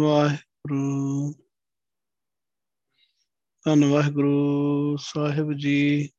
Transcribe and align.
ਵਾਹਿਗੁਰੂ। 0.00 1.34
ਧੰਨ 3.64 3.84
ਵਾਹਿਗੁਰੂ 3.84 4.96
ਸਾਹਿਬ 5.00 5.52
ਜੀ। 5.52 6.10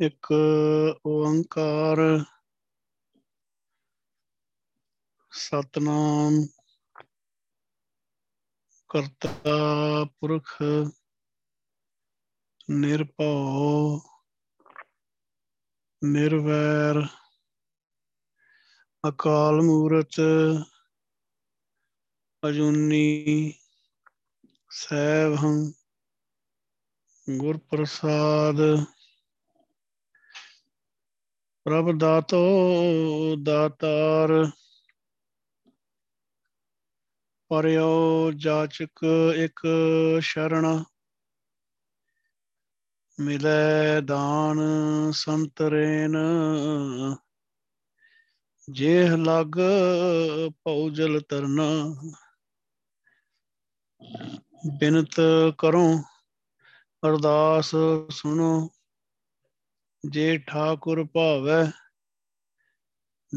ਇੱਕ 0.00 0.28
ਓੰਕਾਰ 1.06 1.96
ਸਤਨਾਮ 5.32 6.46
ਕਰਤਾ 8.88 10.04
ਪੁਰਖ 10.20 10.62
ਨਿਰਭਉ 12.70 14.00
ਨਿਰਵੈਰ 16.02 17.06
ਅਕਾਲ 19.04 19.60
ਮੂਰਤ, 19.60 20.20
ਅਜੂਨੀ 22.48 23.54
ਸੈਭੰ 24.70 25.72
ਗੁਰ 27.26 27.58
ਪ੍ਰਸਾਦ 27.58 28.56
ਪ੍ਰਭ 31.66 31.98
ਦਾਤੋ 31.98 32.42
ਦਾਤਾਰ, 33.42 34.50
ਪਰਿਓ 37.50 38.32
ਜਾਚਕ 38.36 39.04
ਇੱਕ 39.36 39.66
ਸ਼ਰਣ 40.20 40.84
ਮਿਲੈ 43.18 44.00
ਦਾਨ 44.00 44.60
ਸੰਤਰੇਨ 45.12 46.16
ਜੇਹ 48.72 49.16
ਲਗ 49.16 49.56
ਪਉਜਲ 50.64 51.20
ਤਰਨਾ 51.20 51.66
ਬਿਨਤ 54.80 55.20
ਕਰੋ, 55.58 55.86
ਅਰਦਾਸ 57.02 57.70
ਸੁਣੋ। 58.10 58.68
ਜੇ 60.04 60.38
ਠਾਕੁਰ 60.38 61.04
ਭਾਵੈ 61.04 61.64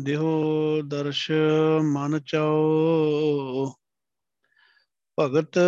ਦਿਓ 0.03 0.81
ਦਰਸ਼ 0.81 1.31
ਮਨ 1.83 2.19
ਚਾਓ। 2.19 3.73
ਭਗਤ 5.19 5.59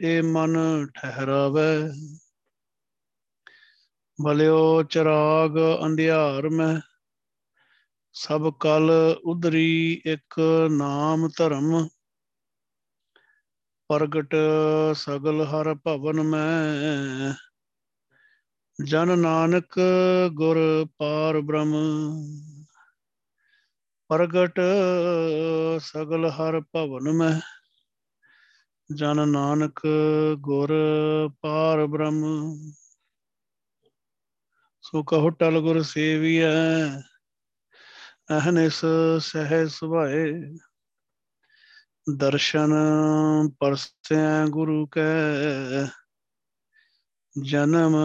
ਇਹ 0.00 0.22
ਮਨ 0.22 0.56
ਠਹਿਰਾਵੇ, 0.94 1.90
ਭਲਿਓ 4.18 4.82
ਚਰਾਗ 4.82 5.58
ਅੰਧਿਆਰ 5.86 6.48
ਮੈਂ 6.48 6.89
ਸਭ 8.14 8.52
ਕਲ 8.60 8.90
ਉਦਰੀ 9.24 10.02
ਇੱਕ 10.04 10.40
ਨਾਮ 10.70 11.28
ਧਰਮ। 11.36 11.88
ਪ੍ਰਗਟ 13.88 14.34
ਸਗਲ 14.92 15.44
ਹਰ 15.44 15.74
ਭਵਨ 15.74 16.22
ਮੈਂ। 16.22 17.34
ਜਨ 18.84 19.18
ਨਾਨਕ 19.18 19.80
ਗੁਰ 20.32 20.86
ਪਾਰ 20.98 21.40
ਬ੍ਰਹਮ। 21.40 21.74
ਪ੍ਰਗਟ 24.08 24.60
ਸਗਲ 25.78 26.30
ਹਰ 26.30 26.60
ਭਵਨ 26.60 27.12
ਮੈਂ। 27.12 27.40
ਜਨ 28.94 29.28
ਨਾਨਕ 29.28 29.80
ਗੁਰ 30.38 30.72
ਪਾਰ 31.40 31.86
ਬ੍ਰਹਮ। 31.86 32.24
ਸੋ 34.82 35.02
ਕਹੋ 35.02 35.30
ਟਲ 35.30 35.60
ਗੁਰ 35.60 35.82
ਸੇਵੀਐ। 35.82 37.09
ਅਹਨਿਸ 38.30 38.80
ਸਹਿ 39.20 39.68
ਸੁਭਾਏ, 39.68 40.32
ਦਰਸ਼ਨ 42.16 42.72
ਪਰਸੈ 43.58 44.46
ਗੁਰੂ 44.46 44.86
ਕੈ, 44.86 45.02
ਜਨਮ 47.42 47.96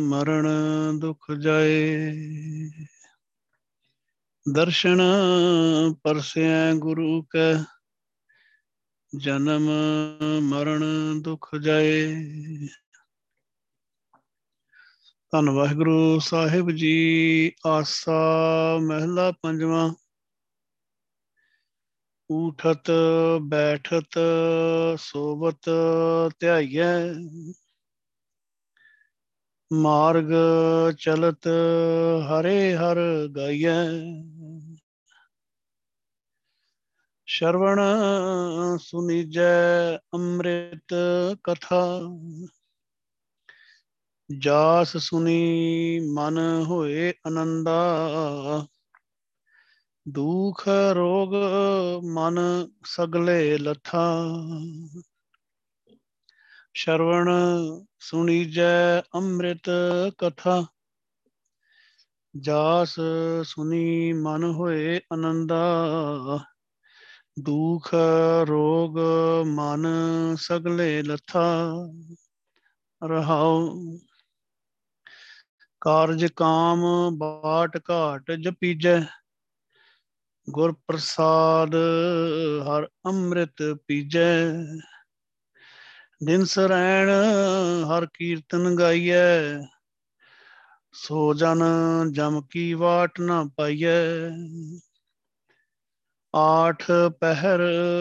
ਮਰਨ 0.00 0.48
ਦੁਖ 0.98 1.30
ਜਾਏ। 1.30 2.14
ਦਰਸ਼ਨ 4.54 5.00
ਪਰਸੈ 6.02 6.74
ਗੁਰੂ 6.74 7.22
ਕੈ, 7.22 7.54
ਜਨਮ 9.16 9.70
ਮਰਨ 10.42 10.82
ਦੁਖ 11.22 11.54
ਜਾਏ। 11.56 12.16
ਧੰਨ 15.30 15.50
ਵਾਹਿਗੁਰੂ 15.50 16.18
ਸਾਹਿਬ 16.18 16.70
ਜੀ, 16.70 17.52
ਆਸਾ 17.66 18.20
ਮਹਿਲਾ 18.82 19.32
ਪੰਜਵਾਂ। 19.42 19.94
ਉਠਤ 22.30 22.90
ਬੈਠਤ, 23.40 24.18
ਸੋਵਤ, 24.96 25.70
ਧਿਆਈਐ। 26.40 27.12
ਮਾਰਗ, 29.72 30.24
ਚਲਤ, 30.98 31.48
ਹਰੇ 32.30 32.76
ਹਰ 32.76 32.96
ਗਾਈਐ। 33.36 33.88
ਸ਼ਰਵਣ, 37.26 37.80
ਸੁਨੀਜੈ 38.78 39.96
ਅੰਮ੍ਰਿਤ 40.14 40.94
ਕਥਾ। 41.44 42.00
ਜਾਸ 44.30 44.96
ਸੁਨੀ 44.96 46.00
ਮਨ 46.12 46.38
ਹੋਏ 46.66 47.12
ਆਨੰਦਾ 47.26 47.78
ਦੁਖ 50.08 50.68
ਰੋਗ 50.94 51.34
ਮਨ 52.04 52.38
ਸਗਲੇ 52.84 53.58
ਲਥਾ। 53.58 54.26
ਸ਼ਰਵਣ 56.74 57.28
ਸੁਣੀਜੈ 57.98 59.00
ਅੰਮ੍ਰਿਤ 59.00 59.70
ਕਥਾ। 60.18 60.64
ਜਾਸ 62.40 62.94
ਸੁਨੀ 63.44 64.12
ਮਨ 64.12 64.44
ਹੋਏ 64.44 65.00
ਆਨੰਦਾ 65.12 65.64
ਦੁਖ 67.38 67.94
ਰੋਗ 68.48 68.98
ਮਨ 69.46 69.86
ਸਗਲੇ 70.36 71.02
ਲਥਾ। 71.02 71.72
ਰਹਾਉ 73.02 73.68
ਕਾਰਜ 75.82 76.24
ਕਾਮ 76.26 76.82
ਬਾਟ 77.18 77.76
ਘਾਟ 77.90 78.30
ਜਪੀਜੈ, 78.30 79.00
ਗੁਰ 80.48 80.72
ਪ੍ਰਸਾਦ 80.86 81.74
ਹਰ 82.62 82.86
ਅੰਮ੍ਰਿਤ 83.06 83.62
ਪੀਜੈ। 83.86 84.52
ਦਿਨ 86.24 86.44
ਸਰੈਣ 86.44 87.10
ਹਰ 87.84 88.06
ਕੀਰਤਨ 88.14 88.74
ਗਾਈਐ, 88.78 89.60
ਸੋ 90.94 91.34
ਜਨ 91.34 91.62
ਜਮ 92.12 92.40
ਕੀ 92.50 92.72
ਵਾਟ 92.74 93.20
ਨਾ 93.20 93.44
ਪਾਈਐ। 93.56 93.98
ਆਠ 96.34 96.84
ਪਹਿਰ 97.20 97.60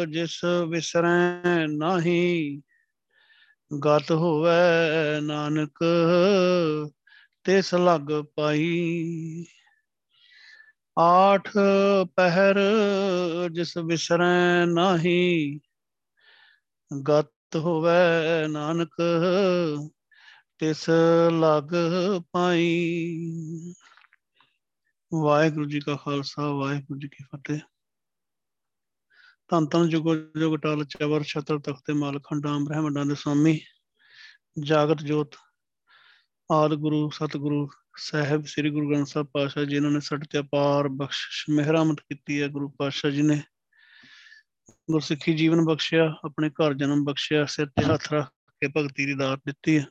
ਜਿਸ 0.10 0.44
ਵਿਸਰੈ 0.70 1.68
ਨਾਹੀ, 1.68 2.62
ਗਤ 3.72 4.12
ਹੋਵੇ 4.12 5.22
ਨਾਨਕ 5.22 5.84
ਤਿਸ 7.48 7.76
ਲਗ 7.76 8.26
ਪਾਈ। 8.36 9.46
ਆਠ 11.00 11.50
ਪਹਿਰ 12.16 12.56
ਜਿਸ 13.52 13.78
ਵਿਸਰੈ 13.78 14.66
ਨਾਹੀ, 14.66 15.60
ਗਤ 17.10 17.56
ਹੋਵੇ 17.56 18.48
ਨਾਨਕ, 18.48 18.96
ਤਿਸ 20.58 20.90
ਲਗ 21.32 21.70
ਪਾਈ। 22.32 23.74
ਵਾਹਿਗੁਰੂ 25.14 25.66
ਜੀ 25.66 25.80
ਕਾ 25.80 25.96
ਖਾਲਸਾ, 25.96 26.52
ਵਾਹਿਗੁਰੂ 26.52 27.00
ਜੀ 27.00 27.08
ਕੀ 27.08 27.24
ਫਤਿਹ। 27.24 27.60
ਧੰਨ 29.48 29.66
ਧੰਨ 29.66 29.90
ਜੁਗੋ 29.90 30.16
ਜੁਗ 30.16 30.60
ਟਾਲ 30.60 30.86
ਚਵਰ 30.86 31.24
ਛਤਰ 31.24 31.60
ਤਖਤੇ 31.60 31.94
ਮਾਲ 31.94 32.20
ਖੰਡਾਂ 32.20 32.60
ਬ੍ਰਹਮੰਡਾਂ 32.60 33.06
ਦੇ 33.06 33.16
ਸੁਆਮੀ 33.16 33.60
ਜਾਗਤ 34.60 35.02
ਜੋਤ 35.04 35.36
ਆਦ 36.52 36.74
ਗੁਰੂ, 36.74 37.10
ਸਤਿਗੁਰੂ 37.10 37.70
ਸਾਹਿਬ, 37.98 38.46
ਸ੍ਰੀ 38.46 38.70
ਗੁਰੂ 38.70 38.90
ਗ੍ਰੰਥ 38.90 39.08
ਸਾਹਿਬ 39.08 39.28
ਪਾਤਸ਼ਾਹ 39.28 39.64
ਜੀ 39.64 39.70
ਜਿਨ੍ਹਾਂ 39.70 39.92
ਨੇ 39.92 40.00
ਸਾਡੇ 40.00 40.28
ਤੇ 40.30 40.40
ਅਪਾਰ 40.40 40.88
ਬਖਸ਼ਿਸ਼ 40.88 41.46
ਮਿਹਰਮਤ 41.50 42.00
ਕੀਤੀ 42.00 42.42
ਹੈ, 42.42 42.48
ਗੁਰੂ 42.48 42.70
ਪਾਤਸ਼ਾਹ 42.70 43.12
ਜੀ 43.12 43.22
ਨੇ। 43.22 43.44
ਗੁਰਸਿੱਖੀ 44.92 45.34
ਜੀਵਨ 45.34 45.66
ਬਖਸ਼ਿਆ, 45.66 46.16
ਆਪਣੇ 46.26 46.50
ਘਰ 46.50 46.74
ਜਨਮ 46.74 47.04
ਬਖਸ਼ਿਆ, 47.04 47.46
ਸਿਰ 47.46 47.68
ਤੇ 47.68 47.84
ਹੱਥ 47.84 48.14
ਰੱਖ 48.14 48.30
ਕੇ 48.30 48.68
ਭਗਤੀ 48.68 49.06
ਦੀ 49.06 49.14
ਦਾਤ 49.14 49.40
ਦਿੱਤੀ 49.40 49.80
ਹੈ। 49.80 49.86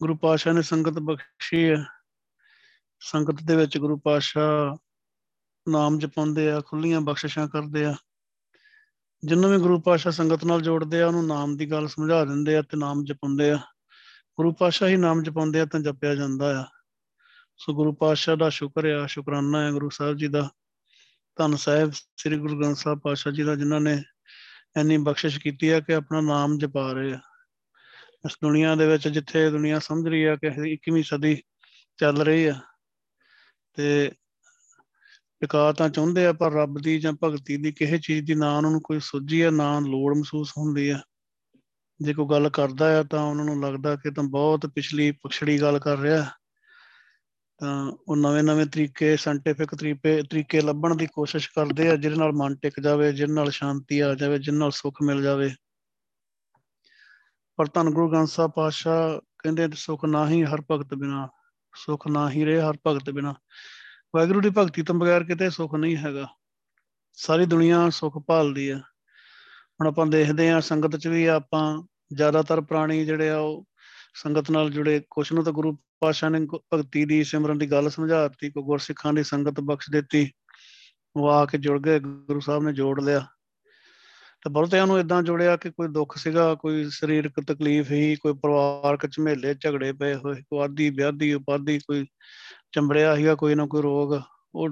ਗੁਰੂ 0.00 0.16
ਪਾਤਸ਼ਾਹ 0.16 0.52
ਨੇ 0.52 0.62
ਸੰਗਤ 0.62 0.92
ਬਖਸ਼ੀ 0.92 1.70
ਹੈ। 1.70 1.86
ਸੰਗਤ 3.00 3.42
ਦੇ 3.44 3.56
ਵਿੱਚ 3.56 3.78
ਗੁਰੂ 3.78 3.96
ਪਾਤਸ਼ਾਹ 3.96 4.76
ਨਾਮ 5.68 5.98
ਜਪਾਉਂਦੇ 5.98 6.50
ਆ 6.50 6.60
ਖੁੱਲੀਆਂ 6.60 7.00
ਬਖਸ਼ਿਸ਼ਾਂ 7.00 7.48
ਕਰਦੇ 7.48 7.84
ਆ। 7.84 7.94
ਜਿੰਨੂੰ 9.24 9.50
ਵੀ 9.50 9.58
ਗੁਰੂ 9.58 9.80
ਪਾਤਸ਼ਾਹ 9.80 10.12
ਸੰਗਤ 10.12 10.44
ਨਾਲ 10.44 10.60
ਜੋੜਦੇ 10.60 11.02
ਆ, 11.02 11.06
ਉਹਨੂੰ 11.06 11.26
ਨਾਮ 11.26 11.56
ਦੀ 11.56 11.70
ਗੱਲ 11.70 11.88
ਸਮਝਾ 11.88 12.24
ਦਿੰਦੇ 12.24 12.56
ਆ 12.56 12.62
ਤੇ 12.62 12.76
ਨਾਮ 12.76 13.04
ਜਪਾਉਂਦੇ 13.04 13.50
ਆ। 13.50 13.58
ਗੁਰੂ 14.38 14.52
ਪਾਤਸ਼ਾਹ 14.52 14.88
ਹੀ 14.88 14.96
ਨਾਮ 14.96 15.22
ਜਪਾਉਂਦੇ 15.22 15.60
ਆ 15.60 15.64
ਤਾਂ 15.64 15.80
ਜਪਿਆ 15.80 16.14
ਜਾਂਦਾ 16.14 16.60
ਆ। 16.60 16.64
ਸੋ 17.56 17.74
ਗੁਰੂ 17.74 17.92
ਪਾਤਸ਼ਾਹ 17.92 18.36
ਦਾ 18.36 18.48
ਸ਼ੁਕਰ 18.48 18.84
ਆ, 18.84 19.06
ਸ਼ੁਕਰਾਨਾ 19.06 19.66
ਹੈ 19.66 19.70
ਗੁਰੂ 19.70 19.88
ਸਾਹਿਬ 19.90 20.16
ਜੀ 20.16 20.28
ਦਾ। 20.28 20.48
ਧੰਨ 21.36 21.56
ਸਾਹਿਬ 21.56 21.92
ਸ੍ਰੀ 21.92 22.38
ਗੁਰੂ 22.38 22.58
ਗ੍ਰੰਥ 22.60 22.76
ਸਾਹਿਬ 22.76 22.98
ਪਾਤਸ਼ਾਹ 22.98 23.32
ਜੀ 23.32 23.42
ਦਾ, 23.42 23.54
ਜਿਨ੍ਹਾਂ 23.54 23.80
ਨੇ 23.80 24.02
ਇੰਨੀ 24.76 24.98
ਬਖਸ਼ਿਸ਼ 24.98 25.38
ਕੀਤੀ 25.40 25.70
ਹੈ 25.70 25.80
ਕਿ 25.80 25.94
ਆਪਣਾ 25.94 26.20
ਨਾਮ 26.20 26.58
ਜਪਾ 26.58 26.92
ਰਹੇ 26.92 27.12
ਆ। 27.12 27.20
ਇਸ 28.26 28.36
ਦੁਨੀਆ 28.42 28.74
ਦੇ 28.74 28.86
ਵਿੱਚ 28.86 29.08
ਜਿੱਥੇ 29.08 29.50
ਦੁਨੀਆ 29.50 29.78
ਸਮਝ 29.78 30.08
ਰਹੀ 30.08 30.24
ਆ 30.24 30.36
ਕਿ 30.36 30.50
21ਵੀਂ 30.72 31.02
ਸਦੀ 31.02 31.42
ਚੱਲ 31.96 32.22
ਰਹੀ 32.22 32.44
ਆ, 32.46 32.60
ਤੇ 33.74 34.10
ਟਿਕਾ 35.40 35.72
ਤਾਂ 35.72 35.88
ਚਾਹੁੰਦੇ 35.88 36.26
ਆ 36.26 36.32
ਪਰ 36.32 36.52
ਰੱਬ 36.52 36.78
ਦੀ 36.78 36.98
ਜਾਂ 36.98 37.12
ਭਗਤੀ 37.22 37.56
ਦੀ 37.56 37.72
ਕਿਸੇ 37.72 37.98
ਚੀਜ਼ 37.98 38.26
ਦੀ 38.26 38.34
ਨਾ 38.34 38.56
ਉਹਨਾਂ 38.56 38.70
ਨੂੰ 38.70 38.80
ਕੋਈ 38.80 39.00
ਸੁਝੀ 39.00 39.40
ਆ, 39.40 39.50
ਨਾ 39.50 39.78
ਲੋੜ 39.80 40.14
ਮਹਿਸੂਸ 40.16 40.52
ਹੁੰਦੀ 40.58 40.88
ਆ। 40.88 41.00
ਜੇ 42.02 42.14
ਕੋਈ 42.14 42.26
ਗੱਲ 42.30 42.48
ਕਰਦਾ 42.48 43.00
ਆ 43.00 43.02
ਤਾਂ 43.02 43.22
ਉਹਨਾਂ 43.22 43.44
ਨੂੰ 43.44 43.62
ਲੱਗਦਾ 43.62 43.96
ਕਿ 43.96 44.10
ਤਾਂ 44.10 44.24
ਬਹੁਤ 44.24 44.66
ਪਿਛਲੀ 44.66 45.10
ਪਛੜੀ 45.10 45.60
ਗੱਲ 45.60 45.78
ਕਰ 45.78 45.98
ਰਿਹਾ। 45.98 46.26
ਤਾਂ 47.58 47.92
ਉਹ 48.08 48.16
ਨਵੇਂ-ਨਵੇਂ 48.16 48.66
ਤਰੀਕੇ 48.66 49.16
ਸਾਇੰਟੀਫਿਕ 49.16 49.74
ਤਰੀਕੇ 49.74 50.22
ਤਰੀਕੇ 50.22 50.60
ਲੱਭਣ 50.60 50.94
ਦੀ 50.94 51.06
ਕੋਸ਼ਿਸ਼ 51.06 51.50
ਕਰਦੇ 51.50 51.90
ਆ, 51.90 51.96
ਜਿਹਦੇ 51.96 52.16
ਨਾਲ 52.16 52.32
ਮਨ 52.32 52.56
ਟਿਕ 52.56 52.80
ਜਾਵੇ, 52.80 53.12
ਜਿਹਦੇ 53.12 53.32
ਨਾਲ 53.32 53.50
ਸ਼ਾਂਤੀ 53.50 54.00
ਆ 54.00 54.14
ਜਾਵੇ, 54.14 54.38
ਜਿਹਦੇ 54.38 54.58
ਨਾਲ 54.58 54.70
ਸੁੱਖ 54.70 54.98
ਮਿਲ 55.02 55.22
ਜਾਵੇ। 55.22 55.54
ਪਰ 57.56 57.66
ਧੰਨ 57.74 57.90
ਗੁਰੂ 57.90 58.10
ਗ੍ਰੰਥ 58.10 58.28
ਸਾਹਿਬ 58.28 58.50
ਪਾਤਸ਼ਾਹ 58.50 59.18
ਕਹਿੰਦੇ 59.38 59.68
ਸੁੱਖ 59.74 60.04
ਨਾ 60.04 60.28
ਹੀ 60.28 60.44
ਹਰ 60.44 60.62
ਭਗਤ 60.70 60.94
ਬਿਨਾ, 60.94 61.28
ਸੁੱਖ 61.76 62.08
ਨਾ 62.08 62.30
ਹੀ 62.30 62.44
ਰਹੇ 62.44 62.60
ਹਰ 62.60 62.74
ਭਗਤ 62.86 63.10
ਬਿਨਾ। 63.10 63.34
ਵਾਹਿਗੁਰੂ 64.16 64.40
ਦੀ 64.40 64.50
ਭਗਤੀ 64.50 64.82
ਤੋਂ 64.82 64.94
ਬਗੈਰ 64.94 65.24
ਕਿਤੇ 65.24 65.50
ਸੁੱਖ 65.50 65.74
ਨਹੀਂ 65.74 65.96
ਹੈਗਾ। 65.96 66.26
ਸਾਰੀ 67.12 67.46
ਦੁਨੀਆ 67.46 67.90
ਸੁੱਖ 67.90 68.18
ਭਾਲਦੀ 68.18 68.68
ਆ। 68.70 68.78
ਹੁਣ 69.80 69.86
ਆਪਾਂ 69.86 70.06
ਦੇਖਦੇ 70.06 70.50
ਆ 70.50 70.60
ਸੰਗਤ 70.60 70.96
'ਚ 70.96 71.08
ਵੀ 71.08 71.26
ਆਪਾਂ 71.26 71.82
ਜ਼ਿਆਦਾਤਰ 72.14 72.60
ਪ੍ਰਾਣੀ 72.60 73.04
ਜਿਹੜੇ 73.04 73.30
ਆ 73.30 73.38
ਉਹ 73.38 73.64
ਸੰਗਤ 74.14 74.50
ਨਾਲ 74.50 74.70
ਜੁੜੇ, 74.70 75.02
ਕੁਛ 75.10 75.32
ਨੂੰ 75.32 75.44
ਤਾਂ 75.44 75.52
ਗੁਰੂ 75.52 75.72
ਪਾਤਸ਼ਾਹ 75.72 76.30
ਨੇ 76.30 76.46
ਭਗਤੀ 76.74 77.04
ਦੀ, 77.04 77.24
ਸਿਮਰਨ 77.24 77.58
ਦੀ 77.58 77.70
ਗੱਲ 77.70 77.90
ਸਮਝਾਤੀ 77.90 78.50
ਕੋ 78.50 78.62
ਗੁਰਸਿੱਖਾਂ 78.62 79.12
ਦੀ 79.12 79.22
ਸੰਗਤ 79.22 79.60
ਬਖਸ਼ 79.60 79.90
ਦਿੱਤੀ, 79.90 80.30
ਉਹ 81.16 81.28
ਆ 81.28 81.46
ਕੇ 81.46 81.58
ਜੁੜ 81.58 81.80
ਗਏ, 81.80 82.00
ਗੁਰੂ 82.00 82.40
ਸਾਹਿਬ 82.40 82.62
ਨੇ 82.62 82.72
ਜੋੜ 82.72 83.00
ਲਿਆ। 83.00 83.26
ਤੇ 84.42 84.50
ਬਹੁਤਿਆਂ 84.50 84.86
ਨੂੰ 84.86 85.00
ਇਦਾਂ 85.00 85.22
ਜੋੜਿਆ 85.22 85.56
ਕਿ 85.56 85.70
ਕੋਈ 85.70 85.88
ਦੁੱਖ 85.88 86.16
ਸੀਗਾ, 86.16 86.54
ਕੋਈ 86.54 86.90
ਸਰੀਰਕ 86.90 87.32
ਤਕਲੀਫ 87.46 87.90
ਹੀ 87.90 88.16
ਕੋਈ 88.16 88.32
ਪਰਿਵਾਰਕ 88.32 89.06
ਝਮੇਲੇ 89.06 89.54
ਝਗੜੇ 89.54 89.92
ਪਏ 89.92 90.14
ਹੋਏ, 90.14 90.34
ਕੋਈ 90.34 90.58
ਆਦੀ, 90.58 90.90
ਵਿਆਦੀ, 90.90 91.34
ਉਪਾਦੀ, 91.34 91.78
ਕੋਈ 91.78 92.06
ਚੰਬੜਿਆ 92.72 93.16
ਸੀਗਾ, 93.16 93.34
ਕੋਈ 93.34 93.54
ਨਾ 93.54 93.66
ਕੋਈ 93.66 93.82
ਰੋਗ, 93.82 94.20
ਉਹ 94.54 94.68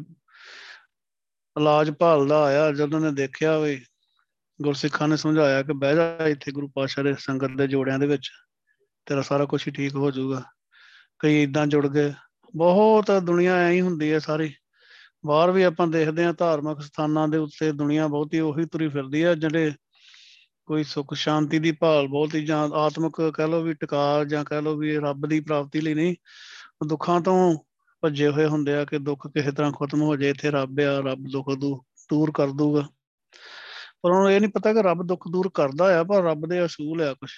ਇਲਾਜ 1.61 1.91
ਭਾਲਦਾ 1.91 2.45
ਆਇਆ, 2.45 2.73
ਜਦੋਂ 2.73 3.01
ਨੇ 3.01 3.13
ਦੇਖਿਆ 3.13 3.59
ਵੀ 3.59 3.85
ਗੁਰਸਿੱਖਾਂ 4.63 5.09
ਨੇ 5.09 5.17
ਸਮਝਾਇਆ 5.17 5.63
ਕਿ 5.63 5.73
ਬਹਿ 5.73 5.95
ਜਾ 5.97 6.27
ਇੱਥੇ 6.29 6.53
ਗੁਰੂ 6.53 6.69
ਪਾਤਸ਼ਾਹ 6.69 7.05
ਦੇ 7.05 7.15
ਸੰਗਤ 7.19 7.51
ਦੇ 7.57 7.67
ਜੋੜਿਆਂ 7.67 7.99
ਦੇ 7.99 8.07
ਵਿੱਚ, 8.07 8.31
ਤੇਰਾ 9.07 9.23
ਸਾਰਾ 9.23 9.45
ਕੁਝ 9.45 9.69
ਹੀ 9.69 9.73
ਠੀਕ 9.73 9.95
ਹੋ 9.95 10.11
ਜਾਊਗਾ। 10.11 10.43
ਕਈ 11.19 11.43
ਇਦਾਂ 11.43 11.67
ਜੁੜ 11.67 11.87
ਗਏ। 11.87 12.13
ਬਹੁਤ 12.57 13.11
ਦੁਨੀਆ 13.23 13.55
ਐਂ 13.57 13.73
ਹੀ 13.73 13.81
ਹੁੰਦੀ 13.81 14.13
ਹੈ 14.13 14.19
ਸਾਰੀ। 14.19 14.55
ਬਾਹਰ 15.27 15.51
ਵੀ 15.51 15.63
ਆਪਾਂ 15.63 15.87
ਦੇਖਦੇ 15.87 16.25
ਹਾਂ 16.25 16.33
ਧਾਰਮਿਕ 16.33 16.81
ਸਥਾਨਾਂ 16.81 17.29
ਦੇ 17.29 17.39
ਉੱਤੇ 17.39 17.73
ਦੁਨੀਆ 17.73 18.07
ਬਹੁਤੀ 18.07 18.41
ਉਹੀ 18.41 18.65
ਤੁਰੀ 18.67 18.89
ਫਿਰਦੀ 18.89 19.25
ਹੈ, 19.25 19.35
ਜਿਹੜੇ 19.35 19.73
ਕੋਈ 20.67 20.85
ਸੁੱਖ 20.85 21.15
ਸ਼ਾਂਤੀ 21.15 21.59
ਦੀ 21.59 21.73
ਭਾਲ 21.73 22.09
ਬਹੁਤੀ 22.09 22.45
ਜਾਂ 22.45 22.69
ਆਤਮਿਕ 22.69 23.33
ਕਹਿ 23.35 23.49
ਲੋ 23.49 23.63
ਵੀ 23.63 23.75
ਟਿਕਾ 23.75 24.25
ਜਾਂ 24.25 24.45
ਕਹਿ 24.45 24.63
ਲੋ 24.63 24.77
ਵੀ 24.77 24.97
ਰੱਬ 24.97 25.27
ਦੀ 25.27 25.41
ਪ੍ਰਾਪਤੀ 25.41 25.81
ਲਈ 25.81 25.95
ਨਹੀਂ 25.95 26.17
ਦੁੱਖਾਂ 26.87 27.21
ਤੋਂ 27.21 27.65
ਭੱਜੇ 28.03 28.29
ਹੋਏ 28.29 28.47
ਹੁੰਦੇ 28.47 28.75
ਆ 28.75 28.85
ਕਿ 28.85 28.99
ਦੁੱਖ 28.99 29.27
ਕਿਸੇ 29.27 29.53
ਤਰ੍ਹਾਂ 29.53 29.73
ਖਤਮ 29.73 30.03
ਹੋ 30.03 30.17
ਜਾਏ, 30.17 30.31
ਇੱਥੇ 30.31 30.51
ਰੱਬ 30.51 30.81
ਆ, 30.81 31.01
ਰੱਬ 31.01 31.25
ਦੁੱਖ 31.33 31.55
ਦੂਰ 32.11 32.31
ਕਰ 32.35 32.49
ਦੂਗਾ 32.49 32.89
ਪਰ 34.03 34.11
ਉਹਨੂੰ 34.11 34.33
ਇਹ 34.33 34.41
ਨਹੀਂ 34.41 34.51
ਪਤਾ 34.51 34.73
ਕਿ 34.73 34.83
ਰੱਬ 34.83 35.03
ਦੁੱਖ 35.03 35.29
ਦੂਰ 35.29 35.51
ਕਰਦਾ 35.55 36.01
ਆ, 36.01 36.05
ਪਰ 36.05 36.23
ਰੱਬ 36.23 36.47
ਦੇ 36.47 36.65
ਅਸੂਲ 36.65 37.03
ਆ 37.03 37.15
ਕੁਝ 37.15 37.31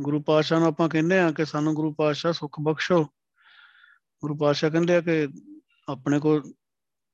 ਗੁਰੂ 0.00 0.22
ਪਾਤਸ਼ਾਹ 0.22 0.58
ਨੂੰ 0.58 0.68
ਆਪਾਂ 0.68 0.88
ਕਹਿੰਦੇ 0.88 1.18
ਆ 1.18 1.32
ਕਿ 1.32 1.44
ਸਾਨੂੰ 1.44 1.74
ਗੁਰੂ 1.74 1.94
ਪਾਤਸ਼ਾਹ 1.94 2.32
ਸੁੱਖ 2.32 2.60
ਬਖਸ਼ੋ। 2.60 3.04
ਗੁਰੂ 4.20 4.36
ਪਾਤਸ਼ਾਹ 4.36 4.70
ਕਹਿੰਦੇ 4.70 4.96
ਆ 4.96 5.00
ਕਿ 5.00 5.28
ਆਪਣੇ 5.88 6.20
ਕੋਲ 6.20 6.52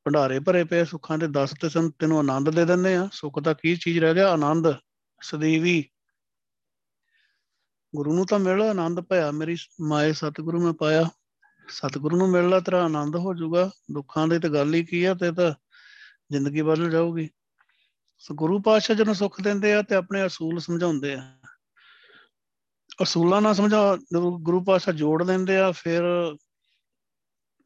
ਭੰਡਾਰੇ 0.04 0.40
ਭਰੇ 0.40 0.64
ਪਏ 0.64 0.84
ਸੁੱਖਾਂ 0.84 1.18
ਦੇ 1.18 1.26
10 1.28 1.54
ਤੇ 1.60 1.68
ਸਾਨੂੰ 1.68 1.92
ਤੈਨੂੰ 1.98 2.18
ਆਨੰਦ 2.18 2.50
ਦੇ 2.50 2.64
ਦਿੰਦੇ 2.64 2.96
ਆ। 2.96 3.08
ਸੁੱਖ 3.12 3.40
ਦਾ 3.40 3.54
ਕੀ 3.54 3.76
ਚੀਜ਼ 3.76 3.98
ਰਹਿ 3.98 4.14
ਗਿਆ? 4.14 4.32
ਆਨੰਦ, 4.32 4.74
ਸਦੀਵੀ। 5.22 5.84
ਗੁਰੂ 7.96 8.12
ਨੂੰ 8.12 8.26
ਤਾਂ 8.26 8.38
ਮਿਲ 8.38 8.62
ਆਨੰਦ 8.62 9.00
ਭਇਆ, 9.00 9.30
ਮੇਰੀ 9.30 9.56
ਮਾਏ 9.80 10.12
ਸਤਿਗੁਰੂ 10.12 10.64
ਮੈਂ 10.64 10.72
ਪਾਇਆ। 10.72 11.10
ਸਤਿਗੁਰੂ 11.68 12.16
ਨੂੰ 12.16 12.30
ਮਿਲਣਾ 12.30 12.60
ਤੇਰਾ 12.60 12.84
ਆਨੰਦ 12.84 13.16
ਹੋ 13.16 13.34
ਜਾਊਗਾ। 13.34 13.70
ਦੁੱਖਾਂ 13.92 14.28
ਦੀ 14.28 14.38
ਤੇ 14.38 14.48
ਗੱਲ 14.48 14.74
ਹੀ 14.74 14.84
ਕੀ 14.84 15.04
ਆ, 15.04 15.14
ਤੇ 15.14 15.32
ਤਾਂ 15.32 15.52
ਜ਼ਿੰਦਗੀ 16.30 16.62
ਬਦਲ 16.62 16.90
ਜਾਊਗੀ। 16.90 17.30
ਸੋ 18.22 18.34
ਗੁਰੂ 18.34 18.60
ਪਾਤਸ਼ਾਹ 18.62 18.96
ਜਦੋਂ 18.96 19.14
ਸੁੱਖ 19.14 19.40
ਦਿੰਦੇ 19.40 19.74
ਆ 19.74 19.82
ਤੇ 19.82 19.94
ਆਪਣੇ 19.94 20.26
ਅਸੂਲ 20.26 20.58
ਸਮਝਾਉਂਦੇ 20.58 21.14
ਆ। 21.14 21.38
ਅਸੂਲਾਂ 23.02 23.42
ਨਾਲ 23.42 23.54
ਸਮਝਾ 23.54 23.98
ਗੁਰੂ 24.40 24.64
ਪਾਤਸ਼ਾਹ 24.64 24.94
ਜੋੜ 24.94 25.22
ਦਿੰਦੇ 25.24 25.56
ਆ, 25.56 25.72
ਫਿਰ 25.72 26.02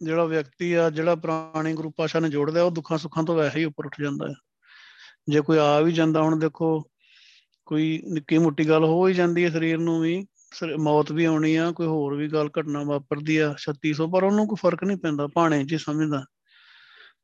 ਜਿਹੜਾ 0.02 0.24
ਵਿਅਕਤੀ 0.24 0.72
ਆ, 0.72 0.90
ਜਿਹੜਾ 0.90 1.14
ਪੁਰਾਣੇ 1.14 1.74
ਗੁਰੂ 1.74 1.90
ਪਾਤਸ਼ਾਹ 1.90 2.20
ਨੇ 2.20 2.28
ਜੋੜ 2.28 2.50
ਲਿਆ 2.50 2.62
ਉਹ 2.62 2.70
ਦੁੱਖਾਂ 2.70 2.98
ਸੁੱਖਾਂ 2.98 3.24
ਤੋਂ 3.24 3.36
ਵੈਸੇ 3.36 3.60
ਹੀ 3.60 3.64
ਉੱਪਰ 3.64 3.86
ਉੱਠ 3.86 4.00
ਜਾਂਦਾ 4.00 4.28
ਹੈ 4.28 4.34
ਜੇ 5.28 5.40
ਕੋਈ 5.40 5.58
ਆ 5.58 5.80
ਵੀ 5.80 5.92
ਜਾਂਦਾ, 5.92 6.22
ਹੁਣ 6.22 6.38
ਦੇਖੋ, 6.38 6.82
ਕੋਈ 7.66 8.02
ਨਿੱਕੀ 8.06 8.38
ਮੋਟੀ 8.38 8.68
ਗੱਲ 8.68 8.84
ਹੋ 8.84 9.08
ਹੀ 9.08 9.14
ਜਾਂਦੀ 9.14 9.44
ਹੈ 9.44 9.50
ਸਰੀਰ 9.50 9.78
ਨੂੰ 9.78 10.00
ਵੀ 10.00 10.26
ਮੌਤ 10.78 11.12
ਵੀ 11.12 11.24
ਆਉਣੀ 11.24 11.56
ਆ, 11.56 11.70
ਕੋਈ 11.70 11.86
ਹੋਰ 11.86 12.14
ਵੀ 12.14 12.28
ਗੱਲ 12.28 12.50
ਘਟਨਾ 12.60 12.82
ਵਾਪਰਦੀ 12.82 13.36
ਆ 13.36 13.54
3600 13.58 14.08
ਪਰ 14.08 14.24
ਉਹਨੂੰ 14.24 14.48
ਕੋਈ 14.48 14.56
ਫ਼ਰਕ 14.60 14.84
ਨਹੀਂ 14.84 14.96
ਪੈਂਦਾ, 14.96 15.26
ਭਾਣੇ 15.26 15.64
'ਚ 15.64 15.74
ਸਮਝਦਾ। 15.74 16.24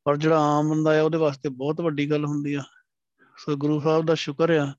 ਪਰ 0.04 0.16
ਜਿਹੜਾ 0.16 0.38
ਆਮ 0.38 0.70
ਬੰਦਾ 0.70 1.00
ਆ, 1.00 1.02
ਉਹਦੇ 1.02 1.18
ਵਾਸਤੇ 1.18 1.48
ਬਹੁਤ 1.48 1.80
ਵੱਡੀ 1.80 2.10
ਗੱਲ 2.10 2.24
ਹੁੰਦੀ 2.24 2.54
ਆ। 2.54 2.62
ਸੋ 3.36 3.56
ਗੁਰੂ 3.56 3.80
ਸਾਹਿਬ 3.80 4.06
ਦਾ 4.06 4.14
ਸ਼ੁਕਰ 4.14 4.50
ਆ। 4.50 4.72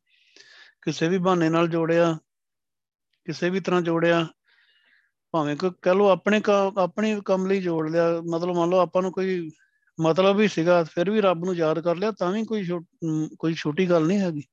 ਕਿਸੇ 0.82 1.10
ਵੀ 1.10 1.18
ਬਹਾਨੇ 1.18 1.50
ਨਾਲ 1.50 1.68
ਜੋੜਿਆ, 1.68 2.18
ਕਿਸੇ 3.26 3.50
ਵੀ 3.50 3.60
ਤਰ੍ਹਾਂ 3.60 3.82
ਜੋੜਿਆ, 3.82 4.28
ਭਾਵੇਂ 5.32 5.56
ਕੋਈ 5.56 5.72
ਕਹ 5.82 5.90
ਲੋ 5.90 6.10
ਆਪਣੇ 6.10 6.42
ਆਪਣੇ 6.78 7.22
ਕੰਮ 7.26 7.46
ਲਈ 7.48 7.62
ਜੋੜ 7.62 7.90
ਲਿਆ, 7.90 8.22
ਮਤਲਬ 8.32 8.56
ਮੰਨ 8.56 8.70
ਲਓ 8.70 8.78
ਆਪਾਂ 8.78 9.02
ਨੂੰ 9.02 9.12
ਕੋਈ 9.12 9.52
ਮਤਲਬ 10.02 10.36
ਵੀ 10.36 10.48
ਸੀਗਾ, 10.48 10.84
ਫਿਰ 10.84 11.12
ਵੀ 11.12 11.22
ਰੱਬ 11.22 11.46
ਨੂੰ 11.46 11.56
ਯਾਦ 11.56 11.80
ਕਰ 11.80 11.96
ਲਿਆ, 11.96 12.12
ਤਾਂ 12.12 12.32
ਵੀ 12.32 12.44
ਕੋਈ 12.44 12.68
ਕੋਈ 13.40 13.54
ਛੋਟੀ 13.54 13.90
ਗੱਲ 13.90 14.06
ਨਹੀਂ 14.08 14.20
ਹੈਗੀ। 14.20 14.44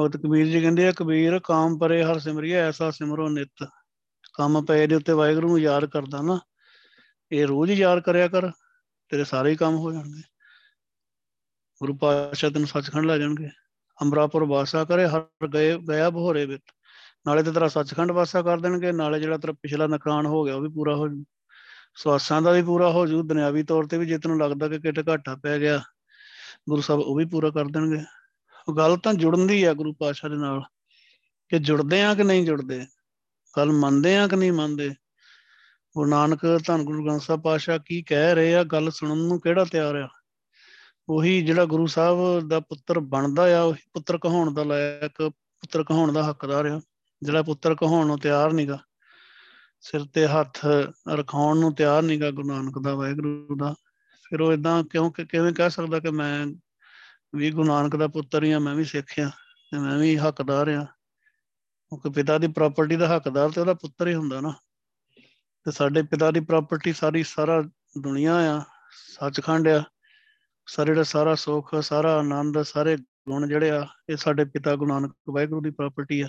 ਭਗਤ 0.00 0.16
ਕਬੀਰ 0.16 0.46
ਜੀ 0.46 0.60
ਕਹਿੰਦੇ 0.60 0.88
ਆ, 0.88 0.92
ਕਬੀਰ, 0.92 1.38
ਕਾਮ 1.44 1.78
ਪਰੇ 1.78 2.04
ਹਰ 2.04 2.18
ਸਿਮਰਿਆ 2.18 2.68
ਐਸਾ 2.68 2.90
ਸਿਮਰੋ 2.90 3.28
ਨਿਤ। 3.28 3.68
ਕੰਮ 4.34 4.64
ਪਏ 4.64 4.86
ਦੇ 4.86 4.94
ਉੱਤੇ 4.94 5.12
ਵਾਹਿਗੁਰੂ 5.12 5.48
ਨੂੰ 5.48 5.60
ਯਾਦ 5.60 5.84
ਕਰਦਾ 5.84 6.22
ਨਾ। 6.22 6.40
ਇਹ 7.32 7.46
ਰੋਜ਼ 7.46 7.70
ਹੀ 7.70 7.76
ਯਾਦ 7.76 8.00
ਕਰਿਆ 8.00 8.28
ਕਰ, 8.28 8.50
ਤੇਰੇ 9.08 9.24
ਸਾਰੇ 9.24 9.50
ਹੀ 9.50 9.56
ਕੰਮ 9.56 9.76
ਹੋ 9.76 9.92
ਜਾਣਗੇ। 9.92 10.31
ਗੁਰੂ 11.82 11.94
ਪਾਤਸ਼ਾਹ 11.94 12.50
ਤੈਨੂੰ 12.50 12.68
ਸੱਚਖੰਡ 12.68 13.06
ਲੈ 13.06 13.18
ਜਾਣਗੇ। 13.18 13.48
ਅਮਰਾਪੁਰ 14.02 14.44
ਵਾਸਾ 14.44 14.84
ਕਰੇ, 14.84 15.06
ਹਰ 15.06 15.48
ਗਏ, 15.54 15.76
ਗਿਆ 15.78 16.10
ਬਹੋਰੇ 16.10 16.46
ਵਿੱਚ। 16.46 16.62
ਨਾਲੇ 17.26 17.42
ਤੇ 17.42 17.52
ਤੇਰਾ 17.52 17.68
ਸੱਚਖੰਡ 17.68 18.10
ਵਾਸਾ 18.10 18.42
ਕਰ 18.42 18.60
ਦੇਣਗੇ, 18.60 18.92
ਨਾਲੇ 18.92 19.20
ਜਿਹੜਾ 19.20 19.38
ਤੇਰਾ 19.38 19.52
ਪਿਛਲਾ 19.52 19.86
ਨੁਕਸਾਨ 19.86 20.26
ਹੋ 20.26 20.44
ਗਿਆ, 20.44 20.54
ਉਹ 20.54 20.60
ਵੀ 20.60 20.68
ਪੂਰਾ 20.68 20.94
ਹੋ 20.96 21.08
ਜੂ। 21.08 21.24
ਸਵਾਸਾਂ 21.94 22.42
ਦਾ 22.42 22.52
ਵੀ 22.52 22.62
ਪੂਰਾ 22.62 22.90
ਹੋ 22.90 23.06
ਜੂ, 23.06 23.22
ਦੁਨਿਆਵੀ 23.22 23.62
ਤੌਰ 23.62 23.86
ਤੇ 23.86 23.98
ਵੀ 23.98 24.06
ਜੇ 24.06 24.18
ਤੈਨੂੰ 24.18 24.38
ਲੱਗਦਾ 24.38 24.68
ਕਿ 24.68 24.78
ਕਿਤੇ 24.78 25.02
ਘਾਟਾ 25.08 25.36
ਪੈ 25.36 25.58
ਗਿਆ, 25.58 25.82
ਗੁਰੂ 26.68 26.80
ਸਾਹਿਬ 26.80 27.00
ਉਹ 27.00 27.16
ਵੀ 27.16 27.24
ਪੂਰਾ 27.24 27.50
ਕਰ 27.50 27.64
ਦੇਣਗੇ। 27.64 28.04
ਗੱਲ 28.78 28.96
ਤਾਂ 28.96 29.14
ਜੁੜਨ 29.14 29.46
ਦੀ 29.46 29.64
ਆ 29.64 29.74
ਗੁਰੂ 29.74 29.92
ਪਾਤਸ਼ਾਹ 29.92 30.30
ਦੇ 30.30 30.36
ਨਾਲ, 30.36 30.62
ਕਿ 31.50 31.58
ਜੁੜਦੇ 31.58 32.02
ਆ 32.02 32.14
ਕਿ 32.14 32.24
ਨਹੀਂ 32.24 32.46
ਜੁੜਦੇ। 32.46 32.86
ਗੱਲ 33.56 33.72
ਮੰਨਦੇ 33.72 34.16
ਆ 34.16 34.26
ਕਿ 34.26 34.36
ਨਹੀਂ 34.36 34.52
ਮੰਨਦੇ। 34.52 34.90
ਗੁਰੂ 35.96 36.10
ਨਾਨਕ 36.10 36.46
ਧੰਨ 36.66 36.82
ਗੁਰੂ 36.82 37.04
ਗ੍ਰੰਥ 37.04 37.22
ਸਾਹਿਬ 37.22 37.42
ਪਾਤਸ਼ਾਹ 37.42 37.78
ਕੀ 37.78 38.02
ਕਹਿ 38.02 38.34
ਰਹੇ 38.34 38.54
ਆ, 38.54 38.64
ਗੱਲ 38.64 38.90
ਸੁਣਨ 38.90 39.18
ਨੂੰ 39.18 39.40
ਕਿਹੜਾ 39.40 39.64
ਤਿਆਰ 39.64 39.94
ਆ? 39.94 40.08
ਉਹੀ 41.08 41.42
ਜਿਹੜਾ 41.42 41.64
ਗੁਰੂ 41.64 41.86
ਸਾਹਿਬ 41.86 42.48
ਦਾ 42.48 42.60
ਪੁੱਤਰ 42.60 43.00
ਬਣਦਾ 43.00 43.58
ਆ, 43.58 43.62
ਉਹੀ 43.62 43.78
ਪੁੱਤਰ 43.92 44.18
ਕਹਾਉਣ 44.18 44.54
ਦਾ 44.54 44.64
ਲਾਇਕ 44.64 45.22
ਪੁੱਤਰ 45.30 45.84
ਕਹਾਉਣ 45.84 46.12
ਦਾ 46.12 46.30
ਹੱਕਦਾਰ 46.30 46.66
ਆ। 46.66 46.80
ਜਿਹੜਾ 47.22 47.42
ਪੁੱਤਰ 47.42 47.74
ਕਹਾਉਣ 47.74 48.06
ਨੂੰ 48.06 48.18
ਤਿਆਰ 48.18 48.52
ਨਹੀਂਗਾ 48.52 48.78
ਸਿਰ 49.80 50.04
ਤੇ 50.04 50.26
ਹੱਥ 50.26 50.66
ਰਖਾਉਣ 51.08 51.58
ਨੂੰ 51.58 51.74
ਤਿਆਰ 51.74 52.02
ਨਹੀਂਗਾ 52.02 52.30
ਗੁਰੂ 52.30 52.48
ਨਾਨਕ 52.48 52.78
ਦਾ, 52.78 52.94
ਵਾਹਿਗੁਰੂ 52.94 53.56
ਦਾ, 53.56 53.74
ਫਿਰ 54.24 54.40
ਉਹ 54.40 54.52
ਇਦਾਂ 54.52 54.84
ਕਿਉਂ 54.84 55.10
ਕਿਵੇਂ 55.10 55.52
ਕਹਿ 55.52 55.70
ਸਕਦਾ 55.70 56.00
ਕਿ 56.00 56.10
ਮੈਂ 56.10 56.46
ਵੀ 57.34 57.50
ਗੁਰੂ 57.50 57.68
ਨਾਨਕ 57.68 57.96
ਦਾ 57.96 58.08
ਪੁੱਤਰ 58.08 58.52
ਆ, 58.52 58.58
ਮੈਂ 58.58 58.74
ਵੀ 58.74 58.84
ਸਿੱਖ 58.84 59.20
ਆ 59.20 59.30
ਤੇ 59.70 59.78
ਮੈਂ 59.78 59.98
ਵੀ 59.98 60.16
ਹੱਕਦਾਰ 60.16 60.68
ਆ। 60.68 60.84
ਕਿਉਂਕਿ 61.88 62.10
ਪਿਤਾ 62.10 62.38
ਦੀ 62.38 62.48
ਪ੍ਰਾਪਰਟੀ 62.48 62.96
ਦਾ 62.96 63.16
ਹੱਕਦਾਰ 63.16 63.50
ਤੇ 63.50 63.60
ਉਹਦਾ 63.60 63.74
ਪੁੱਤਰ 63.74 64.08
ਹੀ 64.08 64.14
ਹੁੰਦਾ 64.14 64.40
ਨਾ। 64.40 64.54
ਤੇ 65.64 65.70
ਸਾਡੇ 65.70 66.02
ਪਿਤਾ 66.02 66.30
ਦੀ 66.30 66.40
ਪ੍ਰਾਪਰਟੀ 66.40 66.92
ਸਾਰੀ 66.92 67.22
ਸਾਰਾ 67.22 67.62
ਦੁਨੀਆ 67.98 68.34
ਆ, 68.34 68.64
ਸੱਚਖੰਡ 69.20 69.68
ਆ। 69.68 69.84
ਸਾਰੇ 70.66 70.90
ਜਿਹੜਾ 70.90 71.02
ਸਾਰਾ 71.02 71.34
ਸੁੱਖ, 71.34 71.74
ਸਾਰਾ 71.82 72.18
ਆਨੰਦ, 72.18 72.62
ਸਾਰੇ 72.62 72.96
ਗੁਣ 72.96 73.48
ਜਿਹੜੇ 73.48 73.70
ਆ, 73.70 73.86
ਇਹ 74.08 74.16
ਸਾਡੇ 74.16 74.44
ਪਿਤਾ 74.44 74.76
ਗੁਰੂ 74.76 74.90
ਨਾਨਕ 74.90 75.16
ਵਾਹਿਗੁਰੂ 75.30 75.60
ਦੀ 75.60 75.70
ਪ੍ਰਾਪਰਟੀ 75.70 76.20
ਆ। 76.20 76.28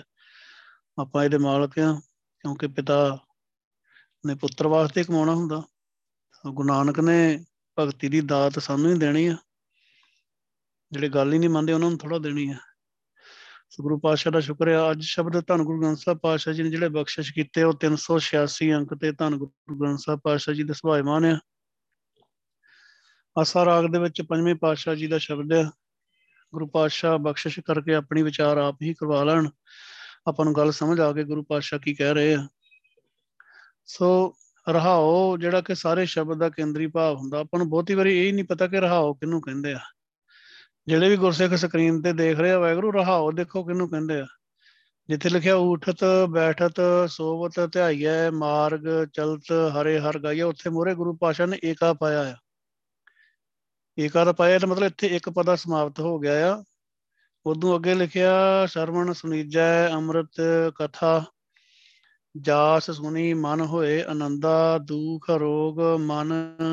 ਆਪਾਂ 0.98 1.24
ਇਹਦੇ 1.24 1.38
ਮਾਲਕ 1.38 1.78
ਆ, 1.78 2.00
ਕਿਉਂਕਿ 2.40 2.66
ਪਿਤਾ 2.66 3.18
ਨੇ 4.26 4.34
ਪੁੱਤਰ 4.34 4.66
ਵਾਸਤੇ 4.66 5.04
ਕਮਾਉਣਾ 5.04 5.34
ਹੁੰਦਾ। 5.34 5.62
ਗੁਰੂ 6.46 6.68
ਨਾਨਕ 6.68 7.00
ਨੇ 7.00 7.44
ਭਗਤੀ 7.78 8.08
ਦੀ 8.08 8.20
ਦਾਤ 8.20 8.58
ਸਾਨੂੰ 8.58 8.92
ਹੀ 8.92 8.98
ਦੇਣੀ 8.98 9.26
ਆ। 9.26 9.36
ਜਿਹੜੇ 10.92 11.08
ਗੱਲ 11.08 11.32
ਹੀ 11.32 11.38
ਨਹੀਂ 11.38 11.50
ਮੰਨਦੇ, 11.50 11.72
ਉਹਨਾਂ 11.72 11.90
ਨੂੰ 11.90 11.98
ਥੋੜਾ 11.98 12.18
ਦੇਣੀ 12.18 12.50
ਆ। 12.50 12.56
ਗੁਰੂ 13.80 13.98
ਪਾਤਸ਼ਾਹ 13.98 14.32
ਦਾ 14.32 14.40
ਸ਼ੁਕਰ 14.40 14.68
ਹੈ 14.68 14.90
ਅੱਜ 14.90 15.02
ਸ਼ਬਦ 15.02 15.46
ਧੰਨ 15.46 15.62
ਗੁਰੂ 15.62 15.80
ਗ੍ਰੰਥ 15.80 15.98
ਸਾਹਿਬ 15.98 16.18
ਪਾਤਸ਼ਾਹ 16.18 16.54
ਜੀ 16.54 16.62
ਨੇ 16.62 16.70
ਜਿਹੜੇ 16.70 16.88
ਬਖਸ਼ਿਸ਼ 16.88 17.34
ਕੀਤੇ, 17.34 17.62
ਉਹ 17.62 17.74
386 17.74 18.72
ਅੰਕ 18.72 18.94
ਤੇ 18.94 19.12
ਧੰਨ 19.12 19.36
ਗੁਰੂ 19.36 19.80
ਗ੍ਰੰਥ 19.80 19.98
ਸਾਹਿਬ 19.98 20.20
ਪਾਤਸ਼ਾਹ 20.24 20.54
ਜੀ 20.54 20.62
ਦੇ 20.62 20.72
ਸੁਭਾਇਮਾਨ 20.72 21.24
ਆ। 21.24 21.40
ਆਸਾ 23.38 23.64
ਰਾਗ 23.64 23.84
ਦੇ 23.84 23.98
ਵਿੱਚ 23.98 24.22
ਪੰਜਵੇਂ 24.22 24.54
ਪਾਤਸ਼ਾਹ 24.54 24.94
ਜੀ 24.94 25.06
ਦਾ 25.06 25.18
ਸ਼ਬਦ 25.18 25.52
ਹੈ। 25.52 25.70
ਗੁਰੂ 26.52 26.66
ਪਾਤਸ਼ਾਹ 26.66 27.18
ਬਖਸ਼ਿਸ਼ 27.18 27.60
ਕਰਕੇ 27.60 27.94
ਆਪਣੀ 27.94 28.22
ਵਿਚਾਰ 28.22 28.56
ਆਪ 28.56 28.76
ਹੀ 28.82 28.94
ਕਰਵਾ 28.94 29.24
ਲੈਣ। 29.24 29.48
ਆਪਾਂ 30.26 30.44
ਨੂੰ 30.44 30.54
ਗੱਲ 30.54 30.72
ਸਮਝ 30.72 31.00
ਆ 31.00 31.12
ਕੇ 31.12 31.24
ਗੁਰੂ 31.24 31.42
ਪਾਤਸ਼ਾਹ 31.42 31.78
ਕੀ 31.78 31.94
ਕਹਿ 31.94 32.14
ਰਹੇ 32.14 32.34
ਆ। 32.34 32.48
ਸੋ 33.86 34.34
ਰਹਾਓ 34.68 35.36
ਜਿਹੜਾ 35.36 35.60
ਕਿ 35.60 35.74
ਸਾਰੇ 35.74 36.06
ਸ਼ਬਦ 36.06 36.38
ਦਾ 36.38 36.48
ਕੇਂਦਰੀ 36.48 36.86
ਭਾਵ 36.86 37.16
ਹੁੰਦਾ। 37.16 37.40
ਆਪਾਂ 37.40 37.58
ਨੂੰ 37.58 37.70
ਬਹੁਤੀ 37.70 37.94
ਵਾਰੀ 37.94 38.28
ਇਹ 38.28 38.34
ਨਹੀਂ 38.34 38.44
ਪਤਾ 38.44 38.66
ਕਿ 38.66 38.80
ਰਹਾਓ 38.80 39.14
ਕਿਹਨੂੰ 39.14 39.40
ਕਹਿੰਦੇ 39.40 39.72
ਆ। 39.72 39.80
ਜਿਹੜੇ 40.86 41.08
ਵੀ 41.08 41.16
ਗੁਰਸਿੱਖ 41.16 41.54
ਸਕਰੀਨ 41.54 42.02
ਤੇ 42.02 42.12
ਦੇਖ 42.12 42.38
ਰਹੇ 42.38 42.50
ਆ 42.50 42.58
ਵੈਗਰੂ 42.58 42.92
ਰਹਾਓ 42.92 43.32
ਦੇਖੋ 43.32 43.64
ਕਿਹਨੂੰ 43.64 43.90
ਕਹਿੰਦੇ 43.90 44.20
ਆ। 44.20 44.26
ਜਿੱਥੇ 45.08 45.28
ਲਿਖਿਆ, 45.28 45.54
ਉਠਤ, 45.54 46.04
ਬੈਠਤ, 46.30 46.82
ਸੋਵਤ, 47.08 47.72
ਧਿਆਈਐ, 47.72 48.30
ਮਾਰਗ, 48.30 49.08
ਚਲਤ, 49.12 49.52
ਹਰੇ 49.52 50.00
ਹਰ 50.00 50.18
ਗਾਈਐ, 50.18 50.42
ਉੱਥੇ 50.42 50.70
ਮੋਰੇ 50.70 50.94
ਗੁਰੂ 50.94 51.16
ਪਾਸ਼ਾ 51.16 51.46
ਨੇ 51.46 51.58
ਏਕਾ 51.64 51.92
ਪਾਇਆ 51.92 52.32
ਆ। 52.32 52.36
ਏਕਾ 53.98 54.24
ਦਾ 54.24 54.32
ਪਾਇਆ 54.32 54.58
ਤਾਂ 54.58 54.68
ਮਤਲਬ 54.68 54.86
ਇੱਥੇ 54.86 55.06
ਇੱਕ 55.06 55.30
ਪਦਾ 55.30 55.56
ਸਮਾਪਤ 55.56 56.00
ਹੋ 56.00 56.18
ਗਿਆ 56.18 56.56
ਆ। 56.56 56.64
ਉਦੋਂ 57.46 57.76
ਅੱਗੇ 57.76 57.94
ਲਿਖਿਆ, 57.94 58.66
ਸ਼ਰਵਣ 58.66 59.12
ਸੁਨੀਜੈ 59.12 59.88
ਅੰਮ੍ਰਿਤ 59.88 60.42
ਕਥਾ, 60.76 61.24
ਜਾਸ 62.36 62.90
ਸੁਣੀ 62.90 63.34
ਮਨ 63.34 63.60
ਹੋਏ 63.60 64.02
ਆਨੰਦਾ 64.02 64.78
ਦੁਖ 64.78 65.30
ਰੋਗ 65.30 65.80
ਮਨ 65.80 66.32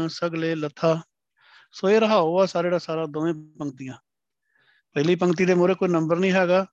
ਸਗਲੇ 0.10 0.56
ਲਥਾ। 0.56 1.02
ਸੋ 1.72 1.90
ਇਹ 1.90 2.02
ਰਹਾਉ 2.02 2.40
ਆ 2.40 2.46
ਸਾਰੇ 2.46 2.70
ਦਾ 2.70 2.78
ਸਾਰਾ, 2.78 3.06
ਦੋਵੇਂ 3.06 3.34
ਪੰਕਤੀਆਂ। 3.34 3.94
ਪਹਿਲੀ 4.94 5.16
ਪੰਕਤੀ 5.16 5.46
ਦੇ 5.46 5.54
ਮੋਰੇ 5.54 5.74
ਕੋਈ 5.74 5.90
ਨੰਬਰ 5.90 6.18
ਨਹੀਂ 6.18 6.32
ਹੈਗਾ। 6.32 6.66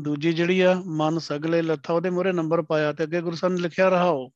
ਦੂਜੀ 0.00 0.32
ਜਿਹੜੀ 0.32 0.60
ਆ, 0.60 0.82
ਮਨ 0.86 1.18
ਸਗਲੇ 1.18 1.62
ਲੱਥਾ, 1.62 1.94
ਉਹਦੇ 1.94 2.10
ਮੋਰੇ 2.10 2.32
ਨੰਬਰ 2.32 2.62
ਪਾਇਆ 2.62 2.92
ਤੇ 2.92 3.04
ਅੱਗੇ 3.04 3.20
ਗੁਰੂ 3.20 3.36
ਸਾਹਿਬ 3.36 3.54
ਨੇ 3.54 3.60
ਲਿਖਿਆ, 3.60 3.88
ਰਹਾਓ। 3.88 4.30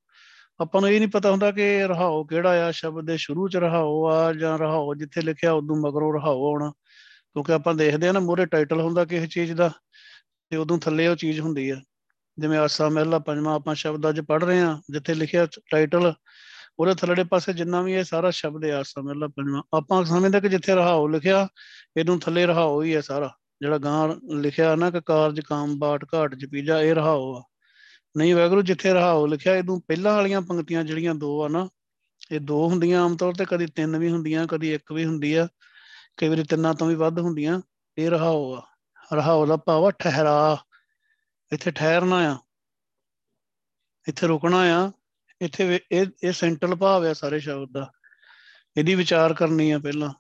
ਆਪਾਂ 0.61 0.81
ਨੂੰ 0.81 0.91
ਇਹ 0.91 1.01
ਨਹੀਂ 1.01 1.11
ਪਤਾ 1.11 1.31
ਹੁੰਦਾ 1.31 1.51
ਕਿ 1.51 1.87
ਰਹਾਓ 1.87 2.25
ਕਿਹੜਾ 2.25 2.69
ਆ, 2.69 2.71
ਸ਼ਬਦ 2.71 3.07
ਦੇ 3.07 3.17
ਸ਼ੁਰੂ 3.17 3.49
ਚ 3.49 3.57
ਰਹਾਓ 3.57 4.07
ਆ 4.07 4.33
ਜਾਂ 4.33 4.59
ਰਹਾਓ 4.59 4.95
ਜਿੱਥੇ 4.95 5.21
ਲਿਖਿਆ 5.21 5.53
ਉਦੋਂ 5.53 5.77
ਮਗਰੋਂ 5.77 6.15
ਰਹਾਓ 6.15 6.47
ਆਉਣਾ। 6.47 6.71
ਕਿਉਂਕਿ 7.35 7.53
ਆਪਾਂ 7.53 7.75
ਦੇਖਦੇ 7.75 8.09
ਆ 8.09 8.13
ਨਾ 8.13 8.21
ਮੋਰੇ 8.21 8.47
ਟਾਈਟਲ 8.47 8.81
ਹੁੰਦਾ 8.81 9.05
ਕਿਸੇ 9.05 9.27
ਚੀਜ਼ 9.27 9.53
ਦਾ 9.53 9.71
ਤੇ 10.51 10.57
ਉਦੋਂ 10.57 10.79
ਥੱਲੇ 10.79 11.07
ਉਹ 11.07 11.17
ਚੀਜ਼ 11.17 11.41
ਹੁੰਦੀ 11.41 11.71
ਆ। 11.71 11.77
ਜਿਵੇਂ 12.39 12.59
ਆਸਾ 12.59 12.89
ਮਹਿਲਾ 12.89 13.19
ਪੰਜਵਾਂ 13.19 13.55
ਆਪਾਂ 13.55 13.75
ਸ਼ਬਦ 13.75 14.09
ਅੱਜ 14.09 14.21
ਪੜ੍ਹ 14.21 14.45
ਰਹੇ 14.45 14.61
ਆ 14.61 14.81
ਜਿੱਥੇ 14.91 15.15
ਲਿਖਿਆ 15.15 15.47
ਟਾਈਟਲ 15.47 16.13
ਉਹਦੇ 16.79 16.95
ਥੱਲੜੇ 16.95 17.25
ਪਾਸੇ 17.25 17.53
ਜਿੰਨਾ 17.53 17.83
ਵੀ 17.83 17.93
ਇਹ 17.93 18.05
ਸਾਰਾ 18.05 18.31
ਸ਼ਬਦ 18.31 18.65
ਹੈ 18.65 18.75
ਆਸਾ 18.75 19.03
ਮਹਿਲਾ 19.03 19.29
ਪੰਜਵਾਂ, 19.29 19.63
ਆਪਾਂ 19.77 20.05
ਸਮਝਦੇ 20.05 20.41
ਕਿ 20.41 20.49
ਜਿੱਥੇ 20.49 20.75
ਰਹਾਓ 20.75 21.09
ਲਿਖਿਆ, 21.09 21.49
ਇਹਨੂੰ 21.97 22.21
ਥੱਲੇ 22.21 22.47
ਰਹਾਓ 22.47 22.83
ਹੀ 22.83 22.97
ਹੈ 22.97 23.01
ਸਾਰਾ। 23.01 23.31
ਜਿਹੜਾ 23.61 23.79
ਗਾਂ 23.79 24.09
ਲਿਖਿਆ 24.35 24.77
ਨਾ 24.77 24.91
ਕਿ 24.91 25.01
ਕਾਰਜ, 25.07 25.41
ਕਾਮ, 25.41 25.79
ਬਾਟ, 25.79 26.05
ਘਾਟ 26.15 26.35
ਜਪੀਜਾ 26.35 26.81
ਇਹ 26.81 26.95
ਰਹਾਓ 26.95 27.35
ਆ। 27.37 27.43
ਨਹੀਂ 28.19 28.35
ਵੈਗਰੂ 28.35 28.63
ਜਿੱਥੇ 28.63 28.93
ਰਹਾਓ 28.93 29.27
ਲਿਖਿਆ, 29.27 29.55
ਇਹਨੂੰ 29.57 29.81
ਪਹਿਲਾਂ 29.81 30.15
ਵਾਲੀਆਂ 30.15 30.41
ਪੰਕਤੀਆਂ 30.41 30.85
ਜਿਹੜੀਆਂ 30.85 31.15
ਦੋ 31.15 31.43
ਆ 31.43 31.49
ਨਾ, 31.49 31.69
ਇਹ 32.33 32.41
ਦੋ 32.41 32.69
ਹੁੰਦੀਆਂ 32.69 33.03
ਆਮ 33.05 33.17
ਤੌਰ 33.17 33.33
ਤੇ, 33.33 33.45
ਕਦੀ 33.45 33.67
ਤਿੰਨ 33.67 33.99
ਵੀ 33.99 34.11
ਹੁੰਦੀਆਂ, 34.11 34.47
ਕਦੀ 34.47 34.75
ਇੱਕ 34.75 34.93
ਵੀ 34.93 35.05
ਹੁੰਦੀ 35.05 35.35
ਆ, 35.35 35.49
ਕਈ 36.17 36.29
ਵਾਰੀ 36.29 36.43
ਤਿੰਨਾਂ 36.43 36.75
ਤੋਂ 36.75 36.87
ਵੀ 36.87 36.95
ਵੱਧ 36.95 37.19
ਹੁੰਦੀਆਂ, 37.19 37.61
ਇਹ 37.99 38.11
ਰਹਾਓ 38.11 38.55
ਆ। 38.55 38.63
ਰਹਾਓ 39.15 39.47
ਦਾ 39.47 39.57
ਭਾਵ 39.57 39.85
ਆ 39.85 39.91
ਠਹਿਰਾ। 39.91 40.57
ਇੱਥੇ 41.53 41.71
ਠਹਿਰਨਾ 41.71 42.17
ਆ, 42.33 42.39
ਇੱਥੇ 44.09 44.27
ਰੁਕਣਾ 44.27 44.59
ਆ, 44.59 44.91
ਇੱਥੇ 45.41 45.81
ਇਹ 45.93 46.07
ਇਹ 46.25 46.33
ਸੈਂਟਰਲ 46.33 46.75
ਭਾਵ 46.75 47.05
ਆ 47.05 47.13
ਸਾਰੇ 47.13 47.41
ਸ਼ਬਦ 47.41 47.73
ਦਾ। 47.73 47.91
ਇਹਦੀ 48.77 48.95
ਵਿਚਾਰ 48.95 49.35
ਕਰਨੀ 49.35 49.71
ਆ 49.71 49.79
ਪਹਿਲਾਂ। 49.79 50.11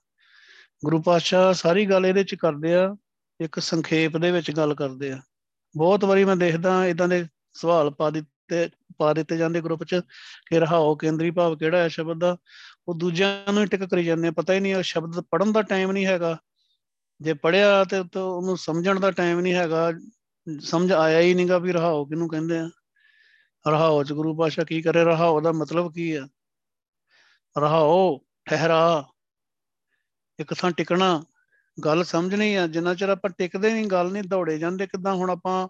ਗੁਰੂ 0.84 1.02
ਪਾਤਸ਼ਾਹ 1.02 1.52
ਸਾਰੀ 1.52 1.86
ਗੱਲ 1.86 2.06
ਇਹਦੇ 2.06 2.24
ਚ 2.24 2.34
ਕਰਦੇ 2.34 2.74
ਆ, 2.74 2.96
ਇੱਕ 3.40 3.58
ਸੰਖੇਪ 3.58 4.16
ਦੇ 4.16 4.30
ਵਿੱਚ 4.30 4.50
ਗੱਲ 4.50 4.74
ਕਰਦੇ 4.74 5.10
ਆ। 5.12 5.20
ਬਹੁਤ 5.76 6.04
ਵਾਰੀ 6.04 6.24
ਮੈਂ 6.24 6.36
ਦੇਖਦਾ 6.36 6.86
ਇਦਾਂ 6.86 7.08
ਦੇ 7.08 7.26
ਸਵਾਲ 7.58 7.90
ਪਾ 7.90 8.10
ਦਿੱਤੇ 8.10 8.68
ਪਾ 8.98 9.12
ਦਿੱਤੇ 9.14 9.36
ਜਾਂਦੇ 9.36 9.60
ਗਰੁੱਪ 9.60 9.84
'ਚ 9.84 10.00
ਕਿ 10.46 10.60
ਰਹਾਓ 10.60 10.94
ਕੇਂਦਰੀ 10.96 11.30
ਭਾਵ 11.30 11.56
ਕਿਹੜਾ 11.56 11.78
ਹੈ 11.78 11.88
ਸ਼ਬਦ 11.88 12.18
ਦਾ, 12.18 12.36
ਉਹ 12.88 12.94
ਦੂਜਿਆਂ 12.94 13.52
ਨੂੰ 13.52 13.66
ਟਿਕ 13.66 13.84
ਕਰੀ 13.84 14.04
ਜਾਂਦੇ 14.04 14.30
ਪਤਾ 14.30 14.52
ਹੀ 14.52 14.60
ਨਹੀਂ 14.60 14.74
ਉਹ 14.74 14.82
ਸ਼ਬਦ 14.82 15.20
ਪੜਨ 15.20 15.52
ਦਾ 15.52 15.62
ਟਾਈਮ 15.62 15.92
ਨਹੀਂ 15.92 16.06
ਹੈਗਾ। 16.06 16.36
ਜੇ 17.20 17.34
ਪੜਿਆ 17.34 17.84
ਤੇ 17.84 17.98
ਉਹਨੂੰ 17.98 18.56
ਸਮਝਣ 18.58 19.00
ਦਾ 19.00 19.10
ਟਾਈਮ 19.10 19.40
ਨਹੀਂ 19.40 19.54
ਹੈਗਾ, 19.54 19.92
ਸਮਝ 20.60 20.92
ਆਇਆ 20.92 21.20
ਹੀ 21.20 21.34
ਨਹੀਂਗਾ 21.34 21.58
ਵੀ 21.58 21.72
ਰਹਾਓ 21.72 22.04
ਕਿਹਨੂੰ 22.04 22.28
ਕਹਿੰਦੇ 22.28 22.58
ਆ। 22.58 22.70
ਰਹਾਓ 23.66 24.02
ਚ 24.04 24.12
ਗੁਰੂ 24.12 24.34
ਪਾਸ਼ਾ 24.36 24.64
ਕੀ 24.64 24.82
ਕਰੇ, 24.82 25.04
ਰਹਾਓ 25.04 25.40
ਦਾ 25.40 25.52
ਮਤਲਬ 25.52 25.92
ਕੀ 25.92 26.12
ਆ? 26.12 26.26
ਰਹਾਓ, 27.56 28.20
ਠਹਿਰਾ, 28.44 29.04
ਇੱਕ 30.38 30.54
ਥਾਂ 30.54 30.70
ਟਿਕਣਾ 30.70 31.24
ਗੱਲ 31.84 32.04
ਸਮਝਣੀ 32.04 32.54
ਆ, 32.54 32.66
ਜਿੰਨਾ 32.66 32.94
ਚਿਰ 32.94 33.08
ਆਪਾਂ 33.08 33.30
ਟਿਕਦੇ 33.30 33.72
ਨਹੀਂ, 33.72 33.86
ਗੱਲ 33.86 34.12
ਨਹੀਂ, 34.12 34.22
ਦੌੜੇ 34.22 34.58
ਜਾਂਦੇ, 34.58 34.86
ਕਿਦਾਂ 34.86 35.14
ਹੁਣ 35.14 35.30
ਆਪਾਂ 35.30 35.68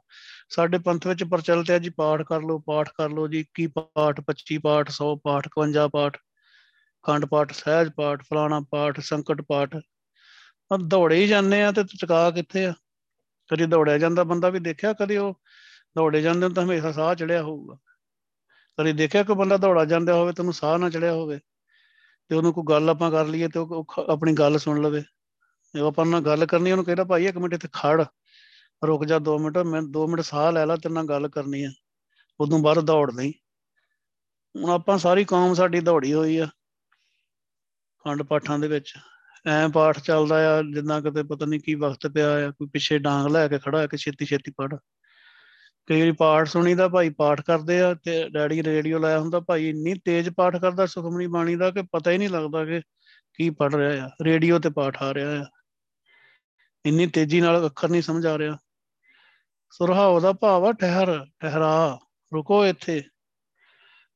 ਸਾਡੇ 0.48 0.78
ਪੰਥ 0.78 1.06
ਵਿੱਚ 1.06 1.24
ਪ੍ਰਚਲਿਤ 1.24 1.70
ਹੈ 1.70 1.78
ਜੀ, 1.78 1.90
ਪਾਠ 1.90 2.22
ਕਰ 2.22 2.40
ਲਓ, 2.40 2.58
ਪਾਠ 2.58 2.88
ਕਰ 2.88 3.10
ਲਓ 3.10 3.28
ਜੀ 3.28 3.40
21 3.40 3.66
ਪਾਠ 3.66 4.20
25 4.20 4.58
ਪਾਠ 4.58 4.90
100 4.90 5.16
ਪਾਠ 5.16 5.48
51 5.48 5.88
ਪਾਠ, 5.88 6.16
ਖੰਡ 7.06 7.24
ਪਾਠ, 7.24 7.52
ਸਹਿਜ 7.52 7.88
ਪਾਠ, 7.96 8.22
ਫਲਾਣਾ 8.22 8.60
ਪਾਠ, 8.70 9.00
ਸੰਕਟ 9.00 9.42
ਪਾਠ 9.42 9.76
ਆ 10.72 10.76
ਦੌੜੇ 10.76 11.16
ਹੀ 11.16 11.28
ਜਾਂਦੇ 11.28 11.62
ਆ 11.62 11.72
ਤੇ 11.72 11.82
ਟਿਕਾ 11.82 12.30
ਕਿੱਥੇ 12.30 12.66
ਆ? 12.66 12.74
ਕਦੀ 13.52 13.66
ਦੌੜਿਆ 13.66 13.98
ਜਾਂਦਾ 13.98 14.24
ਬੰਦਾ 14.24 14.50
ਵੀ 14.50 14.58
ਦੇਖਿਆ, 14.58 14.92
ਕਦੀ 14.92 15.16
ਉਹ 15.16 15.40
ਦੌੜੇ 15.96 16.22
ਜਾਂਦੇ 16.22 16.48
ਤਾਂ 16.48 16.64
ਹਮੇਸ਼ਾ 16.64 16.92
ਸਾਹ 16.92 17.14
ਚੜਿਆ 17.14 17.42
ਹੋਊਗਾ। 17.42 17.76
ਕਦੀ 18.80 18.92
ਦੇਖਿਆ 18.92 19.22
ਕੋਈ 19.22 19.36
ਬੰਦਾ 19.36 19.56
ਦੌੜਾ 19.56 19.84
ਜਾਂਦਾ 19.84 20.14
ਹੋਵੇ, 20.14 20.32
ਤੈਨੂੰ 20.32 20.52
ਸਾਹ 20.52 20.78
ਨਾ 20.78 20.90
ਚੜਿਆ 20.90 21.12
ਹੋਵੇ, 21.12 21.38
ਤੇ 22.28 22.34
ਉਹਨੂੰ 22.34 22.52
ਕੋਈ 22.52 22.64
ਗੱਲ 22.70 22.90
ਆਪਾਂ 22.90 23.10
ਕਰ 23.10 23.26
ਲਈਏ 23.26 23.48
ਤੇ 23.48 23.58
ਉਹ 23.58 23.86
ਆਪਣੀ 24.08 24.32
ਗੱਲ 24.32 24.58
ਸੁਣ 24.58 24.82
ਲਵੇ। 24.82 25.02
ਜੇ 25.74 25.80
ਆਪਾਂ 25.80 26.06
ਨਾਲ 26.06 26.20
ਗੱਲ 26.20 26.46
ਕਰਨੀ, 26.46 26.70
ਉਹਨੂੰ 26.70 26.84
ਕਹਿੰਦਾ, 26.84 27.04
ਭਾਈ, 27.04 27.26
ਇੱਕ 27.26 27.38
ਮਿੰਟ 27.38 27.54
ਇੱਥੇ 27.54 27.68
ਖੜ 27.72 28.04
ਰੁਕ 28.82 29.04
ਜਾ 29.04 29.18
2 29.18 29.38
ਮਿੰਟ, 29.38 29.58
ਮੈਂ 29.58 29.82
2 29.82 30.06
ਮਿੰਟ 30.06 30.20
ਸਾਹ 30.20 30.52
ਲੈ 30.52 30.64
ਲਾ, 30.66 30.76
ਤੇਰੇ 30.76 30.94
ਨਾਲ 30.94 31.06
ਗੱਲ 31.06 31.28
ਕਰਨੀ 31.28 31.62
ਆ। 31.64 31.70
ਉਦੋਂ 32.40 32.58
ਬਾਅਦ 32.58 32.80
ਦੌੜ 32.80 33.10
ਨਹੀਂ 33.14 33.32
ਹੁਣ 34.54 34.70
ਆਪਾਂ 34.70 34.98
ਸਾਰੀ 34.98 35.24
ਕੌਮ 35.24 35.54
ਸਾਡੀ 35.54 35.80
ਦੌੜੀ 35.80 36.12
ਹੋਈ 36.12 36.36
ਆ, 36.38 36.46
ਖੰਡ 38.04 38.22
ਪਾਠਾਂ 38.22 38.58
ਦੇ 38.58 38.68
ਵਿੱਚ। 38.68 38.94
ਐ 39.46 39.68
ਪਾਠ 39.68 39.98
ਚੱਲਦਾ 40.00 40.36
ਆ 40.58 40.62
ਜਿੰਨਾ 40.62 41.00
ਕਿਤੇ 41.00 41.22
ਪਤਾ 41.22 41.46
ਨਹੀਂ 41.46 41.60
ਕੀ 41.60 41.74
ਵਕਤ 41.74 42.06
ਪਿਆ 42.06 42.46
ਆ, 42.46 42.50
ਕੋਈ 42.50 42.68
ਪਿੱਛੇ 42.68 42.98
ਡਾਂਗ 42.98 43.26
ਲੈ 43.26 43.48
ਕੇ 43.48 43.58
ਖੜਾ 43.58 43.80
ਹੈ 43.80 43.86
ਕਿ 43.86 43.96
ਛੇਤੀ 43.96 44.26
ਛੇਤੀ 44.26 44.50
ਪੜ 44.50 44.74
ਕਈ 45.86 46.00
ਵਾਰੀ 46.00 46.12
ਪਾਠ 46.12 46.48
ਸੁਣੀਦਾ, 46.48 46.88
ਭਾਈ 46.88 47.10
ਪਾਠ 47.10 47.40
ਕਰਦੇ 47.40 47.80
ਆ, 47.80 47.94
ਤੇ 47.94 48.28
ਡੈਡੀ 48.28 48.62
ਰੇਡੀਓ 48.62 48.98
ਲਾਇਆ 48.98 49.18
ਹੁੰਦਾ, 49.20 49.40
ਭਾਈ 49.40 49.68
ਇੰਨੀ 49.68 49.94
ਤੇਜ਼ 50.04 50.30
ਪਾਠ 50.30 50.56
ਕਰਦਾ, 50.56 50.86
ਸੁਖਮਨੀ 50.86 51.26
ਬਾਣੀ 51.26 51.56
ਦਾ, 51.56 51.70
ਕਿ 51.70 51.82
ਪਤਾ 51.92 52.10
ਹੀ 52.10 52.18
ਨਹੀਂ 52.18 52.28
ਲੱਗਦਾ 52.28 52.64
ਕਿ 52.64 52.80
ਕੀ 53.38 53.50
ਪੜ 53.50 53.74
ਰਿਹਾ 53.74 54.06
ਆ, 54.06 54.10
ਰੇਡੀਓ 54.22 54.58
ਤੇ 54.58 54.70
ਪਾਠ 54.70 55.02
ਆ 55.02 55.14
ਰਿਹਾ 55.14 55.42
ਆ। 55.42 55.46
ਇੰਨੀ 56.86 57.06
ਤੇਜ਼ੀ 57.06 57.40
ਨਾਲ 57.40 57.66
ਅੱਖਰ 57.66 57.88
ਨਹੀਂ 57.88 58.02
ਸਮਝ 58.02 58.26
ਆ 58.26 58.38
ਰਿਹਾ। 58.38 58.56
ਸੁਰਹਾਉ 59.70 60.20
ਦਾ 60.20 60.32
ਭਾਵ 60.32 60.64
ਆ, 60.64 60.72
ਠਹਿਰ, 60.72 61.26
ਠਹਿਰਾ, 61.40 61.98
ਰੁਕੋ 62.34 62.66
ਇੱਥੇ। 62.66 63.02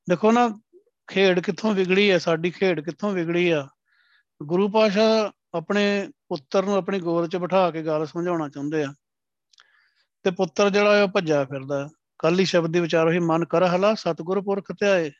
ਦੇਖੋ 0.09 0.33
ਨਾ, 0.33 0.61
ਖੇਡ 1.07 1.41
ਕਿੱਥੋਂ 1.41 1.75
ਵਿਗੜੀ 1.75 2.11
ਹੈ 2.11 2.19
ਸਾਡੀ 2.19 2.51
ਖੇਡ 2.51 2.81
ਕਿੱਥੋਂ 2.81 3.13
ਵਿਗੜੀ 3.13 3.51
ਆ। 3.51 3.69
ਗੁਰੂ 4.43 4.69
ਪਾਸ਼ਾ 4.69 5.33
ਆਪਣੇ 5.55 6.09
ਪੁੱਤਰ 6.29 6.65
ਨੂੰ 6.65 6.75
ਆਪਣੀ 6.75 7.01
ਗੋਦ 7.01 7.31
'ਚ 7.31 7.37
ਬਿਠਾ 7.37 7.71
ਕੇ 7.71 7.83
ਗੱਲ 7.83 8.07
ਸਮਝਾਉਣਾ 8.07 8.49
ਚਾਹੁੰਦੇ 8.49 8.85
ਆ। 8.85 8.95
ਤੇ 10.23 10.31
ਪੁੱਤਰ 10.31 10.71
ਜਿਹੜਾ 10.71 11.03
ਉਹ 11.03 11.09
ਭੱਜਿਆ 11.09 11.45
ਫਿਰਦਾ 11.45 11.89
ਕੱਲ 12.19 12.41
ਹੀ 12.41 12.45
ਸ਼ਬਦ 12.45 12.73
ਦੇ 12.73 12.81
ਵਿਚਾਰ 12.81 13.09
ਹੋਈ, 13.09 13.19
ਮਨ 13.19 13.45
ਕਰ 13.45 13.63
ਹਲਾ 13.63 13.95
ਸਤਗੁਰ 13.95 14.41
ਪੁਰਖ 14.41 14.73
ਧਿਆਏ। 14.73 15.11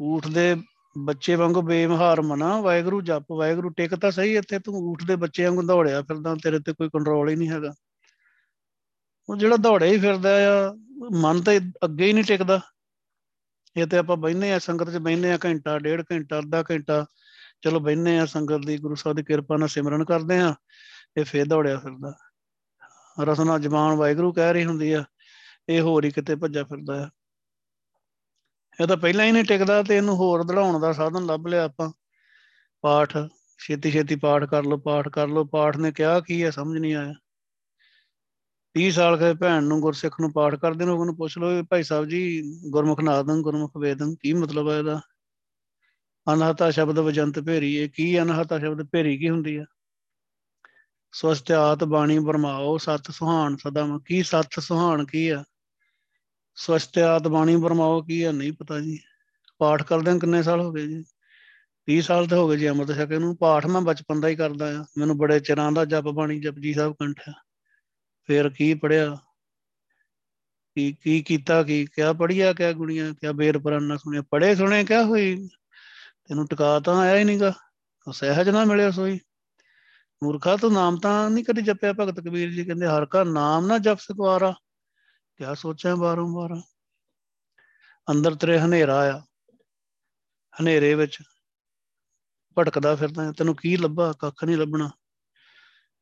ਊਠ 0.00 0.26
ਦੇ 0.26 0.56
ਬੱਚੇ 1.04 1.34
ਵਾਂਗੂ 1.34 1.62
ਬੇਮਹਾਰ 1.62 2.20
ਮਨਾ, 2.22 2.60
ਵਾਹਿਗੁਰੂ 2.60 3.00
ਜਪ, 3.00 3.32
ਵਾਹਿਗੁਰੂ 3.32 3.70
ਟਿਕ 3.70 3.94
ਤਾਂ 3.94 4.10
ਸਹੀ 4.10 4.36
ਇੱਥੇ, 4.36 4.58
ਤੂੰ 4.58 4.74
ਊਠ 4.74 5.04
ਦੇ 5.04 5.16
ਬੱਚੇ 5.16 5.44
ਵਾਂਗੂ 5.44 5.62
ਦੌੜਿਆ 5.62 6.02
ਫਿਰਦਾ, 6.02 6.34
ਤੇਰੇ 6.34 6.58
ਤੇ 6.58 6.72
ਕੋਈ 6.72 6.88
ਕੰਟਰੋਲ 6.88 7.28
ਹੀ 7.28 7.36
ਨਹੀਂ 7.36 7.48
ਹੈਗਾ। 7.48 7.74
ਉਹ 9.28 9.36
ਜਿਹੜਾ 9.36 9.56
ਦੌੜਿਆ 9.56 9.88
ਹੀ 9.88 9.98
ਫਿਰਦਾ 9.98 10.30
ਆ, 10.48 10.74
ਮਨ 11.12 11.42
ਤਾਂ 11.42 11.54
ਅੱਗੇ 11.84 12.06
ਹੀ 12.06 12.12
ਨਹੀਂ 12.12 12.24
ਟਿਕਦਾ। 12.24 12.60
ਇਹ 13.76 13.86
ਤੇ 13.86 13.98
ਆਪਾਂ 13.98 14.16
ਬੈਠਨੇ 14.16 14.52
ਆ 14.52 14.58
ਸੰਗਤ 14.58 14.90
'ਚ 14.90 14.96
ਬੈਠਨੇ 14.96 15.32
ਆ 15.32 15.38
ਘੰਟਾ, 15.44 15.78
ਡੇਢ 15.78 16.02
ਘੰਟਾ, 16.12 16.38
ਅੱਧਾ 16.38 16.62
ਘੰਟਾ, 16.70 17.04
ਚਲੋ 17.60 17.80
ਬੈਠਨੇ 17.80 18.18
ਆ 18.18 18.26
ਸੰਗਤ 18.26 18.66
ਦੀ 18.66 18.78
ਗੁਰੂ 18.78 18.94
ਸਾਹਿਬ 18.94 19.16
ਦੀ 19.16 19.22
ਕਿਰਪਾ 19.22 19.56
ਨਾਲ 19.56 19.68
ਸਿਮਰਨ 19.68 20.04
ਕਰਦੇ 20.04 20.38
ਆ 20.38 20.54
ਇਹ 21.16 21.24
ਫੇਰ 21.24 21.46
ਦੌੜਿਆ 21.46 21.78
ਫਿਰਦਾ। 21.78 22.12
ਰਸਨਾ 23.24 23.58
ਜ਼ਬਾਨ 23.58 23.96
ਵਾਹਿਗੁਰੂ 23.96 24.32
ਕਹਿ 24.32 24.52
ਰਹੀ 24.52 24.64
ਹੁੰਦੀ 24.64 24.92
ਆ, 24.92 25.04
ਇਹ 25.68 25.80
ਹੋਰ 25.80 26.04
ਹੀ 26.04 26.10
ਕਿਤੇ 26.10 26.34
ਭੱਜਾ 26.36 26.64
ਫਿਰਦਾ 26.64 27.02
ਆ। 27.04 27.08
ਇਹ 28.82 28.86
ਤਾਂ 28.86 28.96
ਪਹਿਲਾਂ 28.96 29.24
ਹੀ 29.26 29.32
ਨਹੀਂ 29.32 29.44
ਟਿਕਦਾ 29.44 29.82
ਤੇ 29.82 29.96
ਇਹਨੂੰ 29.96 30.16
ਹੋਰ 30.16 30.42
ਦੜਾਉਣ 30.44 30.80
ਦਾ 30.80 30.92
ਸਾਧਨ 30.92 31.26
ਲੱਭ 31.26 31.46
ਲਿਆ 31.46 31.64
ਆਪਾਂ। 31.64 31.92
ਪਾਠ, 32.82 33.16
ਛੇਤੀ 33.58 33.90
ਛੇਤੀ 33.90 34.16
ਪਾਠ 34.16 34.44
ਕਰ 34.44 34.62
ਲਓ, 34.62 34.76
ਪਾਠ 34.76 35.08
ਕਰ 35.08 35.28
ਲਓ। 35.28 35.44
ਪਾਠ 35.44 35.76
ਨੇ 35.76 35.92
ਕਿਹਾ 35.92 36.20
ਕੀ 36.20 36.44
ਹੈ 36.44 36.50
ਸਮਝ 36.50 36.78
ਨਹੀਂ 36.78 36.94
ਆਇਆ। 36.94 37.14
30 38.74 38.90
ਸਾਲ 38.90 39.16
ਕੇ 39.16 39.34
ਭੈਣ 39.34 39.62
ਨੂੰ, 39.62 39.80
ਗੁਰਸਿੱਖ 39.80 40.20
ਨੂੰ 40.20 40.32
ਪਾਠ 40.32 40.54
ਕਰਦੇ 40.54 40.84
ਨੂੰ, 40.84 40.98
ਉਹਨੂੰ 40.98 41.16
ਪੁੱਛ 41.16 41.38
ਲਓ 41.38 41.62
ਭਾਈ 41.62 41.82
ਸਾਹਿਬ 41.82 42.04
ਜੀ, 42.04 42.42
ਗੁਰਮੁਖ 42.70 43.00
ਨਾਦੰ, 43.00 43.42
ਗੁਰਮੁਖ 43.42 43.76
ਵੇਦੰ, 43.76 44.14
ਕੀ 44.14 44.32
ਮਤਲਬ 44.32 44.70
ਹੈ 44.70 44.78
ਇਹਦਾ? 44.78 45.00
ਅਨਹਤਾ 46.32 46.70
ਸ਼ਬਦ 46.70 46.98
ਵਜੰਤ 46.98 47.40
ਭੇਰੀ, 47.40 47.76
ਇਹ 47.76 47.88
ਕੀ 47.88 48.22
ਅਨਹਤਾ 48.22 48.58
ਸ਼ਬਦ? 48.58 48.86
ਭੇਰੀ 48.92 49.18
ਕੀ 49.18 49.28
ਹੁੰਦੀ 49.28 49.56
ਆ? 49.56 49.64
ਸਵਸਤਿਆਤ 51.12 51.84
ਬਾਣੀ 51.84 52.18
ਬਰਮਾਓ, 52.18 52.78
ਸਤ 52.78 53.10
ਸੁਹਾਣ 53.10 53.56
ਸਦਾ 53.56 53.98
ਕੀ 54.06 54.22
ਸਤ 54.22 54.60
ਸੁਹਾਣ 54.60 55.04
ਕੀ 55.04 55.28
ਆ? 55.28 55.44
ਸਵਸਤਿਆਤ 56.58 57.28
ਬਾਣੀ 57.28 57.56
ਬਰਮਾਓ 57.56 58.02
ਕੀ 58.02 58.24
ਹੈ, 58.24 58.32
ਨਹੀਂ 58.32 58.52
ਪਤਾ 58.52 58.80
ਜੀ। 58.80 58.98
ਪਾਠ 59.58 59.82
ਕਰਦੇ 59.82 60.18
ਕਿੰਨੇ 60.18 60.42
ਸਾਲ 60.42 60.60
ਹੋ 60.60 60.72
ਗਏ 60.72 60.86
ਜੀ? 60.86 61.04
30 61.86 62.00
ਸਾਲ 62.00 62.26
ਤੇ 62.26 62.36
ਹੋ 62.36 62.48
ਗਏ 62.48 62.56
ਜੀ 62.56 62.68
ਅੰਮ੍ਰਿਤ 62.68 62.96
ਛਕੇ 62.96 63.18
ਨੂੰ 63.18 63.36
ਪਾਠ 63.36 63.66
ਮੈਂ 63.66 63.80
ਬਚਪਨ 63.80 64.20
ਦਾ 64.20 64.28
ਹੀ 64.28 64.36
ਕਰਦਾ 64.36 64.80
ਆ 64.80 64.84
ਮੈਨੂੰ 64.98 65.18
ਬੜੇ 65.18 65.40
ਚਿਰਾਂ 65.40 65.72
ਦਾ 65.72 65.84
ਜਪ 65.84 66.04
ਬਾਣੀ, 66.04 66.40
ਜਪਜੀ 66.40 66.74
ਸਾਹਿਬ 66.74 66.92
ਕੰਠਿਆ 66.92 67.34
ਫੇਰ 68.26 68.48
ਕੀ 68.48 68.74
ਪੜਿਆ 68.74 69.16
ਕੀ 70.76 70.92
ਕੀ 70.92 71.22
ਕੀਤਾ, 71.22 71.62
ਕੀ, 71.62 71.86
ਕਿਆ 71.86 72.12
ਪੜਿਆ 72.12 72.52
ਕਿਆ 72.52 72.72
ਗੁਣੀਆਂ, 72.72 73.14
ਕਿਆ 73.14 73.32
ਬੇਰ 73.32 73.58
ਪਰਨ 73.58 73.82
ਨਾ 73.82 73.96
ਸੁਣਿਆ? 73.96 74.22
ਪੜੇ 74.30 74.54
ਸੁਣੇ 74.54 74.84
ਕਿਆ 74.84 75.04
ਹੋਈ? 75.04 75.48
ਤੈਨੂੰ 76.28 76.46
ਟਿਕਾ 76.46 76.80
ਤਾਂ 76.80 77.00
ਆਇਆ 77.00 77.18
ਹੀ 77.18 77.24
ਨਹੀਂਗਾ 77.24 77.52
ਸਹਿਜ 78.12 78.48
ਨਾ 78.48 78.64
ਮਿਲਿਆ 78.64 78.90
ਸੋਈ। 78.90 79.20
ਮੂਰਖਾ 80.22 80.56
ਤੂੰ 80.56 80.72
ਨਾਮ 80.72 80.96
ਤਾਂ 80.96 81.30
ਨਹੀਂ 81.30 81.44
ਕਦੀ 81.44 81.62
ਜਪਿਆ। 81.62 81.92
ਭਗਤ 81.92 82.20
ਕਬੀਰ 82.20 82.50
ਜੀ 82.50 82.64
ਕਹਿੰਦੇ, 82.64 82.86
ਹਰ 82.86 83.06
ਕਾ 83.06 83.24
ਨਾਮ 83.24 83.66
ਨਾ 83.66 83.78
ਜਪ 83.78 83.98
ਸਕਵਾਰਾ। 83.98 84.54
ਕਿਆ 85.38 85.54
ਸੋਚਾਂ 85.54 85.96
ਬਾਰੋਂ 85.96 86.28
ਬਾਰ 86.28 86.62
ਅੰਦਰ 88.10 88.34
ਤੇਰੇ 88.34 88.60
ਹਨੇਰਾ 88.60 89.16
ਆ। 89.16 89.22
ਹਨੇਰੇ 90.60 90.94
ਵਿੱਚ 90.94 91.18
ਭਟਕਦਾ 92.58 92.96
ਫਿਰਦਾ 92.96 93.32
ਤੈਨੂੰ 93.32 93.56
ਕੀ 93.56 93.76
ਲੱਭਾ? 93.76 94.12
ਕੱਖ 94.18 94.44
ਨਹੀਂ 94.44 94.56
ਲੱਭਣਾ। 94.56 94.88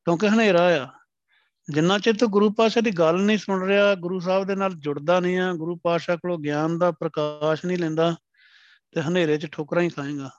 ਕਿਉਂਕਿ 0.05 0.29
ਹਨੇਰਾ 0.29 0.63
ਆ। 0.63 0.89
ਜਿੰਨਾ 1.71 1.99
ਚਿਰ 1.99 2.17
ਤੂੰ 2.17 2.31
ਗੁਰੂ 2.31 2.53
ਪਾਸ਼ਾ 2.53 2.81
ਦੀ 2.81 2.91
ਗੱਲ 2.91 3.21
ਨਹੀਂ 3.21 3.39
ਸੁਣ 3.39 3.65
ਰਿਹਾ, 3.65 3.95
ਗੁਰੂ 3.95 4.21
ਸਾਹਿਬ 4.21 4.45
ਦੇ 4.45 4.57
ਨਾਲ 4.57 4.75
ਜੁੜਦਾ 4.75 5.21
ਨਹੀਂ 5.21 5.39
ਆ, 5.39 5.53
ਗੁਰੂ 5.53 5.77
ਪਾਸ਼ਾ 5.77 6.17
ਕੋਲੋਂ 6.17 6.39
ਗਿਆਨ 6.39 6.79
ਦਾ 6.79 6.91
ਪ੍ਰਕਾਸ਼ 6.91 7.67
ਨਹੀਂ 7.67 7.79
ਲੈਂਦਾ, 7.79 8.17
ਤੇ 8.95 9.03
ਹਨੇਰੇ 9.03 9.39
'ਚ 9.39 9.47
ਠੋਕਰਾਂ 9.47 9.83
ਹੀ 9.83 9.89
ਖਾਏਗਾ। 9.89 10.31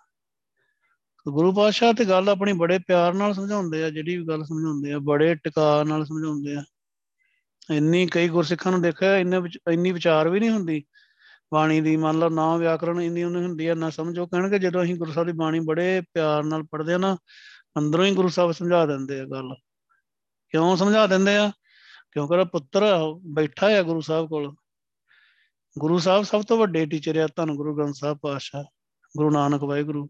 ਗੁਰੂ 1.29 1.53
ਪਾਤਸ਼ਾਹ 1.53 1.93
ਤੇ 1.93 2.05
ਗੱਲ 2.05 2.29
ਆਪਣੀ 2.29 2.53
ਬੜੇ 2.53 2.79
ਪਿਆਰ 2.79 3.13
ਨਾਲ 3.13 3.33
ਸਮਝਾਉਂਦੇ 3.33 3.83
ਆ, 3.83 3.89
ਜਿਹੜੀ 3.89 4.17
ਵੀ 4.17 4.27
ਗੱਲ 4.27 4.45
ਸਮਝਾਉਂਦੇ 4.45 4.93
ਆ, 4.93 4.99
ਬੜੇ 4.99 5.35
ਟਿਕਾ 5.35 5.83
ਨਾਲ 5.83 6.05
ਸਮਝਾਉਂਦੇ 6.05 6.55
ਆ। 6.55 6.63
ਇੰਨੀ 7.71 8.07
ਕਈ 8.07 8.29
ਗੁਰਸਿੱਖਾਂ 8.29 8.71
ਨੂੰ 8.71 8.81
ਦੇਖਿਆ, 8.81 9.17
ਇੰਨੇ 9.17 9.41
ਇੰਨੀ 9.71 9.91
ਵਿਚਾਰ 9.91 10.29
ਵੀ 10.29 10.39
ਨਹੀਂ 10.39 10.49
ਹੁੰਦੀ। 10.49 10.85
ਬਾਣੀ 11.53 11.81
ਦੀ 11.81 11.97
ਮੰਨ 11.97 12.19
ਲਓ 12.19 12.29
ਨਾ 12.29 12.57
ਵਿਆਕਰਣ 12.57 13.01
ਇੰਨੀ 13.01 13.23
ਉਹਨੂੰ 13.23 13.43
ਹੁੰਦੀ 13.43 13.67
ਆ, 13.67 13.73
ਨਾ 13.73 13.89
ਸਮਝੋ। 13.89 14.25
ਕਹਿਣਗੇ 14.25 14.59
ਜਦੋਂ 14.59 14.83
ਅਸੀਂ 14.83 14.95
ਗੁਰੂ 14.95 15.11
ਸਾਹਿਬ 15.11 15.27
ਦੀ 15.27 15.33
ਬਾਣੀ 15.33 15.59
ਬੜੇ 15.59 16.01
ਪਿਆਰ 16.13 16.43
ਨਾਲ 16.43 16.63
ਪੜ੍ਹਦੇ 16.63 16.93
ਆ 16.93 16.97
ਨਾ, 16.97 17.17
ਅੰਦਰੋਂ 17.77 18.05
ਹੀ 18.05 18.15
ਗੁਰੂ 18.15 18.27
ਸਾਹਿਬ 18.27 18.51
ਸਮਝਾ 18.51 18.85
ਦਿੰਦੇ 18.85 19.19
ਆ 19.19 19.25
ਗੱਲ। 19.25 19.55
ਕਿਉਂ 20.49 20.77
ਸਮਝਾ 20.77 21.07
ਦਿੰਦੇ 21.07 21.37
ਆ? 21.37 21.51
ਕਿਉਂਕਿ 22.11 22.35
ਉਹ 22.35 22.45
ਪੁੱਤਰ 22.45 22.83
ਬੈਠਾ 23.25 23.69
ਹੈ 23.69 23.83
ਗੁਰੂ 23.83 24.01
ਸਾਹਿਬ 24.01 24.29
ਕੋਲ। 24.29 24.55
ਗੁਰੂ 25.79 25.99
ਸਾਹਿਬ 25.99 26.23
ਸਭ 26.23 26.43
ਤੋਂ 26.43 26.57
ਵੱਡੇ 26.57 26.85
ਟੀਚਰ 26.85 27.17
ਆ, 27.17 27.27
ਧੰਨ 27.35 27.55
ਗੁਰੂ 27.55 27.77
ਗ੍ਰੰਥ 27.77 27.95
ਸਾਹਿਬ 27.95 28.17
ਪਾਤਸ਼ਾਹ, 28.21 28.63
ਗੁਰੂ 29.17 29.31
ਨਾਨਕ 29.31 29.63
ਵਾਹਿਗੁਰੂ। 29.63 30.09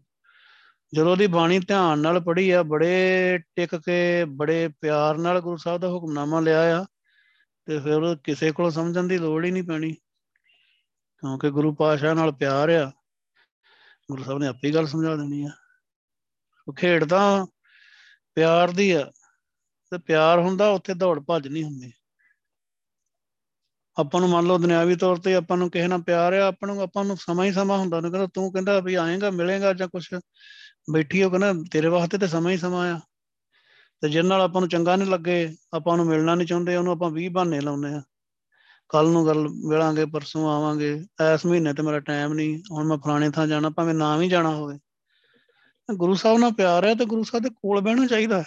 ਜਦੋਂ 0.94 1.12
ਉਹਦੀ 1.12 1.26
ਬਾਣੀ 1.26 1.58
ਧਿਆਨ 1.58 1.98
ਨਾਲ 1.98 2.20
ਪੜ੍ਹੀ 2.20 2.50
ਆ, 2.50 2.62
ਬੜੇ 2.62 3.38
ਟਿਕ 3.56 3.76
ਕੇ, 3.76 4.24
ਬੜੇ 4.24 4.68
ਪਿਆਰ 4.80 5.18
ਨਾਲ 5.18 5.40
ਗੁਰੂ 5.40 5.56
ਸਾਹਿਬ 5.56 5.80
ਦਾ 5.80 5.88
ਹੁਕਮਨਾਮਾ 5.88 6.40
ਲਿਆ 6.40 6.82
ਆ 6.82 6.86
ਤੇ 7.68 7.78
ਫਿਰ 7.78 8.14
ਕਿਸੇ 8.24 8.50
ਕੋਲ 8.52 8.70
ਸਮਝਣ 8.72 9.08
ਦੀ 9.08 9.18
ਲੋੜ 9.18 9.44
ਹੀ 9.44 9.50
ਨਹੀਂ 9.50 9.62
ਪੈਣੀ, 9.62 9.92
ਕਿਉਂਕਿ 9.92 11.50
ਗੁਰੂ 11.50 11.74
ਪਾਸ਼ਾ 11.74 12.12
ਨਾਲ 12.14 12.32
ਪਿਆਰ 12.32 12.68
ਆ, 12.70 12.90
ਗੁਰੂ 14.08 14.22
ਸਾਹਿਬ 14.22 14.38
ਨੇ 14.38 14.46
ਆਪੇ 14.46 14.70
ਗੱਲ 14.74 14.86
ਸਮਝਾ 14.86 15.16
ਦੇਣੀ 15.16 15.42
ਆ। 15.44 15.50
ਉਹ 16.66 16.74
ਖੇਡ 16.74 17.04
ਤਾਂ 17.04 17.46
ਪਿਆਰ 18.36 18.70
ਦੀ 18.70 18.90
ਆ, 18.90 19.04
ਤੇ 19.92 19.98
ਪਿਆਰ 19.98 20.38
ਹੁੰਦਾ 20.38 20.68
ਉੱਥੇ 20.70 20.94
ਦੌੜ 20.94 21.18
ਭੱਜ 21.20 21.48
ਨਹੀਂ 21.48 21.64
ਹੁੰਦੀ। 21.64 21.92
ਆਪਾਂ 23.96 24.20
ਨੂੰ 24.20 24.28
ਮੰਨ 24.30 24.46
ਲਓ 24.46 24.58
ਦੁਨਿਆਵੀ 24.58 24.96
ਤੌਰ 24.96 25.16
ਤੇ 25.18 25.34
ਆਪਾਂ 25.34 25.56
ਨੂੰ 25.56 25.70
ਕਿਸੇ 25.70 25.86
ਨਾਲ 25.88 26.02
ਪਿਆਰ 26.02 26.32
ਆ, 26.32 26.46
ਆਪਾਂ 26.46 26.68
ਨੂੰ 26.68 26.80
ਆਪਾਂ 26.82 27.04
ਨੂੰ 27.04 27.16
ਸਮਾਂ 27.16 27.44
ਹੀ 27.44 27.52
ਸਮਾਂ 27.52 27.78
ਹੁੰਦਾ। 27.78 27.96
ਉਹਨੂੰ 27.96 28.10
ਕਹਿੰਦਾ 28.12 28.28
ਤੂੰ 28.34 28.52
ਕਹਿੰਦਾ 28.52 28.78
ਵੀ 28.80 28.94
ਆਏਗਾ, 28.94 29.30
ਮਿਲੇਗਾ 29.30 29.72
ਜਾਂ 29.72 29.88
ਕੁਛ 29.88 30.12
ਬੈਠੀ 30.92 31.22
ਹੋ 31.22 31.30
ਕਹਿੰਦਾ 31.30 31.52
ਤੇਰੇ 31.72 31.88
ਵਾਸਤੇ 31.88 32.18
ਤੇ 32.18 32.26
ਸਮਾਂ 32.28 32.52
ਹੀ 32.52 32.56
ਸਮਾਂ 32.58 32.86
ਆ। 32.94 33.00
ਤੇ 34.02 34.08
ਜਿਨ 34.08 34.26
ਨਾਲ 34.26 34.40
ਆਪਾਂ 34.40 34.60
ਨੂੰ 34.60 34.68
ਚੰਗਾ 34.68 34.96
ਨਹੀਂ 34.96 35.08
ਲੱਗੇ, 35.08 35.56
ਆਪਾਂ 35.74 35.96
ਨੂੰ 35.96 36.06
ਮਿਲਣਾ 36.06 36.34
ਨਹੀਂ 36.34 36.46
ਚਾਹੁੰਦੇ, 36.46 36.76
ਉਹਨੂੰ 36.76 36.92
ਆਪਾਂ 36.92 37.10
20 37.10 37.28
ਬਹਾਨੇ 37.28 37.60
ਲਾਉਂਦੇ 37.60 37.94
ਆ 37.94 38.02
ਕੱਲ 38.88 39.08
ਨੂੰ 39.08 39.26
ਗੱਲ 39.26 39.48
ਮਿਲਾਂਗੇ, 39.48 40.04
ਪਰਸੋਂ 40.04 40.50
ਆਵਾਂਗੇ 40.50 41.06
ਐਸ 41.20 41.46
ਮਹੀਨੇ 41.46 41.74
ਤੇ 41.74 41.82
ਮੇਰਾ 41.82 42.00
ਟਾਈਮ 42.00 42.32
ਨਹੀਂ, 42.32 42.62
ਹੁਣ 42.72 42.86
ਮੈਂ 42.86 42.98
ਫਲਾਣੇ 42.98 43.30
ਥਾਂ 43.30 43.46
ਜਾਣਾ, 43.46 43.70
ਭਾਵੇਂ 43.70 43.94
ਨਾ 43.94 44.16
ਵੀ 44.16 44.28
ਜਾਣਾ 44.28 44.50
ਹੋਵੇ। 44.50 44.78
ਗੁਰੂ 45.96 46.14
ਸਾਹਿਬ 46.14 46.38
ਨਾਲ 46.38 46.52
ਪਿਆਰ 46.52 46.84
ਹੈ 46.84 46.94
ਤੇ 46.94 47.04
ਗੁਰੂ 47.04 47.22
ਸਾਹਿਬ 47.22 47.42
ਦੇ 47.44 47.50
ਕੋਲ 47.50 47.80
ਬਹਿਣਾ 47.80 48.06
ਚਾਹੀਦਾ 48.06 48.44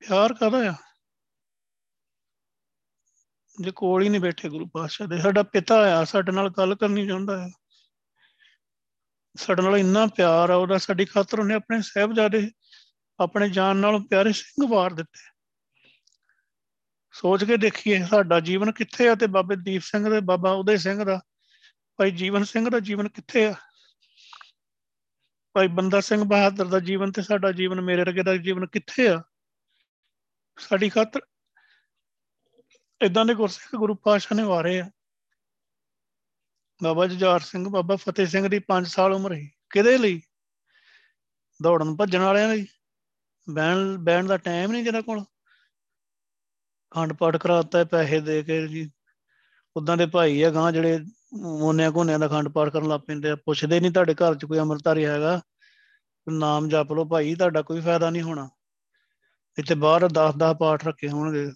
ਪਿਆਰ 0.00 0.34
ਕਰਦਾ 0.34 0.70
ਆ? 0.70 0.74
ਜੇ 3.60 3.70
ਕੋਲ 3.70 4.02
ਹੀ 4.02 4.08
ਨਹੀਂ 4.08 4.20
ਬੈਠੇ 4.20 4.48
ਗੁਰੂ 4.48 4.66
ਪਾਤਸ਼ਾਹ 4.66 5.06
ਦੇ, 5.06 5.18
ਸਾਡਾ 5.18 5.42
ਪਿਤਾ 5.42 6.00
ਆ, 6.00 6.04
ਸਾਡੇ 6.04 6.32
ਨਾਲ 6.32 6.50
ਗੱਲ 6.50 6.74
ਕਰਨੀ 6.74 7.06
ਚਾਹੁੰਦਾ 7.06 7.46
ਹੈ। 7.46 7.50
ਸਾਡੇ 9.38 9.62
ਨਾਲ 9.62 9.76
ਇੰਨਾ 9.76 10.06
ਪਿਆਰ 10.06 10.50
ਆ, 10.50 10.54
ਉਹਦਾ 10.54 10.78
ਸਾਡੀ 10.78 11.04
ਖਾਤਰ 11.04 11.40
ਉਹਨੇ 11.40 11.54
ਆਪਣੇ 11.54 11.82
ਸਹਿਬਜ਼ਾਦੇ 11.82 12.50
ਆਪਣੇ 13.20 13.48
ਜਾਨ 13.48 13.76
ਨਾਲ 13.76 14.00
ਪਿਆਰੇ 14.00 14.32
ਸਿੰਘ 14.32 14.68
ਵਾਰ 14.68 14.92
ਦਿੱਤੇ। 14.92 15.20
ਸੋਚ 17.12 17.44
ਕੇ 17.44 17.56
ਦੇਖੀਏ 17.56 18.06
ਸਾਡਾ 18.06 18.40
ਜੀਵਨ 18.40 18.72
ਕਿੱਥੇ 18.72 19.08
ਆ 19.08 19.14
ਤੇ 19.14 19.26
ਬਾਬੇ 19.26 19.56
ਦੀਪ 19.56 19.82
ਸਿੰਘ 19.82 20.10
ਦੇ, 20.10 20.20
ਬਾਬਾ 20.20 20.50
ਉਦੇ 20.50 20.76
ਸਿੰਘ 20.76 21.04
ਦਾ, 21.04 21.20
ਭਾਈ 21.96 22.10
ਜੀਵਨ 22.10 22.44
ਸਿੰਘ 22.44 22.70
ਦਾ 22.70 22.80
ਜੀਵਨ 22.80 23.08
ਕਿੱਥੇ 23.08 23.46
ਆ? 23.46 23.54
ਭਾਈ 25.52 25.68
ਬੰਦਾ 25.68 26.00
ਸਿੰਘ 26.00 26.24
ਬਹਾਦਰ 26.24 26.64
ਦਾ 26.64 26.80
ਜੀਵਨ 26.80 27.12
ਤੇ 27.12 27.22
ਸਾਡਾ 27.22 27.52
ਜੀਵਨ, 27.52 27.80
ਮੇਰੇ 27.80 28.02
ਵਰਗੇ 28.02 28.22
ਦਾ 28.22 28.36
ਜੀਵਨ 28.36 28.66
ਕਿੱਥੇ 28.66 29.08
ਆ? 29.08 29.22
ਸਾਡੀ 30.58 30.88
ਖਾਤਰ 30.88 31.20
ਇਦਾਂ 33.02 33.24
ਦੇ 33.24 33.34
ਗੁਰਸਿੱਖ 33.34 33.76
ਗੁਰੂ 33.76 33.94
ਪਾਤਸ਼ਾਹ 33.94 34.36
ਨੇ 34.36 34.42
ਵਾਰੇ 34.42 34.80
ਆ। 34.80 34.90
ਬਾਬਾ 36.82 37.06
ਜੁਝਾਰ 37.06 37.40
ਸਿੰਘ, 37.40 37.68
ਬਾਬਾ 37.68 37.96
ਫਤਿਹ 37.96 38.26
ਸਿੰਘ 38.26 38.48
ਦੀ 38.48 38.58
5 38.58 38.86
ਸਾਲ 38.88 39.12
ਉਮਰ 39.12 39.34
ਸੀ। 39.34 39.50
ਕਿਹਦੇ 39.70 39.98
ਲਈ? 39.98 40.22
ਦੌੜਨ 41.62 41.96
ਭੱਜਣ 41.96 42.20
ਵਾਲਿਆਂ 42.20 42.48
ਲਈ। 42.48 42.66
ਬੈਣ 43.50 43.96
ਬੈਣ 43.96 44.26
ਦਾ 44.26 44.36
ਟਾਈਮ 44.36 44.72
ਨਹੀਂ 44.72 44.84
ਜਿਹਨਾਂ 44.84 45.02
ਕੋਲ। 45.02 45.24
ਖੰਡ 46.90 47.12
ਪਾਠ 47.12 47.36
ਕਰਾਤਾ, 47.36 47.84
ਪੈਸੇ 47.84 48.20
ਦੇ 48.20 48.42
ਕੇ 48.42 48.68
ਜੀ। 48.68 48.90
ਉਦਾਂ 49.76 49.96
ਦੇ 49.96 50.06
ਭਾਈ 50.06 50.42
ਆ 50.42 50.50
ਗਾਂ 50.50 50.72
ਜਿਹੜੇ 50.72 50.98
ਮੋਨਿਆਂ 51.34 51.92
ਕੋਨਿਆਂ 51.92 52.18
ਦਾ 52.18 52.28
ਖੰਡ 52.28 52.48
ਪਾਠ 52.48 52.68
ਕਰਨ 52.68 52.88
ਲੱਗ 52.88 53.00
ਪੈਂਦੇ 53.00 53.30
ਆ। 53.30 53.36
ਪੁੱਛਦੇ 53.36 53.80
ਨਹੀਂ 53.80 53.92
ਤੁਹਾਡੇ 53.92 54.14
ਘਰ 54.14 54.34
'ਚ 54.34 54.44
ਕੋਈ 54.44 54.58
ਅਮਰਤਾਰੀ 54.58 55.04
ਹੈਗਾ। 55.04 55.40
ਨਾਮ 56.28 56.68
ਜਪ 56.68 56.92
ਲਓ 56.92 57.04
ਭਾਈ, 57.04 57.34
ਤੁਹਾਡਾ 57.34 57.62
ਕੋਈ 57.62 57.80
ਫਾਇਦਾ 57.80 58.10
ਨਹੀਂ 58.10 58.22
ਹੋਣਾ। 58.22 58.50
ਇੱਥੇ 59.58 59.74
ਬਾਹਰ 59.74 60.08
10-10 60.08 60.56
ਪਾਠ 60.56 60.86
ਰੱਖੇ 60.86 61.08
ਹੋਣਗੇ। 61.08 61.46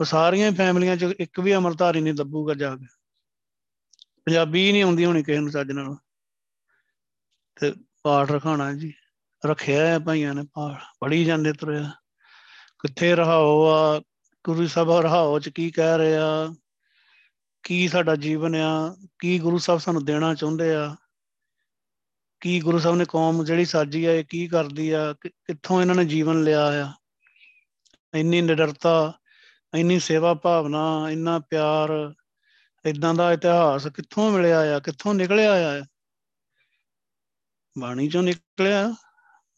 ਉਹ 0.00 0.04
ਸਾਰੀਆਂ 0.04 0.52
ਫੈਮਲੀਆਂ 0.52 0.96
'ਚ 0.96 1.02
ਇੱਕ 1.02 1.40
ਵੀ 1.40 1.54
ਅਮਰਤਾਰੀ 1.54 2.00
ਨਹੀਂ 2.00 2.14
ਲੱਭੂਗਾ 2.14 2.54
ਜਾ 2.54 2.76
ਕੇ। 2.76 2.97
ਪੰਜਾਬੀ 4.28 4.72
ਨਹੀਂ 4.72 4.82
ਆਉਂਦੀ 4.82 5.04
ਹੋਣੀ 5.04 5.22
ਕਿਸੇ 5.22 5.38
ਨੂੰ 5.38 5.50
ਚੱਜ 5.50 5.70
ਨਾਲ। 5.70 5.96
ਤੇ 7.60 7.74
ਪਾਠ 8.02 8.32
ਰਖਾਣਾ 8.32 8.72
ਜੀ। 8.72 8.94
ਰੱਖਿਆ 9.46 9.86
ਹੈ 9.86 9.98
ਭਾਈਆਂ 9.98 10.34
ਨੇ 10.34 10.42
ਪਾਠ। 10.42 10.82
ਪੜੀ 11.00 11.24
ਜਾਂਦੇ 11.24 11.52
ਤੁਰਿਆ 11.52 11.92
ਕਿੱਥੇ 12.78 13.16
ਰਹਾਓ 13.16 13.66
ਆ? 13.66 14.00
ਗੁਰੂ 14.44 14.66
ਸਾਹਿਬ 14.66 14.90
ਰਹਾਓ 14.90 15.38
ਚ 15.38 15.48
ਕੀ 15.48 15.70
ਕਹਿ 15.70 15.98
ਰਿਹਾ 15.98 16.54
ਕੀ 17.62 17.88
ਸਾਡਾ 17.88 18.16
ਜੀਵਨ 18.16 18.54
ਆ? 18.54 18.96
ਕੀ 19.18 19.38
ਗੁਰੂ 19.38 19.58
ਸਾਹਿਬ 19.58 19.80
ਸਾਨੂੰ 19.80 20.04
ਦੇਣਾ 20.04 20.34
ਚਾਹੁੰਦੇ 20.34 20.74
ਆ? 20.74 20.96
ਕੀ 22.40 22.60
ਗੁਰੂ 22.60 22.78
ਸਾਹਿਬ 22.78 22.96
ਨੇ 22.96 23.04
ਕੌਮ 23.08 23.44
ਜਿਹੜੀ 23.44 23.64
ਸਾਜੀ 23.64 24.04
ਆ, 24.04 24.12
ਇਹ 24.12 24.24
ਕੀ 24.24 24.48
ਕਰਦੀ 24.48 24.90
ਆ? 24.90 25.14
ਕਿੱਥੋਂ 25.26 25.80
ਇਹਨਾਂ 25.80 25.94
ਨੇ 25.94 26.04
ਜੀਵਨ 26.04 26.42
ਲਿਆ 26.42 26.66
ਆ? 26.66 26.92
ਇੰਨੀ 28.14 28.40
ਨਿਡਰਤਾ, 28.40 29.18
ਇੰਨੀ 29.74 29.98
ਸੇਵਾ 29.98 30.34
ਭਾਵਨਾ, 30.34 31.10
ਇੰਨਾ 31.10 31.38
ਪਿਆਰ 31.38 32.14
ਇਦਾਂ 32.84 33.14
ਦਾ 33.14 33.32
ਇਤਿਹਾਸ 33.32 33.86
ਕਿੱਥੋਂ 33.86 34.30
ਮਿਲਿਆ 34.30 34.76
ਆ, 34.76 34.78
ਕਿੱਥੋਂ 34.78 35.14
ਨਿਕਲਿਆ 35.14 35.52
ਆ? 35.52 35.84
ਬਾਣੀ 37.78 38.08
ਚੋਂ 38.08 38.22
ਨਿਕਲਿਆ, 38.22 38.94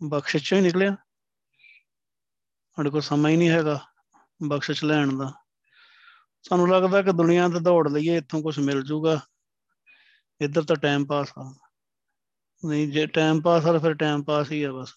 ਬਖਸ਼ਿਸ਼ 0.03 0.45
ਚੋਂ 0.45 0.59
ਹੀ 0.59 0.63
ਨਿਕਲਿਆ। 0.63 0.97
ਸਾਡੇ 2.77 2.91
ਕੋਲ 2.91 3.01
ਸਮਾਂ 3.01 3.31
ਹੀ 3.31 3.37
ਨਹੀਂ 3.37 3.51
ਹੈਗਾ 3.51 3.81
ਬਖਸ਼ਿਸ਼ 4.49 4.85
ਲੈਣ 4.85 5.19
ਦਾ। 5.19 5.33
ਸਾਨੂੰ 6.43 6.69
ਲੱਗਦਾ 6.69 7.03
ਕਿ 7.03 7.13
ਦੁਨੀਆ 7.13 7.49
ਤੇ 7.49 7.61
ਦੌੜ 7.61 7.89
ਲਈਏ, 7.89 8.17
ਇੱਥੋਂ 8.17 8.43
ਕੁਝ 8.43 8.59
ਮਿਲ 8.59 8.83
ਜੂਗਾ। 8.83 9.21
ਇੱਧਰ 10.41 10.63
ਤਾਂ 10.63 10.77
ਟਾਈਮ 10.77 11.07
ਪਾਸ 11.07 11.33
ਆ। 11.39 11.55
ਨਹੀਂ, 12.65 12.93
ਜੇ 12.93 13.07
ਟਾਈਮ 13.07 13.41
ਪਾਸ 13.41 13.67
ਆ 13.67 13.79
ਫਿਰ 13.79 13.95
ਟਾਈਮ 13.95 14.23
ਪਾਸ 14.23 14.51
ਹੀ 14.51 14.63
ਆ 14.63 14.73
ਬਸ। 14.73 14.95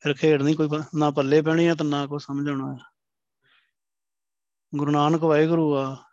ਫਿਰ 0.00 0.14
ਖੇਡ 0.14 0.42
ਨਹੀਂ 0.42 0.56
ਕੋਈ 0.56 0.68
ਨਾ 0.94 1.10
ਪੱਲੇ 1.10 1.42
ਪੈਣੀ 1.42 1.66
ਆ 1.66 1.74
ਤੇ 1.74 1.84
ਨਾ 1.84 2.06
ਕੋਈ 2.06 2.18
ਸਮਝ 2.18 2.48
ਆਉਣਾ 2.48 2.78
ਗੁਰੂ 4.74 4.90
ਨਾਨਕ 4.90 5.22
ਵਾਹਿਗੁਰੂ 5.22 5.76
ਆ। 5.76 6.11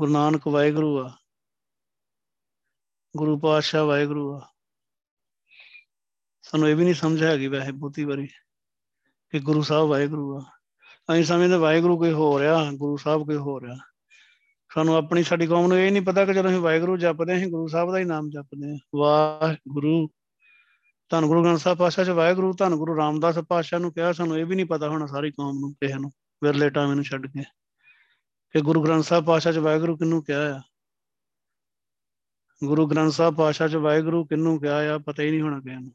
ਗੁਰੂ 0.00 0.12
ਨਾਨਕ 0.12 0.48
ਵਾਹਿਗੁਰੂ 0.48 1.00
ਆ। 1.00 1.16
ਗੁਰੂ 3.16 3.38
ਪਾਤਸ਼ਾਹ 3.38 3.84
ਵਾਹਿਗੁਰੂ 3.84 4.34
ਆ। 4.34 4.48
ਸਾਨੂੰ 6.42 6.68
ਇਹ 6.68 6.76
ਵੀ 6.76 6.84
ਨਹੀਂ 6.84 6.94
ਸਮਝ 6.94 7.22
ਹੈਗੀ 7.22 7.46
ਵੈਸੇ 7.46 7.72
ਬਹੁਤੀ 7.72 8.04
ਵਾਰੀ 8.04 8.26
ਕਿ 9.30 9.40
ਗੁਰੂ 9.40 9.62
ਸਾਹਿਬ 9.62 9.88
ਵਾਹਿਗੁਰੂ 9.88 10.36
ਆ। 10.36 10.40
ਅਸੀਂ 11.12 11.24
ਸਮਝਦੇ 11.24 11.56
ਵਾਹਿਗੁਰੂ 11.56 11.98
ਕੋਈ 11.98 12.12
ਹੋ 12.12 12.38
ਰਿਹਾ 12.38 12.72
ਗੁਰੂ 12.72 12.96
ਸਾਹਿਬ 12.96 13.26
ਕੋਈ 13.26 13.36
ਹੋ 13.36 13.60
ਰਿਹਾ 13.60 13.76
ਸਾਨੂੰ 14.74 14.94
ਆਪਣੀ 14.94 15.22
ਸਾਡੀ 15.22 15.46
ਕੌਮ 15.46 15.66
ਨੂੰ 15.66 15.78
ਇਹ 15.78 15.92
ਨਹੀਂ 15.92 16.02
ਪਤਾ 16.02 16.24
ਕਿ 16.24 16.34
ਜਦੋਂ 16.34 16.50
ਅਸੀਂ 16.50 16.60
ਵਾਹਿਗੁਰੂ 16.60 16.96
ਜਪਦੇ 16.96 17.36
ਅਸੀਂ 17.36 17.46
ਗੁਰੂ 17.46 17.66
ਸਾਹਿਬ 17.66 17.92
ਦਾ 17.92 17.98
ਹੀ 17.98 18.04
ਨਾਮ 18.04 18.30
ਜਪਦੇ 18.30 18.70
ਹਾਂ। 18.70 18.78
ਵਾਹਿਗੁਰੂ। 18.96 20.10
ਧੰਨ 21.08 21.26
ਗੁਰੂ 21.26 21.44
ਗ੍ਰੰਥ 21.44 21.58
ਸਾਹਿਬ 21.58 21.78
ਪਾਤਸ਼ਾਹ 21.78 22.04
ਚ 22.04 22.08
ਵਾਹਿਗੁਰੂ, 22.08 22.52
ਧੰਨ 22.52 22.74
ਗੁਰੂ 22.74 22.96
ਰਾਮਦਾਸ 22.96 23.38
ਪਾਤਸ਼ਾਹ 23.38 23.80
ਨੂੰ 23.80 23.92
ਕਿਹਾ, 23.92 24.12
ਸਾਨੂੰ 24.12 24.38
ਇਹ 24.38 24.46
ਵੀ 24.46 24.56
ਨਹੀਂ 24.56 24.66
ਪਤਾ 24.66 24.88
ਹੋਣਾ 24.88 25.06
ਸਾਰੀ 25.06 25.30
ਕੌਮ 25.30 25.58
ਨੂੰ, 25.58 25.72
ਕਿਸੇ 25.72 25.94
ਨੂੰ। 25.94 26.10
ਵਿਰਲੇ 26.44 26.70
ਟਾਵੇਂ 26.70 26.94
ਨੂੰ 26.94 27.04
ਛੱਡ 27.04 27.26
ਕੇ। 27.26 27.44
ਕਿ 28.54 28.60
ਗੁਰੂ 28.60 28.84
ਗ੍ਰੰਥ 28.84 29.04
ਸਾਹਿਬ 29.04 29.24
ਪਾਤਸ਼ਾਹ 29.24 29.52
ਚ 29.52 29.58
ਵਾਹਿਗੁਰੂ 29.58 29.96
ਕਿਹਨੂੰ 29.96 30.24
ਕਿਹਾ 30.24 30.56
ਆ? 30.56 30.60
ਗੁਰੂ 32.64 32.86
ਗ੍ਰੰਥ 32.86 33.12
ਸਾਹਿਬ 33.12 33.34
ਪਾਤਸ਼ਾਹ 33.34 33.68
ਚ 33.68 33.76
ਵਾਹਿਗੁਰੂ 33.76 34.24
ਕਿਹਨੂੰ 34.24 34.60
ਕਿਹਾ 34.60 34.94
ਆ? 34.94 34.98
ਪਤਾ 34.98 35.22
ਹੀ 35.22 35.30
ਨਹੀਂ 35.30 35.42
ਹੋਣਾ 35.42 35.60
ਕਿਸੇ 35.60 35.76
ਨੂੰ। 35.76 35.92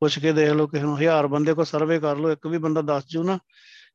ਪੁੱਛ 0.00 0.18
ਕੇ 0.18 0.32
ਦੇਖ 0.32 0.50
ਲਓ 0.50 0.66
ਕਿਸੇ 0.66 0.82
ਨੂੰ, 0.82 0.98
ਹਜ਼ਾਰ 0.98 1.26
ਬੰਦੇ 1.26 1.54
ਕੋ 1.54 1.64
ਸਰਵੇ 1.64 2.00
ਕਰ 2.00 2.16
ਲਓ, 2.16 2.30
ਇੱਕ 2.30 2.46
ਵੀ 2.46 2.58
ਬੰਦਾ 2.58 2.82
ਦੱਸ 2.82 3.06
ਜੂ 3.06 3.22
ਨਾ 3.22 3.38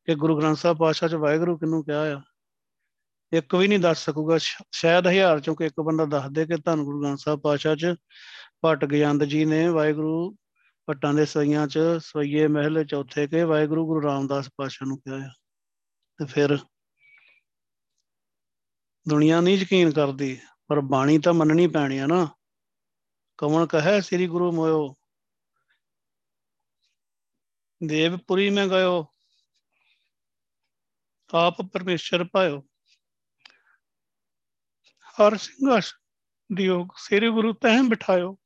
ਕਿ 0.06 0.16
ਗੁਰੂ 0.16 0.40
ਗ੍ਰੰਥ 0.40 0.58
ਸਾਹਿਬ 0.58 0.78
ਪਾਤਸ਼ਾਹ 0.78 1.10
ਚ 1.10 1.16
ਵਾਹਿਗੁਰੂ 1.16 1.58
ਕਿਹਨੂੰ 1.58 1.86
ਕਿਹਾ 1.86 2.18
ਆ। 2.18 2.22
ਇੱਕ 3.34 3.56
ਵੀ 3.56 3.68
ਨਹੀਂ 3.68 3.80
ਦੱਸ 3.80 4.06
ਸਕੂਗਾ 4.06 4.38
ਸ਼ਾਇਦ 4.72 5.08
ਹਜ਼ਾਰ 5.08 5.40
ਚੋਂ 5.40 5.56
ਕਿ 5.56 5.66
ਇੱਕ 5.66 5.82
ਬੰਦਾ 5.82 6.06
ਦੱਸ 6.06 6.32
ਦੇ 6.32 6.46
ਕਿ 6.46 6.58
ਧੰਨ 6.66 6.84
ਗੁਰੂ 6.84 7.02
ਗ੍ਰੰਥ 7.02 7.20
ਸਾਹਿਬ 7.20 7.40
ਪਾਤਸ਼ਾਹ 7.40 7.76
ਚ 7.76 7.96
ਭੱਟ 8.64 8.86
ਗਜੰਦ 8.86 9.24
ਜੀ 9.24 9.46
ਨੇ 9.46 9.68
ਵਾਹਿਗੁਰੂ 9.68 10.36
ਭੱਟਾਂ 10.88 11.14
ਦੇ 11.14 11.26
ਸਈਆਂ 11.26 11.68
ਚ 11.68 11.80
ਸਵਈਏ 12.00 12.48
ਮਹਿਲ 12.48 12.84
ਚੌਥੇ 12.84 13.28
ਕੇ 13.28 13.44
ਵਾਹਿਗੁਰੂ 13.44 13.88
ਗੁਰੂ 13.88 14.04
ਰਾਮਦਾਸ 14.04 14.50
ਪਾਤਸ਼ਾਹ 14.58 14.88
ਨੂੰ 14.88 14.98
ਕਿਹਾ 14.98 15.16
ਆ। 15.16 15.30
ਤੇ 16.18 16.26
ਫਿਰ 16.26 16.58
ਦੁਨੀਆ 19.10 19.42
ਨਹੀਂ 19.42 19.58
ਯਕੀਨ 19.58 19.92
ਕਰਦੀ, 19.92 20.42
ਪਰ 20.68 20.80
ਬਾਣੀ 20.82 21.20
ਤਾਂ 21.20 21.34
ਮੰਨਣੀ 21.34 21.68
ਪੈਣੀ 21.68 21.98
ਆ 21.98 22.06
ਨਾ। 22.06 22.36
ਕਵਣ 23.38 23.66
ਕਹੈ, 23.66 24.00
ਸ੍ਰੀ 24.00 24.28
ਗੁਰੂ 24.28 24.52
ਮੋਇਓ। 24.52 24.96
ਦੇਵਪੁਰੀ 27.88 28.50
ਮੈਂ 28.50 28.68
ਗਇਓ। 28.68 29.06
ਆਪ 31.34 31.62
ਪਰਮੇਸ਼ਰ 31.62 32.24
ਪਾਇਓ। 32.24 32.62
ਹਰ 35.02 35.38
ਸਿੰਘਾਸ 35.38 35.94
ਦਿਓ 36.56 36.88
ਸ੍ਰੀ 36.98 37.30
ਗੁਰੂ 37.30 37.54
ਤਹਿ 37.54 37.82
ਬਿਠਾਇਓ। 37.90 38.38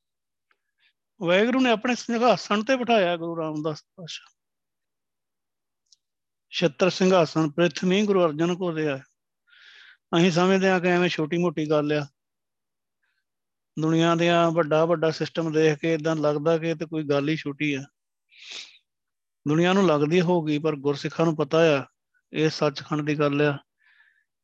ਵਾਹਿਗੁਰੂ 1.22 1.60
ਨੇ 1.60 1.70
ਆਪਣੇ 1.70 1.96
ਸਿੰਘਾਸਣ 1.96 2.64
ਤੇ 2.64 2.76
ਬਿਠਾਇਆ, 2.76 3.18
ਗੁਰੂ 3.18 3.38
ਰਾਮਦਾਸ 3.38 3.84
ਪਾਸ਼ਾ 3.84 4.32
ਛਤਰ 6.50 6.90
ਸਿੰਘਾਸਣ 6.90 7.50
ਪ੍ਰਿਥਵੀ 7.50 8.06
ਗੁਰੂ 8.06 8.26
ਅਰਜਨ 8.26 8.56
ਕੋ 8.56 8.72
ਦਿਆ 8.72 9.00
ਅਸੀਂ 10.18 10.32
ਸਮਝਦੇ 10.32 10.70
ਆ 10.70 10.80
ਕਿ 10.80 10.88
ਐਵੇਂ 10.88 11.10
ਛੋਟੀ 11.10 11.38
ਮੋਟੀ 11.38 11.70
ਗੱਲ 11.70 11.92
ਆ। 11.94 12.08
ਦੁਨੀਆ 13.80 14.16
ਦੇ 14.16 14.30
ਵੱਡਾ 14.54 14.86
ਵੱਡਾ 14.86 15.12
ਸਿਸਟਮ 15.12 15.52
ਦੇਖ 15.52 15.78
ਕੇ 15.80 15.94
ਇਦਾਂ 15.94 16.16
ਲੱਗਦਾ 16.16 16.58
ਕਿ 16.58 16.74
ਤੇ 16.76 16.86
ਕੋਈ 16.86 17.04
ਗੱਲ 17.04 17.30
ਹੀ 17.30 17.36
ਛੋਟੀ 17.36 17.74
ਆ। 17.74 17.84
ਦੁਨੀਆ 19.48 19.74
ਨੂੰ 19.74 19.88
ਲੱਗਦੀ 19.88 20.22
ਹੋਊਗੀ, 20.22 20.60
ਪਰ 20.60 20.76
ਗੁਰਸਿੱਖਾਂ 20.76 21.26
ਨੂੰ 21.26 21.36
ਪਤਾ 21.36 21.80
ਆ, 21.80 21.86
ਇਹ 22.34 22.50
ਸੱਚਖੰਡ 22.50 23.02
ਦੀ 23.02 23.20
ਗੱਲ 23.20 23.42
ਆ। 23.42 23.58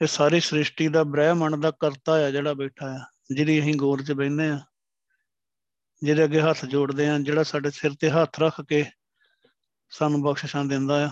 ਇਹ 0.01 0.07
ਸਾਰੀ 0.07 0.39
ਸ੍ਰਿਸ਼ਟੀ 0.39 0.87
ਦਾ 0.87 1.03
ਬ੍ਰਹਿਮੰਡ 1.03 1.55
ਦਾ 1.55 1.71
ਕਰਤਾ 1.71 2.13
ਆ 2.13 2.31
ਜਿਹੜਾ 2.31 2.53
ਬੈਠਾ 2.53 2.87
ਆ, 2.87 3.05
ਜਿਹਦੀ 3.35 3.59
ਅਸੀਂ 3.59 3.75
ਗੌਰ 3.77 4.03
'ਚ 4.03 4.11
ਬੈਠਨੇ 4.11 4.49
ਆ। 4.49 4.59
ਜਿਹਦੇ 6.03 6.23
ਅੱਗੇ 6.23 6.41
ਹੱਥ 6.41 6.65
ਜੋੜਦੇ 6.65 7.09
ਆ, 7.09 7.17
ਜਿਹੜਾ 7.19 7.43
ਸਾਡੇ 7.43 7.71
ਸਿਰ 7.71 7.91
ਤੇ 7.99 8.09
ਹੱਥ 8.09 8.39
ਰੱਖ 8.39 8.61
ਕੇ 8.61 8.85
ਸਾਨੂੰ 9.89 10.21
ਬਖਸ਼ਿਸ਼ਾਂ 10.21 10.65
ਦਿੰਦਾ 10.65 11.05
ਆ। 11.05 11.09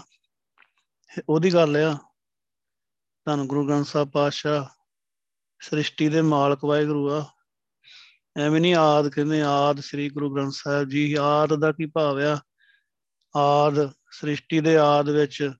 ਉਹਦੀ 1.29 1.53
ਗੱਲ 1.53 1.77
ਆ। 1.77 2.14
ਧੰਨ 3.25 3.47
ਗੁਰੂ 3.47 3.67
ਗ੍ਰੰਥ 3.67 3.87
ਸਾਹਿਬ 3.87 4.09
ਪਾਤਸ਼ਾਹ, 4.09 4.65
ਸ੍ਰਿਸ਼ਟੀ 5.59 6.09
ਦੇ 6.09 6.21
ਮਾਲਕ 6.21 6.65
ਵਾਹਿਗੁਰੂ 6.65 7.11
ਆ। 7.11 7.25
ਐਵੇਂ 8.37 8.61
ਨਹੀਂ 8.61 8.75
ਆਦ 8.75 9.09
ਕਹਿੰਦੇ, 9.09 9.41
ਆਦ 9.41 9.79
ਸ੍ਰੀ 9.79 10.09
ਗੁਰੂ 10.09 10.35
ਗ੍ਰੰਥ 10.35 10.53
ਸਾਹਿਬ 10.53 10.89
ਜੀ, 10.89 11.15
ਆਦ 11.21 11.53
ਦਾ 11.53 11.71
ਕੀ 11.71 11.85
ਭਾਵ 11.85 12.19
ਆ? 12.19 12.41
ਆਦ, 13.35 13.91
ਸ੍ਰਿਸ਼ਟੀ 14.11 14.59
ਦੇ 14.59 14.77
ਆਦ 14.77 15.09
ਵਿੱਚ 15.09 15.51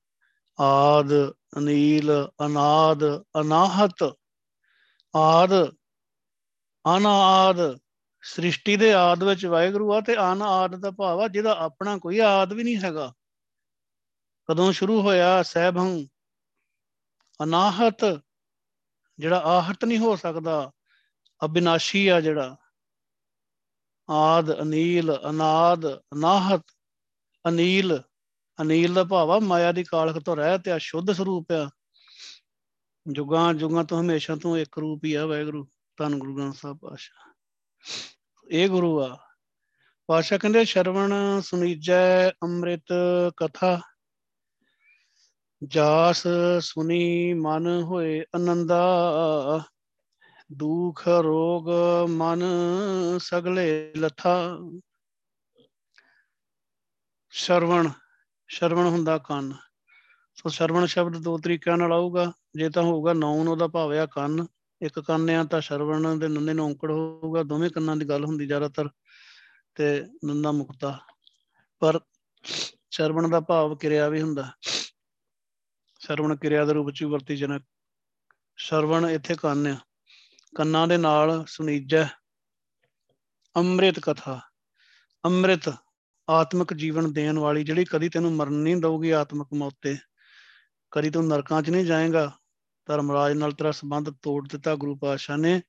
ਆਦ, 0.60 1.14
ਅਨੀਲ, 1.58 2.12
ਅਨਾਦ, 2.46 3.04
ਅਨਾਹਤ, 3.42 4.16
ਆਦ, 5.16 5.70
ਅਨਾਦ, 6.98 7.78
ਸ੍ਰਿਸ਼ਟੀ 8.22 8.78
ਦੇ 8.78 8.94
ਆਦ 8.94 9.24
ਵਿੱਚ 9.24 9.46
ਵਾਹਿਗੁਰੂ 9.46 9.94
ਆ 9.94 10.02
ਤੇ 10.02 10.34
ਅਨਾਦ 10.34 10.76
ਦਾ 10.76 10.92
ਭਾਵ 10.92 11.22
ਆ, 11.22 11.28
ਜਿਹਦਾ 11.28 11.60
ਆਪਣਾ 11.60 11.98
ਕੋਈ 11.98 12.20
ਆਦ 12.20 12.54
ਵੀ 12.54 12.64
ਨਹੀਂ 12.64 12.78
ਹੈਗਾ। 12.78 13.14
ਕਦੋਂ 14.50 14.72
ਸ਼ੁਰੂ 14.72 15.02
ਹੋਇਆ 15.02 15.44
ਸਹਿਬੰ 15.44 16.08
ਅਨਾਹਤ, 17.44 18.22
ਜਿਹੜਾ 19.20 19.40
ਆਹਤ 19.40 19.86
ਨਹੀਂ 19.86 19.98
ਹੋ 19.98 20.16
ਸਕਦਾ, 20.16 20.72
ਅਬਿਨਾਸ਼ੀ 21.46 22.08
ਆ 22.08 22.22
ਜਿਹੜਾ। 22.22 22.58
ਆਦ, 24.10 24.62
ਅਨੀਲ, 24.62 25.18
ਅਨਾਦ, 25.30 25.96
ਅਨਾਹਤ, 25.96 26.64
ਅਨੀਲ। 27.48 28.04
ਅਨੀਲ 28.62 28.94
ਦਾ 28.94 29.04
ਭਾਵ 29.04 29.32
ਆ, 29.32 29.40
ਮਾਇਆ 29.40 29.72
ਦੀ 29.72 29.84
ਕਾਲਖ 29.84 30.24
ਤੋਂ 30.24 30.36
ਰਹਿ 30.36 30.60
ਤੇ 30.60 30.76
ਅਸ਼ੁੱਧ 30.76 31.12
ਸਰੂਪ 31.12 31.52
ਆ। 31.52 31.70
ਜੁਗਾਂ 33.08 33.54
ਜੁਗਾਂ 33.54 33.84
ਤੋਂ 33.84 34.02
ਹਮੇਸ਼ਾ 34.02 34.36
ਤੋਂ 34.36 34.58
ਇੱਕ 34.58 34.80
ਰੂਪ 34.80 35.06
ਹੀ 35.06 35.14
ਆ, 35.14 35.26
ਵਾਹਿਗੁਰੂ, 35.26 35.68
ਧੰਨ 35.98 36.20
ਗੁਰੂ 36.20 36.38
ਗ੍ਰੰਥ 36.38 36.56
ਸਾਹਿਬ 36.56 36.78
ਪਾਸ਼ਾ 36.78 37.34
ਇਹ 38.52 38.70
ਗੁਰੂ 38.70 39.04
ਆ। 39.04 39.20
ਪਾਸ਼ਾ 40.08 40.38
ਕਹਿੰਦੇ, 40.38 40.66
ਸ਼ਰਵਣ 40.66 41.14
ਸੁਨੀਜੈ 41.42 42.30
ਅੰਮ੍ਰਿਤ 42.30 42.86
ਕਥਾ। 43.38 43.82
ਜਾਸ 45.68 46.28
ਸੁਨੀ 46.60 47.34
ਮਨ 47.34 47.82
ਹੋਏ 47.82 48.24
ਆਨੰਦਾ 48.36 49.02
ਦੁਖ 50.52 51.08
ਰੋਗ 51.08 51.70
ਮਨ 52.10 52.44
ਸਗਲੇ 53.18 53.94
ਲਥਾ। 53.98 54.58
ਸ਼ਰਵਣ 57.30 57.90
ਸ਼ਰਵਣ 58.48 58.86
ਹੁੰਦਾ 58.86 59.18
ਕੰਨ। 59.18 59.54
ਸੋ 60.36 60.50
ਸ਼ਰਵਣ 60.50 60.86
ਸ਼ਬਦ 60.86 61.18
ਦੋ 61.18 61.38
ਤਰੀਕਿਆਂ 61.38 61.78
ਨਾਲ 61.78 61.94
ਆਊਗਾ। 61.94 62.34
ਜੇ 62.56 62.70
ਤਾਂ 62.70 62.84
ਹੋਊਗਾ 62.84 63.14
ਨੌਨ 63.14 63.48
ਉਹਦਾ 63.48 63.68
ਭਾਵ 63.68 63.94
ਆ 63.94 64.06
ਕੰਨ। 64.06 64.48
ਇੱਕ 64.82 65.00
ਕੰਨ 65.00 65.30
ਆ 65.30 65.44
ਤਾਂ 65.44 65.62
ਸ਼ਰਵਣ 65.62 66.16
ਦੇ 66.16 66.28
ਨੰਨੇ 66.28 66.54
ਨੌਂਕੜ 66.54 66.92
ਹੋਊਗਾ। 66.92 67.44
ਦੋਵੇਂ 67.44 67.70
ਕੰਨਾਂ 67.70 67.96
ਦੀ 67.96 68.10
ਗੱਲ 68.10 68.26
ਹੁੰਦੀ 68.26 68.48
ਜ਼ਿਆਦਾਤਰ 68.48 68.90
ਤੇ 69.76 70.04
ਨੰਨਾ 70.26 70.52
ਮੁਕਤਾ। 70.52 71.00
ਪਰ 71.80 72.00
ਸ਼ਰਵਣ 72.92 73.28
ਦਾ 73.28 73.40
ਭਾਵ 73.40 73.76
ਕਿਰਿਆ 73.76 74.10
ਵੀ 74.10 74.22
ਹੁੰਦਾ। 74.22 74.52
ਸ਼ਰਵਣ 76.06 76.36
ਕਿਰਿਆ 76.36 76.66
ਦੇ 76.66 76.74
ਰੂਪ 76.74 76.92
ਚ 76.92 77.04
ਵਰਤੀ 77.04 77.38
ਜਨਕ 77.38 77.64
ਸ਼ਰਵਣ 78.58 79.06
ਇੱਥੇ 79.06 79.36
ਕੰਨ 79.36 79.68
ਆ 79.68 79.78
ਕੰਨਾਂ 80.56 80.88
ਦੇ 80.88 80.98
ਨਾਲ 80.98 81.46
ਸੁਨੀਜੈ। 81.48 82.06
ਅੰਮ੍ਰਿਤ 83.56 84.00
ਕਥਾ। 84.00 84.42
ਅੰਮ੍ਰਿਤ 85.26 85.74
ਆਤਮਿਕ 86.30 86.74
ਜੀਵਨ 86.74 87.14
ਦੇਣ 87.14 87.40
ਵਾਲੀ 87.40 87.64
ਜਿਹੜੀ 87.64 87.86
ਕਦੀ 87.86 88.10
ਤੈਨੂੰ 88.10 88.34
ਮਰਨ 88.34 88.54
ਨਹੀਂ 88.54 88.76
ਦਊਗੀ 88.76 89.10
ਆਤਮਿਕ 89.10 89.48
ਮੌਤ 89.54 89.74
ਤੇ। 89.82 89.98
ਕਦੀ 90.92 91.10
ਤੂੰ 91.10 91.28
ਨਰਕਾਂ 91.28 91.62
'ਚ 91.62 91.70
ਨਹੀਂ 91.70 91.86
ਜਾਏਗਾ। 91.86 92.32
ਧਰਮਰਾਜ 92.86 93.34
ਨਾਲ 93.34 93.52
ਤੇਰਾ 93.52 93.72
ਸੰਬੰਧ 93.72 94.10
ਤੋੜ 94.22 94.48
ਦਿੱਤਾ 94.48 94.76
ਗੁਰੂ 94.76 94.98
ਪਾਤਸ਼ਾਹ 94.98 95.38
ਨੇ। 95.38 95.62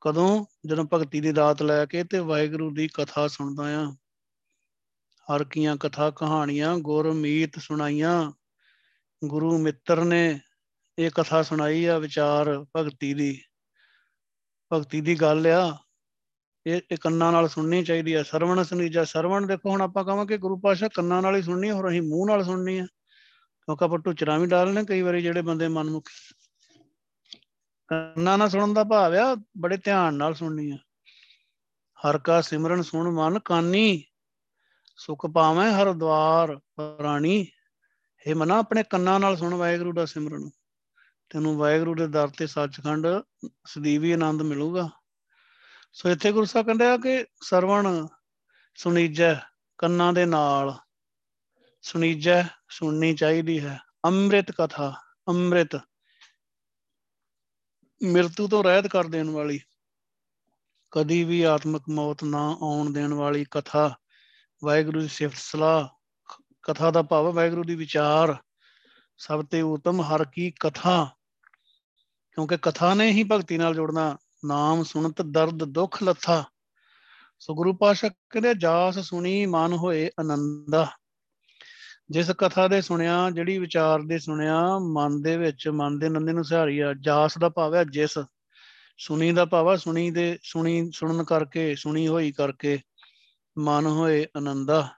ਕਦੋਂ? 0.00 0.46
ਜਦੋਂ 0.66 0.84
ਭਗਤੀ 0.94 1.20
ਦੀ 1.20 1.32
ਦਾਤ 1.32 1.62
ਲੈ 1.62 1.86
ਕੇ 1.86 2.04
ਤੇ 2.04 2.18
ਵਾਹਿਗੁਰੂ 2.18 2.74
ਦੀ 2.74 2.88
ਕਥਾ 2.88 3.28
ਸੁਣਦਾ 3.28 3.82
ਆ। 3.82 3.96
ਹਰ 5.32 5.44
ਕੀਆਂ 5.44 5.76
ਕਥਾ 5.76 6.10
ਕਹਾਣੀਆਂ 6.10 6.76
ਗੁਰ 6.76 7.12
ਮੀਤ 7.12 7.58
ਸੁਣਾਈਆਂ। 7.58 8.32
ਗੁਰੂ 9.26 9.58
ਮਿੱਤਰ 9.58 10.04
ਨੇ 10.04 10.40
ਇਹ 10.98 11.10
ਕਥਾ 11.10 11.42
ਸੁਣਾਈ 11.42 11.84
ਆ 11.84 11.98
ਵਿਚਾਰ 11.98 12.64
ਭਗਤੀ 12.76 13.14
ਦੀ। 13.14 13.42
ਭਗਤੀ 14.72 15.00
ਦੀ 15.00 15.14
ਗੱਲ 15.14 15.46
ਆ। 15.46 15.78
ਇਹ 16.66 16.80
ਇਹ 16.92 16.96
ਕੰਨਾਂ 17.00 17.32
ਨਾਲ 17.32 17.48
ਸੁਣਨੀ 17.48 17.84
ਚਾਹੀਦੀ 17.84 18.12
ਆ। 18.12 18.22
ਸਰਵਣ 18.22 18.62
ਸੁਨੀਜਾ 18.62 19.04
ਸਰਵਣ 19.04 19.46
ਦੇਖੋ 19.46 19.70
ਹੁਣ 19.70 19.80
ਆਪਾਂ 19.80 20.04
ਕਹਾਂਗੇ 20.04 20.38
ਗੁਰੂ 20.38 20.58
ਪਾਸ਼ਾ 20.58 20.88
ਕੰਨਾਂ 20.88 21.22
ਨਾਲ 21.22 21.36
ਹੀ 21.36 21.42
ਸੁਣਨੀ 21.42 21.70
ਹੋਰ 21.70 21.88
ਅਸੀਂ 21.88 22.02
ਮੂੰਹ 22.02 22.26
ਨਾਲ 22.26 22.44
ਸੁਣਨੀ 22.44 22.78
ਆ। 22.78 22.86
ਕਿਉਂਕਿ 23.62 23.84
ਆਪਾਂ 23.84 23.98
ਟੁਚਰਾਂ 23.98 24.38
ਵੀ 24.38 24.46
ਡਾਲਨੇ 24.46 24.84
ਕਈ 24.84 25.02
ਵਾਰੀ 25.02 25.22
ਜਿਹੜੇ 25.22 25.42
ਬੰਦੇ 25.42 25.68
ਮਨਮੁਖ 25.68 26.08
ਕੰਨਾਂ 27.88 28.38
ਨਾਲ 28.38 28.48
ਸੁਣਨ 28.48 28.74
ਦਾ 28.74 28.84
ਭਾਵ 28.84 29.14
ਆ, 29.14 29.34
ਬੜੇ 29.34 29.76
ਧਿਆਨ 29.76 30.14
ਨਾਲ 30.14 30.34
ਸੁਣਨੀ 30.34 30.70
ਆ। 30.70 30.76
ਹਰ 32.08 32.18
ਕਾ 32.18 32.40
ਸਿਮਰਨ 32.40 32.82
ਸੁਣ 32.82 33.10
ਮਨ 33.10 33.38
ਕਾਨੀ, 33.38 34.04
ਸੁਖ 34.96 35.26
ਪਾਵੇਂ 35.26 35.72
ਹਰ 35.72 35.92
ਦਵਾਰ 35.92 36.56
ਪ੍ਰਾਣੀ। 36.56 37.46
ਇਹ 38.26 38.34
ਮਨਾ 38.34 38.58
ਆਪਣੇ 38.58 38.82
ਕੰਨਾਂ 38.82 39.20
ਨਾਲ 39.20 39.36
ਸੁਣ 39.36 39.54
ਵਾਹਿਗੁਰੂ 39.54 39.92
ਦਾ 39.92 40.04
ਸਿਮਰਨ। 40.04 40.50
ਤੈਨੂੰ 41.30 41.56
ਵਾਹਿਗੁਰੂ 41.56 41.94
ਦੇ 41.94 42.06
ਦਰ 42.06 42.28
ਤੇ 42.28 42.46
ਸੱਚਖੰਡ 42.46 43.06
ਸਦੀਵੀ 43.66 44.12
ਆਨੰਦ 44.12 44.42
ਮਿਲੂਗਾ। 44.42 44.90
ਸੋ 45.92 46.08
ਇੱਥੇ 46.08 46.32
ਗੁਰੂ 46.32 46.44
ਸਾਹਿਬ 46.44 46.66
ਕਹਿੰਦੇ 46.66 46.86
ਆ 46.86 46.96
ਕਿ 46.96 47.24
ਸਰਵਣ 47.42 48.06
ਸੁਣੀਜੈ 48.74 49.34
ਕੰਨਾਂ 49.78 50.12
ਦੇ 50.12 50.24
ਨਾਲ। 50.24 50.74
ਸੁਣੀਜੈ 51.82 52.42
ਸੁਣਨੀ 52.68 53.14
ਚਾਹੀਦੀ 53.14 53.64
ਹੈ। 53.64 53.80
ਅੰਮ੍ਰਿਤ 54.04 54.50
ਕਥਾ, 54.50 55.02
ਅੰਮ੍ਰਿਤ। 55.28 55.76
ਮਿਰਤੂ 58.02 58.48
ਤੋਂ 58.48 58.64
ਰਹਿਤ 58.64 58.86
ਕਰ 58.86 59.04
ਦੇਣ 59.04 59.30
ਵਾਲੀ। 59.30 59.60
ਕਦੀ 60.90 61.24
ਵੀ 61.24 61.42
ਆਤਮਿਕ 61.42 61.82
ਮੌਤ 61.88 62.24
ਨਾ 62.24 62.58
ਆਉਣ 62.62 62.92
ਦੇਣ 62.92 63.12
ਵਾਲੀ 63.12 63.46
ਕਥਾ। 63.50 63.94
ਵਾਹਿਗੁਰੂ 64.64 65.00
ਦੀ 65.00 65.08
ਸਿਫਤ 65.08 65.36
ਸਲਾਹ 65.36 65.88
ਕਥਾ 66.66 66.90
ਦਾ 66.90 67.02
ਭਾਵ 67.02 67.32
ਵਾਹਿਗੁਰੂ 67.32 67.64
ਦੀ 67.64 67.74
ਵਿਚਾਰ 67.74 68.36
ਸਭ 69.18 69.44
ਤੇ 69.44 69.62
ਉਤਮ 69.62 70.00
ਹਰ 70.00 70.24
ਕੀ 70.24 70.52
ਕਥਾ। 70.60 71.10
ਕਿਉਂਕਿ 72.32 72.56
ਕਥਾ 72.62 72.94
ਨੇ 72.94 73.10
ਹੀ 73.10 73.24
ਭਗਤੀ 73.24 73.58
ਨਾਲ 73.58 73.74
ਜੋੜਨਾ, 73.74 74.16
ਨਾਮ 74.44 74.82
ਸੁਣਤ 74.82 75.22
ਦਰਦ 75.22 75.64
ਦੁੱਖ 75.64 76.02
ਲੱਥਾ। 76.02 76.44
ਸੋ 77.38 77.54
ਗੁਰੂ 77.54 77.72
ਪਾਸ਼ਾ 77.72 78.08
ਕਹਿੰਦੇ 78.08 78.54
ਜਾਸ 78.54 78.98
ਸੁਣੀ 78.98 79.46
ਮਨ 79.46 79.72
ਹੋਏ 79.72 80.10
ਆਨੰਦਾ 80.20 80.86
ਜਿਸ 82.10 82.30
ਕਥਾ 82.30 82.68
ਦੇ 82.68 82.82
ਸੁਣਿਆ, 82.82 83.30
ਜਿਹੜੀ 83.30 83.58
ਵਿਚਾਰ 83.58 84.02
ਦੇ 84.02 84.18
ਸੁਣਿਆ, 84.18 84.78
ਮਨ 84.78 85.22
ਦੇ 85.22 85.36
ਵਿੱਚ, 85.36 85.68
ਮਨ 85.68 85.98
ਦੇ 85.98 86.08
ਨੰਦੇ 86.08 86.32
ਨੂੰ 86.32 86.44
ਸਹਾਰੀ 86.44 86.78
ਆ 86.78 86.94
ਜਾਸ 87.00 87.38
ਦਾ 87.38 87.48
ਭਾਵ 87.48 87.74
ਹੈ 87.74 87.84
ਜਿਸ। 87.84 88.18
ਸੁਣੀ 88.98 89.32
ਦਾ 89.32 89.44
ਭਾਵ 89.44 89.70
ਹੈ 89.70 89.76
ਸੁਣੀ 89.76 90.10
ਦੇ, 90.10 90.38
ਸੁਣੀ, 90.42 90.90
ਸੁਣਨ 90.94 91.24
ਕਰਕੇ, 91.24 91.74
ਸੁਣੀ 91.74 92.08
ਹੋਈ 92.08 92.32
ਕਰਕੇ 92.32 92.80
ਮਨ 93.58 93.86
ਹੋਏ 93.86 94.26
ਆਨੰਦਾ 94.36 94.88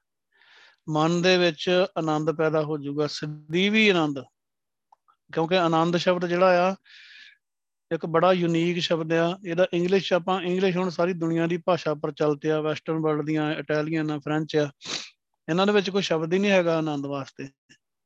ਮਨ 0.89 1.21
ਦੇ 1.23 1.37
ਵਿੱਚ 1.39 1.69
ਆਨੰਦ 1.99 2.31
ਪੈਦਾ 2.31 2.63
ਹੋ 2.63 2.79
ਜਾਊਗਾ 2.79 3.07
ਸਦੀਵੀ 3.07 3.89
ਆਨੰਦ। 3.89 4.21
ਕਿਉਂਕਿ 5.33 5.57
ਆਨੰਦ 5.59 5.97
ਸ਼ਬਦ 5.97 6.27
ਜਿਹੜਾ 6.27 6.69
ਆ, 6.69 6.75
ਇੱਕ 7.95 8.07
ਬੜਾ 8.07 8.33
ਯੂਨੀਕ 8.33 8.79
ਸ਼ਬਦ 8.79 9.13
ਆ। 9.13 9.39
ਇਹਦਾ 9.47 9.67
ਇੰਗਲਿਸ਼ 9.73 10.13
ਆਪਾਂ 10.13 10.41
ਇੰਗਲਿਸ਼ 10.43 10.77
ਹੁਣ 10.77 10.91
ਸਾਰੀ 10.91 11.13
ਦੁਨੀਆ 11.13 11.47
ਦੀ 11.47 11.57
ਭਾਸ਼ਾ 11.57 11.95
ਪ੍ਰਚਲਿਤ 11.95 12.47
ਆ 12.47 12.61
ਵੈਸਟਰਨ 12.61 12.99
ਵਰਲਡ 12.99 13.27
ਦੀਆਂ 13.27 13.51
ਇਟਾਲੀਅਨ 13.55 14.11
ਆ 14.11 14.19
ਫ੍ਰੈਂਚ 14.19 14.57
ਆ। 14.57 14.71
ਇਹਨਾਂ 15.49 15.67
ਦੇ 15.67 15.73
ਵਿੱਚ 15.73 15.91
ਕੋਈ 15.91 16.03
ਸ਼ਬਦ 16.03 16.33
ਹੀ 16.33 16.39
ਨਹੀਂ 16.39 16.51
ਹੈਗਾ 16.51 16.77
ਆਨੰਦ 16.79 17.07
ਵਾਸਤੇ। 17.07 17.49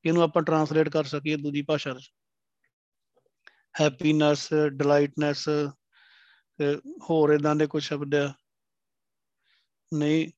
ਇਹਨੂੰ 0.05 0.23
ਆਪਾਂ 0.23 0.43
ਟਰਾਂਸਲੇਟ 0.43 0.89
ਕਰ 0.89 1.05
ਸਕੀਏ 1.05 1.37
ਦੂਜੀ 1.37 1.63
ਭਾਸ਼ਾ 1.63 1.93
ਵਿੱਚ। 1.93 2.11
ਹੈਪੀਨੈਸ 3.81 4.49
ਡਿਲਾਈਟਨੈਸ 4.69 5.49
ਹੋਰ 7.01 7.31
ਇਦਾਂ 7.31 7.55
ਦੇ 7.57 7.67
ਕੁਝ 7.67 7.83
ਸ਼ਬਦ 7.83 8.15
ਆ। 8.15 8.33
ਨਹੀਂ, 9.95 10.31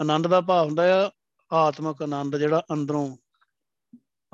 ਆਨੰਦ 0.00 0.26
ਦਾ 0.26 0.40
ਭਾਵ 0.40 0.66
ਹੁੰਦਾ 0.66 1.06
ਆ 1.06 1.10
ਆਤਮਿਕ 1.52 2.02
ਆਨੰਦ 2.02 2.36
ਜਿਹੜਾ 2.36 2.62
ਅੰਦਰੋਂ 2.72 3.16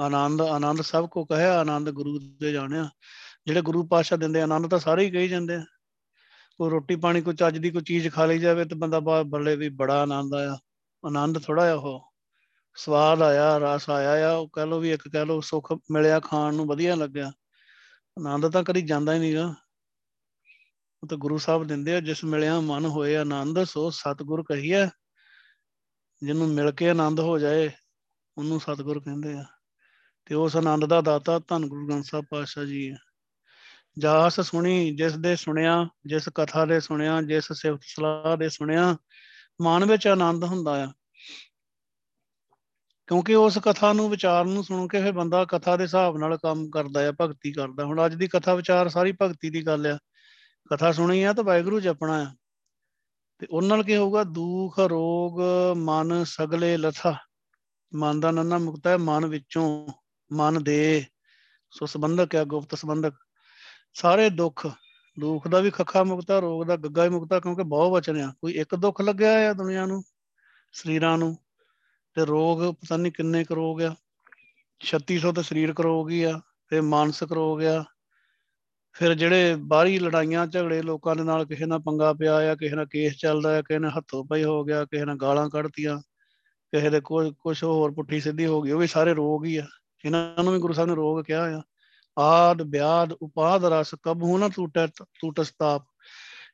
ਆਨੰਦ 0.00 0.42
ਆਨੰਦ 0.42 0.82
ਸਭ 0.82 1.08
ਕੋ 1.08 1.24
ਕਹੇ, 1.24 1.44
ਆਨੰਦ 1.44 1.90
ਗੁਰੂ 1.90 2.18
ਦੇ 2.40 2.52
ਜਾਣਿਆ। 2.52 2.90
ਜਿਹੜੇ 3.46 3.62
ਗੁਰੂ 3.62 3.86
ਪਾਸ਼ਾ 3.86 4.16
ਦਿੰਦੇ 4.16 4.42
ਆਨੰਦ 4.42 4.70
ਤਾਂ 4.70 4.78
ਸਾਰੇ 4.78 5.04
ਹੀ 5.04 5.10
ਕਹੀ 5.10 5.28
ਜਾਂਦੇ 5.28 5.54
ਆ। 5.54 5.64
ਕੋਈ 6.58 6.70
ਰੋਟੀ 6.70 6.96
ਪਾਣੀ, 6.96 7.22
ਕੋਈ 7.22 7.34
ਚੱਜ 7.34 7.58
ਦੀ 7.58 7.70
ਕੋਈ 7.70 7.82
ਚੀਜ਼ 7.82 8.08
ਖਾ 8.08 8.26
ਲਈ 8.26 8.38
ਜਾਵੇ 8.38 8.64
ਤੇ 8.64 8.74
ਬੰਦਾ 8.74 9.00
ਬਾਹਰ 9.00 9.24
ਬੱਲੇ 9.24 9.56
ਵੀ 9.56 9.68
ਬੜਾ 9.68 10.02
ਆਨੰਦ 10.02 10.34
ਆਇਆ। 10.34 10.58
ਆਨੰਦ 11.06 11.42
ਥੋੜਾ 11.42 11.70
ਆ 11.70 11.74
ਉਹ 11.74 12.12
ਸਵਾਦ 12.76 13.22
ਆਇਆ, 13.22 13.58
ਰਸ 13.58 13.90
ਆਇਆ 13.90 14.30
ਆ, 14.30 14.36
ਉਹ 14.36 14.48
ਕਹ 14.48 14.60
ਲੋ 14.60 14.80
ਵੀ 14.80 14.92
ਇੱਕ 14.92 15.08
ਕਹ 15.08 15.18
ਲੋ 15.18 15.40
ਸੁੱਖ 15.40 15.72
ਮਿਲਿਆ, 15.90 16.20
ਖਾਣ 16.20 16.54
ਨੂੰ 16.54 16.66
ਵਧੀਆ 16.66 16.96
ਲੱਗਿਆ। 16.96 17.32
ਆਨੰਦ 18.18 18.48
ਤਾਂ 18.48 18.64
ਕਦੀ 18.64 18.82
ਜਾਂਦਾ 18.82 19.14
ਹੀ 19.14 19.18
ਨਹੀਂਗਾ। 19.18 19.54
ਉਹ 21.02 21.08
ਤਾਂ 21.08 21.18
ਗੁਰੂ 21.18 21.38
ਸਾਹਿਬ 21.38 21.64
ਦਿੰਦੇ 21.64 21.94
ਆ, 21.94 22.00
ਜਿਸ 22.00 22.24
ਮਿਲਿਆ 22.24 22.60
ਮਨ 22.60 22.84
ਹੋਏ 22.84 23.16
ਆਨੰਦ, 23.16 23.64
ਸੋ 23.64 23.90
ਸਤਗੁਰ 23.90 24.42
ਕਹੀਏ 24.42 24.86
ਜਿਹਨੂੰ 26.24 26.48
ਮਿਲ 26.48 26.70
ਕੇ 26.70 26.90
ਆਨੰਦ 26.90 27.20
ਹੋ 27.20 27.38
ਜਾਏ, 27.38 27.70
ਉਹਨੂੰ 28.38 28.60
ਸਤਗੁਰ 28.60 29.00
ਕਹਿੰਦੇ 29.00 29.32
ਆ। 29.32 29.44
ਤੇ 30.26 30.34
ਉਸ 30.34 30.56
ਆਨੰਦ 30.56 30.84
ਦਾ 30.84 31.00
ਦਾਤਾ 31.00 31.38
ਧੰਨ 31.38 31.66
ਗੁਰੂ 31.66 31.88
ਗ੍ਰੰਥ 31.88 32.04
ਸਾਹਿਬ 32.04 32.24
ਪਾਤਸ਼ਾਹ 32.30 32.64
ਜੀ 32.64 32.90
ਹੈ 32.90 32.96
ਜਾਸ 33.98 34.40
ਸੁਣੀ, 34.40 34.96
ਜਿਸ 34.96 35.12
ਦੇ 35.12 35.36
ਸੁਣਿਆ, 35.36 35.88
ਜਿਸ 36.06 36.28
ਕਥਾ 36.34 36.64
ਦੇ 36.64 36.80
ਸੁਣਿਆ, 36.80 37.22
ਜਿਸ 37.22 37.52
ਸਿਫਤ 37.52 37.80
ਸਲਾਹ 37.82 38.36
ਦੇ 38.36 38.48
ਸੁਣਿਆ, 38.48 38.96
ਮਨ 39.62 39.84
ਵਿੱਚ 39.84 40.06
ਆਨੰਦ 40.06 40.44
ਹੁੰਦਾ 40.44 40.84
ਆ। 40.84 40.92
ਕਿਉਂਕਿ 43.06 43.34
ਉਸ 43.34 43.58
ਕਥਾ 43.58 43.92
ਨੂੰ, 43.92 44.10
ਵਿਚਾਰ 44.10 44.44
ਨੂੰ 44.44 44.64
ਸੁਣ 44.64 44.88
ਕੇ 44.88 45.02
ਫਿਰ 45.02 45.12
ਬੰਦਾ 45.12 45.44
ਕਥਾ 45.44 45.76
ਦੇ 45.76 45.84
ਹਿਸਾਬ 45.84 46.16
ਨਾਲ 46.16 46.36
ਕੰਮ 46.36 46.70
ਕਰਦਾ 46.70 47.08
ਆ, 47.08 47.12
ਭਗਤੀ 47.20 47.52
ਕਰਦਾ। 47.52 47.84
ਹੁਣ 47.84 48.06
ਅੱਜ 48.06 48.14
ਦੀ 48.14 48.28
ਕਥਾ 48.28 48.54
ਵਿਚਾਰ 48.54 48.88
ਸਾਰੀ 48.88 49.12
ਭਗਤੀ 49.22 49.50
ਦੀ 49.50 49.66
ਗੱਲ 49.66 49.86
ਆ। 49.86 49.98
ਕਥਾ 50.72 50.92
ਸੁਣੀ 50.92 51.22
ਆ 51.22 51.32
ਤਾਂ 51.32 51.44
ਵਾਹਿਗੁਰੂ 51.44 51.80
ਜਪਣਾ 51.80 52.22
ਆ। 52.22 52.34
ਤੇ 53.38 53.46
ਉਹਨਾਂ 53.50 53.68
ਨਾਲ 53.68 53.84
ਕੀ 53.84 53.96
ਹੋਊਗਾ? 53.96 54.24
ਦੁੱਖ, 54.24 54.78
ਰੋਗ, 54.78 55.40
ਮਨ 55.76 56.24
ਸਗਲੇ 56.24 56.76
ਲਥਾ। 56.76 57.16
ਮਨ 57.94 58.20
ਦਾ 58.20 58.30
ਨੰਨਾ 58.30 58.58
ਮੁਕਤਾ 58.58 58.90
ਹੈ, 58.90 58.96
ਮਨ 58.96 59.26
ਵਿੱਚੋਂ 59.26 59.88
ਮਨ 60.32 60.64
ਦੇ। 60.64 61.04
ਸੋ 61.70 61.86
ਸੰਬੰਧਕ 61.86 62.34
ਹੈ, 62.34 62.44
ਗੁਪਤ 62.44 62.74
ਸੰਬੰਧਕ। 62.74 63.14
ਸਾਰੇ 63.94 64.30
ਦੁੱਖ 64.30 64.68
ਦੁੱਖ 65.20 65.48
ਦਾ 65.48 65.60
ਵੀ 65.60 65.70
ਖੱਖਾ 65.70 66.04
ਮੁਕਤਾ, 66.04 66.38
ਰੋਗ 66.38 66.64
ਦਾ 66.64 66.76
ਗੱਗਾ 66.76 67.04
ਹੀ 67.04 67.08
ਮੁਕਤਾ, 67.08 67.40
ਕਿਉਂਕਿ 67.40 67.62
ਬਹੁਤ 67.62 67.92
ਵਚਨ 67.92 68.20
ਆ। 68.20 68.32
ਕੋਈ 68.40 68.52
ਇੱਕ 68.52 68.74
ਦੁੱਖ 68.74 69.00
ਲੱਗਿਆ 69.00 69.50
ਆ 69.50 69.52
ਦੁਨੀਆ 69.52 69.86
ਨੂੰ, 69.86 70.02
ਸਰੀਰਾਂ 70.72 71.18
ਨੂੰ, 71.18 71.36
ਤੇ 72.14 72.24
ਰੋਗ 72.24 72.74
ਪਤਾ 72.74 72.96
ਨਹੀਂ 72.96 73.12
ਕਿੰਨੇ 73.12 73.44
ਕੁ 73.44 73.54
ਰੋਗ 73.54 73.82
ਆ। 73.82 73.94
3600 74.80 75.32
ਤੇ 75.32 75.42
ਸਰੀਰਕ 75.42 75.80
ਰੋਗ 75.80 76.10
ਹੀ 76.10 76.22
ਆ, 76.22 76.40
ਤੇ 76.68 76.80
ਮਾਨਸਿਕ 76.80 77.32
ਰੋਗ 77.32 77.64
ਆ। 77.64 77.84
ਫਿਰ 78.94 79.14
ਜਿਹੜੇ 79.14 79.56
ਬਾਹਰੀ 79.58 79.98
ਲੜਾਈਆਂ, 79.98 80.46
ਝਗੜੇ 80.46 80.82
ਲੋਕਾਂ 80.82 81.16
ਦੇ 81.16 81.22
ਨਾਲ 81.22 81.44
ਕਿਸੇ 81.44 81.66
ਨਾਲ 81.66 81.78
ਪੰਗਾ 81.78 82.12
ਪਿਆ 82.12 82.52
ਆ, 82.52 82.54
ਕਿਸੇ 82.54 82.76
ਨਾਲ 82.76 82.86
ਕੇਸ 82.86 83.16
ਚੱਲਦਾ 83.16 83.58
ਆ, 83.58 83.62
ਕਿਸੇ 83.62 83.78
ਨਾਲ 83.78 83.90
ਹੱਥੋਂ 83.98 84.24
ਪਈ 84.24 84.44
ਹੋ 84.44 84.64
ਗਿਆ, 84.64 84.84
ਕਿਸੇ 84.84 85.04
ਨਾਲ 85.04 85.16
ਗਾਲਾਂ 85.16 85.50
ਕੱਢਤੀਆਂ, 85.50 85.98
ਕਿਸੇ 86.72 86.90
ਦੇ 86.90 87.00
ਕੋਈ 87.00 87.32
ਕੁਝ 87.40 87.64
ਹੋਰ 87.64 87.92
ਪੁੱਠੀ 87.92 88.20
ਸਿੱਧੀ 88.20 88.46
ਹੋ 88.46 88.62
ਗਈ, 88.62 88.70
ਉਹ 88.70 88.80
ਵੀ 88.80 88.86
ਸਾਰੇ 88.86 89.14
ਰੋਗ 89.14 89.44
ਹੀ 89.44 89.56
ਆ। 89.56 89.66
ਇਹਨਾਂ 90.04 90.44
ਨੂੰ 90.44 90.52
ਵੀ 90.52 90.58
ਗੁਰੂ 90.58 90.72
ਸਾਹਿਬ 90.72 90.90
ਨੇ 90.90 90.96
ਰੋਗ 90.96 91.24
ਕਿਹਾ 91.24 91.58
ਆ। 91.58 91.62
ਆਦ 92.18 92.62
ਬਿਆਦ 92.62 93.12
ਉਪਾਦ, 93.12 93.64
ਰਸ, 93.64 93.94
ਕਬ 94.02 94.22
ਹੋ 94.22 94.38
ਨਾ 94.38 94.48
ਟੂਟੈ 94.48 94.86
ਟੂਟਸਤਾਪ 94.86 95.82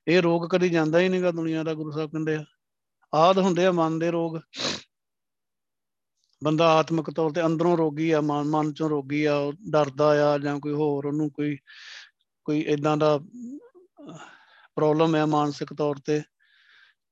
ਇਹ 0.08 0.22
ਰੋਗ 0.22 0.48
ਕਦੀ 0.48 0.68
ਜਾਂਦਾ 0.68 0.98
ਹੀ 0.98 1.08
ਨਹੀਂਗਾ 1.08 1.30
ਦੁਨੀਆ 1.30 1.62
ਦਾ, 1.62 1.74
ਗੁਰੂ 1.74 1.90
ਸਾਹਿਬ 1.90 2.10
ਕਹਿੰਦੇ 2.10 2.34
ਆ। 2.34 2.44
ਆਦ 3.14 3.38
ਹੁੰਦੇ 3.38 3.66
ਆ 3.66 3.72
ਮਨ 3.72 3.98
ਦੇ 3.98 4.10
ਰੋਗ। 4.10 4.40
ਬੰਦਾ 6.44 6.68
ਆਤਮਿਕ 6.68 7.10
ਤੌਰ 7.10 7.30
ਤੇ 7.30 7.46
ਅੰਦਰੋਂ 7.46 7.76
ਰੋਗੀ 7.76 8.10
ਆ, 8.10 8.20
ਮਨ 8.20 8.44
ਮਨ 8.44 8.72
ਚੋਂ 8.72 8.90
ਰੋਗੀ 8.90 9.24
ਆ, 9.24 9.34
ਉਹ 9.34 9.52
ਡਰਦਾ 9.70 10.34
ਆ 10.34 10.38
ਜਾਂ 10.38 10.60
ਕੋਈ 10.60 10.72
ਹੋਰ, 10.72 11.06
ਉਹਨੂੰ 11.06 11.30
ਕੋਈ 11.30 11.58
ਕੋਈ 12.44 12.60
ਇਦਾਂ 12.60 12.96
ਦਾ 12.96 13.18
ਪ੍ਰੋਬਲਮ 14.76 15.16
ਹੈ 15.16 15.24
ਮਾਨਸਿਕ 15.26 15.72
ਤੌਰ 15.72 15.96
ਤੇ, 16.04 16.22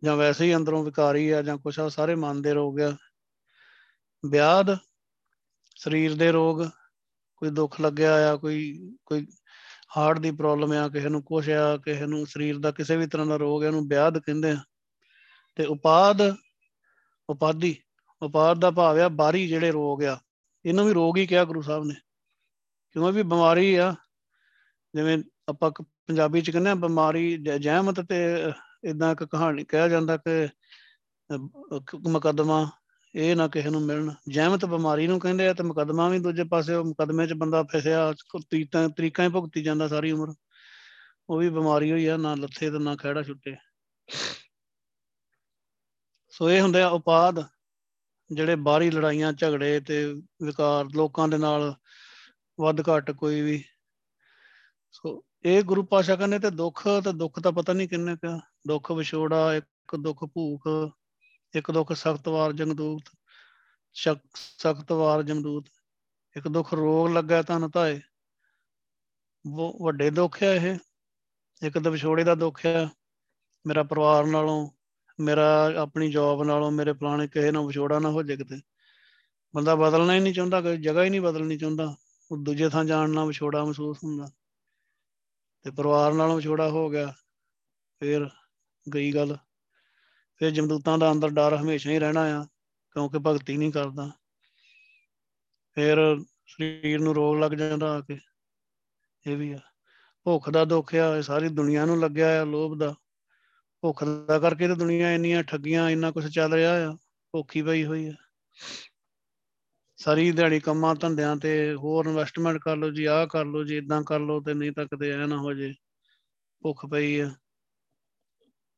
ਜਾਂ 0.04 0.16
ਵੈਸੇ 0.16 0.44
ਹੀ 0.44 0.56
ਅੰਦਰੋਂ 0.56 0.84
ਵਿਕਾਰੀ 0.84 1.30
ਆ 1.30 1.42
ਜਾਂ 1.42 1.58
ਕੁਛ 1.58 1.80
ਆ 1.80 1.88
ਸਾਰੇ 1.88 2.14
ਮਨ 2.14 2.42
ਦੇ 2.42 2.52
ਰੋਗ 2.52 2.80
ਆ। 2.80 2.96
ਵਿਆਦ 4.26 4.76
ਸਰੀਰ 5.76 6.14
ਦੇ 6.14 6.32
ਰੋਗ, 6.32 6.64
ਕੋਈ 7.36 7.50
ਦੁੱਖ 7.50 7.80
ਲੱਗਿਆ 7.80 8.32
ਆ, 8.32 8.36
ਕੋਈ 8.36 8.92
ਕੋਈ 9.06 9.26
ਹਾਰਟ 9.96 10.18
ਦੀ 10.18 10.30
ਪ੍ਰੋਬਲਮ 10.30 10.72
ਆ, 10.72 10.88
ਕਿਸੇ 10.88 11.08
ਨੂੰ 11.08 11.22
ਕੁਛ 11.22 11.48
ਆ, 11.48 11.76
ਕਿਸੇ 11.76 12.06
ਨੂੰ 12.06 12.26
ਸਰੀਰ 12.26 12.58
ਦਾ 12.58 12.70
ਕਿਸੇ 12.70 12.96
ਵੀ 12.96 13.06
ਤਰ੍ਹਾਂ 13.06 13.26
ਦਾ 13.26 13.36
ਰੋਗ 13.36 13.62
ਹੈ 13.62 13.68
ਉਹਨੂੰ 13.68 13.88
ਵਿਆਦ 13.88 14.18
ਕਹਿੰਦੇ 14.18 14.50
ਆ। 14.50 14.62
ਤੇ 15.54 15.64
ਉਪਾਦ, 15.64 16.22
ਉਪਾਦੀ, 17.28 17.76
ਉਪਾਦ 18.22 18.58
ਦਾ 18.58 18.70
ਭਾਵ 18.70 18.98
ਆ, 18.98 19.08
ਬਾਹਰੀ 19.08 19.48
ਜਿਹੜੇ 19.48 19.70
ਰੋਗ 19.70 20.04
ਆ, 20.04 20.20
ਇਹਨੂੰ 20.64 20.86
ਵੀ 20.86 20.92
ਰੋਗ 20.92 21.16
ਹੀ 21.16 21.26
ਕਿਹਾ 21.26 21.44
ਗੁਰੂ 21.44 21.62
ਸਾਹਿਬ 21.62 21.84
ਨੇ। 21.84 21.94
ਕਿਉਂ? 22.92 23.12
ਵੀ 23.12 23.22
ਬਿਮਾਰੀ 23.22 23.74
ਆ 23.74 23.94
ਜਿਵੇਂ 24.94 25.18
ਆਪਾਂ 25.48 25.70
ਪੰਜਾਬੀ 25.80 26.40
ਚ 26.40 26.50
ਕਹਿੰਦੇ 26.50 26.70
ਆ 26.70 26.74
ਬਿਮਾਰੀ 26.74 27.36
ਜਹਿਮਤ 27.36 28.00
ਤੇ 28.00 28.16
ਇਦਾਂ 28.84 29.12
ਇੱਕ 29.12 29.24
ਕਹਾਣੀ 29.24 29.64
ਕਿਹਾ 29.64 29.88
ਜਾਂਦਾ 29.88 30.16
ਕਿ 30.16 30.48
ਮੁਕੱਦਮਾ 32.08 32.66
ਇਹ 33.14 33.34
ਨਾ 33.36 33.46
ਕਿਸੇ 33.48 33.70
ਨੂੰ 33.70 33.80
ਮਿਲਣ। 33.82 34.10
ਜਹਿਮਤ 34.28 34.64
ਬਿਮਾਰੀ 34.64 35.06
ਨੂੰ 35.06 35.18
ਕਹਿੰਦੇ 35.20 35.48
ਆ 35.48 35.52
ਤੇ 35.54 35.62
ਮੁਕੱਦਮਾ 35.64 36.08
ਵੀ 36.08 36.18
ਦੂਜੇ 36.18 36.44
ਪਾਸੇ 36.44 36.74
ਉਹ 36.74 36.84
ਮੁਕੱਦਮੇ 36.84 37.26
'ਚ 37.26 37.32
ਬੰਦਾ 37.32 37.62
ਫਸਿਆ 37.72 38.12
ਤਰੀਕਾਂ 38.50 38.88
ਤਰੀਕਾਂ 38.88 39.24
ਹੀ 39.24 39.30
ਭੁਗਤੀ 39.30 39.62
ਜਾਂਦਾ 39.62 39.88
ਸਾਰੀ 39.88 40.10
ਉਮਰ। 40.12 40.34
ਉਹ 41.30 41.38
ਵੀ 41.38 41.48
ਬਿਮਾਰੀ 41.50 41.90
ਹੋਈ 41.92 42.06
ਆ, 42.06 42.16
ਨਾ 42.16 42.34
ਲੱਥੇ 42.34 42.70
ਤੇ 42.70 42.78
ਨਾ 42.78 42.96
ਖਿਹੜਾ 42.96 43.22
ਛੁੱਟੇ। 43.22 43.56
ਸੋ 46.32 46.50
ਇਹ 46.50 46.60
ਹੁੰਦੇ 46.60 46.82
ਆ 46.82 46.88
ਉਪਾਦ 46.88 47.44
ਜਿਹੜੇ 48.30 48.56
ਬਾਹਰੀ 48.56 48.90
ਲੜਾਈਆਂ, 48.90 49.32
ਝਗੜੇ 49.32 49.80
ਤੇ 49.80 50.04
ਵਿਕਾਰ 50.42 50.84
ਲੋਕਾਂ 50.94 51.28
ਦੇ 51.28 51.38
ਨਾਲ 51.38 51.74
ਵੱਧ 52.60 52.80
ਘੱਟ 52.80 53.10
ਕੋਈ 53.10 53.40
ਵੀ 53.40 53.64
ਸੋ 54.92 55.24
ਇਹ 55.44 55.62
ਗੁਰੂ 55.62 55.82
ਪਾਸ਼ਾ 55.82 56.16
ਕਹਿੰਦੇ 56.16 56.38
ਤੇ 56.38 56.50
ਦੁੱਖ 56.50 56.88
ਤੇ 57.04 57.12
ਦੁੱਖ 57.12 57.40
ਤਾਂ 57.40 57.52
ਪਤਾ 57.52 57.72
ਨਹੀਂ 57.72 57.88
ਕਿੰਨੇ 57.88 58.16
ਕਾ 58.16 58.40
ਦੁੱਖ 58.68 58.92
ਵਿਛੋੜਾ, 58.92 59.54
ਇੱਕ 59.54 59.96
ਦੁੱਖ 59.96 60.24
ਭੂਖ, 60.24 60.68
ਇੱਕ 61.54 61.70
ਦੁੱਖ 61.70 61.92
ਸਖਤ 61.92 62.28
ਵਾਰ 62.28 62.52
ਜੰਗਦੂਤ 62.52 63.02
ਸਖਤ 64.34 64.92
ਵਾਰ 64.92 65.22
ਜਮਦੂਤ, 65.22 65.68
ਇੱਕ 66.36 66.48
ਦੁੱਖ 66.48 66.74
ਰੋਗ 66.74 67.08
ਲੱਗਾ 67.08 67.42
ਤਨ 67.42 67.70
ਧਾਏ 67.74 68.00
ਉਹ 69.54 69.78
ਵੱਡੇ 69.82 70.10
ਦੁੱਖ 70.10 70.42
ਆ 70.42 70.54
ਇਹ। 70.54 70.78
ਇੱਕ 71.62 71.78
ਤਾਂ 71.78 71.92
ਵਿਛੋੜੇ 71.92 72.24
ਦਾ 72.24 72.34
ਦੁੱਖ 72.34 72.66
ਆ। 72.66 72.88
ਮੇਰਾ 73.66 73.82
ਪਰਿਵਾਰ 73.82 74.26
ਨਾਲੋਂ, 74.26 74.70
ਮੇਰਾ, 75.20 75.72
ਆਪਣੀ 75.78 76.10
ਜੌਬ 76.10 76.42
ਨਾਲੋਂ, 76.42 76.70
ਮੇਰੇ 76.70 76.92
ਫਲਾਣੇ 76.92 77.28
ਕਿਸੇ 77.28 77.50
ਨਾਲ 77.50 77.66
ਵਿਛੋੜਾ 77.66 77.98
ਨਾ 77.98 78.10
ਹੋ 78.10 78.22
ਜਾਏ 78.22 78.36
ਕਿਤੇ। 78.36 78.60
ਬੰਦਾ 79.54 79.74
ਬਦਲਣਾ 79.74 80.14
ਹੀ 80.14 80.20
ਨਹੀਂ 80.20 80.34
ਚਾਹੁੰਦਾ 80.34 80.60
ਕੋਈ 80.60 80.76
ਜਗ੍ਹਾ 80.76 81.04
ਹੀ 81.04 81.10
ਨਹੀਂ 81.10 81.20
ਬਦਲਣੀ 81.20 81.58
ਚਾਹੁੰਦਾ। 81.58 81.96
ਉਹ 82.30 82.36
ਦੂਜੇ 82.38 82.68
ਥਾਂ 82.68 82.84
ਜਾਣ 82.84 83.10
ਨਾਲ 83.10 83.26
ਵਿਛੋੜਾ 83.26 83.64
ਮਹਿਸੂਸ 83.64 83.98
ਹੁੰਦਾ। 84.04 84.26
ਤੇ 85.68 85.72
ਪਰਿਵਾਰ 85.72 86.12
ਨਾਲੋਂ 86.12 86.36
ਵਿਛੋੜਾ 86.36 86.68
ਹੋ 86.68 86.90
ਗਿਆ, 86.90 87.12
ਫਿਰ 88.00 88.28
ਗਈ 88.94 89.12
ਗੱਲ। 89.14 89.36
ਫਿਰ 90.36 90.50
ਜਮਦੂਤਾਂ 90.50 90.98
ਦਾ 90.98 91.12
ਅੰਦਰ 91.12 91.28
ਡਰ 91.28 91.56
ਹਮੇਸ਼ਾ 91.56 91.90
ਹੀ 91.90 91.98
ਰਹਿਣਾ 91.98 92.20
ਆ, 92.20 92.44
ਕਿਉਂਕਿ 92.92 93.18
ਭਗਤੀ 93.18 93.56
ਨਹੀਂ 93.56 93.72
ਕਰਦਾ। 93.72 94.10
ਫਿਰ 95.74 96.16
ਸਰੀਰ 96.46 97.00
ਨੂੰ 97.00 97.14
ਰੋਗ 97.14 97.38
ਲੱਗ 97.38 97.52
ਜਾਂਦਾ 97.52 97.90
ਆ 97.96 98.00
ਕੇ, 98.00 98.18
ਇਹ 99.26 99.36
ਵੀ 99.36 99.52
ਆ। 99.52 99.58
ਭੁੱਖ 100.24 100.50
ਦਾ 100.50 100.64
ਦੁੱਖ 100.64 100.94
ਆ, 100.94 101.16
ਇਹ 101.16 101.22
ਸਾਰੀ 101.22 101.48
ਦੁਨੀਆ 101.48 101.84
ਨੂੰ 101.84 102.00
ਲੱਗਿਆ 102.00 102.40
ਆ 102.42 102.44
ਲੋਭ 102.44 102.78
ਦਾ। 102.78 102.94
ਭੁੱਖ 103.80 104.04
ਦਾ 104.04 104.38
ਕਰਕੇ 104.38 104.68
ਤੇ 104.68 104.74
ਦੁਨੀਆ 104.74 105.12
ਇੰਨੀਆਂ 105.12 105.42
ਠੱਗੀਆਂ, 105.42 105.90
ਇੰਨਾ 105.90 106.10
ਕੁਝ 106.10 106.34
ਚੱਲ 106.34 106.54
ਰਿਹਾ 106.54 106.88
ਆ, 106.88 106.96
ਭੁੱਖੀ 107.32 107.62
ਪਈ 107.62 107.84
ਹੋਈ 107.84 108.08
ਆ। 108.08 108.14
ਸਾਰੀ 109.98 110.30
ਦਿਹਾੜੀ 110.32 110.60
ਕੰਮਾਂ 110.60 110.94
ਧੰਦਿਆਂ 110.94 111.36
ਤੇ 111.36 111.74
ਹੋਰ 111.74 112.06
ਇਨਵੈਸਟਮੈਂਟ 112.06 112.58
ਕਰ 112.58 112.76
ਲਓ 112.76 112.90
ਜੀ, 112.90 113.04
ਆਹ 113.04 113.26
ਕਰ 113.26 113.44
ਲਓ 113.44 113.64
ਜੀ 113.64 113.76
ਇਦਾਂ 113.76 114.02
ਕਰ 114.02 114.20
ਲਓ 114.20 114.40
ਤੇ 114.40 114.54
ਨਹੀਂ 114.54 114.72
ਤਾਂ 114.72 114.86
ਕਦੇ 114.86 115.10
ਐ 115.12 115.26
ਨਾ 115.26 115.36
ਹੋ 115.36 115.52
ਜੇ, 115.54 115.74
ਭੁੱਖ 116.62 116.86
ਪਈ 116.86 117.18
ਆ। 117.20 117.30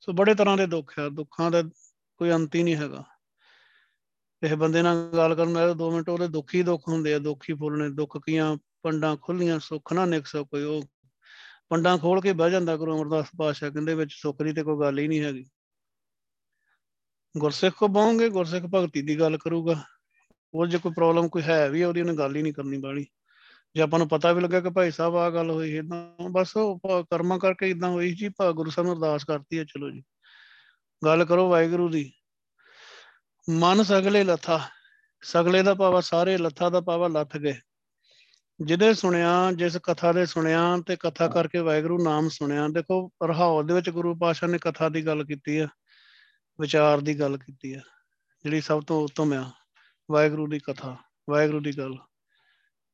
ਸੋ 0.00 0.12
ਬੜੇ 0.12 0.34
ਤਰ੍ਹਾਂ 0.34 0.56
ਦੇ 0.56 0.66
ਦੁੱਖ 0.66 0.98
ਆ, 0.98 1.08
ਦੁੱਖਾਂ 1.08 1.50
ਦਾ 1.50 1.62
ਕੋਈ 2.20 2.30
ਅੰਤ 2.30 2.54
ਹੀ 2.54 2.62
ਨਹੀਂ 2.62 2.76
ਹੈਗਾ। 2.76 3.04
ਇਹ 4.42 4.56
ਬੰਦੇ 4.56 4.82
ਨਾਲ 4.82 5.10
ਗੱਲ 5.16 5.34
ਕਰਨ 5.34 5.50
ਨਾਲ 5.50 5.74
2 5.74 5.90
ਮਿੰਟ, 5.90 6.08
ਉਹਦੇ 6.08 6.28
ਦੁੱਖ 6.28 6.54
ਹੀ 6.54 6.62
ਦੁੱਖ 6.62 6.88
ਹੁੰਦੇ 6.88 7.14
ਆ, 7.14 7.18
ਦੁੱਖ 7.18 7.44
ਹੀ 7.50 7.54
ਫੁੱਲਣੇ 7.54 7.88
ਦੁੱਖ 7.90 8.16
ਕੀਆਂ 8.18 8.56
ਪੰਡਾਂ 8.82 9.16
ਖੁੱਲੀਆਂ 9.16 9.58
ਸੁੱਖ 9.58 9.92
ਨਾ 9.92 10.04
ਨਿਕ 10.06 10.26
ਸੋ 10.26 10.44
ਕੋਈ 10.44 10.62
ਉਹ। 10.62 10.82
ਪੰਡਾਂ 11.68 11.98
ਖੋਲ 11.98 12.20
ਕੇ 12.20 12.32
ਬਹਿ 12.32 12.50
ਜਾਂਦਾ 12.50 12.76
ਗੁਰੂ 12.76 12.96
ਅਮਰਦਾਸ 12.96 13.30
ਪਾਤਸ਼ਾਹ, 13.38 13.70
ਕਹਿੰਦੇ 13.70 13.94
ਵਿੱਚ 13.94 14.12
ਸੁੱਖ 14.12 14.42
ਦੀ 14.42 14.52
ਤੇ 14.52 14.62
ਕੋਈ 14.62 14.80
ਗੱਲ 14.80 14.98
ਹੀ 14.98 15.08
ਨਹੀਂ 15.08 15.20
ਹੈਗੀ। 15.20 15.44
ਗੁਰਸਿੱਖ 17.34 17.74
ਕੋ 17.74 17.88
ਬਾਉਂਗੇ 17.88 18.28
ਗੁਰਸਿੱਖ 18.28 18.64
ਭਗਤੀ 18.64 19.02
ਦੀ 19.02 19.18
ਗੱਲ 19.20 19.36
ਕਰੂਗਾ। 19.38 19.82
ਉਹ 20.54 20.66
ਜੇ 20.66 20.78
ਕੋਈ 20.78 20.92
ਪ੍ਰੋਬਲਮ 20.92 21.28
ਕੋਈ 21.28 21.42
ਹੈ 21.42 21.70
ਵੀ 21.70 21.84
ਉਹਦੀ 21.84 22.00
ਉਹਨੇ 22.00 22.14
ਗੱਲ 22.14 22.36
ਹੀ 22.36 22.42
ਨਹੀਂ 22.42 22.52
ਕਰਨੀ 22.52 22.78
ਬਾਲੀ 22.78 23.06
ਜੇ 23.74 23.82
ਆਪਾਂ 23.82 23.98
ਨੂੰ 23.98 24.08
ਪਤਾ 24.08 24.32
ਵੀ 24.32 24.40
ਲੱਗਾ 24.40 24.60
ਕਿ 24.60 24.70
ਭਾਈ 24.70 24.90
ਸਾਹਿਬ 24.90 25.16
ਆ 25.16 25.30
ਗੱਲ 25.30 25.50
ਹੋਈ 25.50 25.76
ਇਦਾਂ 25.76 26.28
ਬਸ 26.28 26.56
ਉਹ 26.56 26.80
ਕਰਮਾਂ 26.86 27.38
ਕਰਕੇ 27.38 27.70
ਇਦਾਂ 27.70 27.88
ਹੋਈ 27.88 28.14
ਜੀ 28.14 28.28
ਭਾ 28.28 28.52
ਗੁਰੂ 28.52 28.70
ਸਾਹਿਬ 28.70 28.86
ਨੂੰ 28.86 28.96
ਅਰਦਾਸ 28.96 29.24
ਕਰਤੀ 29.24 29.58
ਹੈ 29.58 29.64
ਚਲੋ 29.64 29.90
ਜੀ। 29.90 30.02
ਗੱਲ 31.04 31.24
ਕਰੋ 31.24 31.50
ਵਾਹਿਗੁਰੂ 31.50 31.88
ਦੀ। 31.88 32.12
ਮਨ 33.50 33.82
ਸਗਲੇ 33.82 34.24
ਲੱਥਾ, 34.24 34.60
ਸਗਲੇ 35.22 35.62
ਦਾ 35.62 35.74
ਪਾਵਾ 35.74 36.00
ਸਾਰੇ 36.00 36.38
ਲੱਥਾ 36.38 36.68
ਦਾ 36.68 36.80
ਪਾਵਾ 36.80 37.08
ਲੱਥ 37.08 37.36
ਗਏ। 37.36 37.54
ਜਿਹਦੇ 38.60 38.94
ਸੁਣਿਆ, 38.94 39.52
ਜਿਸ 39.52 39.76
ਕਥਾ 39.76 40.12
ਦੇ 40.12 40.26
ਸੁਣਿਆ 40.26 40.78
ਤੇ 40.86 40.96
ਕਥਾ 40.96 41.28
ਕਰਕੇ 41.28 41.58
ਵਾਹਿਗੁਰੂ 41.58 42.04
ਨਾਮ 42.04 42.28
ਸੁਣਿਆ। 42.28 42.68
ਦੇਖੋ, 42.68 43.10
ਰਹਾਉ 43.22 43.62
ਦੇ 43.62 43.74
ਵਿੱਚ 43.74 43.90
ਗੁਰੂ 43.90 44.14
ਪਾਸ਼ਾ 44.14 44.46
ਨੇ 44.46 44.58
ਕਥਾ 44.58 44.88
ਦੀ 44.88 45.06
ਗੱਲ 45.06 45.24
ਕੀਤੀ 45.24 45.58
ਆ, 45.58 45.68
ਵਿਚਾਰ 46.60 47.00
ਦੀ 47.00 47.20
ਗੱਲ 47.20 47.38
ਕੀਤੀ 47.38 47.74
ਆ, 47.74 47.80
ਜਿਹੜੀ 48.44 48.60
ਸਭ 48.60 48.82
ਤੋਂ 48.82 49.04
ਉੱਤਮ 49.04 49.32
ਆ। 49.32 49.50
ਵਾਹਿਗੁਰੂ 50.10 50.46
ਦੀ 50.46 50.58
ਕਥਾ, 50.58 50.96
ਵਾਹਿਗੁਰੂ 51.30 51.60
ਦੀ 51.60 51.72
ਗੱਲ, 51.78 51.94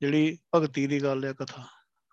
ਜਿਹੜੀ 0.00 0.38
ਭਗਤੀ 0.54 0.86
ਦੀ 0.86 1.02
ਗੱਲ 1.02 1.24
ਆ 1.24 1.32
ਕਥਾ। 1.32 1.62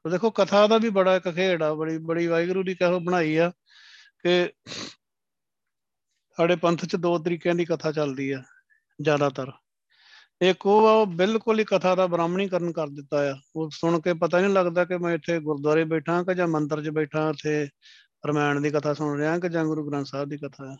ਤੇ 0.05 0.09
ਦੇਖੋ, 0.09 0.29
ਕਥਾ 0.29 0.67
ਦਾ 0.67 0.77
ਵੀ 0.77 0.89
ਬੜਾ 0.89 1.15
ਇੱਕ 1.15 1.31
ਖੇੜ 1.31 1.63
ਆ, 1.63 1.73
ਬੜੀ 1.73 1.97
ਬੜੀ 1.97 2.27
ਵਾਹਿਗੁਰੂ 2.27 2.63
ਦੀ 2.63 2.75
ਕਹੋ 2.75 2.99
ਬਣਾਈ 2.99 3.35
ਆ 3.37 3.51
ਕਿ 4.23 4.49
ਸਾਡੇ 6.37 6.55
ਪੰਥ 6.55 6.85
'ਚ 6.85 6.95
ਦੋ 6.95 7.17
ਤਰੀਕਿਆਂ 7.19 7.55
ਦੀ 7.55 7.65
ਕਥਾ 7.65 7.91
ਚੱਲਦੀ 7.91 8.31
ਆ, 8.31 8.43
ਜ਼ਿਆਦਾਤਰ। 9.01 9.51
ਇੱਕ 10.41 10.65
ਉਹ 10.65 10.87
ਆ, 10.87 10.91
ਉਹ 10.91 11.05
ਬਿਲਕੁਲ 11.05 11.59
ਹੀ 11.59 11.63
ਕਥਾ 11.63 11.95
ਦਾ 11.95 12.07
ਬ੍ਰਾਹਮਣੀਕਰਨ 12.07 12.71
ਕਰ 12.71 12.87
ਦਿੱਤਾ 12.87 13.31
ਆ। 13.31 13.35
ਉਹ 13.55 13.69
ਸੁਣ 13.73 14.01
ਕੇ 14.01 14.13
ਪਤਾ 14.13 14.39
ਨਹੀਂ 14.39 14.49
ਲੱਗਦਾ 14.49 14.85
ਕਿ 14.85 14.97
ਮੈਂ 14.97 15.13
ਇੱਥੇ 15.13 15.39
ਗੁਰਦੁਆਰੇ 15.39 15.83
ਬੈਠਾ 15.83 16.23
ਕਿ 16.23 16.35
ਜਾਂ 16.35 16.47
ਮੰਦਿਰ 16.47 16.83
'ਚ 16.83 16.89
ਬੈਠਾ, 16.89 17.29
ਇੱਥੇ 17.29 17.67
ਰਮਾਇਣ 18.27 18.61
ਦੀ 18.61 18.69
ਕਥਾ 18.69 18.93
ਸੁਣ 18.93 19.17
ਰਿਹਾ 19.17 19.39
ਕਿ 19.39 19.49
ਜਾਂ 19.49 19.65
ਗੁਰੂ 19.65 19.89
ਗ੍ਰੰਥ 19.89 20.05
ਸਾਹਿਬ 20.05 20.29
ਦੀ 20.29 20.37
ਕਥਾ 20.37 20.63
ਆ। 20.63 20.77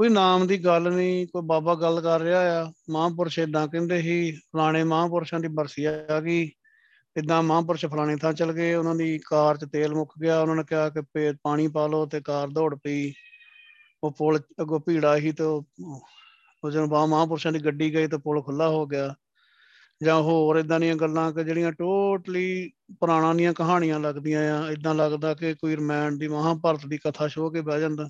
ਕੋਈ 0.00 0.08
ਨਾਮ 0.08 0.46
ਦੀ 0.46 0.56
ਗੱਲ 0.64 0.82
ਨਹੀਂ, 0.92 1.26
ਕੋਈ 1.26 1.42
ਬਾਬਾ 1.42 1.74
ਗੱਲ 1.74 2.00
ਕਰ 2.00 2.20
ਰਿਹਾ 2.20 2.40
ਆ। 2.62 2.72
ਮਹਾਂਪੁਰਸ਼ 2.90 3.38
ਇਦਾਂ 3.38 3.66
ਕਹਿੰਦੇ 3.68 4.00
ਸੀ, 4.02 4.32
ਫਲਾਣੇ 4.32 4.84
ਮਹਾਂਪੁਰਸ਼ਾਂ 4.84 5.40
ਦੀ 5.40 5.48
ਬਰਸੀ 5.48 5.84
ਆ 5.84 6.20
ਗਈ। 6.20 6.50
ਇਦਾਂ 7.16 7.42
ਮਹਾਂਪੁਰਸ਼ 7.42 7.84
ਫਲਾਣੇ 7.86 8.16
ਥਾਂ 8.16 8.32
ਚਲ 8.32 8.52
ਗਏ, 8.52 8.74
ਉਹਨਾਂ 8.74 8.94
ਦੀ 8.94 9.18
ਕਾਰ 9.26 9.56
'ਚ 9.56 9.64
ਤੇਲ 9.72 9.94
ਮੁੱਕ 9.94 10.12
ਗਿਆ, 10.22 10.40
ਉਹਨਾਂ 10.40 10.56
ਨੇ 10.56 10.62
ਕਿਹਾ 10.68 10.88
ਕਿ 10.88 11.32
ਪਾਣੀ 11.42 11.68
ਪਾ 11.68 11.86
ਲਓ 11.86 12.06
ਤੇ 12.06 12.20
ਕਾਰ 12.20 12.48
ਦੌੜ 12.48 12.74
ਪਈ। 12.74 13.12
ਉਹ 14.04 14.10
ਪੁਲ 14.10 14.38
ਅੱਗੋਂ 14.60 14.80
ਭੀੜਾ 14.80 15.18
ਸੀ 15.18 15.32
ਤੇ 15.32 15.44
ਉਹ 15.44 16.70
ਜਦੋਂ 16.70 16.86
ਬਾ 16.86 17.04
ਮਹਾਂਪੁਰਸ਼ਾਂ 17.06 17.52
ਦੀ 17.52 17.58
ਗੱਡੀ 17.58 17.94
ਗਈ 17.94 18.06
ਤਾਂ 18.06 18.18
ਪੁਲ 18.18 18.42
ਖੁੱਲਾ 18.42 18.68
ਹੋ 18.68 18.86
ਗਿਆ। 18.86 19.14
ਜਾਂ 20.02 20.20
ਹੋਰ 20.20 20.56
ਇਦਾਂ 20.56 20.80
ਦੀਆਂ 20.80 20.94
ਗੱਲਾਂ 20.96 21.32
ਕਿ 21.32 21.44
ਜਿਹੜੀਆਂ 21.44 21.72
ਟੋਟਲੀ 21.72 22.70
ਪੁਰਾਣਾਂ 23.00 23.34
ਦੀਆਂ 23.34 23.52
ਕਹਾਣੀਆਂ 23.52 24.00
ਲੱਗਦੀਆਂ 24.00 24.62
ਆ 24.62 24.70
ਇਦਾਂ 24.70 24.94
ਲੱਗਦਾ 24.94 25.34
ਕਿ 25.34 25.54
ਕੋਈ 25.54 25.76
ਰਮਾਇਣ 25.76 26.16
ਦੀ, 26.16 26.28
ਮਹਾਭਾਰਤ 26.28 26.86
ਦੀ 26.86 26.98
ਕਥਾ 26.98 27.28
ਸ਼ੋਅ 27.28 27.52
ਕੇ 27.52 27.60
ਬਹਿ 27.60 27.80
ਜਾਂਦਾ। 27.80 28.08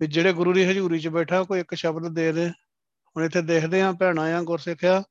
ਵੀ 0.00 0.06
ਜਿਹੜੇ 0.06 0.32
ਗੁਰੂ 0.32 0.52
ਦੀ 0.52 0.64
ਹਜ਼ੂਰੀ 0.64 0.98
'ਚ 0.98 1.08
ਬੈਠਾ 1.08 1.42
ਕੋਈ 1.42 1.60
ਇੱਕ 1.60 1.74
ਸ਼ਬਦ 1.74 2.14
ਦੇ 2.14 2.32
ਦੇ। 2.32 2.48
ਹੁਣ 2.48 3.24
ਇੱਥੇ 3.24 3.42
ਦੇਖਦੇ 3.42 3.82
ਆ 3.82 3.92
ਭੈਣਾ 3.92 4.22
ਆ 4.22 4.42
ਗੁਰਸਿੱਖਿਆ, 4.42 5.02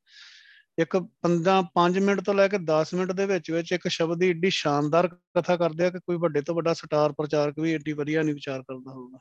ਇੱਕ 0.80 0.97
15 1.21 1.62
5 1.73 1.97
ਮਿੰਟ 1.99 2.21
ਤੋਂ 2.21 2.34
ਲੈ 2.34 2.47
ਕੇ 2.47 2.58
10 2.58 2.93
ਮਿੰਟ 2.93 3.12
ਦੇ 3.12 3.25
ਵਿੱਚ 3.25 3.52
ਵਿੱਚ 3.52 3.71
ਇੱਕ 3.71 3.88
ਸ਼ਬਦ 3.88 4.19
ਦੀ 4.19 4.28
ਏਡੀ 4.28 4.49
ਸ਼ਾਨਦਾਰ 4.49 5.08
ਕਥਾ 5.08 5.56
ਕਰਦੇ 5.58 5.86
ਆ 5.86 5.89
ਕਿ 5.89 5.99
ਕੋਈ 5.99 6.17
ਵੱਡੇ 6.17 6.41
ਤੋਂ 6.41 6.56
ਵੱਡਾ 6.56 6.73
ਸਟਾਰ 6.73 7.12
ਪ੍ਰਚਾਰਕ 7.12 7.60
ਵੀ 7.60 7.71
ਏਡੀ 7.71 7.93
ਵਧੀਆ 7.93 8.23
ਨਹੀਂ 8.23 8.36
ਵਿਚਾਰ 8.36 8.62
ਕਰਦਾ 8.62 8.91
ਹੋਊਗਾ। 8.91 9.19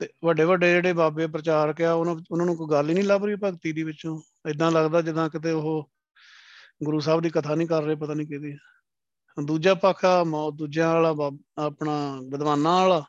ਤੇ 0.00 0.08
ਵੱਡੇ 0.24 0.44
ਵੱਡੇ 0.44 0.72
ਜਿਹੜੇ 0.72 0.92
ਬਾਬੇ 0.92 1.26
ਪ੍ਰਚਾਰਕ 1.26 1.82
ਆ, 1.82 1.92
ਉਹਨਾਂ 1.92 2.14
ਉਹਨਾਂ 2.30 2.46
ਨੂੰ 2.46 2.56
ਕੋਈ 2.56 2.68
ਗੱਲ 2.70 2.88
ਹੀ 2.88 2.94
ਨਹੀਂ 2.94 3.04
ਲੱਭ 3.04 3.24
ਰਹੀ 3.24 3.34
ਭਗਤੀ 3.34 3.72
ਦੀ 3.72 3.82
ਵਿੱਚੋਂ। 3.82 4.20
ਇਦਾਂ 4.50 4.70
ਲੱਗਦਾ 4.72 5.02
ਜਿੱਦਾਂ 5.02 5.28
ਕਿਤੇ 5.28 5.50
ਉਹ 5.50 5.90
ਗੁਰੂ 6.84 7.00
ਸਾਹਿਬ 7.00 7.20
ਦੀ 7.20 7.30
ਕਥਾ 7.30 7.54
ਨਹੀਂ 7.54 7.68
ਕਰ 7.68 7.82
ਰਹੇ, 7.82 7.94
ਪਤਾ 7.94 8.14
ਨਹੀਂ 8.14 8.26
ਕਿਹਦੀ। 8.26 8.56
ਦੂਜਾ 9.44 9.74
ਪੱਖ 9.74 10.04
ਆ 10.04 10.24
ਦੂਜਿਆਂ 10.54 10.92
ਵਾਲਾ 10.94 11.30
ਆਪਣਾ 11.58 12.20
ਵਿਦਵਾਨਾਂ 12.30 12.80
ਵਾਲਾ 12.80 13.04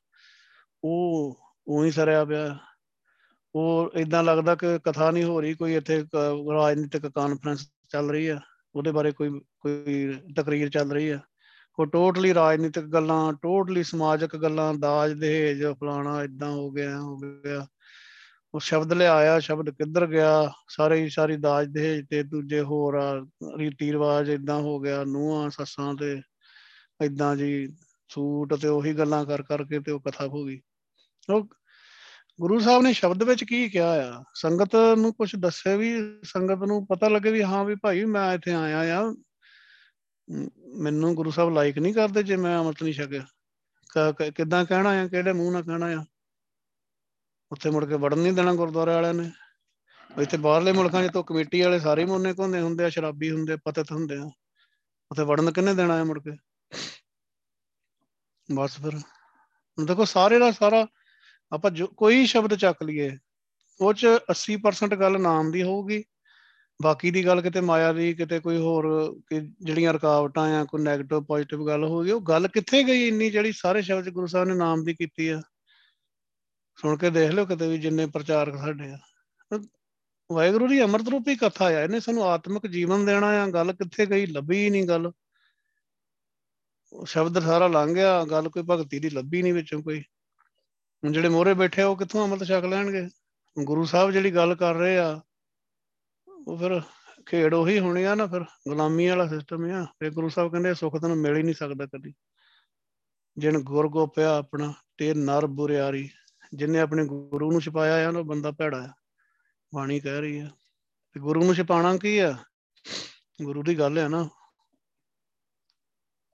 ਉਹ, 0.87 1.39
ਉਹੀ 1.67 1.91
ਸਰਿਆ 1.91 2.25
ਪਿਆ। 2.25 2.57
ਉਹ 3.55 3.91
ਇਦਾਂ 3.95 4.23
ਲੱਗਦਾ 4.23 4.55
ਕਿ 4.55 4.79
ਕਥਾ 4.83 5.11
ਨਹੀਂ 5.11 5.23
ਹੋ 5.23 5.41
ਰਹੀ, 5.41 5.53
ਕੋਈ 5.53 5.75
ਇੱਥੇ 5.75 6.05
ਰਾਜਨੀਤਿਕ 6.53 7.07
ਕਾਨਫਰੰਸ 7.07 7.69
ਚੱਲ 7.89 8.09
ਰਹੀ 8.09 8.27
ਆ। 8.27 8.39
ਉਹਦੇ 8.75 8.91
ਬਾਰੇ 8.91 9.11
ਕੋਈ 9.11 9.41
ਕੋਈ 9.59 10.13
ਤਕਰੀਰ 10.37 10.69
ਚੱਲ 10.69 10.91
ਰਹੀ 10.91 11.09
ਆ। 11.09 11.19
ਕੋ 11.73 11.85
ਟੋਟਲੀ 11.85 12.33
ਰਾਜਨੀਤਿਕ 12.33 12.83
ਗੱਲਾਂ 12.83 13.33
ਟੋਟਲੀ 13.33 13.83
ਸਮਾਜਿਕ 13.83 14.37
ਗੱਲਾਂ, 14.37 14.73
ਦਾਜ, 14.73 15.13
ਦਹੇਜ, 15.13 15.65
ਫਲਾਣਾ 15.65 16.23
ਇਦਾਂ 16.23 16.51
ਹੋ 16.51 16.71
ਗਿਆ 16.71 16.99
ਹੋ 16.99 17.17
ਗਿਆ। 17.17 17.67
ਉਹ 18.53 18.59
ਸ਼ਬਦ 18.59 18.93
ਲਿਆਇਆ, 18.93 19.39
ਸ਼ਬਦ 19.39 19.69
ਕਿੱਧਰ 19.69 20.07
ਗਿਆ? 20.07 20.51
ਸਾਰੇ 20.69 21.03
ਹੀ 21.03 21.09
ਸਾਰੀ 21.09 21.37
ਦਾਜ, 21.37 21.67
ਦਹੇਜ 21.67 22.05
ਤੇ 22.09 22.23
ਦੂਜੇ 22.23 22.61
ਹੋਰ 22.61 22.97
ਰੀਤੀ 23.57 23.91
ਰਿਵਾਜ 23.91 24.29
ਇਦਾਂ 24.29 24.59
ਹੋ 24.59 24.79
ਗਿਆ, 24.79 25.03
ਨੂਹਾਂ, 25.03 25.49
ਸੱਸਾਂ 25.49 25.93
ਤੇ 25.93 26.21
ਇਦਾਂ 27.01 27.35
ਜੀ, 27.35 27.75
ਸੂਟ 28.09 28.53
ਤੇ 28.53 28.67
ਉਹੀ 28.67 28.93
ਗੱਲਾਂ 28.93 29.25
ਕਰ, 29.25 29.41
ਕਰਕੇ 29.41 29.79
ਤੇ 29.79 29.91
ਉਹ 29.91 29.99
ਕਥਾ 29.99 30.27
ਹੋ 30.27 30.45
ਗਈ। 30.45 30.61
ਉਹ 31.33 31.47
ਗੁਰੂ 32.41 32.59
ਸਾਹਿਬ 32.59 32.83
ਨੇ 32.83 32.93
ਸ਼ਬਦ 32.93 33.23
ਵਿੱਚ 33.23 33.43
ਕੀ 33.43 33.69
ਕਿਹਾ 33.69 34.17
ਆ? 34.17 34.23
ਸੰਗਤ 34.33 34.75
ਨੂੰ 34.97 35.13
ਕੁਝ 35.13 35.35
ਦੱਸੇ 35.35 35.77
ਵੀ, 35.77 36.19
ਸੰਗਤ 36.23 36.67
ਨੂੰ 36.67 36.85
ਪਤਾ 36.87 37.07
ਲੱਗੇ 37.07 37.31
ਵੀ 37.31 37.43
ਹਾਂ 37.43 37.63
ਵੀ 37.65 37.75
ਭਾਈ 37.75 38.03
ਮੈਂ 38.05 38.33
ਇੱਥੇ 38.33 38.53
ਆਇਆ 38.53 38.99
ਆ। 39.01 39.15
ਮੈਨੂੰ 40.77 41.13
ਗੁਰੂ 41.15 41.31
ਸਾਹਿਬ 41.31 41.53
ਲਾਈਕ 41.53 41.77
ਨਹੀਂ 41.79 41.93
ਕਰਦੇ 41.93 42.23
ਜੇ 42.23 42.35
ਮੈਂ 42.35 42.59
ਅਮਰਤ 42.61 42.83
ਨਹੀਂ 42.83 42.93
ਛਕਿਆ। 42.93 43.25
ਕਿੱਦਾਂ 44.29 44.65
ਕਹਿਣਾ 44.65 44.89
ਆ? 44.89 45.07
ਕਿਹੜੇ 45.07 45.33
ਮੂੰਹ 45.33 45.51
ਨਾਲ 45.51 45.63
ਕਹਿਣਾ 45.63 45.85
ਆ? 46.01 46.05
ਉੱਥੇ 47.51 47.69
ਮੁੜ 47.69 47.85
ਕੇ 47.85 47.95
ਵੜਨ 47.95 48.19
ਨਹੀਂ 48.19 48.33
ਦੇਣਾ 48.33 48.53
ਗੁਰਦੁਆਰੇ 48.53 48.91
ਵਾਲਿਆਂ 48.91 49.13
ਨੇ। 49.13 49.31
ਇੱਥੇ 50.21 50.37
ਬਾਹਰਲੇ 50.37 50.71
ਮੁਲਕਾਂ 50.71 51.07
'ਚ 51.07 51.11
ਤੋਂ 51.13 51.23
ਕਮੇਟੀ 51.23 51.61
ਵਾਲੇ 51.61 51.79
ਸਾਰੇ 51.79 52.05
ਮੋਨੇ 52.05 52.33
ਘੁੰਦੇ 52.33 52.59
ਹੁੰਦੇ 52.61 52.83
ਆ, 52.83 52.89
ਸ਼ਰਾਬੀ 52.89 53.31
ਹੁੰਦੇ 53.31 53.55
ਪਤਤ 53.55 53.91
ਹੁੰਦੇ 53.91 54.17
ਆ। 54.17 54.31
ਉੱਥੇ 55.11 55.23
ਵੜਨ 55.23 55.51
ਕਿੰਨੇ 55.51 55.73
ਦੇਣਾ 55.73 55.93
ਆ 55.93 56.03
ਮੁੜ 56.03 56.19
ਕੇ? 56.23 56.37
ਬਸ 58.51 58.77
ਫਿਰ। 58.77 58.99
ਦੇਖੋ 59.85 60.05
ਸਾਰੇ 60.05 60.39
ਦਾ 60.39 60.51
ਸਾਰਾ 60.51 60.87
ਆਪਾਂ 61.55 61.71
ਜੋ 61.71 61.87
ਕੋਈ 61.87 62.25
ਸ਼ਬਦ 62.25 62.55
ਚੱਕ 62.55 62.83
ਲਈਏ, 62.83 63.17
ਉਹ 63.81 63.93
ਚ 63.93 64.07
80% 64.31 64.95
ਗੱਲ 64.95 65.21
ਨਾਮ 65.21 65.51
ਦੀ 65.51 65.63
ਹੋਊਗੀ, 65.63 66.03
ਬਾਕੀ 66.81 67.11
ਦੀ 67.11 67.25
ਗੱਲ 67.25 67.41
ਕਿਤੇ 67.41 67.61
ਮਾਇਆ 67.61 67.93
ਦੀ, 67.93 68.13
ਕਿਤੇ 68.13 68.39
ਕੋਈ 68.39 68.57
ਹੋਰ, 68.57 69.15
ਕਿ 69.27 69.41
ਜਿਹੜੀਆਂ 69.41 69.93
ਰੁਕਾਵਟਾਂ 69.93 70.61
ਆ 70.61 70.63
ਕੋਈ 70.63 70.81
네ਗੇਟਿਵ 70.81 71.23
ਪੋਜ਼ਿਟਿਵ 71.23 71.67
ਗੱਲ 71.67 71.83
ਹੋਊਗੀ, 71.83 72.11
ਉਹ 72.11 72.21
ਗੱਲ 72.21 72.47
ਕਿੱਥੇ 72.47 72.83
ਗਈ 72.83 73.07
ਇੰਨੀ 73.07 73.29
ਜਿਹੜੀ 73.29 73.51
ਸਾਰੇ 73.51 73.81
ਸ਼ਬਦ 73.81 74.09
ਗੁਰੂ 74.09 74.27
ਸਾਹਿਬ 74.27 74.47
ਨੇ 74.47 74.55
ਨਾਮ 74.55 74.83
ਦੀ 74.83 74.93
ਕੀਤੀ 74.93 75.27
ਆ? 75.27 75.41
ਸੁਣ 76.75 76.97
ਕੇ 76.97 77.09
ਦੇਖ 77.09 77.31
ਲਿਓ 77.31 77.45
ਕਿਤੇ 77.45 77.67
ਵੀ 77.67 77.77
ਜਿੰਨੇ 77.77 78.05
ਪ੍ਰਚਾਰਕ 78.05 78.55
ਸਾਡੇ 78.57 78.91
ਆ। 78.91 78.97
ਵਾਹਿਗੁਰੂ 80.31 80.67
ਦੀ 80.67 80.83
ਅਮਰਤ 80.83 81.07
ਰੂਪੀ 81.07 81.35
ਕਥਾ 81.35 81.65
ਆ, 81.65 81.81
ਇਹਨੇ 81.81 81.99
ਸਾਨੂੰ 81.99 82.23
ਆਤਮਿਕ 82.23 82.67
ਜੀਵਨ 82.67 83.05
ਦੇਣਾ 83.05 83.27
ਆ, 83.27 83.47
ਗੱਲ 83.47 83.73
ਕਿੱਥੇ 83.73 84.05
ਗਈ, 84.05 84.25
ਲੱਭੀ 84.25 84.69
ਨਹੀਂ 84.69 84.87
ਗੱਲ। 84.87 85.11
ਸ਼ਬਦ 87.05 87.39
ਸਾਰਾ 87.39 87.67
ਲੰਘ 87.67 87.93
ਗਿਆ, 87.93 88.25
ਗੱਲ 88.25 88.49
ਕੋਈ 88.49 88.63
ਭਗਤੀ 88.63 88.99
ਦੀ 88.99 89.09
ਲੱਭੀ 89.09 89.41
ਨਹੀਂ 89.41 89.53
ਵਿੱਚੋਂ 89.53 89.83
ਕੋਈ। 89.83 90.03
ਹੁਣ 91.05 91.13
ਜਿਹੜੇ 91.13 91.29
ਮੋਹਰੇ 91.29 91.53
ਬੈਠੇ 91.53 91.81
ਆ, 91.81 91.87
ਉਹ 91.87 91.97
ਕਿੱਥੋਂ 91.97 92.27
ਅਮਰਤ 92.27 92.43
ਛਕ 92.43 92.65
ਲੈਣਗੇ? 92.65 93.09
ਗੁਰੂ 93.63 93.85
ਸਾਹਿਬ 93.85 94.11
ਜਿਹੜੀ 94.11 94.35
ਗੱਲ 94.35 94.55
ਕਰ 94.55 94.73
ਰਹੇ 94.73 94.97
ਆ, 94.97 95.21
ਉਹ 96.47 96.57
ਫਿਰ 96.57 96.81
ਖੇੜ 97.25 97.53
ਉਹੀ 97.53 97.79
ਹੋਣੀ 97.79 98.03
ਆ 98.03 98.15
ਨਾ, 98.15 98.27
ਫਿਰ 98.27 98.41
ਗੁਲਾਮੀ 98.41 99.07
ਵਾਲਾ 99.07 99.27
ਸਿਸਟਮ 99.27 99.65
ਆ। 99.65 99.83
ਫਿਰ 99.83 100.11
ਗੁਰੂ 100.11 100.29
ਸਾਹਿਬ 100.29 100.51
ਕਹਿੰਦੇ 100.51 100.73
ਸੁੱਖ 100.73 101.01
ਤੈਨੂੰ 101.01 101.17
ਮਿਲ 101.17 101.37
ਹੀ 101.37 101.43
ਨਹੀਂ 101.43 101.55
ਸਕਦਾ 101.55 101.85
ਕਦੀ। 101.85 102.13
ਜਿਨ 103.37 103.57
ਗੁਰ 103.57 103.89
ਗੋਪਿਆ 103.89 104.37
ਆਪਣਾ, 104.37 104.73
ਤੇ 104.97 105.13
ਨਰ 105.13 105.47
ਬੁਰਿਆਰੀ। 105.47 106.09
ਜਿਨੇ 106.53 106.79
ਆਪਣੇ 106.79 107.05
ਗੁਰੂ 107.05 107.51
ਨੂੰ 107.51 107.61
ਛਪਾਇਆ 107.61 108.07
ਆ, 108.07 108.09
ਉਹ 108.09 108.23
ਬੰਦਾ 108.23 108.51
ਭੈੜਾ 108.51 108.85
ਆ। 108.85 108.89
ਬਾਣੀ 109.75 109.99
ਕਹਿ 109.99 110.21
ਰਹੀ 110.21 110.39
ਆ। 110.39 110.49
ਤੇ 111.13 111.19
ਗੁਰੂ 111.19 111.43
ਨੂੰ 111.43 111.55
ਛਪਾਣਾ 111.55 111.97
ਕੀ 111.97 112.17
ਆ? 112.17 112.37
ਗੁਰੂ 113.43 113.63
ਦੀ 113.63 113.79
ਗੱਲ 113.79 113.99
ਆ 113.99 114.07
ਨਾ। 114.07 114.29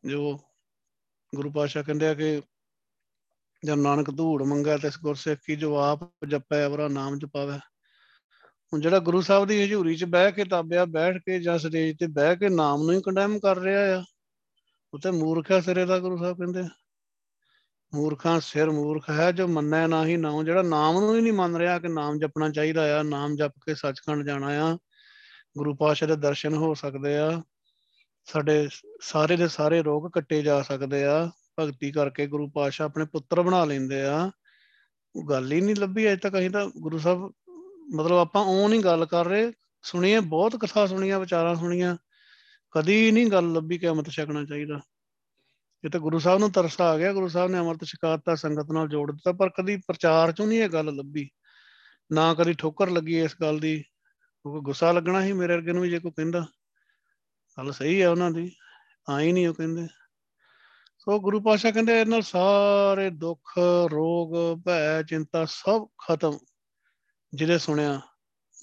ਜੋ 0.06 0.40
ਗੁਰੂ 1.36 1.52
ਪਾਸ਼ਾ 1.52 1.82
ਕਹਿੰਦੇ 1.82 2.08
ਆ 2.08 2.14
ਕਿ 2.14 2.42
ਜਦ 3.66 3.74
ਨਾਨਕ 3.74 4.12
ਧੂੜ 4.12 4.44
ਮੰਗਾ 4.44 4.78
ਤੇ 4.78 4.90
ਗੁਰਸਿੱਖ 5.04 5.42
ਕੀ 5.46 5.56
ਜੋ 5.56 5.78
ਆਪ 5.78 6.26
ਜਪੈ 6.28 6.66
ਅਵਰਾ 6.66 6.88
ਨਾਮ 6.88 7.20
ਜਪਾਵੇ। 7.20 7.58
ਹੁਣ 8.74 8.82
ਜਿਹੜਾ 8.82 9.00
ਗੁਰੂ 9.00 9.22
ਸਾਹਿਬ 9.22 9.46
ਦੀ 9.46 9.64
ਹਜ਼ੂਰੀ 9.64 9.96
'ਚ 9.96 10.04
ਬਹਿ 10.04 10.32
ਕੇ 10.32 10.44
ਤਾਬਿਆ 10.44 10.86
ਬੈਠ 10.86 11.18
ਕੇ 11.18 11.40
ਜਾਂ 11.40 11.58
ਸਟੇਜ 11.58 11.98
ਤੇ 12.00 12.08
ਬਹਿ 12.08 12.36
ਕੇ 12.36 12.50
ਨਾਮ 12.50 12.84
ਨੂੰ 12.84 12.92
ਹੀ 12.92 13.02
ਕੰਡੈਮ 13.02 13.40
ਕਰ 13.40 13.58
ਰਿਹਾ 13.58 14.00
ਆ 14.00 14.04
ਉਹ 14.94 15.00
ਤੇ 15.00 15.12
ਮੂਰਖ 15.12 15.52
ਹੈ 15.52 15.60
ਸਿਰੇ 15.62 15.86
ਦਾ 15.86 16.00
ਗੁਰੂ 16.00 16.18
ਸਾਹਿਬ 16.18 16.38
ਕਹਿੰਦੇ। 16.38 16.64
ਮੂਰਖਾਂ 17.94 18.40
ਸਿਰ 18.40 18.70
ਮੂਰਖ 18.70 19.10
ਹੈ 19.10 19.32
ਜੋ 19.32 19.48
ਮੰਨੈ 19.48 19.88
ਨਾ 19.88 20.06
ਹੀ 20.06 20.18
ਨਾਮ 20.18 20.46
ਜਿਹੜਾ 20.46 20.62
ਨਾਮ 20.62 21.00
ਨੂੰ 21.00 21.16
ਹੀ 21.16 21.22
ਨਹੀਂ 21.22 21.34
ਮੰਨ 21.34 21.56
ਰਿਹਾ 21.56 21.80
ਕਿ 21.80 21.88
ਨਾਮ 21.88 22.20
ਜਪਣਾ 22.20 22.50
ਚਾਹੀਦਾ 22.50 23.00
ਆ, 23.00 23.04
ਨਾਮ 23.04 23.36
ਜਪ 23.36 23.52
ਕੇ 23.52 23.76
ਸੱਚਖੰਡ 23.76 24.26
ਜਾਣਾ 24.26 24.48
ਆ। 24.48 24.78
ਗੁਰੂ 25.58 25.76
ਪਾਸ਼ਾ 25.76 26.08
ਦੇ 26.08 26.16
ਦਰਸ਼ਨ 26.16 26.54
ਹੋ 26.54 26.74
ਸਕਦੇ 26.74 27.18
ਆ। 27.18 27.42
ਸਾਡੇ 28.26 28.70
ਸਾਰੇ 29.02 29.36
ਦੇ 29.36 29.48
ਸਾਰੇ 29.48 29.82
ਰੋਗ 29.82 30.12
ਕੱਟੇ 30.12 30.42
ਜਾ 30.42 30.62
ਸਕਦੇ 30.62 31.04
ਆ। 31.06 31.32
ਭਗਤੀ 31.62 31.92
ਕਰਕੇ 31.92 32.28
ਗੁਰੂ 32.28 32.50
ਪਾਸ਼ਾ 32.50 32.86
ਆਪਣੇ 32.86 33.06
ਪੁੱਤਰ 33.06 33.42
ਬਣਾ 33.42 33.66
ਲੈਂਦੇ 33.66 34.02
ਆ। 34.02 34.32
ਉਹ 35.16 35.30
ਗੱਲ 35.30 35.52
ਹੀ 35.52 35.62
ਨਹੀਂ 35.62 35.76
ਲੱਭੀ 35.76 36.08
ਅਜੇ 36.08 36.16
ਤੱਕ, 36.16 36.40
ਅਸੀਂ 36.40 36.52
ਤਾਂ 36.52 36.70
ਗੁਰੂ 36.78 37.00
ਸਾਹਿਬ, 37.00 37.34
ਮਤਲਬ 37.96 38.18
ਆਪਾਂ 38.18 38.44
ਉਹ 38.44 38.70
ਨਹੀਂ 38.70 38.82
ਗੱਲ 38.82 39.06
ਕਰ 39.06 39.26
ਰਹੇ। 39.26 39.54
ਸੁਣੀਏ, 39.84 40.20
ਬਹੁਤ 40.20 40.56
ਕਥਾ 40.56 40.86
ਸੁਣੀਆਂ, 40.86 41.20
ਵਿਚਾਰਾਂ 41.20 41.56
ਸੁਣੀਆਂ। 41.56 41.98
ਕਦੀ 42.72 43.12
ਨਹੀਂ 43.12 43.28
ਗੱਲ 43.28 43.54
ਲੱਭੀ 43.54 43.78
ਕਿ 43.78 43.90
ਅਮਰਤ 43.90 44.10
ਛਕਣਾ 44.10 44.46
ਚਾਹੀਦਾ। 44.46 44.80
ਇਹ 45.86 45.90
ਤਾਂ 45.90 46.00
ਗੁਰੂ 46.00 46.20
ਸਾਹਿਬ 46.20 46.40
ਨੂੰ 46.40 46.52
ਤਰਸ 46.52 46.82
ਆ 46.82 46.98
ਗਿਆ। 46.98 47.14
ਗੁਰੂ 47.14 47.28
ਸਾਹਿਬ 47.28 47.52
ਨੇ 47.52 47.60
ਅਮਰਤ 47.60 47.84
ਛਕਾਤਾ, 47.84 48.36
ਸੰਗਤ 48.36 48.72
ਨਾਲ 48.72 48.88
ਜੋੜ 48.88 49.12
ਦਿੱਤਾ, 49.12 49.32
ਪਰ 49.32 49.50
ਕਦੀ 49.50 49.78
ਪ੍ਰਚਾਰ 49.78 50.32
ਚੋਂ 50.32 50.48
ਨਹੀਂ 50.48 50.60
ਇਹ 50.60 50.70
ਗੱਲ 50.70 50.96
ਲੱਭੀ। 50.96 51.30
ਨਾ 52.12 52.34
ਕਦੀ 52.34 52.54
ਠੋਕਰ 52.54 52.90
ਲੱਗੀ 52.90 53.22
ਇਸ 53.22 53.36
ਗੱਲ 53.42 53.60
ਦੀ। 53.60 53.82
ਕਿਉਂਕਿ 54.42 54.60
ਗੁੱਸਾ 54.60 54.92
ਲੱਗਣਾ 54.92 55.22
ਸੀ 55.22 55.34
ਮੇਰੇ 55.34 55.56
ਵਰਗੇ 55.56 55.72
ਨੂੰ 55.72 55.84
ਵੀ, 55.84 55.90
ਜੇ 55.90 56.00
ਕੋਈ 56.00 56.12
ਕਹਿੰਦਾ। 56.12 56.46
ਗੱਲ 57.58 57.72
ਸਹੀ 57.72 58.02
ਹੈ 58.02 58.10
ਉਹਨਾਂ 58.10 58.32
ਦੀ। 58.32 58.52
ਆਈ 59.10 59.32
ਨਹੀਂ 59.32 59.48
ਉਹ 59.48 59.54
ਕਹਿੰਦੇ। 59.54 59.88
ਸੋ 61.06 61.20
ਗੁਰੂ 61.20 61.40
ਪਾਸ਼ਾ 61.42 61.70
ਕਹਿੰਦੇ, 61.72 62.00
ਇਹਨਾਂ 62.02 62.22
ਸਾਰੇ 62.22 63.10
ਦੁੱਖ, 63.10 63.54
ਰੋਗ, 63.92 64.34
ਭੈ, 64.66 65.02
ਚਿੰਤਾ 65.04 65.44
ਸਭ 65.46 65.86
ਖਤਮ 66.04 66.38
ਜਿਹਦੇ 67.34 67.58
ਸੁਣਿਆ, 67.58 68.00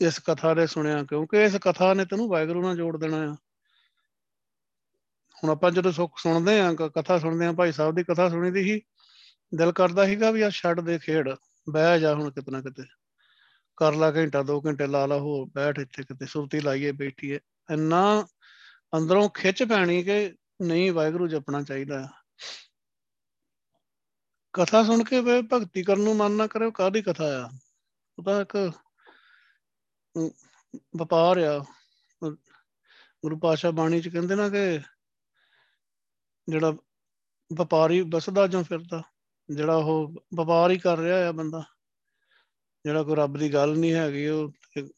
ਇਸ 0.01 0.18
ਕਥਾ 0.26 0.53
ਦੇ 0.55 0.66
ਸੁਣਿਆ, 0.66 1.03
ਕਿਉਂਕਿ 1.03 1.43
ਇਸ 1.45 1.57
ਕਥਾ 1.62 1.93
ਨੇ 1.95 2.05
ਤੈਨੂੰ 2.05 2.28
ਵਾਹਿਗੁਰੂ 2.28 2.62
ਨਾਲ 2.62 2.76
ਜੋੜ 2.76 2.97
ਦੇਣਾ 2.97 3.16
ਆ। 3.22 3.34
ਹੁਣ 5.36 5.51
ਆਪਾਂ 5.51 5.70
ਜਦੋਂ 5.70 5.93
ਸੁੱਖ 5.93 6.18
ਸੁਣਦੇ 6.18 6.59
ਆ 6.61 6.72
ਕਥਾ 6.97 7.18
ਸੁਣਦੇ 7.18 7.47
ਆ 7.47 7.53
ਭਾਈ 7.53 7.72
ਸਾਹਿਬ 7.72 7.95
ਦੀ 7.95 8.05
ਕਥਾ 8.05 8.28
ਸੁਣੀ 8.28 8.51
ਦੀ 8.51 8.62
ਸੀ, 8.64 8.80
ਦਿਲ 9.53 9.72
ਕਰਦਾ 9.72 10.07
ਸੀਗਾ 10.07 10.30
ਵੀ 10.30 10.43
ਆ 10.43 10.51
ਛੱਡ 10.51 10.80
ਦੇ 10.80 10.99
ਖੇਡ 10.99 11.28
ਬਹਿ 11.66 12.01
ਜਾ 12.01 12.14
ਹੁਣ 12.14 12.30
ਕਿਤਨਾ 12.30 12.61
ਕਿਤੇ। 12.61 12.84
ਕਰ 13.78 13.95
ਲਾ 13.95 14.11
ਘੰਟਾ 14.12 14.43
2 14.43 14.61
ਘੰਟੇ 14.66 14.86
ਲਾ 14.86 15.05
ਲਾ 15.07 15.18
ਹੋ 15.18 15.45
ਬੈਠ 15.47 15.78
ਇੱਥੇ 15.78 16.03
ਕਿਤੇ, 16.03 16.26
ਸੁਰਤੀ 16.26 16.61
ਲਾਈਏ, 16.61 16.93
ਬੈਠੀਏ। 16.93 17.41
ਇੰਨਾ 17.68 18.26
ਅੰਦਰੋਂ 18.93 19.28
ਖਿੱਚ 19.30 19.62
ਪੈਣੀ 19.64 20.03
ਕਿ 20.03 20.34
ਨਹੀਂ 20.62 20.93
ਵਾਹਿਗੁਰੂ 20.93 21.26
ਜਪਣਾ 21.28 21.62
ਚਾਹੀਦਾ। 21.62 22.07
ਕਥਾ 24.59 24.82
ਸੁਣ 24.84 25.02
ਕੇ 25.04 25.20
ਵੇ 25.20 25.40
ਭਗਤੀ 25.42 25.82
ਕਰਨ 25.82 26.00
ਨੂੰ 26.00 26.16
ਮਨ 26.16 26.32
ਨਾ 26.32 26.46
ਕਰੇ 26.46 26.70
ਕਾਦੀ 26.70 27.02
ਕਥਾ 27.02 27.24
ਆ? 27.24 27.48
ਉਹ 28.18 28.24
ਤਾਂ 28.24 28.40
ਇੱਕ 28.40 28.56
ਵਪਾਰ 30.96 31.38
ਆ। 31.38 31.59
ਗੁਰੂ 33.22 33.38
ਪਾਸ਼ਾ 33.38 33.70
ਬਾਣੀ 33.70 34.00
ਚ 34.00 34.09
ਕਹਿੰਦੇ 34.09 34.34
ਨਾ 34.34 34.48
ਕਿ 34.48 34.80
ਜਿਹੜਾ 36.48 36.70
ਵਪਾਰੀ 37.50 38.00
ਬਸਦਾ 38.02 38.46
ਜਾਂ 38.46 38.62
ਫਿਰਦਾ, 38.64 39.02
ਜਿਹੜਾ 39.48 39.74
ਉਹ 39.74 40.14
ਵਪਾਰ 40.34 40.70
ਹੀ 40.70 40.78
ਕਰ 40.78 40.98
ਰਿਹਾ 40.98 41.28
ਆ 41.28 41.32
ਬੰਦਾ, 41.32 41.62
ਜਿਹੜਾ 42.84 43.02
ਕੋਈ 43.02 43.16
ਰੱਬ 43.16 43.36
ਦੀ 43.38 43.52
ਗੱਲ 43.54 43.76
ਨਹੀਂ 43.78 43.92
ਹੈਗੀ, 43.92 44.26
ਉਹ 44.26 44.52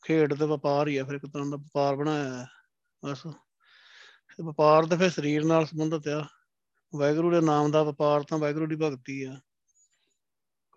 ਖੇਡ 0.05 0.35
ਤੇ 0.35 0.47
ਵਪਾਰ 0.47 0.89
ਹੀ 0.89 0.97
ਆ, 0.97 1.05
ਫਿਰ 1.05 1.15
ਇੱਕ 1.15 1.27
ਤਰ੍ਹਾਂ 1.27 1.47
ਦਾ 1.47 1.57
ਵਪਾਰ 1.57 1.97
ਬਣਾਇਆ 1.97 2.33
ਹੈ 2.35 2.47
ਬਸ। 3.03 3.27
ਵਪਾਰ 4.41 4.87
ਤੇ 4.87 4.97
ਫਿਰ 4.97 5.11
ਸਰੀਰ 5.11 5.45
ਨਾਲ 5.45 5.67
ਸੰਬੰਧਿਤ 5.67 6.09
ਆ। 6.09 6.27
ਵਾਹਿਗੁਰੂ 6.93 7.31
ਦੇ 7.31 7.41
ਨਾਮ 7.41 7.71
ਦਾ 7.71 7.83
ਵਪਾਰ 7.83 8.23
ਤਾਂ 8.23 8.39
ਵਾਹਿਗੁਰੂ 8.39 8.67
ਦੀ 8.67 8.77
ਭਗਤੀ 8.77 9.23
ਆ। 9.25 9.37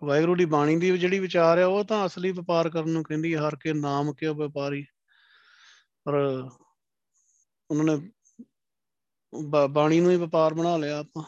ਵਾਹਿਗੁਰੂ 0.04 0.34
ਦੀ 0.36 0.44
ਬਾਣੀ 0.44 0.76
ਦੀ 0.76 0.98
ਜਿਹੜੀ 0.98 1.18
ਵਿਚਾਰ 1.18 1.58
ਆ 1.58 1.66
ਉਹ 1.66 1.84
ਤਾਂ 1.84 2.06
ਅਸਲੀ 2.06 2.30
ਵਪਾਰ 2.32 2.70
ਕਰਨ 2.70 2.90
ਨੂੰ 2.90 3.02
ਕਹਿੰਦੀ 3.02 3.34
ਹਰ 3.34 3.56
ਕੇ 3.56 3.72
ਨਾਮ 3.72 4.12
ਕਿਉ 4.14 4.34
ਵਪਾਰੀ। 4.34 4.84
ਪਰ 6.04 6.14
ਉਹਨਾਂ 7.70 7.84
ਨੇ 7.84 8.10
ਬਾਣੀ 9.68 10.00
ਨੂੰ 10.00 10.10
ਹੀ 10.10 10.16
ਵਪਾਰ 10.16 10.54
ਬਣਾ 10.54 10.76
ਲਿਆ 10.76 10.98
ਆਪਾਂ। 10.98 11.22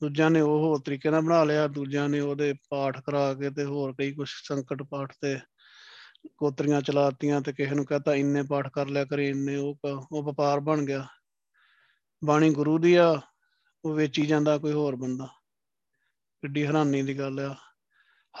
ਦੂਜਿਆਂ 0.00 0.30
ਨੇ 0.30 0.40
ਉਹ 0.40 0.58
ਹੋਰ 0.58 0.80
ਤਰੀਕੇ 0.80 1.10
ਨਾਲ 1.10 1.20
ਬਣਾ 1.20 1.44
ਲਿਆ, 1.44 1.66
ਦੂਜਿਆਂ 1.66 2.08
ਨੇ 2.08 2.20
ਉਹਦੇ 2.20 2.54
ਪਾਠ 2.70 3.00
ਕਰਾ 3.00 3.34
ਕੇ 3.34 3.50
ਤੇ 3.50 3.64
ਹੋਰ 3.64 3.94
ਕਈ 3.98 4.12
ਕੁਝ 4.12 4.28
ਸੰਕਟ 4.28 4.82
ਪਾਠ 4.82 5.12
ਤੇ 5.20 5.38
ਕੋਤਰੀਆਂ 6.36 6.80
ਚਲਾਤੀਆਂ 6.80 7.40
ਤੇ 7.40 7.52
ਕਿਸੇ 7.52 7.74
ਨੂੰ 7.74 7.84
ਕਹਤਾ, 7.84 8.14
ਇੰਨੇ 8.14 8.42
ਪਾਠ 8.42 8.68
ਕਰ 8.68 8.86
ਲਿਆ 8.86 9.04
ਕਰੇ, 9.04 9.28
ਇੰਨੇ 9.28 9.56
ਉਹ 9.56 9.78
ਉਹ 10.12 10.22
ਵਪਾਰ 10.22 10.60
ਬਣ 10.60 10.84
ਗਿਆ। 10.84 11.06
ਬਾਣੀ 12.24 12.50
ਗੁਰੂ 12.50 12.78
ਦੀ 12.78 12.94
ਆ, 12.94 13.20
ਉਹ 13.84 13.94
ਵੇਚੀ 13.94 14.26
ਜਾਂਦਾ 14.26 14.58
ਕੋਈ 14.58 14.72
ਹੋਰ 14.72 14.96
ਬੰਦਾ। 14.96 15.26
ਕਿੱਡੀ 16.42 16.66
ਹੈਰਾਨੀ 16.66 17.02
ਦੀ 17.02 17.18
ਗੱਲ 17.18 17.40
ਆ। 17.40 17.56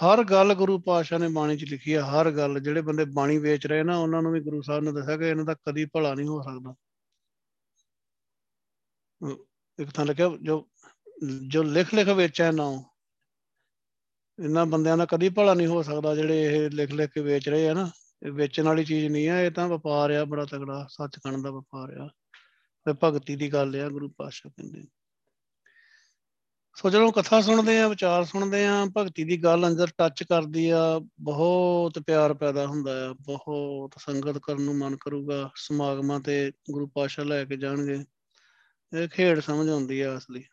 ਹਰ 0.00 0.22
ਗੱਲ 0.24 0.54
ਗੁਰੂ 0.54 0.78
ਪਾਤਸ਼ਾਹ 0.78 1.18
ਨੇ 1.18 1.28
ਬਾਣੀ 1.28 1.56
'ਚ 1.56 1.64
ਲਿਖੀ 1.70 1.92
ਆ, 1.92 2.04
ਹਰ 2.04 2.30
ਗੱਲ, 2.30 2.60
ਜਿਹੜੇ 2.60 2.80
ਬੰਦੇ 2.80 3.04
ਬਾਣੀ 3.04 3.38
ਵੇਚ 3.38 3.66
ਰਹੇ 3.66 3.82
ਨਾ, 3.82 3.98
ਉਹਨਾਂ 3.98 4.22
ਨੂੰ 4.22 4.32
ਵੀ 4.32 4.40
ਗੁਰੂ 4.40 4.62
ਸਾਹਿਬ 4.62 4.84
ਨੇ 4.84 4.92
ਦੱਸਿਆ 4.92 5.16
ਕਿ 5.16 5.28
ਇਹਨਾਂ 5.28 5.44
ਦਾ 5.44 5.54
ਕਦੀ 5.54 5.84
ਭਲਾ 5.84 6.14
ਨਹੀਂ 6.14 6.28
ਹੋ 6.28 6.40
ਸਕਦਾ। 6.42 6.74
ਇੱਕ 9.78 9.90
ਥਾਂ 9.90 10.06
ਲਿਖਿਆ, 10.06 10.28
ਜੋ 10.42 10.68
ਜੋ 11.48 11.62
ਲਿਖ 11.62 11.94
ਲਿਖ 11.94 12.08
ਵੇਚਿਆ 12.08 12.50
ਨਾ 12.50 12.64
ਇਹਨਾਂ 14.38 14.66
ਬੰਦਿਆਂ 14.66 14.96
ਦਾ 14.96 15.06
ਕਦੀ 15.06 15.28
ਭਲਾ 15.28 15.54
ਨਹੀਂ 15.54 15.66
ਹੋ 15.66 15.82
ਸਕਦਾ, 15.82 16.14
ਜਿਹੜੇ 16.14 16.44
ਇਹ 16.44 16.70
ਲਿਖ 16.70 16.92
ਲਿਖ 16.92 17.10
ਕੇ 17.10 17.20
ਵੇਚ 17.20 17.48
ਰਹੇ 17.48 17.68
ਆ 17.68 17.74
ਨਾ, 17.74 17.90
ਇਹ 18.22 18.32
ਵੇਚਣ 18.32 18.64
ਵਾਲੀ 18.64 18.84
ਚੀਜ਼ 18.84 19.06
ਨਹੀਂ 19.12 19.28
ਆ, 19.28 19.40
ਇਹ 19.40 19.50
ਤਾਂ 19.50 19.68
ਵਪਾਰ 19.68 20.10
ਆ, 20.10 20.24
ਬੜਾ 20.24 20.44
ਤਗੜਾ 20.44 20.86
ਸੱਚ 20.90 21.18
ਕਣ 21.18 21.42
ਦਾ 21.42 21.50
ਵਪਾਰ 21.50 21.96
ਆ। 21.98 22.08
ਤੇ 22.86 22.92
ਭਗਤੀ 23.04 23.36
ਦੀ 23.36 23.52
ਗੱਲ 23.52 23.76
ਆ, 23.80 23.88
ਗੁਰੂ 23.88 24.08
ਪਾਤਸ਼ਾਹ 24.08 24.52
ਕਹਿੰਦੇ 24.52 24.84
ਸੋ 26.76 26.90
ਜਦੋਂ 26.90 27.12
ਕਥਾ 27.12 27.40
ਸੁਣਦੇ 27.40 27.80
ਆ, 27.80 27.88
ਵਿਚਾਰ 27.88 28.24
ਸੁਣਦੇ 28.24 28.66
ਆ, 28.66 28.86
ਭਗਤੀ 28.96 29.24
ਦੀ 29.24 29.44
ਗੱਲ 29.44 29.66
ਅੰਦਰ 29.66 29.88
ਟੱਚ 29.98 30.22
ਕਰਦੀ 30.22 30.70
ਆ, 30.70 31.00
ਬਹੁਤ 31.20 31.98
ਪਿਆਰ 31.98 32.34
ਪੈਦਾ 32.34 32.66
ਹੁੰਦਾ 32.66 33.10
ਆ, 33.10 33.12
ਬਹੁਤ 33.12 33.94
ਸੰਗਤ 33.98 34.38
ਕਰਨ 34.38 34.62
ਨੂੰ 34.62 34.76
ਮਨ 34.78 34.96
ਕਰੂਗਾ, 34.96 35.50
ਸਮਾਗਮਾਂ 35.56 36.20
ਤੇ 36.20 36.52
ਗੁਰੂ 36.70 36.86
ਪਾਤਸ਼ਾਹ 36.86 37.24
ਲੈ 37.24 37.44
ਕੇ 37.44 37.56
ਜਾਣਗੇ, 37.56 38.04
ਇਹ 38.92 39.08
ਖੇਡ 39.08 39.40
ਸਮਝ 39.40 39.68
ਆਉਂਦੀ 39.68 40.00
ਆ 40.00 40.18
ਅਸਲੀ। 40.18 40.44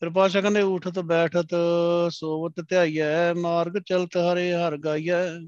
ਫਿਰ 0.00 0.10
ਪਾਸ਼ਾ 0.10 0.40
ਕਹਿੰਦੇ, 0.40 0.62
ਉਠਤ, 0.62 0.98
ਬੈਠਤ, 0.98 1.48
ਸੋਵਤ, 2.10 2.60
ਧਿਆਈਐ, 2.68 3.34
ਮਾਰਗ 3.34 3.78
ਚਲਤ 3.86 4.16
ਹਰੇ, 4.16 4.54
ਹਰ 4.54 4.76
ਗਾਈਐ। 4.76 5.38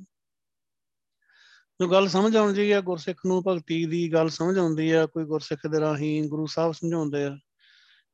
ਜੋ 1.80 1.88
ਗੱਲ 1.88 2.08
ਸਮਝ 2.08 2.36
ਆਉਂਦੀ 2.36 2.70
ਆ, 2.70 2.80
ਗੁਰਸਿੱਖ 2.80 3.20
ਨੂੰ 3.26 3.42
ਭਗਤੀ 3.48 3.86
ਦੀ 3.86 4.12
ਗੱਲ 4.12 4.28
ਸਮਝ 4.28 4.58
ਆਉਂਦੀ 4.58 4.90
ਆ, 4.90 5.06
ਕੋਈ 5.06 5.24
ਗੁਰਸਿੱਖ 5.24 5.66
ਦੇ 5.66 5.80
ਰਾਹੀਂ 5.80 6.22
ਗੁਰੂ 6.28 6.46
ਸਾਹਿਬ 6.46 6.72
ਸਮਝਾਉਂਦੇ 6.72 7.24
ਆ। 7.24 7.38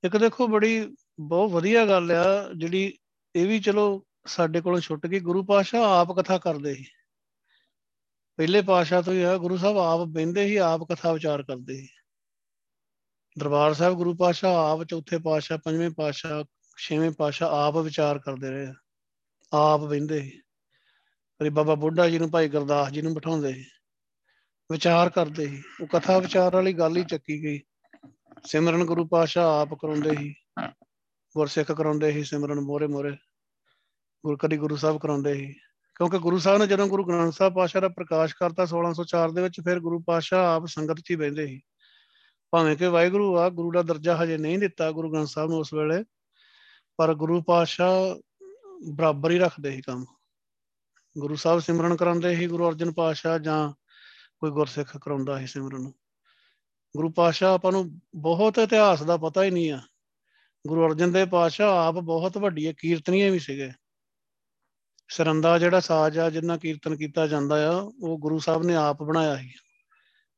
ਇੱਕ 0.04 0.16
ਦੇਖੋ 0.16 0.48
ਬੜੀ, 0.48 0.96
ਬਹੁਤ 1.20 1.50
ਵਧੀਆ 1.50 1.86
ਗੱਲ 1.86 2.12
ਆ, 2.12 2.52
ਜਿਹੜੀ 2.56 2.98
ਇਹ 3.36 3.46
ਵੀ 3.46 3.60
ਚਲੋ 3.60 4.06
ਸਾਡੇ 4.26 4.60
ਕੋਲੋਂ 4.60 4.80
ਛੁੱਟ 4.80 5.06
ਗਈ, 5.06 5.20
ਗੁਰੂ 5.20 5.44
ਪਾਸ਼ਾ 5.44 6.00
ਆਪ 6.00 6.20
ਕਥਾ 6.20 6.38
ਕਰਦੇ 6.38 6.74
ਸੀ। 6.74 6.86
ਪਹਿਲੇ 8.36 8.62
ਪਾਸ਼ਾ 8.62 9.02
ਤੋਂ 9.02 9.12
ਹੀ 9.12 9.22
ਆ, 9.22 9.36
ਗੁਰੂ 9.36 9.56
ਸਾਹਿਬ 9.56 9.78
ਆਪ 9.78 10.08
ਬੈੰਦੇ 10.08 10.48
ਸੀ, 10.48 10.56
ਆਪ 10.56 10.92
ਕਥਾ 10.92 11.12
ਵਿਚਾਰ 11.12 11.42
ਕਰਦੇ 11.42 11.76
ਸੀ। 11.76 11.88
ਦਰਬਾਰ 13.38 13.74
ਸਾਹਿਬ 13.74 13.94
ਗੁਰੂ 13.94 14.14
ਪਾਤਸ਼ਾਹ 14.14 14.54
ਆਪ, 14.54 14.84
ਚੌਥੇ 14.84 15.18
ਪਾਤਸ਼ਾਹ, 15.18 15.58
ਪੰਜਵੇਂ 15.58 15.90
ਪਾਤਸ਼ਾਹ, 15.90 16.44
ਛੇਵੇਂ 16.78 17.10
ਪਾਤਸ਼ਾਹ 17.10 17.48
ਆਪ 17.48 17.76
ਵਿਚਾਰ 17.76 18.18
ਕਰਦੇ 18.18 18.50
ਰਹੇ 18.50 18.72
ਆਪ 19.52 19.80
ਬਹਿੰਦੇ 19.80 20.30
ਕਦੀ 21.40 21.48
ਬਾਬਾ 21.48 21.74
ਬੁੱਢਾ 21.74 22.08
ਜੀ 22.08 22.18
ਨੂੰ 22.18 22.30
ਭਾਈ 22.30 22.48
ਗੁਰਦਾਸ 22.48 22.90
ਜੀ 22.90 23.02
ਨੂੰ 23.02 23.14
ਬਿਠਾਉਂਦੇ 23.14 23.64
ਵਿਚਾਰ 24.72 25.10
ਕਰਦੇ 25.10 25.46
ਸੀ। 25.46 25.62
ਉਹ 25.82 25.86
ਕਥਾ 25.86 26.18
ਵਿਚਾਰ 26.18 26.54
ਵਾਲੀ 26.54 26.72
ਗੱਲ 26.72 26.96
ਹੀ 26.96 27.04
ਚੱਕੀ 27.04 27.42
ਗਈ। 27.42 27.60
ਸਿਮਰਨ 28.46 28.84
ਗੁਰੂ 28.84 29.06
ਪਾਤਸ਼ਾਹ 29.06 29.60
ਆਪ 29.60 29.74
ਕਰਾਉਂਦੇ 29.74 30.10
ਸੀ। 30.10 30.34
ਗੁਰਸਿੱਖ 31.36 31.72
ਕਰਾਉਂਦੇ 31.72 32.12
ਸੀ 32.12 32.24
ਸਿਮਰਨ 32.24 32.60
ਮੋਰੇ 32.60 32.86
ਮੋਰੇ 32.86 33.12
ਗੁਰ 34.24 34.36
ਕਦੀ 34.36 34.56
ਗੁਰੂ 34.56 34.76
ਸਾਹਿਬ 34.76 35.00
ਕਰਾਉਂਦੇ 35.00 35.34
ਸੀ। 35.34 35.52
ਕਿਉਂਕਿ 35.94 36.18
ਗੁਰੂ 36.18 36.38
ਸਾਹਿਬ 36.38 36.58
ਨੇ 36.58 36.66
ਜਦੋਂ 36.66 36.86
ਗੁਰੂ 36.86 37.04
ਗ੍ਰੰਥ 37.04 37.34
ਸਾਹਿਬ 37.34 37.54
ਪਾਤਸ਼ਾਹ 37.54 37.82
ਦਾ 37.82 37.88
ਪ੍ਰਕਾਸ਼ 37.88 38.34
ਕਰਤਾ 38.34 38.66
1604 38.66 39.32
ਦੇ 39.32 39.42
ਵਿੱਚ 39.42 39.60
ਫਿਰ 39.60 39.80
ਗੁਰੂ 39.80 40.02
ਪਾਤਸ਼ਾਹ 40.06 40.56
ਆਪ 40.56 40.66
ਸੰਗਤ 40.66 41.00
'ਚ 41.00 41.10
ਹੀ 41.10 41.16
ਬੈਠੇ 41.16 41.46
ਸੀ। 41.46 41.60
ਭਾਵੇਂ 42.50 42.76
ਕਿ 42.76 42.86
ਵਾਹਿਗੁਰੂ 42.86 43.38
ਆ 43.38 43.48
ਗੁਰੂ 43.48 43.72
ਦਾ 43.72 43.82
ਦਰਜਾ 43.82 44.24
ਹਜੇ 44.24 44.38
ਨਹੀਂ 44.38 44.58
ਦਿੱਤਾ 44.58 44.90
ਗੁਰੂ 44.92 45.12
ਗ੍ਰੰਥ 45.12 45.28
ਸਾਹਿਬ 45.28 45.50
ਨੂੰ 45.50 45.58
ਉਸ 45.58 45.74
ਵੇਲੇ 45.74 46.04
ਪਰ 46.96 47.14
ਗੁਰੂ 47.14 47.42
ਪਾਤਸ਼ਾਹ 47.42 48.20
ਬਰਾਬਰ 48.92 49.30
ਹੀ 49.30 49.38
ਰੱਖਦੇ 49.38 49.70
ਸੀ 49.70 49.80
ਕੰਮ। 49.80 50.04
ਗੁਰੂ 51.18 51.34
ਸਾਹਿਬ 51.34 51.60
ਸਿਮਰਨ 51.60 51.96
ਕਰਾਉਂਦੇ 51.96 52.36
ਸੀ 52.36 52.46
ਗੁਰੂ 52.46 52.68
ਅਰਜਨ 52.68 52.92
ਪਾਤਸ਼ਾਹ 52.92 53.38
ਜਾਂ 53.38 53.72
ਕੋਈ 54.38 54.50
ਗੁਰਸਿੱਖ 54.50 54.96
ਕਰਾਉਂਦਾ 54.96 55.38
ਸੀ 55.38 55.46
ਸਿਮਰਨ। 55.46 55.92
ਗੁਰੂ 56.96 57.10
ਪਾਤਸ਼ਾਹ 57.10 57.54
ਆਪਾਂ 57.54 57.72
ਨੂੰ 57.72 58.00
ਬਹੁਤ 58.14 58.58
ਇਤਿਹਾਸ 58.58 59.02
ਦਾ 59.02 59.16
ਪਤਾ 59.16 59.44
ਹੀ 59.44 59.50
ਨਹੀਂ 59.50 59.72
ਆ। 59.72 59.80
ਗੁਰੂ 60.66 60.86
ਅਰਜਨ 60.86 61.12
ਦੇਵ 61.12 61.28
ਪਾਤਸ਼ਾਹ 61.28 61.86
ਆਪ 61.86 61.94
ਬਹੁਤ 61.94 62.38
ਵੱਡੀ 62.38 62.72
ਕੀਰਤਨੀਏ 62.78 63.30
ਵੀ 63.30 63.38
ਸੀਗੇ। 63.38 63.72
ਸਰੰਦਾ 65.08 65.58
ਜਿਹੜਾ 65.58 65.80
ਸਾਜ਼ 65.80 66.18
ਆ, 66.18 66.30
ਜਿੰਨਾ 66.30 66.56
ਕੀਰਤਨ 66.56 66.96
ਕੀਤਾ 66.96 67.26
ਜਾਂਦਾ 67.26 67.72
ਆ, 67.72 67.76
ਉਹ 68.02 68.18
ਗੁਰੂ 68.18 68.38
ਸਾਹਿਬ 68.38 68.62
ਨੇ 68.62 68.74
ਆਪ 68.74 69.02
ਬਣਾਇਆ 69.02 69.36
ਸੀ। 69.36 69.52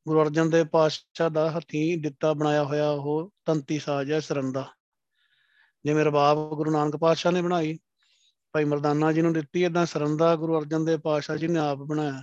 ਗੁਰੂ 0.08 0.22
ਅਰਜਨ 0.22 0.50
ਦੇਵ 0.50 0.66
ਪਾਤਸ਼ਾਹ 0.66 1.30
ਦਾ 1.30 1.50
ਹੱਥੀਂ 1.50 1.98
ਦਿੱਤਾ 1.98 2.32
ਬਣਾਇਆ 2.32 2.64
ਹੋਇਆ 2.64 2.90
ਉਹ 2.90 3.32
ਤੰਤੀ 3.44 3.78
ਸਾਜ਼ 3.78 4.12
ਹੈ 4.12 4.20
ਸਰੰਦਾ। 4.20 4.68
ਜਿਵੇਂ 5.84 6.04
ਰਬਾਬ 6.04 6.54
ਗੁਰੂ 6.54 6.70
ਨਾਨਕ 6.70 6.96
ਪਾਤਸ਼ਾਹ 6.96 7.32
ਨੇ 7.32 7.42
ਬਣਾਈ, 7.42 7.78
ਭਾਈ 8.52 8.64
ਮਰਦਾਨਾ 8.64 9.12
ਜੀ 9.12 9.22
ਨੂੰ 9.22 9.32
ਦਿੱਤੀ 9.32 9.64
ਇਦਾਂ 9.64 9.86
ਸਰੰਦਾ 9.86 10.36
ਗੁਰੂ 10.36 10.58
ਅਰਜਨ 10.58 10.84
ਦੇਵ 10.84 11.00
ਪਾਤਸ਼ਾਹ 11.00 11.36
ਜੀ 11.36 11.48
ਨੇ 11.48 11.58
ਆਪ 11.58 11.78
ਬਣਾਇਆ। 11.78 12.22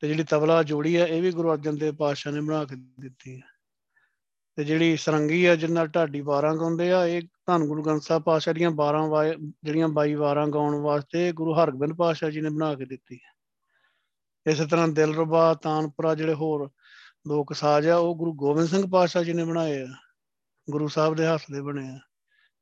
ਤੇ 0.00 0.08
ਜਿਹੜੀ 0.08 0.24
ਤਬਲਾ 0.24 0.62
ਜੋੜੀ 0.62 0.96
ਹੈ 0.96 1.06
ਇਹ 1.06 1.22
ਵੀ 1.22 1.30
ਗੁਰੂ 1.32 1.52
ਅਰਜਨ 1.52 1.76
ਦੇਵ 1.76 1.96
ਪਾਤਸ਼ਾਹ 1.96 2.32
ਨੇ 2.32 2.40
ਬਣਾ 2.40 2.64
ਕੇ 2.64 2.76
ਦਿੱਤੀ 3.00 3.36
ਹੈ 3.36 3.56
ਤੇ 4.56 4.64
ਜਿਹੜੀ 4.64 4.96
ਸਰੰਗੀ 4.96 5.44
ਆ 5.44 5.56
ਜਿੰਨਾ 5.56 5.86
ਢਾਡੀ 5.86 6.20
12 6.20 6.56
ਗਾਉਂਦੇ 6.60 6.92
ਆ, 6.92 7.06
ਇਹ 7.06 7.22
ਧੰਨ 7.46 7.64
ਗੁਰੂ 7.64 7.82
ਗ੍ਰੰਥ 7.82 8.02
ਸਾਹਿਬ 8.02 8.22
ਪਾਤਸ਼ਾਹ 8.22 8.54
ਦੀਆਂ 8.54 8.70
12 8.70 9.34
ਜਿਹੜੀਆਂ 9.64 9.88
22 9.88 10.14
ਵਾਰਾਂ 10.14 10.48
ਗਾਉਣ 10.48 10.74
ਵਾਸਤੇ 10.74 11.32
ਗੁਰੂ 11.32 11.54
ਹਰਗੋਬਿੰਦ 11.54 11.92
ਪਾਤਸ਼ਾਹ 11.92 12.30
ਜੀ 12.30 12.40
ਨੇ 12.40 12.50
ਬਣਾ 12.50 12.74
ਕੇ 12.74 12.84
ਦਿੱਤੀ 12.84 13.16
ਹੈ 13.16 13.36
ਇਸੇ 14.52 14.66
ਤਰ੍ਹਾਂ 14.66 14.88
ਦਿਲਰਬਾ, 14.88 15.54
ਤਾਨਪੁਰਾ 15.54 16.14
ਜਿਹੜੇ 16.14 16.34
ਹੋਰ 16.34 16.70
ਲੋਕ 17.26 17.54
ਸਾਜ਼ 17.54 17.88
ਆ, 17.88 17.96
ਉਹ 17.96 18.16
ਗੁਰੂ 18.16 18.32
ਗੋਬਿੰਦ 18.32 18.68
ਸਿੰਘ 18.68 18.90
ਪਾਤਸ਼ਾਹ 18.92 19.22
ਜੀ 19.22 19.32
ਨੇ 19.32 19.44
ਬਣਾਏ 19.44 19.82
ਆ। 19.82 19.86
ਗੁਰੂ 20.70 20.88
ਸਾਹਿਬ 20.88 21.14
ਦੇ 21.14 21.26
ਹੱਥ 21.26 21.42
ਦੇ 21.52 21.60
ਬਣੇ 21.60 21.88
ਆ। 21.88 21.98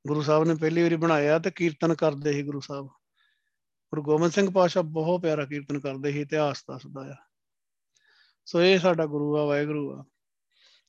ਗੁਰੂ 0.07 0.23
ਸਾਹਿਬ 0.23 0.45
ਨੇ 0.45 0.55
ਪਹਿਲੀ 0.55 0.83
ਵਾਰੀ 0.83 0.97
ਬਣਾਇਆ 0.97 1.39
ਤੇ 1.39 1.51
ਕੀਰਤਨ 1.51 1.95
ਕਰਦੇ 1.95 2.33
ਸੀ 2.33 2.43
ਗੁਰੂ 2.43 2.61
ਸਾਹਿਬ। 2.61 2.89
ਗੁਰੂ 3.95 4.03
ਗੋਬਿੰਦ 4.03 4.33
ਸਿੰਘ 4.33 4.51
ਪਾਤਸ਼ਾਹ 4.51 4.83
ਬਹੁਤ 4.83 5.23
ਪਿਆਰਾ 5.23 5.45
ਕੀਰਤਨ 5.45 5.81
ਕਰਦੇ 5.81 6.13
ਸੀ, 6.13 6.21
ਇਤਿਹਾਸ 6.21 6.65
ਦੱਸਦਾ 6.71 7.01
ਆ। 7.01 7.15
ਸੋ 8.45 8.63
ਇਹ 8.63 8.79
ਸਾਡਾ 8.79 9.07
ਗੁਰੂ 9.07 9.37
ਆ, 9.39 9.45
ਵਾਹਿਗੁਰੂ 9.45 9.93
ਆ। 9.93 10.05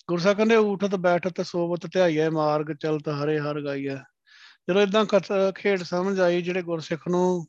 ਗੁਰੂ 0.07 0.21
ਸਾਹਿਬ 0.21 0.37
ਕਹਿੰਦੇ 0.37 0.55
ਉਠਤ 0.55 0.95
ਬੈਠਤ 0.95 1.41
ਸੋਵਤ, 1.45 1.85
ਧਿਆਈਐ 1.85 2.29
ਮਾਰਗ, 2.29 2.71
ਚਲਤ 2.71 3.09
ਹਰੇ 3.09 3.39
ਹਰ 3.39 3.61
ਗਾਈਐ। 3.61 3.95
ਜਦੋਂ 4.69 4.81
ਇਦਾਂ 4.81 5.05
ਖੇਡ 5.55 5.83
ਸਮਝ 5.83 6.19
ਆਈ, 6.19 6.41
ਜਿਹੜੇ 6.41 6.61
ਗੁਰਸਿੱਖ 6.61 7.07
ਨੂੰ 7.07 7.45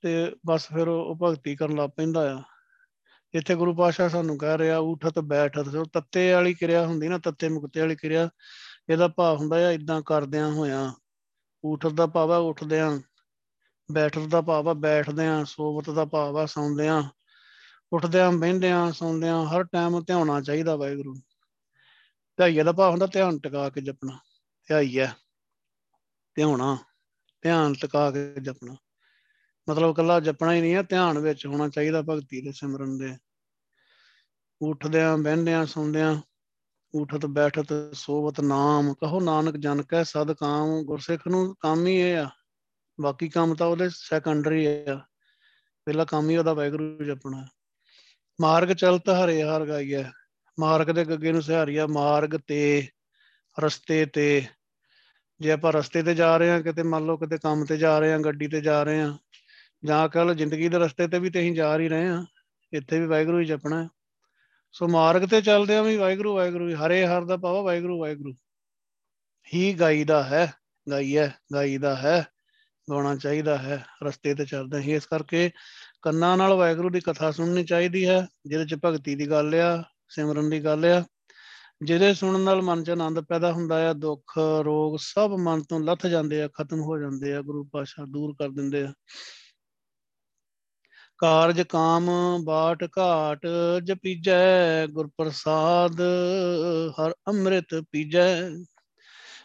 ਤੇ 0.00 0.36
ਬਸ 0.46 0.66
ਫਿਰ 0.66 0.88
ਉਹ 0.88 1.18
ਭਗਤੀ 1.22 1.56
ਕਰਨ 1.56 1.76
ਲੱਗ 1.76 1.90
ਪੈਂਦਾ 1.90 2.34
ਆ। 2.34 2.42
ਇੱਥੇ 3.34 3.54
ਗੁਰੂ 3.54 3.74
ਪਾਸ਼ਾ 3.74 4.08
ਸਾਨੂੰ 4.08 4.38
ਕਹਿ 4.38 4.58
ਰਿਹਾ 4.58 4.78
ਉਠਤ 4.78 5.18
ਬੈਠਤ 5.18 5.68
ਜੋ 5.68 5.84
ਤੱਤੇ 5.84 6.32
ਵਾਲੀ 6.32 6.54
ਕਿਰਿਆ 6.54 6.86
ਹੁੰਦੀ 6.86 7.08
ਨਾ, 7.08 7.18
ਤੱਤੇ 7.18 7.48
ਮੁਕਤੇ 7.48 7.80
ਵਾਲੀ 7.80 7.96
ਕਿਰਿਆ, 7.96 8.28
ਇਹਦਾ 8.88 9.08
ਭਾਵ 9.08 9.36
ਹੁੰਦਾ 9.36 9.66
ਆ 9.68 9.70
ਇਦਾਂ 9.70 10.02
ਕਰਦਿਆਂ 10.02 10.52
ਹੋਇਆਂ 10.52 10.92
ਉਠਤ 11.64 11.92
ਦਾ 11.92 12.06
ਭਾਵ 12.06 12.32
ਆ 12.32 12.36
ਉੱਠਦਿਆਂ 12.36 13.00
ਬੈਠਤ 13.92 14.22
ਦਾ 14.28 14.40
ਭਾਵ 14.40 14.68
ਆ 14.68 14.74
ਬੈਠਦਿਆਂ 14.74 15.44
ਸੋਵਤ 15.44 15.90
ਦਾ 15.90 16.04
ਭਾਵ 16.04 16.38
ਆ 16.38 16.46
ਸੌਂਦਿਆਂ 16.46 17.02
ਉੱਠਦਿਆਂ 17.92 18.32
ਬਹਿੰਦਿਆਂ 18.32 18.92
ਸੌਂਦਿਆਂ 18.92 19.46
ਹਰ 19.46 19.64
ਟਾਈਮ 19.64 20.04
ਧਿਆਉਣਾ 20.04 20.40
ਚਾਹੀਦਾ 20.40 20.76
ਵਾਹਿਗੁਰੂ 20.76 21.14
ਧਿਆਈਆ 22.36 22.64
ਦਾ 22.64 22.72
ਭਾਵ 22.72 22.90
ਹੁੰਦਾ 22.90 23.06
ਧਿਆਨ 23.06 23.38
ਟਿਕਾ 23.38 23.70
ਕੇ 23.70 23.80
ਜਪਣਾ 23.80 24.18
ਧਿਆਈਆ 24.68 25.12
ਧਿਆਉਣਾ, 26.34 26.78
ਧਿਆਨ 27.42 27.74
ਟਿਕਾ 27.74 28.10
ਕੇ 28.10 28.34
ਜਪਣਾ। 28.42 28.76
ਮਤਲਬ 29.68 29.96
ਕੱਲਾ 29.96 30.20
ਜਪਣਾ 30.20 30.54
ਹੀ 30.54 30.60
ਨਹੀਂ 30.60 30.74
ਹੈ 30.74 30.82
ਧਿਆਨ 30.82 31.18
ਵਿੱਚ 31.18 31.46
ਹੋਣਾ 31.46 31.68
ਚਾਹੀਦਾ 31.68 32.02
ਭਗਤੀ 32.02 32.40
ਦੇ 32.40 32.52
ਸਿਮਰਨ 32.52 32.98
ਦੇ। 32.98 33.16
ਉੱਠਦਿਆਂ 34.60 35.18
ਬਹਿੰਦਿਆਂ 35.18 35.66
ਸੌਂਦਿਆਂ 35.66 36.20
ਉਠਤ, 36.94 37.26
ਬੈਠਤ, 37.26 37.90
ਸੋਵਤ, 37.92 38.40
ਨਾਮ, 38.40 38.94
ਕਹੋ 38.94 39.20
ਨਾਨਕ 39.20 39.56
ਜਨ 39.56 39.82
ਕੈ 39.82 40.02
ਸਦ 40.02 40.32
ਕਾਮ, 40.32 40.82
ਗੁਰਸਿੱਖ 40.82 41.28
ਨੂੰ 41.28 41.56
ਕੰਮ 41.60 41.86
ਹੀ 41.86 41.96
ਇਹ 41.96 42.18
ਆ। 42.18 42.30
ਬਾਕੀ 43.00 43.28
ਕੰਮ 43.28 43.54
ਤਾਂ 43.54 43.66
ਉਹਦੇ 43.66 43.88
ਸੈਕੰਡਰੀ 43.88 44.66
ਆ। 44.66 45.00
ਪਹਿਲਾ 45.84 46.04
ਕੰਮ 46.04 46.30
ਹੀ 46.30 46.36
ਉਹਦਾ 46.36 46.54
ਵੈਗਰੂ 46.54 47.04
ਜਪਣਾ 47.04 47.46
ਮਾਰਗ 48.40 48.68
ਚਲਤ 48.68 49.10
ਹਰੇ 49.10 49.42
ਹਰ 49.42 49.66
ਗਾਈਐ। 49.66 50.02
ਮਾਰਗ 50.60 50.86
ਦੇ 50.86 51.04
ਗੱਗੇ 51.04 51.32
ਨੂੰ 51.32 51.42
ਸਹਾਰੀਆ 51.42 51.86
ਮਾਰਗ 51.86 52.40
ਤੇ, 52.46 52.88
ਰਸਤੇ 53.60 54.06
ਤੇ। 54.06 54.46
ਜੇ 55.40 55.52
ਆਪਾਂ 55.52 55.72
ਰਸਤੇ 55.72 56.02
ਤੇ 56.02 56.14
ਜਾ 56.14 56.36
ਰਹੇ 56.36 56.50
ਹਾਂ, 56.50 56.60
ਕਿਤੇ 56.60 56.82
ਮੰਨ 56.82 57.06
ਲਓ 57.06 57.16
ਕਿਤੇ 57.16 57.38
ਕੰਮ 57.38 57.64
ਤੇ 57.64 57.76
ਜਾ 57.76 57.98
ਰਹੇ 57.98 58.12
ਹਾਂ, 58.12 58.18
ਗੱਡੀ 58.18 58.48
ਤੇ 58.48 58.60
ਜਾ 58.60 58.82
ਰਹੇ 58.82 59.00
ਹਾਂ, 59.00 59.18
ਜਾਂ 59.84 60.08
ਕਹ 60.08 60.18
ਲਓ 60.18 60.34
ਜ਼ਿੰਦਗੀ 60.34 60.68
ਦੇ 60.68 60.78
ਰਸਤੇ 60.78 61.08
ਤੇ 61.08 61.18
ਵੀ 61.18 61.30
ਤੇ 61.30 61.40
ਅਸੀਂ 61.40 61.54
ਜਾ 61.54 61.78
ਹੀ 61.78 61.88
ਰਹੇ 61.88 62.08
ਹਾਂ, 62.08 62.26
ਇੱਥੇ 62.72 63.00
ਵੀ 63.00 63.06
ਵਾਹਿਗੁਰੂ 63.06 63.40
ਹੀ 63.40 63.44
ਜਪਣਾ 63.44 63.82
ਹੈ। 63.82 63.88
ਸੋ 64.72 64.88
ਮਾਰਗ 64.88 65.28
ਤੇ 65.28 65.40
ਚੱਲਦੇ 65.40 65.76
ਆ 65.76 65.82
ਵੀ 65.82 65.96
ਵਾਹਿਗੁਰੂ 65.96 66.34
ਵਾਹਿਗੁਰੂ 66.34 66.74
ਹਰੇ 66.74 67.06
ਹਰ 67.06 67.24
ਦਾ 67.24 67.36
ਪਾਵਾ 67.36 67.62
ਵਾਹਿਗੁਰੂ 67.62 68.00
ਵਾਹਿਗੁਰੂ। 68.00 68.34
ਹੀ 69.54 69.74
ਗਾਈਦਾ 69.74 70.24
ਹੈ, 70.24 70.54
ਗਾਈਐ, 70.90 71.28
ਗਾਈਦਾ 71.54 71.96
ਹੈ। 71.96 72.26
ਗਾਉਣਾ 72.90 73.16
ਚਾਹੀਦਾ 73.16 73.58
ਹੈ, 73.58 73.86
ਰਸਤੇ 74.02 74.34
ਤੇ 74.34 74.44
ਚੱਲਦੇ 74.44 74.78
ਹੀ। 74.78 74.94
ਇਸ 74.94 75.06
ਕਰਕੇ 75.06 75.50
ਕੰਨਾਂ 76.02 76.36
ਨਾਲ 76.36 76.52
ਵਾਹਿਗੁਰੂ 76.52 76.90
ਦੀ 76.90 77.00
ਕਥਾ 77.00 77.30
ਸੁਣਨੀ 77.30 77.64
ਚਾਹੀਦੀ 77.64 78.08
ਹੈ, 78.08 78.28
ਜਿਹਦੇ 78.46 78.64
ਚ 78.64 78.78
ਭਗਤੀ 78.84 79.14
ਦੀ 79.14 79.30
ਗੱਲ 79.30 79.54
ਆ, 79.54 79.84
ਸਿਮਰਨ 80.08 80.50
ਦੀ 80.50 80.64
ਗੱਲ 80.64 80.84
ਆ। 80.84 81.04
ਜਿਹਦੇ 81.84 82.14
ਸੁਣਨ 82.14 82.40
ਨਾਲ 82.40 82.62
ਮਨ 82.62 82.84
'ਚ 82.84 82.90
ਆਨੰਦ 82.90 83.20
ਪੈਦਾ 83.20 83.52
ਹੁੰਦਾ 83.52 83.90
ਆ, 83.90 83.92
ਦੁੱਖ, 83.92 84.38
ਰੋਗ 84.64 84.96
ਸਭ 85.00 85.30
ਮਨ 85.38 85.62
ਤੋਂ 85.62 85.80
ਲੱਥ 85.80 86.06
ਜਾਂਦੇ 86.06 86.42
ਆ, 86.42 86.48
ਖਤਮ 86.48 86.80
ਹੋ 86.80 86.98
ਜਾਂਦੇ 86.98 87.34
ਆ, 87.34 87.42
ਗੁਰੂ 87.42 87.68
ਪਾਸ਼ਾ 87.72 88.04
ਦੂਰ 88.04 88.34
ਕਰ 88.38 88.48
ਦਿੰਦੇ 88.48 88.82
ਆ। 88.82 88.92
ਕਾਰਜ 91.18 91.60
ਕਾਮ 91.60 92.10
ਬਾਟ 92.44 92.84
ਘਾਟ 92.98 93.46
ਜਪੀਜੈ 93.84 94.86
ਗੁਰ 94.86 95.06
ਪ੍ਰਸਾਦ 95.06 96.00
ਹਰ 96.90 97.12
ਅੰਮ੍ਰਿਤ 97.28 97.84
ਪੀਜੈ। 97.92 98.50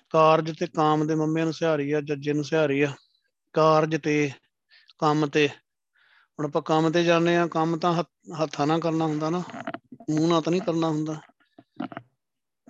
ਕਾਰਜ 0.10 0.60
ਤੇ 0.60 0.68
ਕਾਮ 0.68 1.08
ਦੇ 1.08 1.16
ਮੰਮੇ 1.16 1.44
ਨੂੰ 1.44 1.54
ਸਿਹਾਰੀ 1.54 1.92
ਆ, 1.92 2.02
ਜੱਜੇ 2.02 2.34
ਨੂੰ 2.34 2.44
ਸਿਹਾਰੀ 2.44 2.82
ਆ। 2.82 2.94
ਕਾਰਜ 3.54 4.02
ਤੇ, 4.04 4.32
ਕੰਮ 5.00 5.28
ਤੇ। 5.28 5.48
ਹੁਣ 6.40 6.46
ਆਪਾਂ 6.46 6.62
ਕੰਮ 6.62 6.90
ਤੇ 6.90 7.04
ਜਾਂਦੇ 7.04 7.38
ਆ 7.38 7.48
ਕੰਮ 7.48 7.78
ਤਾਂ 7.78 8.04
ਹੱਥਾਂ 8.44 8.68
ਨਾਲ 8.68 8.80
ਕਰਨਾ 8.80 9.06
ਹੁੰਦਾ 9.06 9.30
ਨਾ। 9.30 9.44
ਮੂੰਹ 10.10 10.30
ਨਾਲ 10.30 10.42
ਤਾਂ 10.42 10.52
ਨਹੀਂ 10.52 10.62
ਕਰਨਾ 10.62 10.88
ਹੁੰਦਾ। 10.88 11.22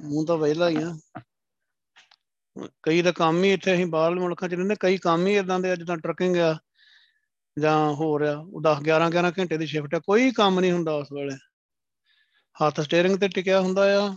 ਮੂੰਹ 0.02 0.26
ਤਾਂ 0.26 0.38
ਵਿਹਲਾ 0.38 0.70
ਹੀ 0.70 0.76
ਆ। 0.76 0.96
ਕਈ 2.84 3.02
ਤਾਂ 3.02 3.14
ਕੰਮ 3.14 3.44
ਹੀ 3.44 3.54
ਇੱਥੇ 3.54 3.74
ਅਸੀਂ 3.74 3.86
ਬਾਹਰਲੇ 3.86 4.20
ਮੁਲਕਾਂ 4.20 4.50
'ਚ 4.50 4.54
ਰਹਿੰਦੇ, 4.54 4.76
ਕਈ 4.80 4.98
ਕੰਮ 4.98 5.28
ਹੀ 5.28 5.38
ਇਦਾਂ 5.38 5.60
ਦੇ 5.60 5.76
ਜਿੱਦਾਂ 5.76 5.98
ਟਰਕਿੰਗ 5.98 6.38
ਆ, 6.38 6.60
ਜਾਂ 7.60 7.94
ਹੋ 7.94 8.20
ਰਿਹਾ 8.20 8.38
ਉਹ 8.38 8.62
10 8.62 8.80
11 8.82 9.10
11 9.10 9.32
ਘੰਟੇ 9.40 9.58
ਦੀ 9.58 9.66
ਸ਼ਿਫਟ 9.68 9.96
ਆ, 9.96 10.00
ਕੋਈ 10.00 10.32
ਕੰਮ 10.32 10.60
ਨਹੀਂ 10.60 10.72
ਹੁੰਦਾ 10.72 10.94
ਉਸ 10.94 11.12
ਵੇਲੇ। 11.12 11.36
ਹੱਥ 12.66 12.82
ਸਟੀਅਰਿੰਗ 12.82 13.18
ਤੇ 13.18 13.28
ਟਿਕਿਆ 13.28 13.62
ਹੁੰਦਾ 13.62 14.06
ਆ। 14.06 14.16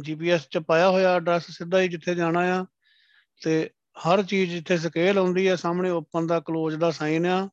ਜੀਪੀਐਸ 0.00 0.48
'ਚ 0.48 0.58
ਪਾਇਆ 0.58 0.90
ਹੋਇਆ 0.90 1.14
ਐਡਰੈਸ 1.14 1.50
ਸਿੱਧਾ 1.50 1.80
ਹੀ 1.80 1.88
ਜਿੱਥੇ 1.88 2.14
ਜਾਣਾ 2.14 2.40
ਆ। 2.40 2.64
ਤੇ 3.44 3.70
ਹਰ 3.98 4.22
ਚੀਜ਼ 4.22 4.54
ਜਿੱਥੇ 4.54 4.78
ਸਕੇਲ 4.78 5.18
ਆਉਂਦੀ 5.18 5.46
ਆ, 5.46 5.56
ਸਾਹਮਣੇ 5.56 5.90
ਓਪਨ 5.90 6.26
ਦਾ 6.26 6.40
ਕਲੋਜ਼ 6.40 6.76
ਦਾ 6.76 6.90
ਸਾਈਨ 6.90 7.26
ਆ, 7.26 7.48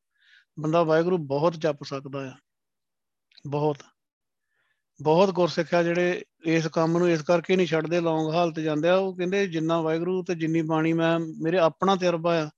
ਬੰਦਾ 0.60 0.84
ਵਾਹਿਗੁਰੂ 0.84 1.18
ਬਹੁਤ 1.18 1.54
ਜਪ 1.54 1.84
ਸਕਦਾ 1.84 2.28
ਆ। 2.28 2.34
ਬਹੁਤ। 3.48 3.78
ਬਹੁਤ 5.02 5.30
ਗੁਰਸਿੱਖ 5.30 5.74
ਆ 5.74 5.84
ਜਿਹੜੇ 5.84 6.24
ਇਸ 6.46 6.68
ਕੰਮ 6.68 6.98
ਨੂੰ 6.98 7.10
ਇਸ 7.10 7.22
ਕਰਕੇ 7.22 7.56
ਨਹੀਂ 7.56 7.68
ਛੱਡਦੇ 7.68 8.02
ਲੌਂਗ 8.02 8.34
ਹਾਲਤ 8.34 8.60
ਜਾਂਦੇ 8.60 8.89
ਆ, 8.89 8.96
ਉਹ 8.96 9.18
ਕਹਿੰਦੇ 9.18 9.48
ਜਿੰਨਾ 9.48 9.82
ਵਾਹਿਗੁਰੂ 9.82 10.24
ਤੇ 10.24 10.36
ਜਿੰਨੀ 10.36 10.62
ਬਾਣੀ 10.62 10.93
ਮੈਂ, 10.93 11.20
ਮੇਰੇ 11.20 11.58
ਆਪਣਾ 11.58 11.96
ਤਜਰਬਾ 11.96 12.43
ਆ 12.43 12.50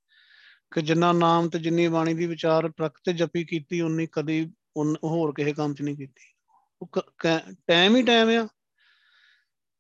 ਕਿ 0.74 0.82
ਜਿੰਨਾ 0.82 1.12
ਨਾਮ 1.12 1.50
ਤੇ 1.50 1.60
ਜਿੰਨੀ 1.60 1.88
ਬਾਣੀ 1.88 2.14
ਦੀ 2.14 2.26
ਵਿਚਾਰ 2.26 2.70
ਪ੍ਰਕ 2.70 2.98
ਤੇ 3.04 3.14
ਜਪੀ 3.14 3.44
ਕੀਤੀ, 3.46 3.82
ਉਨੀ 3.82 4.08
ਕਦੀ 4.12 4.54
ਹੋਰ 5.04 5.34
ਕਿਸੇ 5.34 5.54
ਕੰਮ 5.54 5.74
'ਚ 5.74 5.82
ਨਹੀਂ 5.82 5.96
ਕੀਤੀ। 5.96 6.24
ਉਹ 6.82 6.90
ਟਾਈਮ 7.68 7.96
ਹੀ 7.96 8.04
ਟਾਈਮ 8.04 8.30
ਆ। 8.30 8.48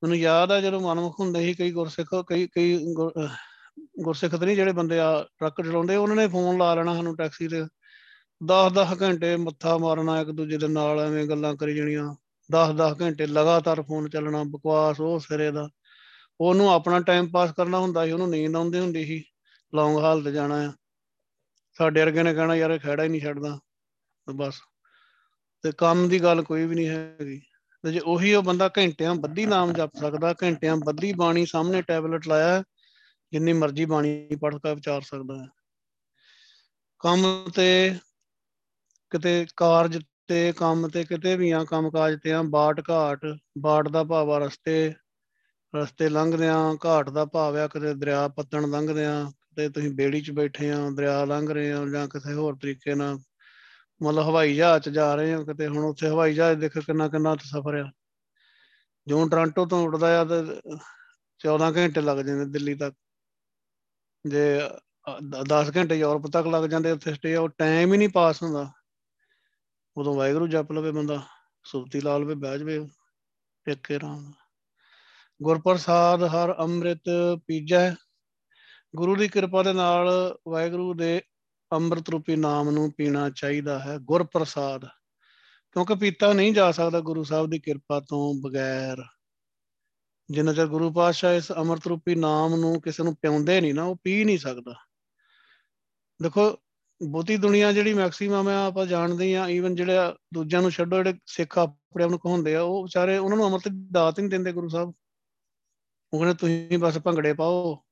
ਮੈਨੂੰ 0.03 0.17
ਯਾਦ 0.17 0.51
ਆ 0.51 0.61
ਜਦੋਂ 0.61 0.81
ਮਨਮੁਖ 0.81 1.19
ਹੁੰਦੇ 1.19 1.45
ਸੀ, 1.45 1.53
ਕਈ 1.53 1.71
ਗੁਰਸਿੱਖ, 1.71 2.09
ਕਈ 2.27 2.47
ਕਈ 2.47 2.93
ਗੁਰਸਿੱਖ 3.99 4.35
ਤੇ 4.35 4.45
ਨਹੀਂ 4.45 4.55
ਜਿਹੜੇ 4.55 4.71
ਬੰਦੇ 4.71 4.99
ਆ 4.99 5.27
ਟਰੱਕ 5.39 5.61
ਚਲਾਉਂਦੇ, 5.61 5.95
ਉਹਨਾਂ 5.95 6.15
ਨੇ 6.15 6.27
ਫੋਨ 6.27 6.57
ਲਾ 6.57 6.75
ਲੈਣਾ 6.75 6.95
ਸਾਨੂੰ 6.95 7.17
ਟੈਕਸੀ 7.17 7.47
ਤੇ। 7.47 7.65
10-10 8.43 9.01
ਘੰਟੇ 9.01 9.35
ਮੱਥਾ 9.35 9.77
ਮਾਰਨਾ 9.77 10.21
ਇੱਕ 10.21 10.29
ਦੂਜੇ 10.29 10.57
ਦੇ 10.57 10.67
ਨਾਲ, 10.67 10.99
ਐਵੇਂ 10.99 11.27
ਗੱਲਾਂ 11.27 11.55
ਕਰੀ 11.55 11.75
ਜਾਣੀਆਂ। 11.75 12.15
10-10 12.51 12.95
ਘੰਟੇ 13.01 13.25
ਲਗਾਤਾਰ 13.25 13.81
ਫੋਨ 13.81 14.09
ਚੱਲਣਾ, 14.09 14.43
ਬਕਵਾਸ 14.43 14.99
ਉਹ 14.99 15.19
ਸਿਰੇ 15.19 15.51
ਦਾ। 15.51 15.69
ਉਹਨੂੰ 16.41 16.73
ਆਪਣਾ 16.73 16.99
ਟਾਈਮ 16.99 17.29
ਪਾਸ 17.29 17.51
ਕਰਨਾ 17.51 17.79
ਹੁੰਦਾ 17.79 18.05
ਸੀ, 18.05 18.11
ਉਹਨੂੰ 18.11 18.29
ਨੀਂਦ 18.29 18.55
ਆਉਂਦੀ 18.55 18.79
ਹੁੰਦੀ 18.79 19.05
ਸੀ 19.05 19.23
ਲੌਂਗ 19.75 20.03
ਹਾਲ 20.03 20.23
ਤੇ 20.23 20.31
ਜਾਣਾ 20.31 20.55
ਆ। 20.55 20.73
ਸਾਡੇ 21.77 22.01
ਵਰਗੇ 22.01 22.23
ਨੇ 22.23 22.33
ਕਹਿਣਾ, 22.33 22.55
ਯਾਰ 22.55 22.71
ਇਹ 22.71 22.79
ਖੜਾ 22.79 23.03
ਹੀ 23.03 23.09
ਨਹੀਂ 23.09 23.21
ਛੱਡਦਾ। 23.21 23.59
ਬਸ। 24.35 24.55
ਤੇ 25.61 25.71
ਕੰਮ 25.71 26.09
ਦੀ 26.09 26.23
ਗੱਲ 26.23 26.41
ਕੋਈ 26.41 26.65
ਵੀ 26.65 26.75
ਨਹੀਂ 26.75 26.87
ਹੈਗੀ। 26.87 27.41
ਤੇ 27.83 27.91
ਜੇ 27.91 27.99
ਉਹੀ 27.99 28.33
ਉਹ 28.33 28.43
ਬੰਦਾ 28.43 28.69
ਘੰਟਿਆਂ 28.77 29.15
ਬੱਧੀ 29.15 29.45
ਨਾਮ 29.45 29.73
ਜਪ 29.73 29.91
ਸਕਦਾ, 29.99 30.35
ਘੰਟਿਆਂ 30.43 30.77
ਬੱਧੀ 30.77 31.13
ਬਾਣੀ 31.13 31.45
ਸਾਹਮਣੇ 31.45 31.81
ਟੈਬਲੇਟ 31.81 32.27
ਲਾਇਆ 32.27 32.63
ਜਿੰਨੀ 33.31 33.53
ਮਰਜ਼ੀ 33.53 33.85
ਬਾਣੀ 33.85 34.29
ਪੜ੍ਹ 34.41 34.57
ਕੇ 34.57 34.75
ਵਿਚਾਰ 34.75 35.01
ਸਕਦਾ 35.01 35.35
ਹੈ। 35.35 35.47
ਕੰਮ 36.99 37.49
ਤੇ 37.55 37.95
ਕਿਤੇ 39.09 39.47
ਕਾਰਜ 39.55 40.03
ਤੇ 40.27 40.53
ਕੰਮ 40.57 40.87
ਤੇ 40.87 41.03
ਕਿਤੇ 41.03 41.35
ਵੀ 41.35 41.51
ਆ 41.51 41.63
ਕੰਮ 41.63 41.89
ਕਾਜ 41.91 42.19
ਤੇ 42.23 42.33
ਆ 42.33 42.41
ਬਾਟ 42.41 42.81
ਘਾਟ, 42.89 43.19
ਬਾਟ 43.57 43.87
ਦਾ 43.87 44.03
ਭਾਵ 44.03 44.31
ਆ 44.31 44.37
ਰਸਤੇ 44.37 44.93
ਰਸਤੇ 45.75 46.09
ਲੰਘਦੇ 46.09 46.47
ਆ 46.47 46.73
ਘਾਟ 46.85 47.09
ਦਾ 47.09 47.25
ਭਾਵ 47.25 47.57
ਆ 47.57 47.67
ਕਿਤੇ 47.67 47.93
ਦਰਿਆ 47.93 48.27
ਪੱਤਣ 48.27 48.69
ਲੰਘਦੇ 48.69 49.05
ਆ 49.05 49.31
ਤੇ 49.55 49.69
ਤੁਸੀਂ 49.69 49.91
ਬੇੜੀ 49.91 50.21
'ਚ 50.21 50.31
ਬੈਠੇ 50.31 50.71
ਆ 50.71 50.89
ਦਰਿਆ 50.89 51.25
ਲੰਘ 51.25 51.49
ਰਹੇ 51.49 51.71
ਆ 51.71 51.85
ਜਾਂ 51.85 52.07
ਕਿਸੇ 52.07 52.33
ਹੋਰ 52.33 52.55
ਤਰੀਕੇ 52.55 52.95
ਨਾਲ, 52.95 53.19
ਮਤਲਬ 54.03 54.29
ਹਵਾਈ 54.29 54.55
ਜਹਾਜ਼ 54.55 54.83
'ਚ 54.83 54.89
ਜਾ 54.89 55.15
ਰਹੇ 55.15 55.33
ਆ 55.33 55.43
ਕਿਤੇ, 55.43 55.67
ਹੁਣ 55.67 55.77
ਉੱਥੇ 55.77 56.07
ਹਵਾਈ 56.07 56.33
ਜਹਾਜ਼ 56.33 56.59
ਦੇਖ 56.59 56.77
ਕਿੰਨਾ 56.77 57.07
ਕਿੰਨਾ 57.07 57.35
ਸਫ਼ਰ 57.35 57.75
ਆ। 57.75 57.91
ਜਿਉਂ 59.07 59.29
ਟੋਰਾਂਟੋ 59.29 59.65
ਤੋਂ 59.65 59.83
ਉੱਡਦਾ 59.83 60.21
ਆ 60.21 60.25
ਤੇ 60.25 60.61
14 61.39 61.71
ਘੰਟੇ 61.71 62.01
ਲੱਗ 62.01 62.17
ਜਾਂਦੇ 62.17 62.45
ਦਿੱਲੀ 62.45 62.73
ਤੱਕ। 62.75 62.95
ਜੇ 64.25 64.59
10 65.49 65.71
ਘੰਟੇ 65.77 65.95
ਯੂਰਪ 65.95 66.27
ਤੱਕ 66.27 66.47
ਲੱਗ 66.47 66.63
ਜਾਂਦੇ 66.63 66.91
ਉੱਥੇ 66.91 67.13
ਸਟੇ 67.13 67.35
ਉਹ 67.35 67.49
ਟਾਈਮ 67.49 67.93
ਹੀ 67.93 67.97
ਨਹੀਂ 67.97 68.09
ਪਾਸ 68.09 68.43
ਹੁੰਦਾ। 68.43 68.71
ਉਦੋਂ 69.97 70.15
ਵਾਹਿਗੁਰੂ 70.15 70.47
ਜਪ 70.47 70.71
ਲਵੇ 70.71 70.91
ਬੰਦਾ, 70.91 71.21
ਸੁਰਤੀ 71.63 72.01
ਲਾ 72.01 72.17
ਲਵੇ 72.17 72.35
ਬਹਿ 72.35 72.59
ਜਵੇ 72.59 72.79
ਟਿੱਕੇ 73.65 73.99
ਰਾਮ 73.99 74.33
ਗੁਰਪ੍ਰਸਾਦ 75.41 76.23
ਹਰ 76.23 76.53
ਅੰਮ੍ਰਿਤ 76.59 77.09
ਪੀਜੈ, 77.47 77.91
ਗੁਰੂ 78.95 79.15
ਦੀ 79.15 79.27
ਕਿਰਪਾ 79.27 79.63
ਦੇ 79.63 79.73
ਨਾਲ 79.73 80.37
ਵਾਹਿਗੁਰੂ 80.47 80.93
ਦੇ 80.93 81.21
ਅੰਮ੍ਰਿਤ 81.71 82.09
ਰੂਪੀ 82.09 82.35
ਨਾਮ 82.35 82.69
ਨੂੰ 82.69 82.91
ਪੀਣਾ 82.91 83.29
ਚਾਹੀਦਾ 83.29 83.79
ਹੈ, 83.79 83.97
ਗੁਰਪ੍ਰਸਾਦ। 83.97 84.85
ਕਿਉਂਕਿ 85.71 85.95
ਪੀਤਾ 85.95 86.33
ਨਹੀਂ 86.33 86.53
ਜਾ 86.53 86.71
ਸਕਦਾ 86.71 86.99
ਗੁਰੂ 86.99 87.23
ਸਾਹਿਬ 87.23 87.49
ਦੀ 87.49 87.59
ਕਿਰਪਾ 87.59 87.99
ਤੋਂ 87.99 88.33
ਬਗੈਰ। 88.41 89.03
ਜਿੰਨਾ 90.31 90.53
ਚਿਰ 90.53 90.65
ਗੁਰੂ 90.65 90.91
ਪਾਤਸ਼ਾਹ 90.91 91.33
ਇਸ 91.33 91.51
ਅੰਮ੍ਰਿਤ 91.51 91.87
ਰੂਪੀ 91.87 92.15
ਨਾਮ 92.15 92.55
ਨੂੰ 92.55 92.81
ਕਿਸੇ 92.81 93.03
ਨੂੰ 93.03 93.15
ਪਿਉਂਦੇ 93.15 93.61
ਨਹੀਂ 93.61 93.73
ਨਾ, 93.73 93.83
ਉਹ 93.83 93.95
ਪੀ 94.03 94.23
ਨਹੀਂ 94.23 94.37
ਸਕਦਾ। 94.37 94.75
ਦੇਖੋ, 96.21 96.57
ਬਹੁਤੀ 97.03 97.37
ਦੁਨੀਆ 97.37 97.71
ਜਿਹੜੀ 97.71 97.93
ਮੈਕਸਿਮਮ 97.93 98.47
ਆ, 98.47 98.65
ਆਪਾਂ 98.65 98.85
ਜਾਣਦੇ 98.85 99.35
ਆ 99.35 99.47
ਈਵਨ 99.47 99.75
ਜਿਹੜੇ 99.75 99.93
ਦੂਜਿਆਂ 100.33 100.61
ਨੂੰ 100.61 100.71
ਛੱਡੋ, 100.71 100.97
ਜਿਹੜੇ 100.97 101.13
ਸਿੱਖ 101.25 101.59
ਆਪਣੇ 101.59 102.03
ਆਪ 102.03 102.09
ਨੂੰ 102.09 102.19
ਕਹਾਉਂਦੇ 102.19 102.55
ਆ, 102.55 102.61
ਉਹ 102.61 102.83
ਵਿਚਾਰੇ 102.83 103.17
ਉਹਨਾਂ 103.17 103.37
ਨੂੰ 103.37 103.45
ਅੰਮ੍ਰਿਤ 103.45 103.67
ਦੀ 103.67 103.87
ਦਾਤ 103.91 104.19
ਨਹੀਂ 104.19 104.29
ਦਿੰਦੇ 104.29 104.51
ਗੁਰੂ 104.51 104.67
ਸਾਹਿਬ। 104.67 104.93
ਉਹ 106.13 106.19
ਕਹਿੰਦੇ, 106.19 106.33
ਤੁਸੀਂ 106.33 106.77
ਬਸ 106.77 106.97
ਭੰਗੜੇ 106.97 107.33
ਪਾਓ, 107.33 107.83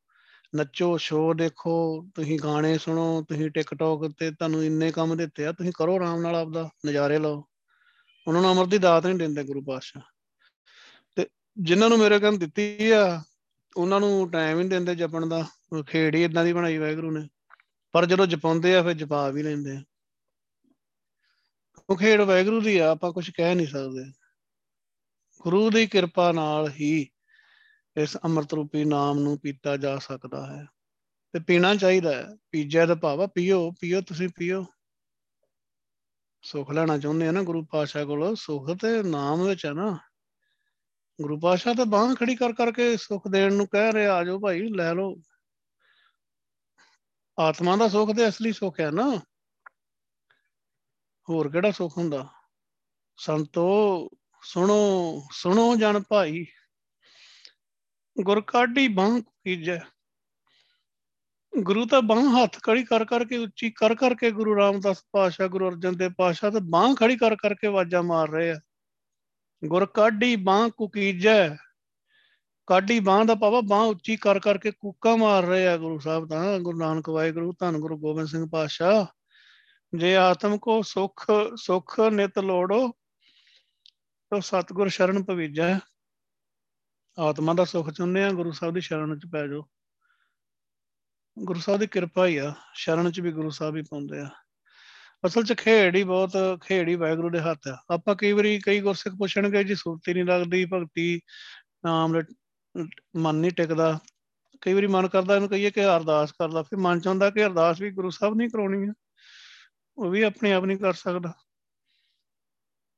ਨੱਚੋ, 0.56 0.98
ਸ਼ੋਅ 0.98 1.34
ਦੇਖੋ, 1.34 2.08
ਤੁਸੀਂ 2.16 2.40
ਗਾਣੇ 2.44 2.78
ਸੁਣੋ, 2.78 3.26
ਤੁਸੀਂ 3.30 3.52
ਟਿਕਟੌਕ 3.52 4.12
ਤੇ 4.20 4.32
ਤੁਹਾਨੂੰ 4.32 4.64
ਇੰਨੇ 4.64 4.92
ਕੰਮ 4.92 5.18
ਦਿੱਤੇ 5.18 5.46
ਆ, 5.46 5.52
ਤੁਸੀਂ 5.52 5.72
ਕਰੋ 5.76 5.96
ਆਰਾਮ 5.96 6.22
ਨਾਲ 6.22 6.36
ਆਪਦਾ 6.36 6.70
ਨਜ਼ਾਰੇ 6.86 7.18
ਲਓ। 7.18 7.44
ਉਹਨਾਂ 8.28 8.42
ਨੂੰ 8.42 8.52
ਅੰਮ੍ਰਿਤ 8.52 8.70
ਦੀ 8.70 8.78
ਦਾਤ 8.78 9.06
ਨਹੀਂ 9.06 9.16
ਦਿੰਦੇ 9.16 9.44
ਗੁਰੂ 9.44 9.62
ਪਾਤਸ਼ਾਹ। 9.62 10.02
ਤੇ 10.02 10.15
ਜਿਨ੍ਹਾਂ 11.58 11.90
ਨੂੰ 11.90 12.00
ਮੇਰੇ 12.00 12.20
ਕਹਿੰਦੇ 12.20 12.46
ਦਿੱਤੀ 12.46 12.92
ਆ, 12.92 13.24
ਉਹਨਾਂ 13.78 14.00
ਨੂੰ 14.00 14.32
ਟਾਈਮ 14.32 14.50
ਹੀ 14.50 14.62
ਨਹੀਂ 14.62 14.70
ਦਿੰਦੇ 14.70 14.96
ਜਪਣ 14.96 15.26
ਦਾ। 15.26 15.48
ਖੇੜ 15.88 16.16
ਹੀ 16.16 16.24
ਇਦਾਂ 16.24 16.46
ਦੀ 16.46 16.54
ਬਣਾਈ 16.54 16.78
ਵਾਹਿਗੁਰੂ 16.78 17.12
ਨੇ। 17.12 17.28
ਪਰ 17.92 18.06
ਜਦੋਂ 18.06 18.28
ਜਪਾਉਂਦੇ 18.28 18.76
ਆ, 18.76 18.84
ਫਿਰ 18.84 18.94
ਜਪਾ 18.94 19.30
ਵੀ 19.30 19.44
ਲੈਂਦੇ 19.44 19.78
ਆ। 19.78 19.84
ਉਹ 21.90 21.98
ਖੇਡ 21.98 22.22
ਵੈਗਰੂ 22.22 22.62
ਦੀ 22.62 22.78
ਆ, 22.78 22.92
ਆਪਾਂ 22.92 23.12
ਕੁਝ 23.12 23.30
ਕਹਿ 23.30 23.56
ਨਹੀਂ 23.56 23.68
ਸਕਦੇ। 23.68 24.12
ਗੁਰੂ 25.42 25.70
ਦੀ 25.70 25.88
ਕਿਰਪਾ 25.88 26.32
ਨਾਲ 26.32 26.72
ਹੀ 26.72 27.10
ਇਸ 27.98 28.18
ਅੰਮ੍ਰਿਤ 28.18 28.54
ਰੂਪੀ 28.54 28.86
ਨਾਮ 28.86 29.20
ਨੂੰ 29.20 29.40
ਪੀਤਾ 29.40 29.78
ਜਾ 29.78 29.98
ਸਕਦਾ 29.98 30.46
ਹੈ। 30.46 30.66
ਤੇ 31.34 31.40
ਪੀਣਾ 31.40 31.76
ਚਾਹੀਦਾ 31.76 32.16
ਹੈ। 32.16 32.38
ਪੀਜੈ 32.52 32.86
ਦਾ 32.86 32.96
ਭਾਵ 32.96 33.28
ਪੀਓ 33.28 33.72
ਪੀਓ 33.72 34.02
ਤੁਸੀਂ 34.02 34.30
ਪੀਓ। 34.36 34.66
ਸੁਖ 36.44 36.72
ਲੈਣਾ 36.72 36.98
ਚਾਹੁੰਦੇ 36.98 37.28
ਆ 37.28 37.32
ਨਾ 37.32 37.44
ਗੁਰੂ 37.44 37.66
ਪਾਸ਼ਾ 37.66 38.06
ਕੋਲ। 38.06 38.36
ਸੁਖ 38.36 38.72
ਤੇ 38.72 39.04
ਨਾਮ 39.04 39.48
ਵਿੱਚ 39.48 39.66
ਹੈ 39.66 39.74
ਨਾ। 39.74 40.00
ਗੁਰੂ 41.22 41.40
ਪਾਸ਼ਾ 41.40 41.74
ਤਾਂ 41.74 41.86
ਬਾਹ 41.86 42.16
ਖੜੀ 42.16 42.36
ਕਰ 42.36 42.54
ਕਰਕੇ 42.54 42.98
ਸੁਖ 42.98 43.28
ਦੇਣ 43.28 43.54
ਨੂੰ 43.54 43.68
ਕਹਿ 43.68 43.94
ਰਿਹਾ 43.94 44.14
ਆਜੋ 44.14 44.40
ਭਾਈ, 44.40 44.62
ਲੈ 44.62 44.94
ਲਓ। 44.94 45.16
ਆਤਮਾ 47.40 47.78
ਦਾ 47.78 47.88
ਸੁੱਖ 47.88 48.18
ਤੇ 48.18 48.28
ਅਸਲੀ 48.28 48.52
ਸੁੱਖ 48.52 48.80
ਹੈ 48.80 48.92
ਨਾ। 48.92 49.22
ਹੋਰ 51.30 51.50
ਕਿਹੜਾ 51.50 51.72
ਸੁੱਖ 51.72 51.98
ਹੁੰਦਾ? 51.98 52.28
ਸੰਤੋ, 53.18 54.10
ਸੁਣੋ 54.44 55.22
ਸੁਣੋ 55.32 55.76
ਜਨ 55.76 56.04
ਭਾਈ। 56.10 56.46
ਗੁਰ 58.22 58.42
ਕਾਢੀ 58.42 58.88
ਬਾਹ 58.88 59.20
ਕੀਜੈ 59.20 59.80
ਗੁਰੂ 61.62 61.86
ਤਾਂ 61.86 62.02
ਬਾਹ 62.02 62.44
ਹੱਥ 62.44 62.64
ਖੜੀ 62.64 62.84
ਕਰ 62.84 63.06
ਕਰਕੇ 63.06 63.38
ਉੱਚੀ 63.38 63.72
ਕਰ 63.72 63.96
ਕਰਕੇ 63.96 64.32
ਗੁਰੂ 64.32 64.58
ਰਾਮਦਾਸ 64.58 65.04
ਪਾਸ਼ਾ 65.12 65.48
ਗੁਰੂ 65.48 65.70
ਅਰਜਨ 65.70 65.98
ਦੇਵ 65.98 66.12
ਪਾਸ਼ਾ 66.18 66.50
ਤੇ 66.50 66.60
ਬਾਹ 66.70 66.96
ਖੜੀ 66.96 67.18
ਕਰ 67.18 67.36
ਕਰਕੇ 67.36 67.68
ਆਵਾਜ਼ਾਂ 67.68 68.04
ਮਾਰ 68.04 68.30
ਰਹੇ 68.30 68.52
ਆ। 68.52 68.60
ਗੁਰ 69.66 69.86
ਕਾਢੀ 69.86 70.36
ਬਾਹ 70.36 70.70
ਕੁਕੀਜੈ, 70.70 71.56
ਕਾਢੀ 72.68 73.00
ਬਾਹ 73.00 73.26
ਦਾ 73.26 73.36
ਪਾਵਾ 73.36 73.62
ਬਾਹ 73.62 73.86
ਉੱਚੀ 73.86 74.16
ਕਰ 74.16 74.40
ਕਰਕੇ 74.40 74.72
ਕੂਕਾ 74.72 75.16
ਮਾਰ 75.16 75.44
ਰਹੇ 75.44 75.68
ਆ 75.68 75.78
ਗੁਰੂ 75.78 76.00
ਸਾਹਿਬ 76.00 76.30
ਤਾਂ, 76.30 76.60
ਗੁਰੂ 76.60 76.78
ਨਾਨਕ 76.78 77.10
ਵਾਹਿਗੁਰੂ, 77.10 77.54
ਧੰਨ 77.60 77.78
ਗੁਰੂ 77.78 77.98
ਗੋਬਿੰਦ 77.98 78.28
ਸਿੰਘ 78.28 78.50
ਪਾਤਸ਼ਾਹ। 78.52 79.06
ਜੇ 79.98 80.16
ਆਤਮ 80.16 80.58
ਕੋ 80.58 80.82
ਸੁਖ 80.82 81.26
ਸੁਖ 81.56 82.00
ਨਿਤ 82.00 82.40
ਲੋੜੋ, 82.40 82.92
ਤੋ 84.32 84.40
ਸਤਗੁਰ 84.40 84.90
ਸ਼ਰਨ 84.90 85.24
ਭਵੀਜੈ। 85.24 85.80
ਆਤਮਾ 87.20 87.54
ਦਾ 87.54 87.66
ਸੁੱਖ 87.66 87.90
ਚਾਹੁੰਦੇ 87.90 88.24
ਆ, 88.24 88.32
ਗੁਰੂ 88.32 88.52
ਸਾਹਿਬ 88.52 88.74
ਦੀ 88.74 88.82
ਸ਼ਰਨ 88.82 89.20
ਚ 89.20 89.26
ਪੈ 89.32 89.48
ਜਾਓ। 89.48 89.70
ਗੁਰੂ 91.40 91.60
ਸਾਹਿਬ 91.60 91.80
ਦੀ 91.80 91.88
ਕਿਰਪਾ 91.88 92.26
ਹੀ 92.28 92.38
ਆ, 92.38 92.54
ਸ਼ਰਨ 92.74 93.12
ਚ 93.12 93.20
ਵੀ 93.20 93.32
ਗੁਰੂ 93.32 93.50
ਸਾਹਿਬ 93.50 93.76
ਹੀ 93.76 93.82
ਪਾਉਂਦੇ 93.82 94.20
ਆ। 94.20 94.30
ਅਸਲ 95.26 95.44
ਚ 95.44 95.54
ਖੇੜ 95.54 95.96
ਹੀ 95.96 96.04
ਬਹੁਤ 96.04 96.60
ਖੇੜ 96.64 96.88
ਹੀ 96.88 96.96
ਵਾਹਿਗੁਰੂ 96.96 97.30
ਦੇ 97.30 97.40
ਹੱਥ 97.40 97.68
ਆ। 97.68 97.84
ਆਪਾਂ 97.94 98.16
ਕਈ 98.16 98.32
ਵਾਰੀ 98.32 98.60
ਕਈ 98.60 98.82
ਗੁਰਸਿੱਖ 98.82 99.16
ਪੁੱਛਣਗੇ 99.16 99.64
ਜੀ, 99.64 99.76
ਸੁਰਤੀ 99.76 100.14
ਨਹੀਂ 100.14 100.24
ਲੱਗਦੀ, 100.24 100.66
ਭਗਤੀ 100.66 101.22
ਨਾਮ 101.86 102.22
ਮਨ 103.16 103.36
ਨਹੀਂ 103.36 103.52
ਟਿਕਦਾ। 103.52 104.00
ਕਈ 104.62 104.74
ਵਾਰੀ 104.74 104.88
ਮਨ 104.88 105.08
ਕਰਦਾ, 105.08 105.36
ਇਹਨੂੰ 105.36 105.50
ਕਹੀਏ 105.50 105.72
ਕਿ 105.72 105.86
ਅਰਦਾਸ 105.86 106.32
ਕਰਦਾ, 106.32 106.62
ਫਿਰ 106.62 106.80
ਮਨ 106.80 107.00
ਚਾਹੁੰਦਾ 107.00 107.30
ਕਿ 107.30 107.46
ਅਰਦਾਸ 107.46 107.82
ਵੀ 107.82 107.92
ਗੁਰੂ 107.92 108.10
ਸਾਹਿਬ 108.10 108.36
ਨਹੀਂ 108.36 108.50
ਕਰਾਉਣੀ 108.50 108.90
ਆ। 108.90 108.94
ਉਹ 109.98 110.10
ਵੀ 110.10 110.22
ਆਪਣੇ 110.22 110.54
ਆਪ 110.54 110.66
ਨਹੀਂ 110.66 110.78
ਕਰ 110.78 110.94
ਸਕਦਾ। 110.94 111.34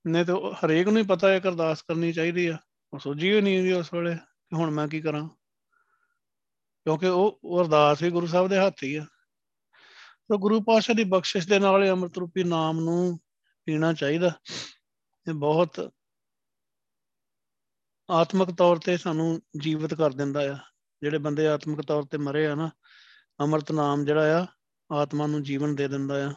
ਨਹੀਂ 0.08 0.26
ਤਾਂ 0.26 0.36
ਹਰੇਕ 0.36 0.88
ਨੂੰ 0.88 0.98
ਹੀ 0.98 1.08
ਪਤਾ 1.08 1.30
ਹੈ 1.30 1.40
ਕਿ 1.40 1.50
ਅਰਦਾਸ 1.50 1.82
ਕਰਨੀ 1.82 2.14
ਚਾਹੀਦੀ 2.14 2.48
ਆ। 2.48 2.58
ਉਹ 2.94 3.00
ਸੋਝੀ 3.00 3.34
ਹੋਈ 3.34 3.42
ਨਹੀਂ 3.42 3.74
ਉਸ 3.74 3.94
ਵੇਲੇ 3.94 4.16
ਕਿ 4.16 4.56
ਹੁਣ 4.56 4.72
ਮੈਂ 4.72 4.88
ਕੀ 4.88 5.02
ਕਰਾਂ। 5.02 5.30
ਕਿਉਂਕਿ 6.84 7.08
ਉਹ 7.08 7.40
ਉਹ 7.44 7.62
ਅਰਦਾਸ 7.62 8.02
ਵੀ 8.02 8.10
ਗੁਰੂ 8.10 8.28
ਸਾਹਿਬ 8.28 8.48
ਦੇ 8.48 8.58
ਹੱਥ 8.58 8.84
ਹੀ 8.84 8.96
ਆ। 8.96 9.06
ਤਾਂ 10.30 10.38
ਗੁਰੂ 10.38 10.60
ਪਾਤਸ਼ਾਹ 10.62 10.96
ਦੀ 10.96 11.04
ਬਖਸ਼ਿਸ਼ 11.04 11.48
ਦੇ 11.48 11.60
ਨਾਲ 11.60 11.90
ਅੰਮ੍ਰਿਤ 11.90 12.18
ਰੂਪੀ 12.18 12.44
ਨਾਮ 12.44 12.80
ਨੂੰ 12.80 13.20
ਪੀਣਾ 13.68 13.94
ਚਾਹੀਦਾ। 13.94 14.32
ਇਹ 15.28 15.34
ਬਹੁਤ 15.34 15.92
ਆਤਮਿਕ 18.10 18.52
ਤੌਰ 18.52 18.78
ਤੇ 18.78 18.98
ਸਾਨੂੰ 18.98 19.42
ਜੀਵਤ 19.62 19.94
ਕਰ 19.94 20.12
ਦਿੰਦਾ 20.12 20.42
ਆ। 20.52 20.58
ਜਿਹੜੇ 21.02 21.18
ਬੰਦੇ 21.18 21.48
ਆਤਮਿਕ 21.48 21.82
ਤੌਰ 21.82 22.04
ਤੇ 22.04 22.18
ਮਰੇ 22.18 22.46
ਆ 22.48 22.56
ਨਾ, 22.56 22.70
ਅੰਮ੍ਰਿਤ 23.40 23.72
ਨਾਮ 23.72 24.06
ਜਿਹੜਾ 24.06 24.42
ਆ, 24.42 24.46
ਆਤਮਾ 24.92 25.28
ਨੂੰ 25.28 25.44
ਜੀਵਨ 25.44 25.76
ਦੇ 25.76 25.88
ਦਿੰਦਾ 25.88 26.28
ਆ। 26.28 26.34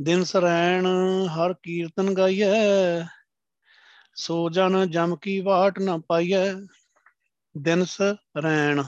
ਦਿਨ 0.00 0.24
ਸਰੈਣ 0.24 0.86
ਹਰ 1.26 1.54
ਕੀਰਤਨ 1.54 2.14
ਗਾਈਐ, 2.14 2.46
ਸੋ 4.14 4.50
ਜਨ 4.50 4.90
ਜਮ 4.90 5.16
ਕੀ 5.16 5.40
ਵਾਟ 5.40 5.78
ਨਾ 5.78 5.96
ਪਾਈਐ। 6.08 6.52
ਦਿਨ 7.54 7.84
ਸਰੈਣ 7.84 8.82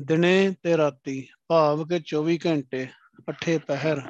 ਦਿਨੇ 0.00 0.54
ਤੇ 0.62 0.76
ਰਾਤੀ 0.76 1.28
ਭਾਵ 1.48 1.86
ਕੇ 1.86 2.00
24 2.00 2.38
ਘੰਟੇ 2.46 2.88
ਅਠੇ 3.30 3.58
ਪਹਿਰ 3.58 4.00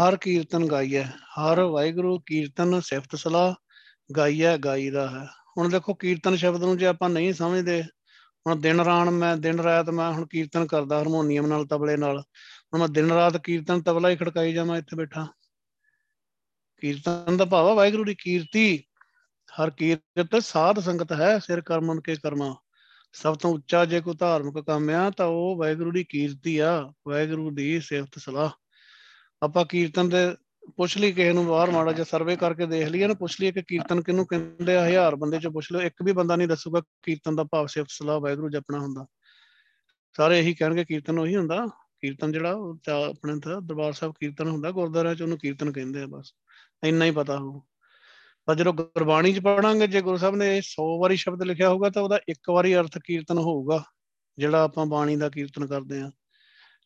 ਹਰ 0.00 0.16
ਕੀਰਤਨ 0.16 0.66
ਗਾਈਐ, 0.66 1.02
ਹਰ 1.02 1.60
ਵਾਹਿਗੁਰੂ 1.60 2.18
ਕੀਰਤਨ 2.26 2.80
ਸਿਫਤ 2.80 3.16
ਸਲਾਹ 3.16 3.54
ਗਾਈਐ, 4.16 4.56
ਗਾਈਦਾ 4.56 5.10
ਹੈ। 5.10 5.26
ਹੁਣ 5.58 5.68
ਦੇਖੋ 5.68 5.94
ਕੀਰਤਨ 5.94 6.36
ਸ਼ਬਦ 6.36 6.64
ਨੂੰ 6.64 6.78
ਜੇ 6.78 6.86
ਆਪਾਂ 6.86 7.10
ਨਹੀਂ 7.10 7.32
ਸਮਝਦੇ, 7.32 7.82
ਹੁਣ 8.46 8.56
ਦਿਨ 8.56 8.80
ਰਾਣ 8.80 9.10
ਮੈਂ, 9.10 9.36
ਦਿਨ 9.36 9.60
ਰਾਤ 9.60 9.90
ਮੈਂ 9.90 10.12
ਹੁਣ 10.12 10.26
ਕੀਰਤਨ 10.26 10.66
ਕਰਦਾ 10.66 10.98
ਹਾਰਮੋਨੀਅਮ 10.98 11.46
ਨਾਲ, 11.46 11.66
ਤਬਲੇ 11.66 11.96
ਨਾਲ, 11.96 12.20
ਹੁਣ 12.20 12.80
ਮੈਂ 12.80 12.88
ਦਿਨ 12.88 13.10
ਰਾਤ 13.10 13.36
ਕੀਰਤਨ 13.36 13.82
ਤਬਲਾ 13.82 14.08
ਹੀ 14.08 14.16
ਖੜਕਾਈ 14.16 14.52
ਜਾਵਾਂ 14.52 14.78
ਇੱਥੇ 14.78 14.96
ਬੈਠਾ। 14.96 15.26
ਕੀਰਤਨ 16.80 17.36
ਦਾ 17.36 17.44
ਭਾਵ 17.44 17.76
ਵਾਹਿਗੁਰੂ 17.76 18.04
ਦੀ 18.04 18.14
ਕੀਰਤੀ। 18.14 18.84
ਹਰ 19.62 19.70
ਕੀਰਤ 19.70 20.42
ਸਾਧ 20.42 20.80
ਸੰਗਤ 20.80 21.12
ਹੈ, 21.12 21.38
ਸਿਰ 21.38 21.60
ਕਰਮਨ 21.60 22.00
ਕੇ 22.00 22.14
ਕਰਮਾ। 22.14 22.56
ਸਭ 23.12 23.34
ਤੋਂ 23.34 23.54
ਉੱਚਾ 23.54 23.84
ਜੇ 23.84 24.00
ਕੋਈ 24.00 24.14
ਧਾਰਮਿਕ 24.14 24.64
ਕੰਮ 24.64 24.90
ਆ, 24.90 25.10
ਤਾਂ 25.10 25.26
ਉਹ 25.26 25.56
ਵਾਹਿਗੁਰੂ 25.56 25.92
ਦੀ 25.92 26.04
ਕੀਰਤੀ 26.04 26.58
ਆ, 26.58 26.92
ਵਾਹਿਗੁਰੂ 27.08 27.50
ਦੀ 27.50 27.80
ਸਿਫਤ 27.80 28.18
ਸਲਾਹ। 28.18 28.50
ਆਪਾਂ 29.42 29.64
ਕੀਰਤਨ 29.64 30.08
ਦੇ, 30.08 30.36
ਪੁੱਛ 30.76 30.98
ਲਈ 30.98 31.12
ਕਿਸੇ 31.12 31.32
ਨੂੰ 31.32 31.46
ਬਾਹਰ, 31.46 31.70
ਮਾੜਾ 31.70 31.92
ਜਿਹਾ 31.92 32.04
ਸਰਵੇ 32.04 32.36
ਕਰਕੇ 32.36 32.66
ਦੇਖ 32.66 32.88
ਲਈਏ 32.88 33.06
ਨਾ, 33.06 33.14
ਪੁੱਛ 33.14 33.40
ਲਈਏ 33.40 33.52
ਕਿ 33.52 33.62
ਕੀਰਤਨ 33.62 34.02
ਕਿਹਨੂੰ 34.02 34.26
ਕਹਿੰਦੇ 34.26 34.76
ਆ? 34.76 34.88
ਹਜ਼ਾਰ 34.88 35.16
ਬੰਦੇ 35.16 35.38
ਚ 35.38 35.46
ਪੁੱਛ 35.46 35.72
ਲਓ, 35.72 35.80
ਇੱਕ 35.80 36.02
ਵੀ 36.04 36.12
ਬੰਦਾ 36.12 36.36
ਨਹੀਂ 36.36 36.48
ਦੱਸੂਗਾ 36.48 36.82
ਕੀਰਤਨ 37.02 37.36
ਦਾ 37.36 37.44
ਭਾਵ 37.44 37.66
ਸਿਫਤ 37.66 37.90
ਸਲਾਹ 37.90 38.20
ਵਾਹਿਗੁਰੂ 38.20 38.50
ਜਪਣਾ 38.50 38.78
ਹੁੰਦਾ। 38.78 39.06
ਸਾਰੇ 40.16 40.38
ਇਹੀ 40.38 40.54
ਕਹਿਣਗੇ 40.54 40.84
ਕੀਰਤਨ 40.84 41.18
ਉਹੀ 41.18 41.36
ਹੁੰਦਾ। 41.36 41.66
ਕੀਰਤਨ 42.00 42.32
ਜਿਹੜਾ, 42.32 42.52
ਉਹ 42.52 42.78
ਆਪਣੇ 43.10 43.40
ਤਾਂ 43.40 43.60
ਦਰਬਾਰ 43.60 43.92
ਸਾਹਿਬ 43.92 44.14
ਕੀਰਤਨ 44.20 44.48
ਹੁੰਦਾ, 44.48 44.70
ਗੁਰਦੁਆਰਿਆਂ 44.70 45.14
ਚ 45.14 45.22
ਉਹਨੂੰ 45.22 45.38
ਕੀਰਤਨ 45.38 45.72
ਕਹਿੰਦੇ 45.72 46.02
ਆ 46.02 46.06
ਬਸ। 46.06 46.32
ਇੰਨਾ 46.84 47.04
ਹੀ 47.04 47.10
ਪਤਾ 47.10 47.38
ਹੋ 47.38 47.62
ਪਰ 48.46 48.54
ਜਦੋਂ 48.54 48.72
ਗੁਰਬਾਣੀ 48.72 49.32
ਚ 49.32 49.40
ਪੜਾਂਗੇ 49.40 49.86
ਜੇ 49.86 50.00
ਗੁਰੂ 50.00 50.16
ਸਾਹਿਬ 50.16 50.36
ਨੇ 50.36 50.58
100 50.58 51.00
ਵਾਰੀ 51.00 51.16
ਸ਼ਬਦ 51.16 51.42
ਲਿਖਿਆ 51.42 51.68
ਹੋਊਗਾ, 51.68 51.90
ਤਾਂ 51.90 52.02
ਉਹਦਾ 52.02 52.20
ਇੱਕ 52.28 52.50
ਵਾਰੀ 52.50 52.76
ਅਰਥ 52.76 52.98
ਕੀਰਤਨ 52.98 53.38
ਹੋਊਗਾ, 53.38 53.84
ਜਿਹੜਾ 54.38 54.62
ਆਪਾਂ 54.62 54.86
ਬਾਣੀ 54.86 55.16
ਦਾ 55.16 55.28
ਕੀਰਤਨ 55.28 55.66
ਕਰਦੇ 55.66 56.00
ਆ 56.00 56.10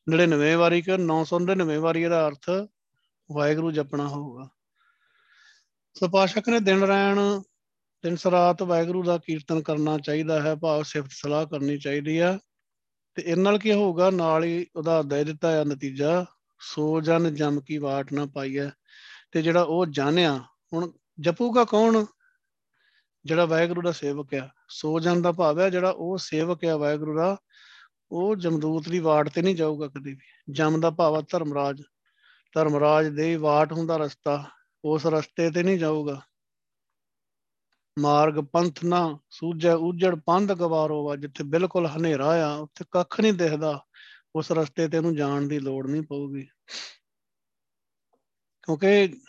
99 0.09 0.54
ਵਾਰੀ 0.54 0.82
ਕਿ 0.82 0.96
999 0.96 1.76
ਵਾਰੀ 1.76 2.02
ਇਹਦਾ 2.02 2.28
ਅਰਥ 2.28 2.68
ਵਾਹਿਗੁਰੂ 3.32 3.70
ਜਪਣਾ 3.70 4.09
ਹੋਊਗਾ। 4.09 4.48
ਸੋ 5.94 6.09
ਪਾਸ਼ਕ 6.09 6.48
ਨੇ 6.48 6.61
ਦਿਨ 6.61 6.82
ਰਹਿਣ, 6.82 7.42
ਦਿਨ 8.02 8.16
ਸਰਾਤ 8.16 8.62
ਵਾਹਿਗੁਰੂ 8.62 9.02
ਦਾ 9.02 9.18
ਕੀਰਤਨ 9.18 9.62
ਕਰਨਾ 9.62 9.98
ਚਾਹੀਦਾ 9.98 10.42
ਹੈ, 10.42 10.54
ਭਾਵ 10.54 10.82
ਸਿਫਤ 10.82 11.11
ਸਲਾਹ 11.11 11.46
ਕਰਨੀ 11.46 11.78
ਚਾਹੀਦੀ 11.78 12.18
ਆ। 12.18 12.38
ਤੇ 13.14 13.22
ਇਹ 13.22 13.36
ਨਾਲ 13.36 13.59
ਕੀ 13.59 13.72
ਹੋਊਗਾ? 13.72 14.11
ਨਾਲ 14.11 14.44
ਹੀ 14.44 14.66
ਉਹਦਾ 14.76 15.02
ਦੇ 15.02 15.24
ਦਿੱਤਾ 15.24 15.61
ਆ 15.61 15.64
ਨਤੀਜਾ, 15.64 16.24
ਸੋ 16.61 17.00
ਜਨ 17.00 17.34
ਜਮ 17.34 17.61
ਕੀ 17.61 17.78
ਵਾਟ 17.78 18.12
ਨਾ 18.12 18.26
ਪਾਈਐ। 18.26 18.68
ਤੇ 19.32 19.42
ਜਿਹੜਾ 19.42 19.62
ਉਹ 19.62 19.86
ਜਾਣਿਆ, 19.86 20.44
ਹੁਣ 20.72 20.92
ਜਪੂਗਾ 21.20 21.64
ਕੌਣ? 21.64 22.04
ਜਿਹੜਾ 23.24 23.44
ਵਾਹਿਗੁਰੂ 23.44 23.82
ਦਾ 23.82 23.92
ਸੇਵਕ 23.92 24.34
ਆ। 24.34 24.48
ਸੋ 24.68 25.00
ਜਨ 25.00 25.22
ਦਾ 25.22 25.32
ਭਾਵ 25.32 25.60
ਹੈ 25.60 25.70
ਜਿਹੜਾ 25.70 25.90
ਉਹ 25.90 26.18
ਸੇਵਕ 26.18 26.64
ਆ 26.64 26.76
ਵਾਹਿਗੁਰੂ 26.76 27.16
ਦਾ, 27.16 27.36
ਉਹ 28.10 28.36
ਜਮਦੂਤ 28.36 28.88
ਦੀ 28.88 28.98
ਵਾਟ 28.98 29.28
ਤੇ 29.28 29.42
ਨਹੀਂ 29.42 29.56
ਜਾਊਗਾ 29.56 29.88
ਕਦੇ 29.88 30.10
ਵੀ। 30.10 30.52
ਜਮ 30.52 30.80
ਦਾ 30.80 30.90
ਭਾਵ 30.90 31.14
ਆ 31.14 31.20
ਧਰਮਰਾਜ। 31.20 31.82
ਧਰਮਰਾਜ 32.54 33.06
ਦੇ 33.06 33.36
ਵਾਟ 33.36 33.72
ਹੁੰਦਾ 33.72 33.96
ਰਸਤਾ, 33.96 34.44
ਉਸ 34.84 35.06
ਰਸਤੇ 35.06 35.50
ਤੇ 35.50 35.62
ਨਹੀਂ 35.62 35.78
ਜਾਊਗਾ। 35.78 36.22
ਮਾਰਗ 37.98 38.34
ਪੰਥ 38.34 38.84
ਨਾ, 38.84 39.18
ਸੂਝੈ 39.30 39.72
ਉਜੜ 39.72 40.14
ਪੰਧ 40.26 40.52
ਗਵਾਰੋ 40.52 41.06
ਵਾ, 41.06 41.16
ਜਿੱਥੇ 41.16 41.44
ਬਿਲਕੁਲ 41.44 41.86
ਹਨੇਰਾ 41.86 42.46
ਆ, 42.46 42.54
ਉੱਥੇ 42.54 42.84
ਕੱਖ 42.90 43.20
ਨਹੀਂ 43.20 43.32
ਦਿਖਦਾ। 43.32 43.84
ਉਸ 44.36 44.52
ਰਸਤੇ 44.52 44.88
ਤੇ 44.88 44.96
ਇਹਨੂੰ 44.96 45.16
ਜਾਣ 45.16 45.42
ਦੀ 45.42 45.58
ਲੋੜ 45.58 45.86
ਨਹੀਂ 45.86 46.02
ਪਊਗੀ। 46.02 46.48
ਕਿਉਂਕਿ 48.62 49.20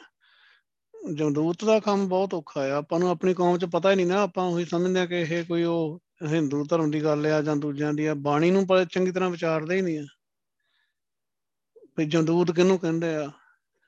ਜਮਦੂਤ 1.13 1.65
ਦਾ 1.65 1.79
ਕੰਮ 1.79 2.07
ਬਹੁਤ 2.07 2.33
ਔਖਾ 2.33 2.61
ਆ। 2.61 2.77
ਆਪਾਂ 2.77 2.99
ਨੂੰ 2.99 3.09
ਆਪਣੀ 3.09 3.33
ਕੌਮ 3.33 3.57
'ਚ 3.57 3.65
ਪਤਾ 3.65 3.91
ਹੀ 3.91 3.95
ਨਹੀਂ 3.95 4.05
ਨਾ, 4.05 4.21
ਆਪਾਂ 4.21 4.45
ਉਹੀ 4.45 4.65
ਸਮਝਦੇ 4.65 4.99
ਆ 4.99 5.05
ਕਿ 5.05 5.21
ਇਹ 5.21 5.43
ਕੋਈ 5.45 5.63
ਉਹ 5.63 5.99
ਹਿੰਦੂ 6.23 6.63
ਧਰਮ 6.65 6.91
ਦੀ 6.91 7.03
ਗੱਲ 7.03 7.25
ਆ 7.25 7.41
ਜਾਂ 7.41 7.55
ਦੂਜਿਆਂ 7.55 7.93
ਦੀ 7.93 8.05
ਆ। 8.05 8.13
ਬਾਣੀ 8.13 8.51
ਨੂੰ 8.51 8.65
ਪਰ 8.67 8.85
ਚੰਗੀ 8.85 9.11
ਤਰ੍ਹਾਂ 9.11 9.29
ਵਿਚਾਰਦੇ 9.29 9.75
ਹੀ 9.75 9.81
ਨਹੀਂ 9.81 9.99
ਆ। 9.99 10.05
ਵੀ 11.97 12.05
ਜਮਦੂਤ 12.05 12.51
ਕਿਹਨੂੰ 12.51 12.77
ਕਹਿੰਦੇ 12.79 13.15
ਆ? 13.15 13.29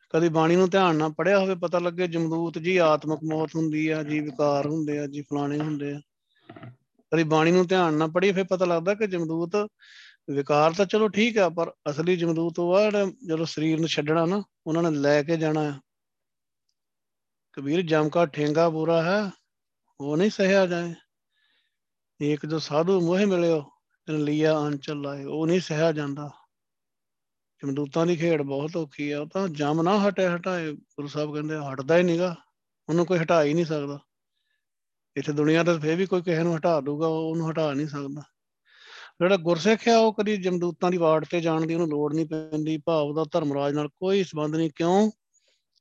ਕਦੀ 0.10 0.30
ਬਾਣੀ 0.30 0.56
ਨੂੰ 0.56 0.70
ਧਿਆਨ 0.70 0.96
ਨਾਲ 0.96 1.12
ਪੜਿਆ 1.12 1.40
ਹੋਵੇ, 1.40 1.56
ਪਤਾ 1.56 1.80
ਲੱਗੇ 1.80 2.08
ਜਮਦੂਤ 2.08 2.58
ਜੀ 2.60 2.78
ਆਤਮਕ 2.78 3.20
ਮੌਤ 3.24 3.56
ਹੁੰਦੀ 3.56 3.88
ਆ, 3.88 4.04
ਜੀ 4.04 4.20
ਵਿਕਾਰ 4.20 4.68
ਹੁੰਦੇ 4.68 5.00
ਆ, 5.00 5.08
ਜੀ 5.08 5.22
ਫਲਾਣੇ 5.22 5.60
ਹੁੰਦੇ 5.60 5.92
ਆ। 5.94 6.00
ਕਦੀ 7.12 7.24
ਬਾਣੀ 7.24 7.52
ਨੂੰ 7.52 7.68
ਧਿਆਨ 7.68 7.94
ਨਾਲ 7.94 8.12
ਪੜ੍ਹੀ, 8.12 8.32
ਫਿਰ 8.32 8.44
ਪਤਾ 8.44 8.66
ਲੱਗਦਾ 8.66 8.94
ਕਿ 8.94 9.08
ਜਮਦੂਤ 9.08 9.56
ਵਿਕਾਰ 10.30 10.74
ਤਾਂ 10.74 10.86
ਚਲੋ 10.86 11.08
ਠੀਕ 11.10 11.38
ਆ, 11.38 11.50
ਪਰ 11.50 11.74
ਅਸਲੀ 11.90 12.16
ਜਮਦੂਤ 12.16 12.60
ਉਹ 12.60 12.74
ਆ 12.76 12.90
ਜਦੋਂ 13.28 13.46
ਸਰੀਰ 13.46 13.80
ਨੂੰ 13.80 13.90
ਛੱਡਣਾ 13.90 14.26
ਨਾ, 14.26 14.44
ਉਹਨਾਂ 14.68 14.84
ਨੇ 14.84 14.98
ਲੈ 14.98 15.24
ਕੇ 15.24 15.38
ਜਾਣਾ 15.38 15.62
ਆ। 15.62 15.74
ਕਬੀਰ 17.60 17.82
ਜਮ 17.82 18.10
ਕਾ 18.10 18.26
ਠੇਂਗਾ 18.26 18.70
ਬੁਰਾ 18.70 19.04
ਹੈ, 19.04 19.32
ਉਹ 20.00 20.18
ਨਹੀਂ 20.18 20.30
ਸਹਿਆ 20.30 20.66
ਜਾਏ। 20.66 20.94
ਇੱਕ 22.20 22.46
ਜੋ 22.46 22.60
ਸਾਧੂ 22.60 23.02
ਮੋਹ 23.02 23.28
ਮਿਲਿਓ, 23.28 23.64
ਤਨ 24.06 24.24
ਲਿਆ 24.24 24.60
ਅੰਚਲ 24.68 25.02
ਲਾਏ, 25.02 25.24
ਉਹ 25.24 25.48
ਨਹੀਂ 25.48 25.62
ਸਹਿਆ 25.62 25.92
ਜਾਂਦਾ। 25.92 26.30
ਜਮਦੂਤਾਂ 27.64 28.06
ਦੀ 28.06 28.16
ਖੇਡ 28.16 28.42
ਬਹੁਤ 28.42 28.78
ਔਖੀ 28.78 29.12
ਆ, 29.12 29.22
ਉਹ 29.22 29.26
ਤਾਂ 29.26 29.50
ਜਮ 29.50 29.82
ਨਾ 29.82 30.10
ਹਟੇ 30.10 30.28
ਹਟਾਏ, 30.28 30.74
ਗੁਰੂ 30.74 31.08
ਸਾਹਿਬ 31.08 31.34
ਕਹਿੰਦੇ 31.34 31.56
ਹਟਦਾ 31.56 31.98
ਹੀ 31.98 32.04
ਨਹੀਂਗਾ 32.04 32.36
ਉਹਨੂੰ 32.90 33.06
ਕੋਈ 33.06 33.20
ਹਟਾ 33.20 33.44
ਹੀ 33.44 33.54
ਨਹੀਂ 33.54 33.66
ਸਕਦਾ। 33.66 34.00
ਇੱਥੇ 35.18 35.32
ਦੁਨੀਆ 35.32 35.64
ਤੇ 35.64 35.80
ਫੇਰ 35.80 35.96
ਵੀ 35.96 36.06
ਕੋਈ 36.06 36.22
ਕਿਸੇ 36.22 36.44
ਨੂੰ 36.44 36.58
ਹਟਾ 36.58 36.82
ਦੂਗਾ 36.82 37.08
ਉਹਨੂੰ 37.08 37.52
ਹਟਾ 37.52 37.74
ਨਹੀਂ 37.74 37.88
ਸਕਦਾ। 37.88 38.22
ਜਿਹੜਾ 39.22 39.38
ਗੁਰਸਿੱਖ 39.38 39.88
ਆ, 39.88 39.98
ਉਹ 39.98 40.14
ਕਦੀ 40.14 40.38
ਜਮਦੂਤਾਂ 40.38 40.92
ਦੀ 40.92 40.98
ਵਾਰਡ 40.98 41.26
ਤੇ 41.26 41.42
ਜਾਣ 41.42 41.66
ਦੀ 41.66 41.74
ਉਹਨੂੰ 41.74 41.90
ਲੋੜ 41.90 42.14
ਨਹੀਂ 42.14 42.26
ਪੈਂਦੀ, 42.26 42.78
ਭਾਵ 42.78 43.16
ਦਾ 43.16 43.26
ਧਰਮਰਾਜ 43.32 43.74
ਨਾਲ 43.74 43.88
ਕੋਈ 43.88 44.24
ਸਬੰਧ 44.24 44.56
ਨਹੀਂ, 44.56 44.72
ਕਿਉਂ? 44.76 45.12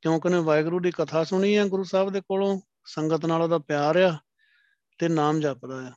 ਕਿਉਂਕਿ 0.02 0.28
ਨੇ 0.28 0.38
ਵਾਹਿਗੁਰੂ 0.38 0.80
ਦੀ 0.80 0.90
ਕਥਾ 0.90 1.24
ਸੁਣੀ 1.24 1.56
ਆ 1.56 1.66
ਗੁਰੂ 1.66 1.84
ਸਾਹਿਬ 1.84 2.10
ਦੇ 2.10 2.20
ਕੋਲੋਂ, 2.20 2.60
ਸੰਗਤ 2.84 3.26
ਨਾਲ 3.26 3.42
ਉਹਦਾ 3.42 3.58
ਪਿਆਰ 3.58 3.96
ਆ 3.96 4.18
ਤੇ 4.98 5.08
ਨਾਮ 5.08 5.40
ਜਪਦਾ 5.40 5.88
ਆ। 5.88 5.92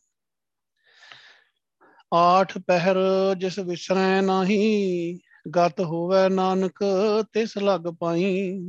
ਆਠ 2.13 2.57
ਪਹਿਰ 2.57 2.95
ਜਿਸ 3.37 3.59
ਵਿਸਰੈ 3.59 4.21
ਨਾਹੀ, 4.21 5.19
ਗਤ 5.55 5.79
ਹੋਵੇ 5.79 6.29
ਨਾਨਕ 6.29 6.79
ਤਿਸ 7.33 7.57
ਲਗ 7.57 7.95
ਪਾਈ। 7.99 8.59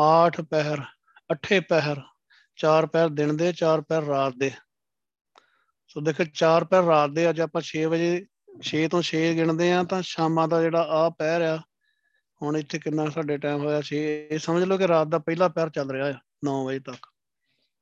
ਆਠ 0.00 0.40
ਪਹਿਰ, 0.40 0.78
ਅਠੇ 1.32 1.60
ਪਹਿਰ, 1.60 2.00
ਚਾਰ 2.56 2.86
ਪਹਿਰ 2.86 3.08
ਦਿਨ 3.08 3.36
ਦੇ, 3.36 3.52
ਚਾਰ 3.52 3.80
ਪਹਿਰ 3.80 4.02
ਰਾਤ 4.02 4.32
ਦੇ। 4.38 4.52
ਸੋ 5.88 6.00
ਦੇਖੋ, 6.00 6.24
ਚਾਰ 6.24 6.64
ਪਹਿਰ 6.64 6.82
ਰਾਤ 6.84 7.10
ਦੇ, 7.10 7.30
ਅੱਜ 7.30 7.40
ਆਪਾਂ 7.40 7.62
6 7.62 7.84
ਵਜੇ 7.84 8.26
6 8.62 8.88
ਤੋਂ 8.88 9.02
6 9.02 9.34
ਗਿਣਦੇ 9.34 9.72
ਆ 9.72 9.84
ਤਾਂ 9.84 10.02
ਸ਼ਾਮਾਂ 10.02 10.48
ਦਾ 10.48 10.62
ਜਿਹੜਾ 10.62 10.82
ਆ 10.82 11.10
ਪਹਿਰ 11.10 11.42
ਆ 11.42 11.62
ਹੁਣ 12.42 12.56
ਇੱਥੇ 12.56 12.78
ਕਿੰਨਾ 12.78 13.08
ਸਾਡੇ 13.10 13.36
ਟਾਈਮ 13.38 13.60
ਹੋਇਆ 13.60 13.80
6 13.80 14.00
ਇਹ 14.30 14.38
ਸਮਝ 14.38 14.64
ਲਓ 14.64 14.78
ਕਿ 14.78 14.88
ਰਾਤ 14.88 15.08
ਦਾ 15.08 15.18
ਪਹਿਲਾ 15.18 15.48
ਪਹਿਰ 15.48 15.70
ਚੱਲ 15.70 15.90
ਰਿਹਾ 15.90 16.06
ਆ 16.06 16.18
9 16.44 16.56
ਵਜੇ 16.66 16.78
ਤੱਕ। 16.78 17.06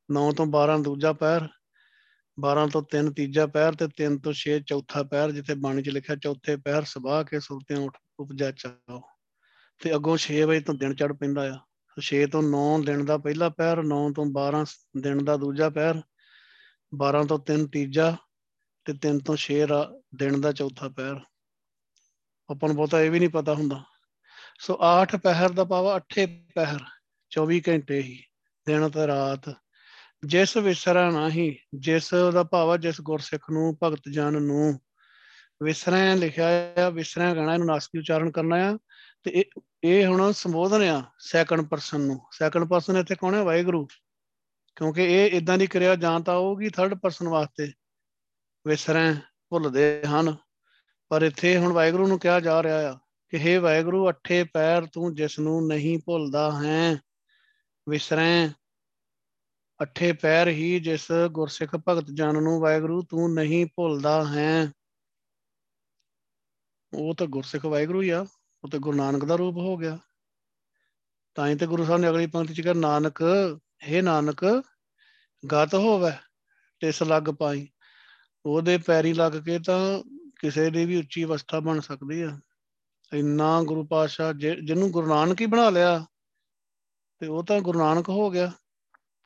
9 0.09 0.33
ਤੋਂ 0.33 0.47
12 0.47 0.79
ਦੂਜਾ 0.79 1.13
ਪਹਿਰ 1.13 1.49
12 2.39 2.67
ਤੋਂ 2.67 2.83
3 2.83 3.11
ਤੀਜਾ 3.13 3.47
ਪਹਿਰ 3.47 3.75
ਤੇ 3.75 3.89
3 3.97 4.19
ਤੋਂ 4.19 4.33
6 4.33 4.59
ਚੌਥਾ 4.67 5.03
ਪਹਿਰ 5.03 5.33
ਜਿੱਥੇ 5.33 5.55
ਬਾਣੀ 5.55 5.83
'ਚ 5.83 5.89
ਲਿਖਿਆ 5.89 6.17
ਚੌਥੇ 6.17 6.57
ਪਹਿਰ 6.57 6.85
ਸਬਾਹ 6.85 7.25
ਕੇ 7.25 7.41
ਸੁਰਤਿਆਂ 7.41 7.81
ਉੱਠ 7.81 7.99
ਉਪਜਾ 8.19 8.51
ਚਾਓ 8.51 9.01
ਤੇ 9.81 9.95
ਅੱਗੋਂ 9.95 10.17
6 10.17 10.41
ਵਜੇ 10.43 10.61
ਤੋਂ 10.61 10.75
ਦਿਨ 10.75 10.95
ਚੜ 10.95 11.13
ਪੈਂਦਾ 11.13 11.47
ਆ। 11.53 11.59
6 11.97 12.27
ਤੋਂ 12.27 12.43
9 12.43 12.65
ਦਿਨ 12.85 13.05
ਦਾ 13.05 13.17
ਪਹਿਲਾ 13.19 13.49
ਪਹਿਰ 13.49 13.83
9 13.85 14.03
ਤੋਂ 14.13 14.27
12 14.27 14.65
ਦਿਨ 15.01 15.25
ਦਾ 15.25 15.37
ਦੂਜਾ 15.37 15.69
ਪਹਿਰ 15.71 16.03
12 16.93 17.25
ਤੋਂ 17.25 17.39
3 17.51 17.67
ਤੀਜਾ 17.67 18.17
ਤੇ 18.87 18.95
3 19.07 19.19
ਤੋਂ 19.19 19.37
6 19.37 19.81
ਦਿਨ 20.15 20.41
ਦਾ 20.41 20.53
ਚੌਥਾ 20.53 20.89
ਪਹਿਰ 20.89 21.21
ਆਪਾਂ 22.49 22.69
ਨੂੰ 22.69 22.77
ਬਹੁਤਾ 22.77 23.01
ਇਹ 23.01 23.11
ਵੀ 23.11 23.19
ਨਹੀਂ 23.19 23.29
ਪਤਾ 23.29 23.55
ਹੁੰਦਾ। 23.55 23.83
ਸੋ 24.59 24.79
8 24.81 25.17
ਪਹਿਰ 25.17 25.49
ਦਾ 25.49 25.65
ਪਾਵਾ 25.65 25.95
8 25.97 26.27
ਪਹਿਰ 26.55 26.79
24 27.31 27.63
ਘੰਟੇ 27.69 28.03
ਹੀ, 28.03 28.25
ਦਿਨ 28.67 28.91
ਤੇ 28.91 29.07
ਰਾਤ। 29.07 29.55
ਜਿਸ 30.27 30.57
ਵਿਸਰਾ 30.57 31.11
ਨਹੀਂ, 31.11 31.57
ਜਿਸ 31.75 32.15
ਉਹਦਾ 32.15 32.43
ਭਾਵ 32.43 32.71
ਆ 32.71 32.77
ਜਿਸ 32.77 33.01
ਗੁਰਸਿੱਖ 33.01 33.51
ਨੂੰ, 33.51 33.79
ਭਗਤ 33.83 34.03
ਜਨ 34.11 34.43
ਨੂੰ 34.43 34.81
ਵਿਸਰਾ 35.63 36.15
ਲਿਖਿਆ 36.15 36.47
ਆ, 36.87 36.89
ਵਿਸਰਾ 36.89 37.35
ਕਹਿਣਾ, 37.35 37.55
ਇਹਨੂੰ 37.55 37.67
ਨਾਸਕੀ 37.67 37.99
ਉਚਾਰਨ 37.99 38.31
ਕਰਨਾ 38.31 38.57
ਆ। 38.57 38.79
ਤੇ 39.23 39.31
ਇਹ 39.31 39.45
ਇਹ 39.85 40.07
ਹੁਣ 40.07 40.33
ਸੰਬੋਧਨ 40.33 40.83
ਆ 40.83 41.03
ਸੈਕੰਡ 41.19 41.61
ਪਰਸਨ 41.61 42.01
ਨੂੰ। 42.01 42.21
ਸੈਕੰਡ 42.33 42.65
ਪਰਸਨ 42.65 42.97
ਇੱਥੇ 42.97 43.15
ਕੌਣ 43.15 43.35
ਹੈ 43.35 43.43
ਵਾਹਿਗੁਰੂ। 43.43 43.87
ਕਿਉਂਕਿ 44.77 45.05
ਇਹ 45.05 45.31
ਇਦਾਂ 45.31 45.59
ਦੀ 45.59 45.67
ਕਿਰਿਆ 45.67 45.95
ਜਾਂ 45.95 46.21
ਤਾਂ 46.21 46.37
ਹੋਊਗੀ 46.37 46.69
ਥਰਡ 46.69 46.95
ਪਰਸਨ 46.95 47.29
ਵਾਸਤੇ 47.29 47.73
ਵਿਸਰਾ 48.67 49.15
ਭੁੱਲਦੇ 49.51 50.03
ਹਨ। 50.07 50.37
ਪਰ 51.09 51.23
ਇੱਥੇ 51.23 51.57
ਹੁਣ 51.57 51.73
ਵਾਹਿਗੁਰੂ 51.73 52.07
ਨੂੰ 52.07 52.19
ਕਿਹਾ 52.19 52.41
ਜਾ 52.41 52.63
ਰਿਹਾ 52.63 52.93
ਆ 52.93 52.99
ਕਿ 53.35 53.57
हे 53.57 53.63
ਵਾਹਿਗੁਰੂ, 53.63 54.11
ਅਠੇ 54.11 54.45
ਪੈਰ 54.45 54.87
ਤੂੰ 54.87 55.15
ਜਿਸ 55.15 55.39
ਨੂੰ 55.39 55.67
ਨਹੀਂ 55.67 55.99
ਭੁੱਲਦਾ 55.99 56.63
ਹੈ, 56.63 56.97
ਵਿਸਰੈ। 57.89 58.49
ਅਠੇ 59.83 60.13
ਪੈਰ 60.13 60.49
ਹੀ 60.49 60.81
ਜਿਸ 60.81 61.13
ਗੁਰਸਿੱਖ 61.31 61.77
ਭਗਤ 61.89 62.05
ਜਨ 62.15 62.43
ਨੂੰ 62.43 62.61
ਵਾਹਿਗੁਰੂ 62.61 63.03
ਤੂੰ 63.03 63.35
ਨਹੀਂ 63.35 63.67
ਭੁੱਲਦਾ 63.67 64.27
ਹੈ। 64.27 64.73
ਉਹ 66.93 67.15
ਤਾਂ 67.15 67.27
ਗੁਰਸਿੱਖ 67.27 67.65
ਵਾਹਿਗੁਰੂ 67.65 68.03
ਹੀ 68.03 68.11
ਆ, 68.11 68.27
ਉਹ 68.65 68.69
ਤੇ 68.69 68.79
ਗੁਰੂ 68.79 68.97
ਨਾਨਕ 68.97 69.25
ਦਾ 69.25 69.37
ਰੂਪ 69.37 69.57
ਹੋ 69.57 69.77
ਗਿਆ। 69.77 69.99
ਤਾਂ 71.35 71.49
ਹੀ 71.49 71.55
ਤੇ 71.55 71.67
ਗੁਰੂ 71.67 71.85
ਸਾਹਿਬ 71.85 72.01
ਨੇ 72.01 72.09
ਅਗਲੀ 72.09 72.27
ਪੰਕਤੀ 72.27 72.55
ਚ 72.55 72.61
ਕਿਹਾ, 72.61 72.75
ਨਾਨਕ 72.75 73.23
हे 73.61 74.03
ਨਾਨਕ, 74.03 74.45
ਗਤ 75.53 75.75
ਹੋਵੇ 75.75 76.13
ਤਿਸ 76.81 77.03
ਲੱਗ 77.03 77.23
ਪਾਈ। 77.23 77.69
ਉਹਦੇ 78.47 78.79
ਪੈਰੀ 78.79 79.13
ਲੱਗ 79.13 79.33
ਕੇ 79.33 79.59
ਤਾਂ 79.59 80.03
ਕਿਸੇ 80.41 80.71
ਦੀ 80.71 80.85
ਵੀ 80.85 80.97
ਉੱਚੀ 80.97 81.25
ਅਵਸਥਾ 81.25 81.61
ਬਣ 81.61 81.81
ਸਕਦੀ 81.81 82.23
ਆ। 82.23 82.41
ਇੰਨਾ 83.15 83.63
ਗੁਰੂ 83.63 83.87
ਪਾਤਸ਼ਾਹ 83.87 84.33
ਜਿਹਨੂੰ 84.33 84.91
ਗੁਰੂ 84.91 85.07
ਨਾਨਕ 85.07 85.41
ਹੀ 85.41 85.47
ਬਣਾ 85.47 85.71
ਲਿਆ, 85.71 86.05
ਤੇ 87.21 87.27
ਉਹ 87.27 87.45
ਤਾਂ 87.45 87.61
ਗੁਰੂ 87.61 87.79
ਨਾਨਕ 87.79 88.09
ਹੋ 88.09 88.31
ਗਿਆ। 88.31 88.53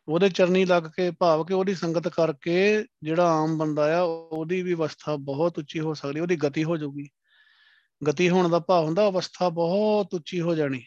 ਉਹਦੇ 0.09 0.28
ਚਰਨੀ 0.28 0.64
ਲੱਗ 0.64 0.82
ਕੇ 0.82 1.11
ਭਾਵ 1.11 1.45
ਕਿ 1.45 1.55
ਉਹਦੀ 1.55 1.74
ਸੰਗਤ 1.74 2.09
ਕਰਕੇ 2.09 2.84
ਜਿਹੜਾ 3.03 3.30
ਆਮ 3.32 3.59
ਬੰਦਾ 3.59 3.99
ਆ, 3.99 4.03
ਉਹਦੀ 4.03 4.62
ਵੀ 4.62 4.74
ਅਵਸਥਾ 4.74 5.16
ਬਹੁਤ 5.16 5.59
ਉੱਚੀ 5.59 5.80
ਹੋ 5.80 5.95
ਸਕਦੀ, 5.95 6.20
ਉਹਦੀ 6.20 6.36
ਗਤੀ 6.36 6.64
ਹੋ 6.64 6.76
ਜਾਊਗੀ। 6.76 7.09
ਗਤੀ 8.03 8.28
ਹੋਣ 8.30 8.49
ਦਾ 8.49 8.59
ਭਾਵ 8.59 8.84
ਹੁੰਦਾ, 8.84 9.09
ਅਵਸਥਾ 9.09 9.49
ਬਹੁਤ 9.49 10.14
ਉੱਚੀ 10.14 10.41
ਹੋ 10.41 10.55
ਜਾਣੀ। 10.55 10.82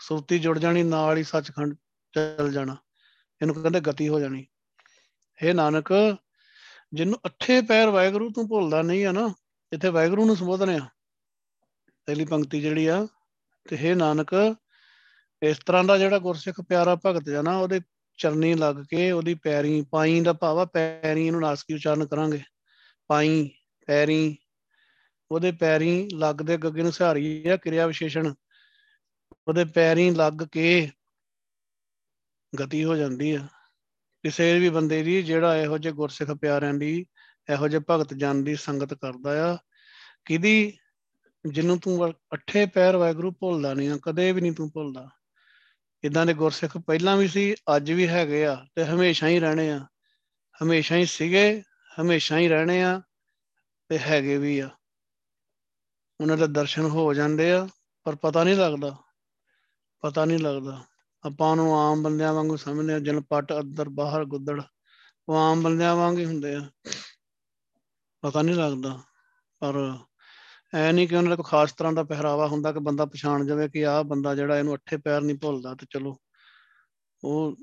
ਸੁਰਤੀ 0.00 0.38
ਜੁੜ 0.38 0.58
ਜਾਣੀ, 0.58 0.82
ਨਾਲ 0.82 1.16
ਹੀ 1.16 1.22
ਸੱਚਖੰਡ 1.22 1.74
ਚੱਲ 2.14 2.52
ਜਾਣਾ। 2.52 2.76
ਇਹਨੂੰ 3.42 3.54
ਕਹਿੰਦੇ 3.54 3.80
ਗਤੀ 3.80 4.08
ਹੋ 4.08 4.20
ਜਾਣੀ। 4.20 4.46
ਇਹ 5.42 5.54
ਨਾਨਕ, 5.54 5.92
ਜਿਹਨੂੰ 6.92 7.18
ਅੱਠੇ 7.26 7.60
ਪੈਰ 7.62 7.88
ਵਾਹਿਗੁਰੂ 7.88 8.30
ਤੂੰ 8.30 8.48
ਭੁੱਲਦਾ 8.48 8.82
ਨਹੀਂ 8.82 9.06
ਆ 9.06 9.12
ਨਾ, 9.12 9.34
ਇੱਥੇ 9.72 9.88
ਵਾਹਿਗੁਰੂ 9.88 10.24
ਨੂੰ 10.26 10.36
ਸੰਬੋਧਨ 10.36 10.70
ਆ। 10.70 10.88
ਪਹਿਲੀ 12.08 12.24
ਪੰਕਤੀ 12.24 12.60
ਜਿਹੜੀ 12.60 12.86
ਆ, 12.86 13.06
ਤੇ 13.68 13.76
ਹੈ 13.76 13.94
ਨਾਨਕ, 13.94 14.56
ਇਸ 15.42 15.58
ਤਰ੍ਹਾਂ 15.58 15.84
ਦਾ 15.84 15.98
ਜਿਹੜਾ 15.98 16.18
ਗੁਰਸਿੱਖ 16.18 16.60
ਪਿਆਰਾ 16.60 16.96
ਭਗਤ 17.06 17.22
ਜਨਾ 17.22 17.58
ਉਹਦੇ 17.58 17.80
ਚਰਨੀ 18.16 18.54
ਲੱਗ 18.54 18.76
ਕੇ 18.76 19.10
ਉਹਦੀ 19.10 19.34
ਪੈਰੀ, 19.34 19.82
ਪਾਈ 19.82 20.20
ਦਾ 20.20 20.32
ਭਾਵ 20.32 20.58
ਆ, 20.58 20.64
ਪੈਰੀ 20.64 21.26
ਇਹਨੂੰ 21.26 21.40
ਨਾਸਕੀ 21.40 21.74
ਉਚਾਰਨ 21.74 22.06
ਕਰਾਂਗੇ। 22.06 22.40
ਪਾਈ, 23.06 23.50
ਪੈਰੀ, 23.86 24.38
ਉਹਦੇ 25.30 25.52
ਪੈਰੀ 25.52 26.08
ਲੱਗ 26.14 26.34
ਦੇ 26.34 26.56
ਗੱਗੇ 26.56 26.82
ਨੂੰ 26.82 26.92
ਸਹਾਰੀ 26.92 27.48
ਆ, 27.48 27.56
ਕਿਰਿਆ 27.56 27.86
ਵਿਸ਼ੇਸ਼ਣ। 27.86 28.34
ਉਹਦੇ 29.48 29.64
ਪੈਰੀ 29.64 30.10
ਲੱਗ 30.10 30.42
ਕੇ 30.52 30.90
ਗਤੀ 32.60 32.84
ਹੋ 32.84 32.96
ਜਾਂਦੀ 32.96 33.32
ਆ। 33.32 33.46
ਕਿਸੇ 34.22 34.58
ਵੀ 34.58 34.68
ਬੰਦੇ 34.68 35.02
ਦੀ 35.02 35.22
ਜਿਹੜਾ 35.22 35.56
ਇਹੋ 35.56 35.78
ਜਿਹੇ 35.78 35.94
ਗੁਰਸਿੱਖ 35.94 36.30
ਪਿਆਰਿਆਂ 36.30 36.74
ਦੀ, 36.74 37.06
ਇਹੋ 37.52 37.68
ਜਿਹੇ 37.68 37.82
ਭਗਤ 37.90 38.14
ਜਨ 38.14 38.44
ਦੀ 38.44 38.56
ਸੰਗਤ 38.56 38.94
ਕਰਦਾ 38.94 39.52
ਆ, 39.52 39.58
ਕਿਹਦੀ 40.24 40.78
ਜਿਹਨੂੰ 41.46 41.78
ਤੂੰ 41.78 42.10
ਅੱਠੇ 42.10 42.66
ਪੈਰ 42.66 42.96
ਵਾਹਿਗੁਰੂ 42.96 43.30
ਭੁੱਲਦਾ 43.30 43.74
ਨਹੀਂ 43.74 43.90
ਆ, 43.90 43.98
ਕਦੇ 44.02 44.32
ਵੀ 44.32 44.40
ਨਹੀਂ 44.40 44.52
ਤੂੰ 44.52 44.70
ਭੁੱਲਦਾ। 44.70 45.08
ਇਦਾਂ 46.04 46.26
ਦੇ 46.26 46.34
ਗੁਰਸਿੱਖ 46.34 46.78
ਪਹਿਲਾਂ 46.78 47.16
ਵੀ 47.16 47.28
ਸੀ, 47.28 47.54
ਅੱਜ 47.76 47.92
ਵੀ 47.92 48.08
ਹੈਗੇ 48.08 48.46
ਆ 48.46 48.66
ਤੇ 48.74 48.84
ਹਮੇਸ਼ਾ 48.84 49.28
ਹੀ 49.28 49.40
ਰਹਿਣੇ 49.40 49.70
ਆ। 49.70 49.86
ਹਮੇਸ਼ਾ 50.62 50.96
ਹੀ 50.96 51.06
ਸੀਗੇ, 51.06 51.62
ਹਮੇਸ਼ਾ 52.00 52.38
ਹੀ 52.38 52.48
ਰਹਿਣੇ 52.48 52.82
ਆ 52.82 53.02
ਤੇ 53.88 53.98
ਹੈਗੇ 53.98 54.38
ਵੀ 54.38 54.58
ਆ। 54.58 54.70
ਉਹਨਾਂ 56.20 56.36
ਦੇ 56.36 56.46
ਦਰਸ਼ਨ 56.46 56.82
ਹੋ 56.82 57.14
ਜਾਂਦੇ 57.14 57.52
ਆ, 57.52 57.68
ਪਰ 58.04 58.16
ਪਤਾ 58.16 58.44
ਨਹੀਂ 58.44 58.56
ਲੱਗਦਾ। 58.56 58.96
ਪਤਾ 60.00 60.24
ਨਹੀਂ 60.24 60.38
ਲੱਗਦਾ। 60.38 60.84
ਆਪਾਂ 61.26 61.56
ਨੂੰ 61.56 61.80
ਆਮ 61.80 62.02
ਬੰਦਿਆਂ 62.02 62.34
ਵਾਂਗੂ 62.34 62.56
ਸਮਝਦੇ 62.56 62.94
ਆ 62.94 62.98
ਜਨ 62.98 63.20
ਪੱਟ 63.20 63.52
ਅੰਦਰ 63.52 63.88
ਬਾਹਰ, 63.88 64.24
ਗੁੱਦੜ। 64.24 64.62
ਉਹ 65.28 65.36
ਆਮ 65.36 65.62
ਬੰਦਿਆਂ 65.62 65.96
ਵਾਂਗ 65.96 66.18
ਹੀ 66.18 66.24
ਹੁੰਦੇ 66.24 66.54
ਆ। 66.54 66.70
ਪਤਾ 68.20 68.42
ਨਹੀਂ 68.42 68.54
ਲੱਗਦਾ। 68.54 69.00
ਪਰ 69.58 69.98
ਐ 70.74 70.92
ਨਹੀਂ 70.92 71.08
ਕਿ 71.08 71.16
ਉਹਨਾਂ 71.16 71.30
ਦਾ 71.30 71.36
ਕੋਈ 71.36 71.44
ਖਾਸ 71.48 71.72
ਤਰ੍ਹਾਂ 71.72 71.92
ਦਾ 71.92 72.02
ਪਹਿਰਾਵਾ 72.02 72.46
ਹੁੰਦਾ 72.46 72.72
ਕਿ 72.72 72.78
ਬੰਦਾ 72.78 73.04
ਪਛਾਣ 73.04 73.46
ਜਾਵੇ 73.46 73.68
ਕਿ 73.68 73.86
ਆਹ 73.86 74.04
ਬੰਦਾ 74.04 74.34
ਜਿਹੜਾ 74.34 74.58
ਇਹਨੂੰ 74.58 74.74
ਅੱਠੇ 74.74 74.96
ਪੈਰ 74.96 75.20
ਨਹੀਂ 75.20 75.38
ਭੁੱਲਦਾ 75.38 75.74
ਤੇ 75.74 75.86
ਚਲੋ। 75.90 76.16
ਉਹ 77.24 77.56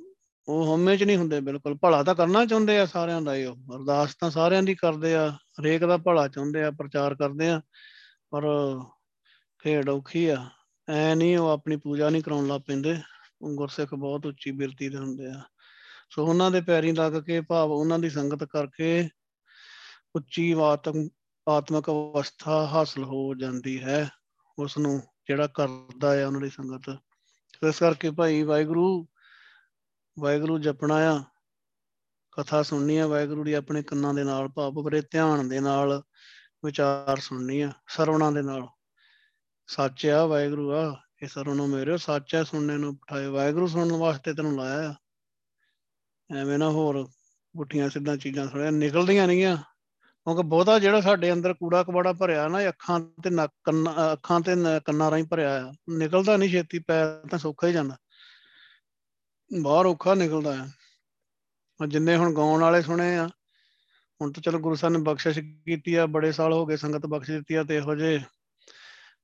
ਉਹ 0.47 0.65
ਹਉਮੈ 0.65 0.95
ਚ 0.95 1.03
ਨਹੀਂ 1.03 1.17
ਹੁੰਦੇ 1.17 1.39
ਬਿਲਕੁਲ। 1.39 1.77
ਭਲਾ 1.77 2.03
ਤਾਂ 2.03 2.15
ਕਰਨਾ 2.15 2.45
ਚਾਹੁੰਦੇ 2.45 2.79
ਆ 2.79 2.85
ਸਾਰਿਆਂ 2.85 3.21
ਦਾ 3.21 3.35
ਹੀ 3.35 3.43
ਉਹ। 3.43 3.55
ਅਰਦਾਸ 3.55 4.15
ਤਾਂ 4.15 4.31
ਸਾਰਿਆਂ 4.31 4.63
ਦੀ 4.63 4.75
ਕਰਦੇ 4.75 5.15
ਆ। 5.15 5.29
ਹਰੇਕ 5.29 5.85
ਦਾ 5.85 5.97
ਭਲਾ 5.97 6.27
ਚਾਹੁੰਦੇ 6.27 6.63
ਆ, 6.63 6.71
ਪ੍ਰਚਾਰ 6.71 7.15
ਕਰਦੇ 7.15 7.49
ਆ। 7.49 7.61
ਪਰ 8.29 8.41
ਖੇਡ 9.63 9.89
ਔਖੀ 9.89 10.25
ਆ। 10.25 10.49
ਐ 10.89 11.15
ਨਹੀਂ 11.15 11.37
ਉਹ 11.37 11.49
ਆਪਣੀ 11.49 11.75
ਪੂਜਾ 11.75 12.09
ਨਹੀਂ 12.09 12.23
ਕਰਾਉਣ 12.23 12.47
ਲੱਗ 12.47 12.61
ਪੈਂਦੇ। 12.61 12.97
ਗੁਰਸਿੱਖ 13.55 13.93
ਬਹੁਤ 13.93 14.25
ਉੱਚੀ 14.25 14.51
ਬਿਰਤੀ 14.51 14.89
ਦੇ 14.89 14.97
ਹੁੰਦੇ 14.97 15.25
ਆ। 15.25 15.41
ਸੋ 16.09 16.25
ਉਹਨਾਂ 16.25 16.51
ਦੇ 16.51 16.61
ਪੈਰੀ 16.61 16.91
ਲੱਗ 16.91 17.13
ਕੇ 17.13 17.41
ਭਾਵ 17.41 17.71
ਉਹਨਾਂ 17.71 17.99
ਦੀ 17.99 18.09
ਸੰਗਤ 18.09 18.43
ਕਰਕੇ 18.43 19.09
ਉੱਚੀ 20.15 20.55
ਆਤਮ 20.61 21.07
ਆਤਮਿਕ 21.47 21.89
ਅਵਸਥਾ 21.89 22.65
ਹਾਸਲ 22.65 23.03
ਹੋ 23.03 23.35
ਜਾਂਦੀ 23.35 23.83
ਹੈ 23.83 24.09
ਉਸ 24.59 24.77
ਨੂੰ 24.77 25.01
ਜਿਹੜਾ 25.27 25.47
ਕਰਦਾ 25.47 26.13
ਹੈ 26.13 26.25
ਉਹਨਾਂ 26.27 26.41
ਦੀ 26.41 26.49
ਸੰਗਤ। 26.49 26.89
ਇਸ 27.69 27.79
ਕਰਕੇ 27.79 28.11
ਭਾਈ 28.11 28.41
ਵਾਹਿਗੁਰੂ 28.43 29.07
ਵਾਹਿਗੁਰੂ 30.19 30.57
ਜਪਣਾ 30.59 30.95
ਆ, 30.95 31.23
ਕਥਾ 32.31 32.61
ਸੁਣਨੀ 32.63 32.97
ਆ, 32.97 33.07
ਵਾਹਿਗੁਰੂ 33.07 33.43
ਦੀ 33.43 33.53
ਆਪਣੇ 33.53 33.83
ਕੰਨਾਂ 33.83 34.13
ਦੇ 34.13 34.23
ਨਾਲ 34.23 34.47
ਭਾਵ 34.47 34.71
ਬਰੇ 34.71 35.01
ਧਿਆਨ 35.01 35.49
ਦੇ 35.49 35.59
ਨਾਲ 35.59 36.01
ਵਿਚਾਰ 36.65 37.19
ਸੁਣਨੀ 37.19 37.61
ਆ, 37.61 37.71
ਸਰਵਣਾ 37.87 38.31
ਦੇ 38.31 38.41
ਨਾਲ। 38.41 38.67
ਸੱਚ 39.67 40.05
ਆ 40.05 40.25
ਵਾਹਿਗੁਰੂ 40.25 40.71
ਆ, 40.71 41.01
ਇਹ 41.23 41.27
ਸਰਵਣੋ 41.27 41.67
ਮੇਰੇ 41.67 41.97
ਸੱਚ 41.97 42.35
ਆ 42.35 42.43
ਸੁਣਨੇ 42.43 42.77
ਨੂੰ 42.77 42.93
ਬਿਠਾਏ 42.95 43.27
ਵਾਹਿਗੁਰੂ 43.27 43.67
ਸੁਣਨ 43.67 43.91
ਵਾਸਤੇ 43.91 44.33
ਤੈਨੂੰ 44.33 44.55
ਲਾਇਆ 44.57 44.89
ਆ। 44.89 44.95
ਐਵੇਂ 46.29 46.57
ਨਾ 46.59 46.69
ਹੋਰ 46.69 47.07
ਗੁੱਠੀਆਂ 47.55 47.89
ਸਿੱਧਾਂ 47.89 48.17
ਚੀਜ਼ਾਂ 48.17 48.47
ਸੁਣਿਆ, 48.47 48.71
ਨਿਕਲਦੀਆਂ 48.71 49.27
ਨਹੀਂ 49.27 49.45
ਆ 49.45 49.57
ਕਿਉਂਕਿ 50.25 50.43
ਬਹੁਤਾ 50.43 50.77
ਜਿਹੜਾ 50.79 51.01
ਸਾਡੇ 51.01 51.31
ਅੰਦਰ 51.33 51.53
ਕੂੜਾ 51.53 51.83
ਕਬਾੜਾ 51.83 52.13
ਭਰਿਆ 52.13 52.47
ਨਾ 52.47 52.67
ਅੱਖਾਂ 52.67 52.99
ਤੇ 53.23 53.29
ਨੱਕ, 53.29 53.51
ਕੰਨਾਂ, 53.63 54.13
ਅੱਖਾਂ 54.13 54.39
ਤੇ 54.41 54.51
ਕੰਨਾਂ 54.85 55.11
ਰਾਹੀਂ 55.11 55.23
ਭਰਿਆ 55.23 55.67
ਆ। 55.67 55.73
ਨਿਕਲਦਾ 55.89 56.37
ਨਹੀਂ 56.37 56.49
ਛੇਤੀ, 56.49 56.79
ਪੈਰ 56.79 57.27
ਤਾਂ 57.27 57.39
ਸੌਖਾ 57.39 57.67
ਹੀ 57.67 57.73
ਜਾਂਦਾ। 57.73 57.97
ਬਾਹਰ 59.61 59.85
ਔਖਾ 59.85 60.13
ਨਿਕਲਦਾ 60.13 60.57
ਆ। 60.61 60.67
ਜਿੰਨੇ 61.87 62.15
ਹੁਣ 62.17 62.33
ਗਾਉਣ 62.35 62.61
ਵਾਲੇ 62.61 62.81
ਸੁਣੇ 62.81 63.15
ਆ, 63.17 63.27
ਹੁਣ 64.21 64.31
ਤਾਂ 64.31 64.41
ਚਲੋ 64.41 64.59
ਗੁਰੂ 64.59 64.75
ਸਾਹਿਬ 64.75 64.93
ਨੇ 64.93 65.01
ਬਖਸ਼ਿਸ਼ 65.03 65.39
ਕੀਤੀ 65.39 65.95
ਆ, 65.95 66.05
ਬੜੇ 66.05 66.31
ਸਾਲ 66.31 66.53
ਹੋ 66.53 66.65
ਗਏ 66.65 66.75
ਸੰਗਤ 66.75 67.05
ਬਖਸ਼ 67.05 67.31
ਦਿੱਤੀ 67.31 67.55
ਆ 67.55 67.63
ਤੇ 67.63 67.75
ਇਹੋ 67.77 67.95
ਜਿਹੇ 67.95 68.19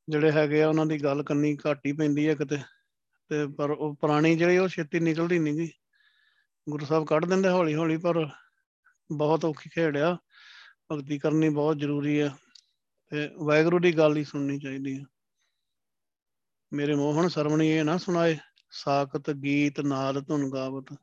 ਜਿਹੜੇ 0.09 0.31
ਹੈਗੇ 0.31 0.63
ਆ, 0.63 0.69
ਉਹਨਾਂ 0.69 0.85
ਦੀ 0.85 1.03
ਗੱਲ 1.03 1.23
ਕਰਨੀ 1.23 1.55
ਘੱਟ 1.55 1.85
ਹੀ 1.85 1.91
ਪੈਂਦੀ 1.91 2.27
ਆ 2.27 2.33
ਕਿਤੇ। 2.35 2.57
ਤੇ 3.29 3.47
ਪਰ 3.47 3.69
ਉਹ 3.69 3.95
ਪੁਰਾਣੀ 3.95 4.35
ਜਿਹੜੀ 4.35 4.57
ਉਹ 4.57 4.67
ਛੇਤੀ 4.67 4.99
ਨਿਕਲਦੀ 4.99 5.39
ਨਹੀਂ 5.39 5.53
ਗਈ 5.53 5.69
ਗੁਰੂ 6.69 6.85
ਸਾਹਿਬ 6.85 7.05
ਕੱਢ 7.07 7.25
ਦਿੰਦੇ 7.25 7.49
ਹੌਲੀ 7.49 7.75
ਹੌਲੀ 7.75 7.97
ਪਰ 7.97 8.27
ਬਹੁਤ 9.11 9.45
ਔਖੀ 9.45 9.69
ਖੇਡ 9.69 9.97
ਆ। 9.97 10.17
ਭਗਤੀ 10.91 11.19
ਕਰਨੀ 11.19 11.49
ਬਹੁਤ 11.49 11.77
ਜ਼ਰੂਰੀ 11.77 12.19
ਆ 12.19 12.31
ਤੇ 13.09 13.29
ਵਾਹਿਗੁਰੂ 13.39 13.79
ਦੀ 13.79 13.97
ਗੱਲ 13.97 14.17
ਹੀ 14.17 14.23
ਸੁਣਨੀ 14.23 14.59
ਚਾਹੀਦੀ 14.59 14.97
ਆ। 14.97 15.03
ਮੇਰੇ 16.73 16.95
ਮੋਹਨ 16.95 17.27
ਸਰਵਣੀ 17.27 17.69
ਇਹ 17.69 17.83
ਨਾ 17.83 17.97
ਸੁਣਾਏ, 17.97 18.37
ਸਾਖਤ 18.71 19.31
ਗੀਤ 19.31 19.79
ਨਾਦ 19.79 20.27
ਧੁਨ 20.27 20.49
ਗਾਵਤ 20.53 20.93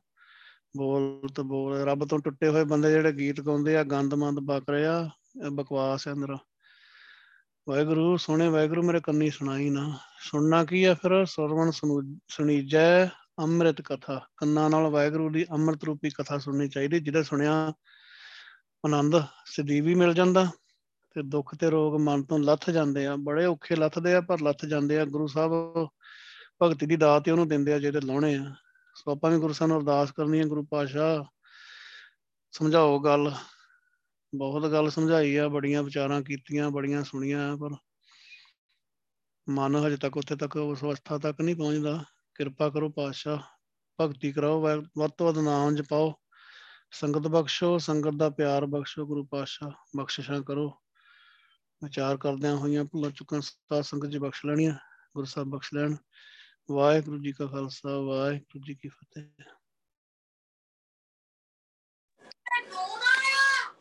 ਬੋਲਤ 0.77 1.41
ਬੋਲ, 1.41 1.77
ਰੱਬ 1.77 2.07
ਤੋਂ 2.07 2.19
ਟੁੱਟੇ 2.19 2.47
ਹੋਏ 2.47 2.63
ਬੰਦੇ 2.63 2.91
ਜਿਹੜੇ 2.91 3.11
ਗੀਤ 3.11 3.41
ਗਾਉਂਦੇ 3.41 3.77
ਆ 3.77 3.83
ਗੰਦਮੰਦ 3.83 4.39
ਬਕ 4.39 4.63
ਰਿਆ 4.69 5.09
ਬਕਵਾਸ 5.51 6.07
ਹੈ 6.07 6.13
ਅੰਦਰ। 6.13 6.37
ਵਾਹਿਗੁਰੂ, 7.69 8.17
ਸੋਹਣੇ 8.17 8.49
ਵਾਹਿਗੁਰੂ, 8.49 8.83
ਮੇਰੇ 8.83 8.99
ਕੰਨੀ 8.99 9.29
ਸੁਣਾਈ 9.29 9.69
ਨਾ। 9.69 9.97
ਸੁਣਨਾ 10.21 10.65
ਕੀ 10.65 10.83
ਆ 10.83 10.93
ਫਿਰ? 10.93 11.25
ਸਰਵਣ 11.25 11.71
ਸੁਣੀਜੈ 12.27 13.05
ਅੰਮ੍ਰਿਤ 13.39 13.81
ਕਥਾ। 13.81 14.21
ਕੰਨਾਂ 14.37 14.69
ਨਾਲ 14.69 14.87
ਵਾਹਿਗੁਰੂ 14.87 15.29
ਦੀ 15.29 15.45
ਅੰਮ੍ਰਿਤ 15.51 15.83
ਰੂਪੀ 15.83 16.09
ਕਥਾ 16.09 16.37
ਸੁਣਨੀ 16.37 16.69
ਚਾਹੀਦੀ, 16.69 16.99
ਜਿਹਦੇ 16.99 17.23
ਸੁਣਿਆ 17.23 17.73
ਆਨੰਦ 18.83 19.15
ਸਦੀਵ 19.45 19.85
ਵੀ 19.85 19.93
ਮਿਲ 19.95 20.13
ਜਾਂਦਾ 20.13 20.45
ਤੇ 21.15 21.21
ਦੁੱਖ 21.23 21.53
ਤੇ 21.55 21.69
ਰੋਗ 21.69 21.95
ਮਨ 22.01 22.23
ਤੋਂ 22.23 22.39
ਲੱਥ 22.39 22.69
ਜਾਂਦੇ 22.69 23.05
ਆ। 23.05 23.15
ਬੜੇ 23.19 23.45
ਔਖੇ 23.45 23.75
ਲੱਥਦੇ 23.75 24.13
ਆ, 24.15 24.21
ਪਰ 24.21 24.41
ਲੱਥ 24.41 24.65
ਜਾਂਦੇ 24.65 24.99
ਆ। 24.99 25.05
ਗੁਰੂ 25.05 25.27
ਸਾਹਿਬ 25.27 25.51
ਭਗਤੀ 26.61 26.85
ਦੀ 26.85 26.95
ਦਾਤ 26.95 27.27
ਹੀ 27.27 27.31
ਉਹਨੂੰ 27.31 27.47
ਦਿੰਦੇ 27.47 27.73
ਆ 27.73 27.79
ਜਿਹੜੇ 27.79 28.01
ਲਾਉਣੇ 28.01 28.35
ਆ। 28.35 28.53
ਸੋ 28.95 29.11
ਆਪਾਂ 29.11 29.31
ਵੀ 29.31 29.39
ਗੁਰੂ 29.39 29.53
ਸਾਹਿਬ 29.53 29.71
ਨੂੰ 29.71 29.79
ਅਰਦਾਸ 29.79 30.11
ਕਰਨੀ 30.11 30.39
ਹੈ 30.39 30.43
ਗੁਰੂ 30.45 30.63
ਪਾਸ਼ਾ 30.71 31.25
ਸਮਝਾਓ 32.53 32.99
ਗੱਲ। 32.99 33.31
ਬਹੁਤ 34.33 34.71
ਗੱਲ 34.71 34.89
ਸਮਝਾਈ 34.89 35.35
ਆ, 35.35 35.47
ਬੜੀਆਂ 35.47 35.83
ਵਿਚਾਰਾਂ 35.83 36.21
ਕੀਤੀਆਂ, 36.21 36.69
ਬੜੀਆਂ 36.71 37.03
ਸੁਣੀਆਂ, 37.03 37.55
ਪਰ 37.57 37.75
ਮਨ 39.47 39.75
ਹਜੇ 39.75 39.97
ਤੱਕ 39.97 40.17
ਉੱਥੇ 40.17 40.35
ਤੱਕ 40.35 40.55
ਉਸ 40.55 40.83
ਅਵਸਥਾ 40.83 41.17
ਤੱਕ 41.17 41.41
ਨਹੀਂ 41.41 41.55
ਪਹੁੰਚਦਾ। 41.55 42.03
ਕਿਰਪਾ 42.35 42.69
ਕਰੋ 42.69 42.89
ਪਾਤਸ਼ਾਹ, 42.89 43.39
ਭਗਤੀ 43.99 44.31
ਕਰਾਓ 44.31 44.61
ਵੱਧ 44.61 45.11
ਤੋਂ 45.17 45.25
ਵੱਧ 45.25 45.37
ਨਾਮ 45.39 45.75
ਜਪਾਓ। 45.75 46.13
ਸੰਗਤ 46.91 47.19
ਬਖਸ਼ੋ, 47.19 47.77
ਸੰਗਤ 47.77 48.13
ਦਾ 48.17 48.29
ਪਿਆਰ 48.29 48.65
ਬਖਸ਼ੋ, 48.65 49.05
ਗੁਰੂ 49.05 49.25
ਪਾਤਸ਼ਾਹ 49.25 49.71
ਬਖਸ਼ਿਸ਼ਾਂ 49.97 50.41
ਕਰੋ। 50.41 50.73
ਵਿਚਾਰ 51.83 52.17
ਕਰਦਿਆਂ 52.17 52.55
ਹੋਈਆਂ 52.55 52.85
ਭੁੱਲਾਂ 52.85 53.11
ਚੁੱਕਾਂ 53.11 53.41
ਸਾਧ 53.41 53.81
ਸੰਗਤ 53.81 54.07
ਜੀ 54.07 54.17
ਬਖਸ਼ 54.17 54.45
ਲੈਣੀਆਂ, 54.45 54.73
ਗੁਰੂ 55.15 55.25
ਸਾਹਿਬ 55.25 55.49
ਬਖਸ਼ 55.49 55.73
ਲੈਣ। 55.73 55.95
ਵਾਹਿਗੁਰੂ 56.71 57.17
ਜੀ 57.17 57.31
ਕਾ 57.31 57.45
ਖਾਲਸਾ, 57.45 57.99
ਵਾਹਿਗੁਰੂ 57.99 58.63
ਜੀ 58.63 58.73
ਕੀ 58.73 58.89
ਫਤਿਹ। 58.89 59.43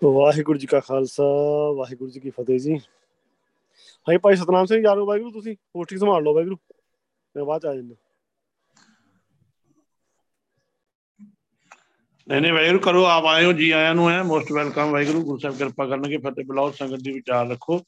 ਵਾਹਿਗੁਰੂ 0.05 0.59
ਜੀ 0.59 0.67
ਕਾ 0.67 0.81
ਖਾਲਸਾ, 0.81 1.25
ਵਾਹਿਗੁਰੂ 1.77 2.11
ਜੀ 2.11 2.21
ਕੀ 2.21 2.31
ਫਤਿਹ 2.31 2.59
ਜੀ। 2.59 2.75
ਹਾਂਜੀ 2.75 4.19
ਭਾਈ 4.19 4.37
ਸਤਨਾਮ 4.37 4.67
ਸਿੰਘ 4.67 4.85
ਯਾਰੋ 4.85 5.07
ਵਾਹਿਗੁਰੂ 5.07 5.33
ਤੁਸੀਂ 5.33 5.57
ਪੋਸਟਿੰਗ 5.73 6.01
ਸੰਭਾਲ 6.01 6.23
ਲਓ 6.23 6.35
ਵਾਹਿਗੁਰੂ। 6.35 6.57
ਮੈਂ 7.37 7.45
ਬਾਅਦ 7.45 7.63
ਚ 7.63 7.67
ਆ 7.67 7.75
ਜਾਂਦਾ। 7.75 8.08
ਨਹੀਂ 12.29 12.41
ਨਹੀਂ, 12.41 12.53
ਵਾਹਿਗੁਰੂ 12.53 12.79
ਕਰੋ, 12.79 13.05
ਆਪ 13.05 13.27
ਆਏ 13.27 13.45
ਹੋ 13.45 13.53
ਜੀ 13.53 13.71
ਆਇਆਂ 13.71 13.95
ਨੂੰ 13.95 14.11
ਹੈ 14.11 14.23
ਮੋਸਟ 14.23 14.53
ਵੈਲਕਮ 14.53 14.91
ਵਾਹਿਗੁਰੂ, 14.91 15.23
ਗੁਰੂ 15.23 15.39
ਸਾਹਿਬ 15.39 15.57
ਕਿਰਪਾ 15.57 15.87
ਕਰਨਗੇ, 15.87 16.17
ਫਤਿਹ 16.17 16.45
ਬੁਲਾਓ, 16.45 16.71
ਸੰਗਤ 16.71 17.01
ਦੀ 17.01 17.13
ਵਿਚਾਰ 17.13 17.49
ਰੱਖੋ। 17.49 17.85